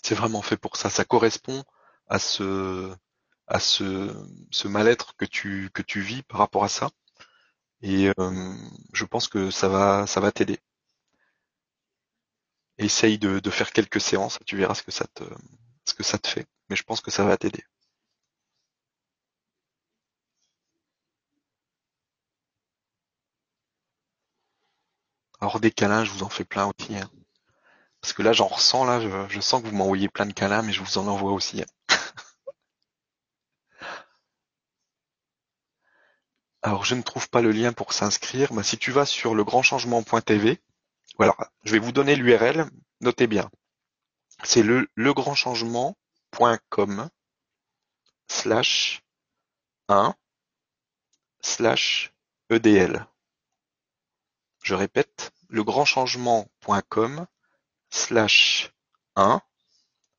C'est 0.04 0.16
vraiment 0.16 0.44
fait 0.44 0.58
pour 0.58 0.78
ça. 0.78 0.90
Ça 0.92 1.04
correspond 1.06 1.64
à 2.08 2.20
ce 2.20 2.94
à 3.48 3.60
ce, 3.60 4.68
mal-être 4.68 5.16
que 5.18 5.26
tu 5.26 6.02
vis 6.02 6.24
par 6.24 6.40
rapport 6.40 6.64
à 6.64 6.70
ça. 6.70 6.90
Et 7.84 8.12
euh, 8.18 8.56
je 8.94 9.06
pense 9.06 9.28
que 9.28 9.52
ça 9.52 9.68
va, 9.70 10.08
ça 10.08 10.20
va 10.20 10.32
t'aider. 10.32 10.60
Essaye 12.78 13.18
de, 13.18 13.50
faire 13.50 13.72
quelques 13.72 14.00
séances, 14.00 14.38
tu 14.46 14.56
verras 14.58 14.76
ce 14.76 14.84
que 14.84 14.92
ça 14.92 15.08
te, 15.08 15.24
ce 15.86 15.96
que 15.96 16.04
ça 16.04 16.20
te 16.20 16.28
fait. 16.28 16.46
Mais 16.70 16.76
je 16.76 16.84
pense 16.84 17.02
que 17.02 17.10
ça 17.12 17.24
va 17.24 17.36
t'aider. 17.38 17.64
Alors 25.40 25.60
des 25.60 25.70
câlins, 25.70 26.04
je 26.06 26.10
vous 26.12 26.24
en 26.24 26.30
fais 26.30 26.44
plein 26.44 26.66
aussi. 26.66 26.98
Hein. 26.98 27.08
Parce 28.02 28.14
que 28.14 28.22
là, 28.24 28.34
j'en 28.34 28.48
ressens, 28.48 28.86
là, 28.86 29.00
je, 29.02 29.10
je 29.30 29.42
sens 29.42 29.62
que 29.62 29.68
vous 29.68 29.76
m'envoyez 29.76 30.10
plein 30.10 30.26
de 30.26 30.34
câlins, 30.34 30.62
mais 30.64 30.74
je 30.74 30.82
vous 30.82 30.98
en 30.98 31.08
envoie 31.08 31.32
aussi. 31.34 31.62
Hein. 31.62 31.66
Alors, 36.64 36.86
je 36.86 36.96
ne 36.96 37.02
trouve 37.02 37.30
pas 37.30 37.42
le 37.42 37.52
lien 37.52 37.74
pour 37.74 37.92
s'inscrire. 37.92 38.54
mais 38.54 38.64
si 38.64 38.78
tu 38.78 38.92
vas 38.92 39.06
sur 39.06 39.36
legrandchangement.tv, 39.36 40.62
voilà, 41.18 41.36
je 41.64 41.74
vais 41.74 41.80
vous 41.80 41.92
donner 41.92 42.16
l'URL. 42.16 42.66
Notez 43.02 43.28
bien. 43.28 43.52
C'est 44.46 44.64
le 44.64 44.88
legrandchangement.com 44.96 47.10
slash 48.30 49.04
1 49.90 50.16
slash 51.42 52.14
EDL. 52.50 53.06
je 54.64 54.74
répète, 54.74 55.34
legrandchangement.com 55.50 57.28
slash 57.90 58.72
1 59.18 59.42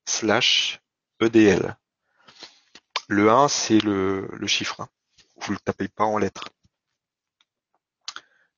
slash 0.05 0.79
EDL. 1.19 1.75
Le 3.07 3.31
1, 3.31 3.47
c'est 3.47 3.79
le, 3.79 4.27
le 4.31 4.47
chiffre 4.47 4.81
1. 4.81 4.89
Vous 5.37 5.53
le 5.53 5.59
tapez 5.59 5.87
pas 5.87 6.05
en 6.05 6.17
lettres. 6.17 6.49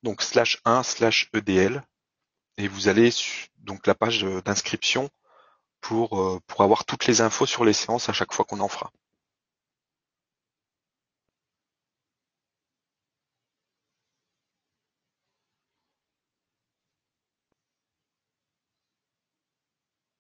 Donc 0.04 0.22
slash 0.22 0.60
1 0.66 0.84
slash 0.84 1.30
EDL. 1.34 1.84
Et 2.58 2.68
vous 2.68 2.88
allez 2.88 3.12
sur 3.12 3.48
donc 3.58 3.86
la 3.88 3.96
page 3.96 4.24
d'inscription 4.46 5.10
pour, 5.82 6.20
euh, 6.22 6.40
pour 6.48 6.62
avoir 6.64 6.86
toutes 6.86 7.08
les 7.08 7.22
infos 7.22 7.46
sur 7.46 7.66
les 7.66 7.74
séances 7.74 8.10
à 8.10 8.14
chaque 8.14 8.34
fois 8.34 8.46
qu'on 8.46 8.60
en 8.62 8.68
fera. 8.70 8.92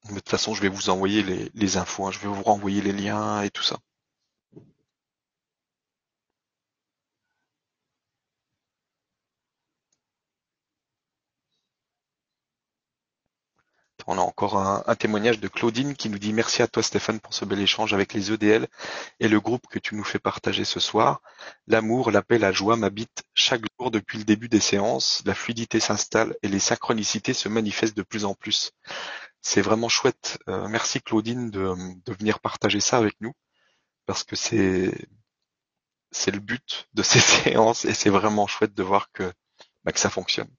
de 0.10 0.16
toute 0.16 0.30
façon, 0.30 0.54
je 0.54 0.62
vais 0.62 0.70
vous 0.70 0.90
envoyer 0.90 1.24
les, 1.24 1.52
les 1.54 1.78
infos, 1.78 2.06
hein. 2.08 2.12
je 2.12 2.20
vais 2.20 2.28
vous 2.28 2.44
renvoyer 2.44 2.82
les 2.82 2.94
liens 2.94 3.42
et 3.42 3.50
tout 3.50 3.64
ça. 3.64 3.78
On 14.10 14.18
a 14.18 14.22
encore 14.22 14.58
un, 14.58 14.96
témoignage 14.96 15.42
de 15.42 15.50
Claudine 15.50 15.94
qui 15.94 16.10
nous 16.10 16.18
dit 16.18 16.32
merci 16.32 16.62
à 16.62 16.68
toi 16.68 16.82
Stéphane 16.82 17.20
pour 17.20 17.34
ce 17.34 17.44
bel 17.44 17.60
échange 17.60 17.94
avec 17.94 18.14
les 18.14 18.32
EDL 18.32 18.68
et 19.20 19.28
le 19.28 19.42
groupe 19.42 19.68
que 19.68 19.80
tu 19.80 19.96
nous 19.96 20.06
fais 20.06 20.18
partager 20.18 20.64
ce 20.64 20.80
soir. 20.80 21.22
L'amour, 21.68 22.10
la 22.10 22.22
paix, 22.22 22.38
la 22.38 22.54
joie 22.54 22.78
m'habitent 22.78 23.24
chaque 23.34 23.64
jour 23.78 23.92
depuis 23.92 24.18
le 24.18 24.24
début 24.24 24.48
des 24.48 24.62
séances. 24.62 25.22
La 25.26 25.34
fluidité 25.36 25.82
s'installe 25.82 26.38
et 26.42 26.48
les 26.48 26.60
synchronicités 26.60 27.34
se 27.34 27.50
manifestent 27.50 27.98
de 27.98 28.02
plus 28.02 28.24
en 28.24 28.34
plus. 28.34 28.72
C'est 29.42 29.62
vraiment 29.62 29.90
chouette. 29.90 30.40
Euh, 30.48 30.70
merci 30.70 31.02
Claudine 31.02 31.52
de, 31.52 31.76
venir 32.08 32.40
partager 32.40 32.80
ça 32.80 32.98
avec 32.98 33.16
nous 33.20 33.34
parce 34.06 34.24
que 34.24 34.38
c'est 34.38 34.94
c'est 36.12 36.32
le 36.32 36.40
but 36.40 36.88
de 36.94 37.04
ces 37.04 37.20
séances 37.44 37.84
et 37.84 37.94
c'est 37.94 38.10
vraiment 38.10 38.48
chouette 38.48 38.74
de 38.74 38.84
voir 38.84 39.12
que, 39.12 39.34
bah, 39.84 39.92
que 39.92 40.00
ça 40.00 40.10
fonctionne. 40.10 40.50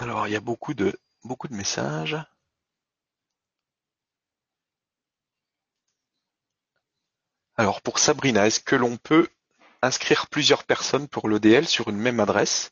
Alors, 0.00 0.26
il 0.26 0.32
y 0.32 0.36
a 0.36 0.40
beaucoup 0.40 0.72
de, 0.72 0.98
beaucoup 1.24 1.46
de 1.46 1.54
messages. 1.54 2.16
Alors, 7.56 7.82
pour 7.82 7.98
Sabrina, 7.98 8.46
est-ce 8.46 8.60
que 8.60 8.76
l'on 8.76 8.96
peut 8.96 9.28
inscrire 9.82 10.28
plusieurs 10.28 10.64
personnes 10.64 11.06
pour 11.06 11.28
l'EDL 11.28 11.68
sur 11.68 11.88
une 11.90 11.98
même 11.98 12.18
adresse? 12.18 12.70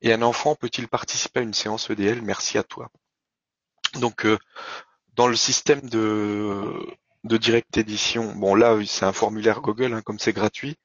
Et 0.00 0.12
un 0.14 0.22
enfant 0.22 0.54
peut-il 0.54 0.88
participer 0.88 1.40
à 1.40 1.42
une 1.42 1.52
séance 1.52 1.90
EDL 1.90 2.22
Merci 2.22 2.56
à 2.56 2.62
toi. 2.62 2.90
Donc, 3.96 4.24
euh, 4.24 4.38
dans 5.14 5.26
le 5.26 5.36
système 5.36 5.82
de, 5.82 6.80
de 7.24 7.36
Direct 7.36 7.76
Edition, 7.76 8.34
bon 8.34 8.54
là, 8.54 8.78
c'est 8.86 9.04
un 9.04 9.12
formulaire 9.12 9.60
Google, 9.60 9.92
hein, 9.92 10.00
comme 10.02 10.18
c'est 10.18 10.32
gratuit. 10.32 10.76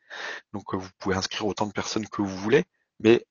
Donc, 0.51 0.73
euh, 0.73 0.77
vous 0.77 0.89
pouvez 0.99 1.15
inscrire 1.15 1.47
autant 1.47 1.67
de 1.67 1.71
personnes 1.71 2.09
que 2.09 2.21
vous 2.21 2.37
voulez. 2.37 2.65
Mais 2.99 3.25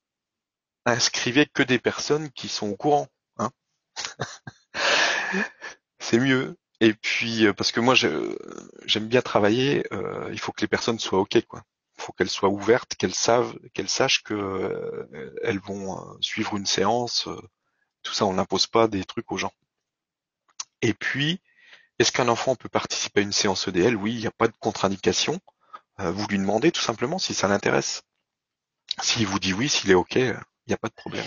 inscrivez 0.89 1.45
que 1.45 1.63
des 1.63 1.79
personnes 1.79 2.31
qui 2.31 2.47
sont 2.49 2.67
au 2.69 2.75
courant. 2.75 3.07
Hein 3.37 3.51
c'est 5.99 6.19
mieux. 6.19 6.57
Et 6.81 6.93
puis 6.93 7.45
euh, 7.45 7.53
parce 7.53 7.71
que 7.71 7.79
moi 7.79 7.95
j'aime 7.95 9.07
bien 9.07 9.21
travailler, 9.21 9.85
euh, 9.93 10.29
il 10.31 10.39
faut 10.39 10.51
que 10.51 10.61
les 10.61 10.67
personnes 10.67 10.99
soient 10.99 11.19
ok 11.19 11.45
quoi. 11.45 11.63
Il 11.97 12.03
faut 12.03 12.13
qu'elles 12.13 12.29
soient 12.29 12.49
ouvertes, 12.49 12.95
qu'elles 12.95 13.15
savent, 13.15 13.57
qu'elles 13.73 13.89
sachent 13.89 14.23
que 14.23 14.33
euh, 14.33 15.35
elles 15.43 15.59
vont 15.59 16.17
suivre 16.21 16.55
une 16.55 16.65
séance. 16.65 17.27
tout 18.03 18.13
ça, 18.13 18.25
on 18.25 18.33
n'impose 18.33 18.67
pas 18.67 18.87
des 18.87 19.03
trucs 19.03 19.31
aux 19.31 19.37
gens. 19.37 19.53
Et 20.81 20.93
puis, 20.93 21.41
est-ce 21.99 22.13
qu'un 22.13 22.29
enfant 22.29 22.55
peut 22.55 22.69
participer 22.69 23.19
à 23.19 23.23
une 23.23 23.33
séance 23.33 23.67
EDL 23.67 23.97
Oui, 23.97 24.13
il 24.13 24.21
n'y 24.21 24.27
a 24.27 24.31
pas 24.31 24.47
de 24.47 24.53
contre-indication. 24.59 25.41
vous 25.97 26.27
lui 26.27 26.37
demandez 26.39 26.71
tout 26.71 26.81
simplement 26.81 27.19
si 27.19 27.33
ça 27.33 27.49
l'intéresse. 27.49 28.03
S'il 29.01 29.27
vous 29.27 29.39
dit 29.39 29.53
oui, 29.53 29.67
s'il 29.67 29.91
est 29.91 29.95
ok, 29.95 30.17
n'y 30.69 30.75
a 30.75 30.77
pas 30.77 30.89
de 30.89 30.93
problème. 30.95 31.25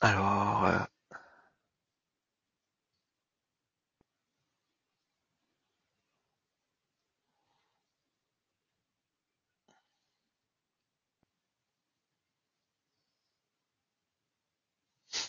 Alors, 0.00 0.64
euh, 0.64 0.78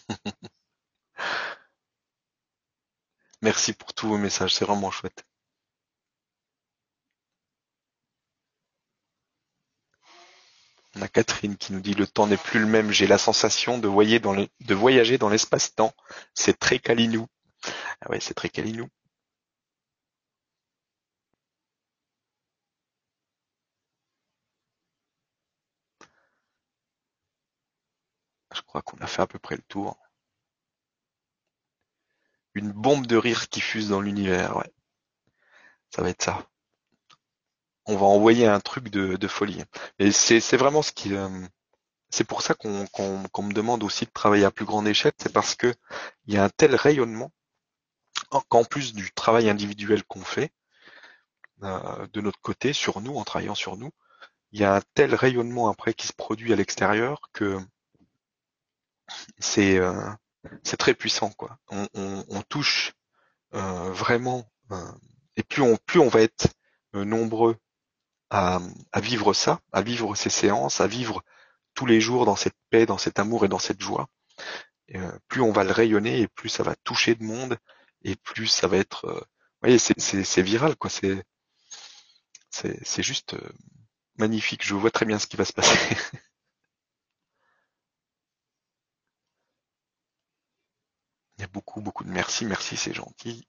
Merci 3.41 3.74
pour 3.74 3.94
tous 3.94 4.07
vos 4.07 4.18
messages, 4.18 4.56
c'est 4.56 4.66
vraiment 4.66 4.91
chouette. 4.91 5.26
On 10.95 11.02
a 11.02 11.07
Catherine 11.07 11.56
qui 11.57 11.74
nous 11.74 11.80
dit 11.80 11.94
le 11.94 12.06
temps 12.07 12.28
n'est 12.28 12.38
plus 12.38 12.60
le 12.60 12.66
même, 12.66 12.91
j'ai 12.91 13.07
la 13.07 13.18
sensation 13.18 13.78
de, 13.80 13.88
voyager 13.88 15.18
dans 15.18 15.30
l'espace-temps. 15.30 15.94
C'est 16.34 16.60
très 16.60 16.80
calinou. 16.80 17.28
Ah 18.02 18.10
ouais, 18.11 18.20
c'est 18.20 18.34
très 18.34 18.49
calinou. 18.49 18.88
Je 28.53 28.61
crois 28.61 28.82
qu'on 28.84 28.98
a 28.98 29.07
fait 29.07 29.22
à 29.24 29.28
peu 29.28 29.40
près 29.40 29.56
le 29.56 29.61
tour. 29.64 29.98
Une 32.55 32.71
bombe 32.71 33.07
de 33.07 33.15
rire 33.17 33.49
qui 33.49 33.61
fuse 33.61 33.89
dans 33.89 34.01
l'univers, 34.01 34.57
ouais. 34.57 34.71
Ça 35.89 36.01
va 36.01 36.09
être 36.09 36.23
ça. 36.23 36.47
On 37.85 37.95
va 37.95 38.05
envoyer 38.05 38.47
un 38.47 38.59
truc 38.59 38.89
de, 38.89 39.27
folie. 39.27 39.63
Et 39.97 40.11
c'est 40.11 40.57
vraiment 40.57 40.81
ce 40.81 40.91
qui... 40.91 41.15
Euh, 41.15 41.30
c'est 42.11 42.23
pour 42.23 42.41
ça 42.41 42.55
qu'on 42.55 42.71
me 42.73 43.53
demande 43.53 43.84
aussi 43.84 44.05
de 44.05 44.11
travailler 44.11 44.45
à 44.45 44.51
plus 44.51 44.65
grande 44.65 44.88
échelle, 44.88 45.11
c'est 45.17 45.34
parce 45.34 45.55
que 45.55 45.73
il 46.26 46.34
y 46.34 46.38
a 46.38 46.43
un 46.43 46.49
tel 46.49 46.76
rayonnement 46.76 47.31
qu'en 48.49 48.63
plus 48.63 48.93
du 48.93 49.11
travail 49.11 49.49
individuel 49.49 50.03
qu'on 50.03 50.23
fait 50.23 50.51
euh, 51.63 52.07
de 52.13 52.21
notre 52.21 52.39
côté, 52.41 52.73
sur 52.73 53.01
nous, 53.01 53.15
en 53.15 53.23
travaillant 53.23 53.55
sur 53.55 53.77
nous, 53.77 53.91
il 54.51 54.61
y 54.61 54.63
a 54.63 54.76
un 54.76 54.81
tel 54.93 55.13
rayonnement 55.15 55.69
après 55.69 55.93
qui 55.93 56.07
se 56.07 56.13
produit 56.13 56.53
à 56.53 56.55
l'extérieur 56.55 57.30
que 57.34 57.59
c'est 59.39 59.77
euh, 59.77 59.93
c'est 60.63 60.77
très 60.77 60.93
puissant 60.93 61.31
quoi. 61.31 61.59
On, 61.69 62.41
touche 62.49 62.93
euh, 63.53 63.91
vraiment 63.91 64.49
euh, 64.71 64.91
et 65.35 65.43
plus 65.43 65.61
on 65.61 65.77
plus 65.77 65.99
on 65.99 66.07
va 66.07 66.21
être 66.21 66.47
euh, 66.95 67.05
nombreux 67.05 67.57
à, 68.30 68.59
vivre 68.97 69.34
ça, 69.34 69.59
à 69.71 69.81
vivre 69.81 70.15
ces 70.15 70.30
séances, 70.30 70.81
à 70.81 70.88
vivre 70.88 71.23
tous 71.73 71.88
les 71.88 71.99
jours 71.99 72.26
dans 72.26 72.35
cette 72.35 72.55
paix, 72.69 72.85
dans 72.85 72.99
cet 72.99 73.17
amour 73.19 73.45
et 73.45 73.47
dans 73.47 73.59
cette 73.59 73.81
joie, 73.81 74.07
plus 75.27 75.41
on 75.41 75.51
va 75.51 75.63
le 75.63 75.71
rayonner 75.71 76.21
et 76.21 76.27
plus 76.27 76.49
ça 76.49 76.63
va 76.63 76.76
toucher 76.84 77.15
de 77.15 77.23
monde 77.23 77.57
et 78.03 78.15
plus 78.15 78.47
ça 78.47 78.67
va 78.67 78.77
être, 78.77 79.07
vous 79.07 79.67
voyez, 79.67 79.80
c'est 79.80 80.41
viral 80.43 80.76
quoi. 80.76 80.91
C'est 80.91 81.23
juste 83.03 83.35
magnifique. 84.17 84.63
Je 84.63 84.76
vois 84.76 84.91
très 84.91 85.05
bien 85.05 85.17
ce 85.17 85.26
qui 85.26 85.38
va 85.38 85.45
se 85.45 85.53
passer. 85.53 85.95
Il 91.40 91.44
y 91.44 91.45
a 91.45 91.48
beaucoup, 91.48 91.80
beaucoup 91.80 92.03
de 92.03 92.10
merci, 92.10 92.44
merci, 92.45 92.76
c'est 92.76 92.94
gentil. 92.94 93.48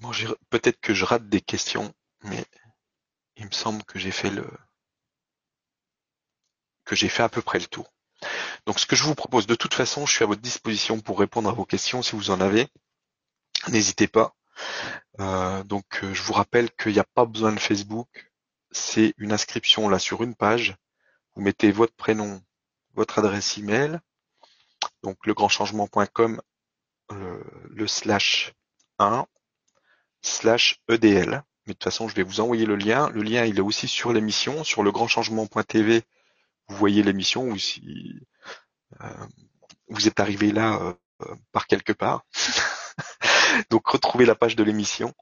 Bon, 0.00 0.10
peut-être 0.48 0.80
que 0.80 0.94
je 0.94 1.04
rate 1.04 1.28
des 1.28 1.42
questions, 1.42 1.92
mais 2.22 2.42
il 3.36 3.44
me 3.44 3.50
semble 3.50 3.84
que 3.84 3.98
j'ai 3.98 4.10
fait 4.10 4.30
le 4.30 4.48
que 6.86 6.96
j'ai 6.96 7.10
fait 7.10 7.22
à 7.22 7.28
peu 7.28 7.42
près 7.42 7.58
le 7.58 7.66
tour. 7.66 7.92
Donc 8.64 8.80
ce 8.80 8.86
que 8.86 8.96
je 8.96 9.04
vous 9.04 9.14
propose, 9.14 9.46
de 9.46 9.54
toute 9.54 9.74
façon, 9.74 10.06
je 10.06 10.14
suis 10.14 10.24
à 10.24 10.26
votre 10.26 10.40
disposition 10.40 11.00
pour 11.00 11.18
répondre 11.18 11.50
à 11.50 11.52
vos 11.52 11.66
questions 11.66 12.00
si 12.00 12.16
vous 12.16 12.30
en 12.30 12.40
avez. 12.40 12.66
N'hésitez 13.68 14.08
pas. 14.08 14.34
Euh, 15.20 15.62
donc 15.64 16.02
euh, 16.02 16.14
je 16.14 16.22
vous 16.22 16.32
rappelle 16.32 16.70
qu'il 16.76 16.92
n'y 16.94 16.98
a 16.98 17.04
pas 17.04 17.26
besoin 17.26 17.52
de 17.52 17.60
Facebook, 17.60 18.32
c'est 18.70 19.14
une 19.18 19.32
inscription 19.32 19.88
là 19.88 19.98
sur 19.98 20.22
une 20.22 20.34
page. 20.34 20.76
Vous 21.34 21.42
mettez 21.42 21.70
votre 21.70 21.94
prénom, 21.94 22.42
votre 22.94 23.18
adresse 23.18 23.58
email, 23.58 24.00
donc 25.02 25.26
legrandchangement.com, 25.26 26.40
le, 27.10 27.44
le 27.70 27.86
slash 27.86 28.54
1 28.98 29.26
slash 30.22 30.80
EDL. 30.88 31.42
Mais 31.66 31.74
de 31.74 31.78
toute 31.78 31.84
façon, 31.84 32.08
je 32.08 32.14
vais 32.14 32.22
vous 32.22 32.40
envoyer 32.40 32.66
le 32.66 32.76
lien. 32.76 33.10
Le 33.10 33.22
lien, 33.22 33.44
il 33.44 33.58
est 33.58 33.62
aussi 33.62 33.88
sur 33.88 34.12
l'émission, 34.12 34.64
sur 34.64 34.82
legrandchangement.tv. 34.82 36.02
Vous 36.68 36.76
voyez 36.76 37.02
l'émission 37.02 37.44
ou 37.44 37.58
si 37.58 38.20
euh, 39.02 39.26
vous 39.88 40.08
êtes 40.08 40.20
arrivé 40.20 40.52
là 40.52 40.96
euh, 41.22 41.34
par 41.52 41.66
quelque 41.66 41.92
part. 41.92 42.24
Donc 43.70 43.86
retrouvez 43.88 44.24
la 44.24 44.34
page 44.34 44.56
de 44.56 44.64
l'émission. 44.64 45.14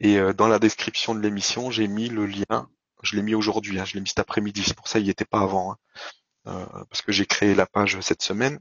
Et 0.00 0.18
euh, 0.18 0.32
dans 0.32 0.48
la 0.48 0.58
description 0.58 1.14
de 1.14 1.20
l'émission, 1.20 1.70
j'ai 1.70 1.88
mis 1.88 2.08
le 2.08 2.26
lien. 2.26 2.68
Je 3.02 3.16
l'ai 3.16 3.22
mis 3.22 3.34
aujourd'hui, 3.34 3.78
hein, 3.78 3.84
je 3.84 3.94
l'ai 3.94 4.00
mis 4.00 4.08
cet 4.08 4.18
après-midi, 4.18 4.62
c'est 4.64 4.76
pour 4.76 4.88
ça 4.88 4.98
il 4.98 5.04
n'y 5.04 5.10
était 5.10 5.24
pas 5.24 5.40
avant. 5.40 5.72
Hein. 5.72 5.76
Euh, 6.46 6.84
parce 6.88 7.02
que 7.02 7.12
j'ai 7.12 7.26
créé 7.26 7.54
la 7.54 7.66
page 7.66 8.00
cette 8.00 8.22
semaine. 8.22 8.58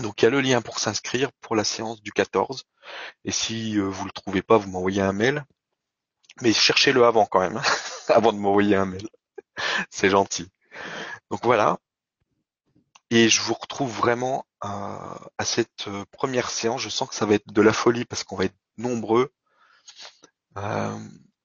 Donc 0.00 0.20
il 0.20 0.24
y 0.24 0.28
a 0.28 0.30
le 0.30 0.40
lien 0.40 0.62
pour 0.62 0.78
s'inscrire 0.78 1.32
pour 1.40 1.56
la 1.56 1.64
séance 1.64 2.02
du 2.02 2.12
14. 2.12 2.64
Et 3.24 3.32
si 3.32 3.78
vous 3.78 4.04
le 4.04 4.10
trouvez 4.12 4.42
pas, 4.42 4.58
vous 4.58 4.70
m'envoyez 4.70 5.02
un 5.02 5.12
mail. 5.12 5.44
Mais 6.42 6.52
cherchez-le 6.52 7.04
avant 7.04 7.26
quand 7.26 7.40
même, 7.40 7.56
hein, 7.56 7.62
avant 8.08 8.32
de 8.32 8.38
m'envoyer 8.38 8.76
un 8.76 8.86
mail. 8.86 9.08
C'est 9.90 10.10
gentil. 10.10 10.48
Donc 11.30 11.44
voilà. 11.44 11.78
Et 13.10 13.28
je 13.28 13.40
vous 13.40 13.54
retrouve 13.54 13.90
vraiment 13.90 14.46
à, 14.60 15.18
cette 15.42 15.88
euh, 15.88 16.04
première 16.12 16.50
séance. 16.50 16.80
Je 16.80 16.88
sens 16.88 17.08
que 17.08 17.14
ça 17.14 17.26
va 17.26 17.34
être 17.34 17.50
de 17.52 17.62
la 17.62 17.72
folie 17.72 18.04
parce 18.04 18.22
qu'on 18.24 18.36
va 18.36 18.44
être 18.44 18.56
nombreux. 18.76 19.32
Euh, 20.56 20.98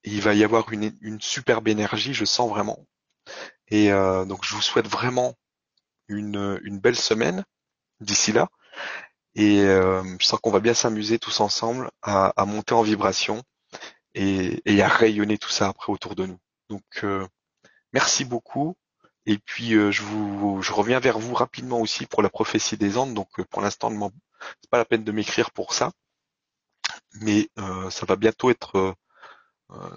il 0.03 0.21
va 0.21 0.33
y 0.33 0.43
avoir 0.43 0.71
une, 0.71 1.21
superbe 1.21 1.67
énergie, 1.67 2.13
je 2.13 2.25
sens 2.25 2.49
vraiment. 2.49 2.85
Et 3.67 3.91
euh, 3.91 4.25
donc 4.25 4.43
je 4.43 4.55
vous 4.55 4.61
souhaite 4.61 4.87
vraiment 4.87 5.35
une, 6.07 6.59
belle 6.81 6.95
semaine 6.95 7.43
d'ici 7.99 8.31
là. 8.31 8.49
Et 9.35 9.61
je 9.61 10.25
sens 10.25 10.39
qu'on 10.39 10.51
va 10.51 10.59
bien 10.59 10.73
s'amuser 10.73 11.17
tous 11.17 11.39
ensemble 11.39 11.89
à, 12.01 12.33
monter 12.45 12.73
en 12.73 12.83
vibration 12.83 13.41
et, 14.13 14.61
à 14.81 14.87
rayonner 14.87 15.37
tout 15.37 15.49
ça 15.49 15.69
après 15.69 15.91
autour 15.91 16.15
de 16.15 16.25
nous. 16.25 16.37
Donc 16.69 17.05
merci 17.93 18.25
beaucoup. 18.25 18.75
Et 19.25 19.37
puis 19.37 19.73
euh, 19.73 19.91
je 19.91 20.01
vous, 20.01 20.61
je 20.61 20.71
reviens 20.73 20.99
vers 20.99 21.19
vous 21.19 21.33
rapidement 21.33 21.79
aussi 21.79 22.05
pour 22.05 22.21
la 22.21 22.29
prophétie 22.29 22.77
des 22.77 22.97
Andes. 22.97 23.13
Donc 23.13 23.29
euh, 23.39 23.45
pour 23.45 23.61
l'instant, 23.61 23.89
c'est 24.61 24.69
pas 24.69 24.77
la 24.77 24.85
peine 24.85 25.03
de 25.03 25.11
m'écrire 25.11 25.51
pour 25.51 25.73
ça, 25.73 25.91
mais 27.21 27.49
euh, 27.59 27.89
ça 27.89 28.05
va 28.05 28.15
bientôt 28.15 28.49
être 28.49 28.95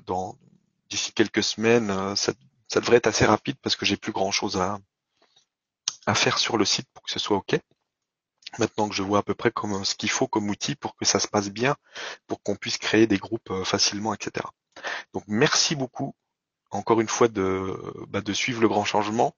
dans 0.06 0.38
d'ici 0.88 1.12
quelques 1.12 1.42
semaines. 1.42 2.16
Ça, 2.16 2.32
ça, 2.68 2.80
devrait 2.80 2.96
être 2.96 3.06
assez 3.06 3.24
rapide 3.24 3.56
parce 3.62 3.76
que 3.76 3.86
j'ai 3.86 3.96
plus 3.96 4.12
grand 4.12 4.30
chose 4.30 4.56
à, 4.56 4.78
à 6.06 6.14
faire 6.14 6.38
sur 6.38 6.56
le 6.56 6.64
site 6.64 6.88
pour 6.92 7.02
que 7.02 7.10
ce 7.10 7.18
soit 7.18 7.36
ok. 7.36 7.58
Maintenant 8.58 8.88
que 8.88 8.94
je 8.94 9.02
vois 9.02 9.18
à 9.18 9.22
peu 9.22 9.34
près 9.34 9.50
comme 9.50 9.84
ce 9.84 9.94
qu'il 9.94 10.10
faut 10.10 10.28
comme 10.28 10.48
outil 10.48 10.76
pour 10.76 10.96
que 10.96 11.04
ça 11.04 11.20
se 11.20 11.28
passe 11.28 11.50
bien, 11.50 11.76
pour 12.26 12.42
qu'on 12.42 12.56
puisse 12.56 12.78
créer 12.78 13.06
des 13.06 13.18
groupes 13.18 13.64
facilement, 13.64 14.14
etc. 14.14 14.46
Donc 15.12 15.24
merci 15.26 15.74
beaucoup 15.74 16.14
encore 16.70 17.00
une 17.00 17.08
fois 17.08 17.28
de, 17.28 17.76
bah, 18.08 18.20
de 18.20 18.32
suivre 18.32 18.60
le 18.60 18.68
grand 18.68 18.84
changement 18.84 19.34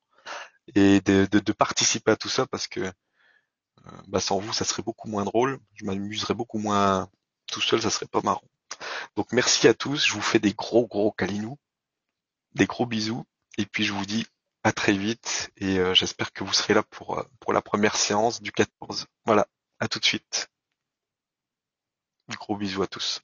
et 0.74 1.00
de, 1.00 1.26
de, 1.26 1.52
participer 1.52 2.10
à 2.12 2.16
tout 2.16 2.28
ça 2.28 2.46
parce 2.46 2.66
que 2.66 2.80
euh, 2.80 2.90
bah, 4.08 4.20
sans 4.20 4.38
vous, 4.38 4.52
ça 4.52 4.64
serait 4.64 4.82
beaucoup 4.82 5.08
moins 5.08 5.24
drôle. 5.24 5.58
Je 5.74 5.84
m'amuserais 5.84 6.34
beaucoup 6.34 6.58
moins 6.58 7.08
tout 7.46 7.60
seul, 7.60 7.80
ça 7.80 7.90
serait 7.90 8.06
pas 8.06 8.20
marrant. 8.22 8.44
Donc 9.16 9.32
merci 9.32 9.68
à 9.68 9.74
tous, 9.74 10.06
je 10.06 10.12
vous 10.12 10.22
fais 10.22 10.38
des 10.38 10.54
gros 10.54 10.86
gros 10.86 11.12
calinous, 11.12 11.58
des 12.54 12.66
gros 12.66 12.86
bisous, 12.86 13.24
et 13.58 13.66
puis 13.66 13.84
je 13.84 13.92
vous 13.92 14.06
dis 14.06 14.26
à 14.64 14.72
très 14.72 14.92
vite 14.92 15.50
et 15.56 15.78
euh, 15.78 15.94
j'espère 15.94 16.32
que 16.32 16.44
vous 16.44 16.52
serez 16.52 16.74
là 16.74 16.82
pour, 16.82 17.18
euh, 17.18 17.24
pour 17.40 17.52
la 17.52 17.62
première 17.62 17.96
séance 17.96 18.42
du 18.42 18.52
14. 18.52 19.06
Voilà, 19.24 19.46
à 19.80 19.88
tout 19.88 19.98
de 19.98 20.04
suite. 20.04 20.48
Gros 22.28 22.56
bisous 22.56 22.82
à 22.82 22.86
tous. 22.86 23.22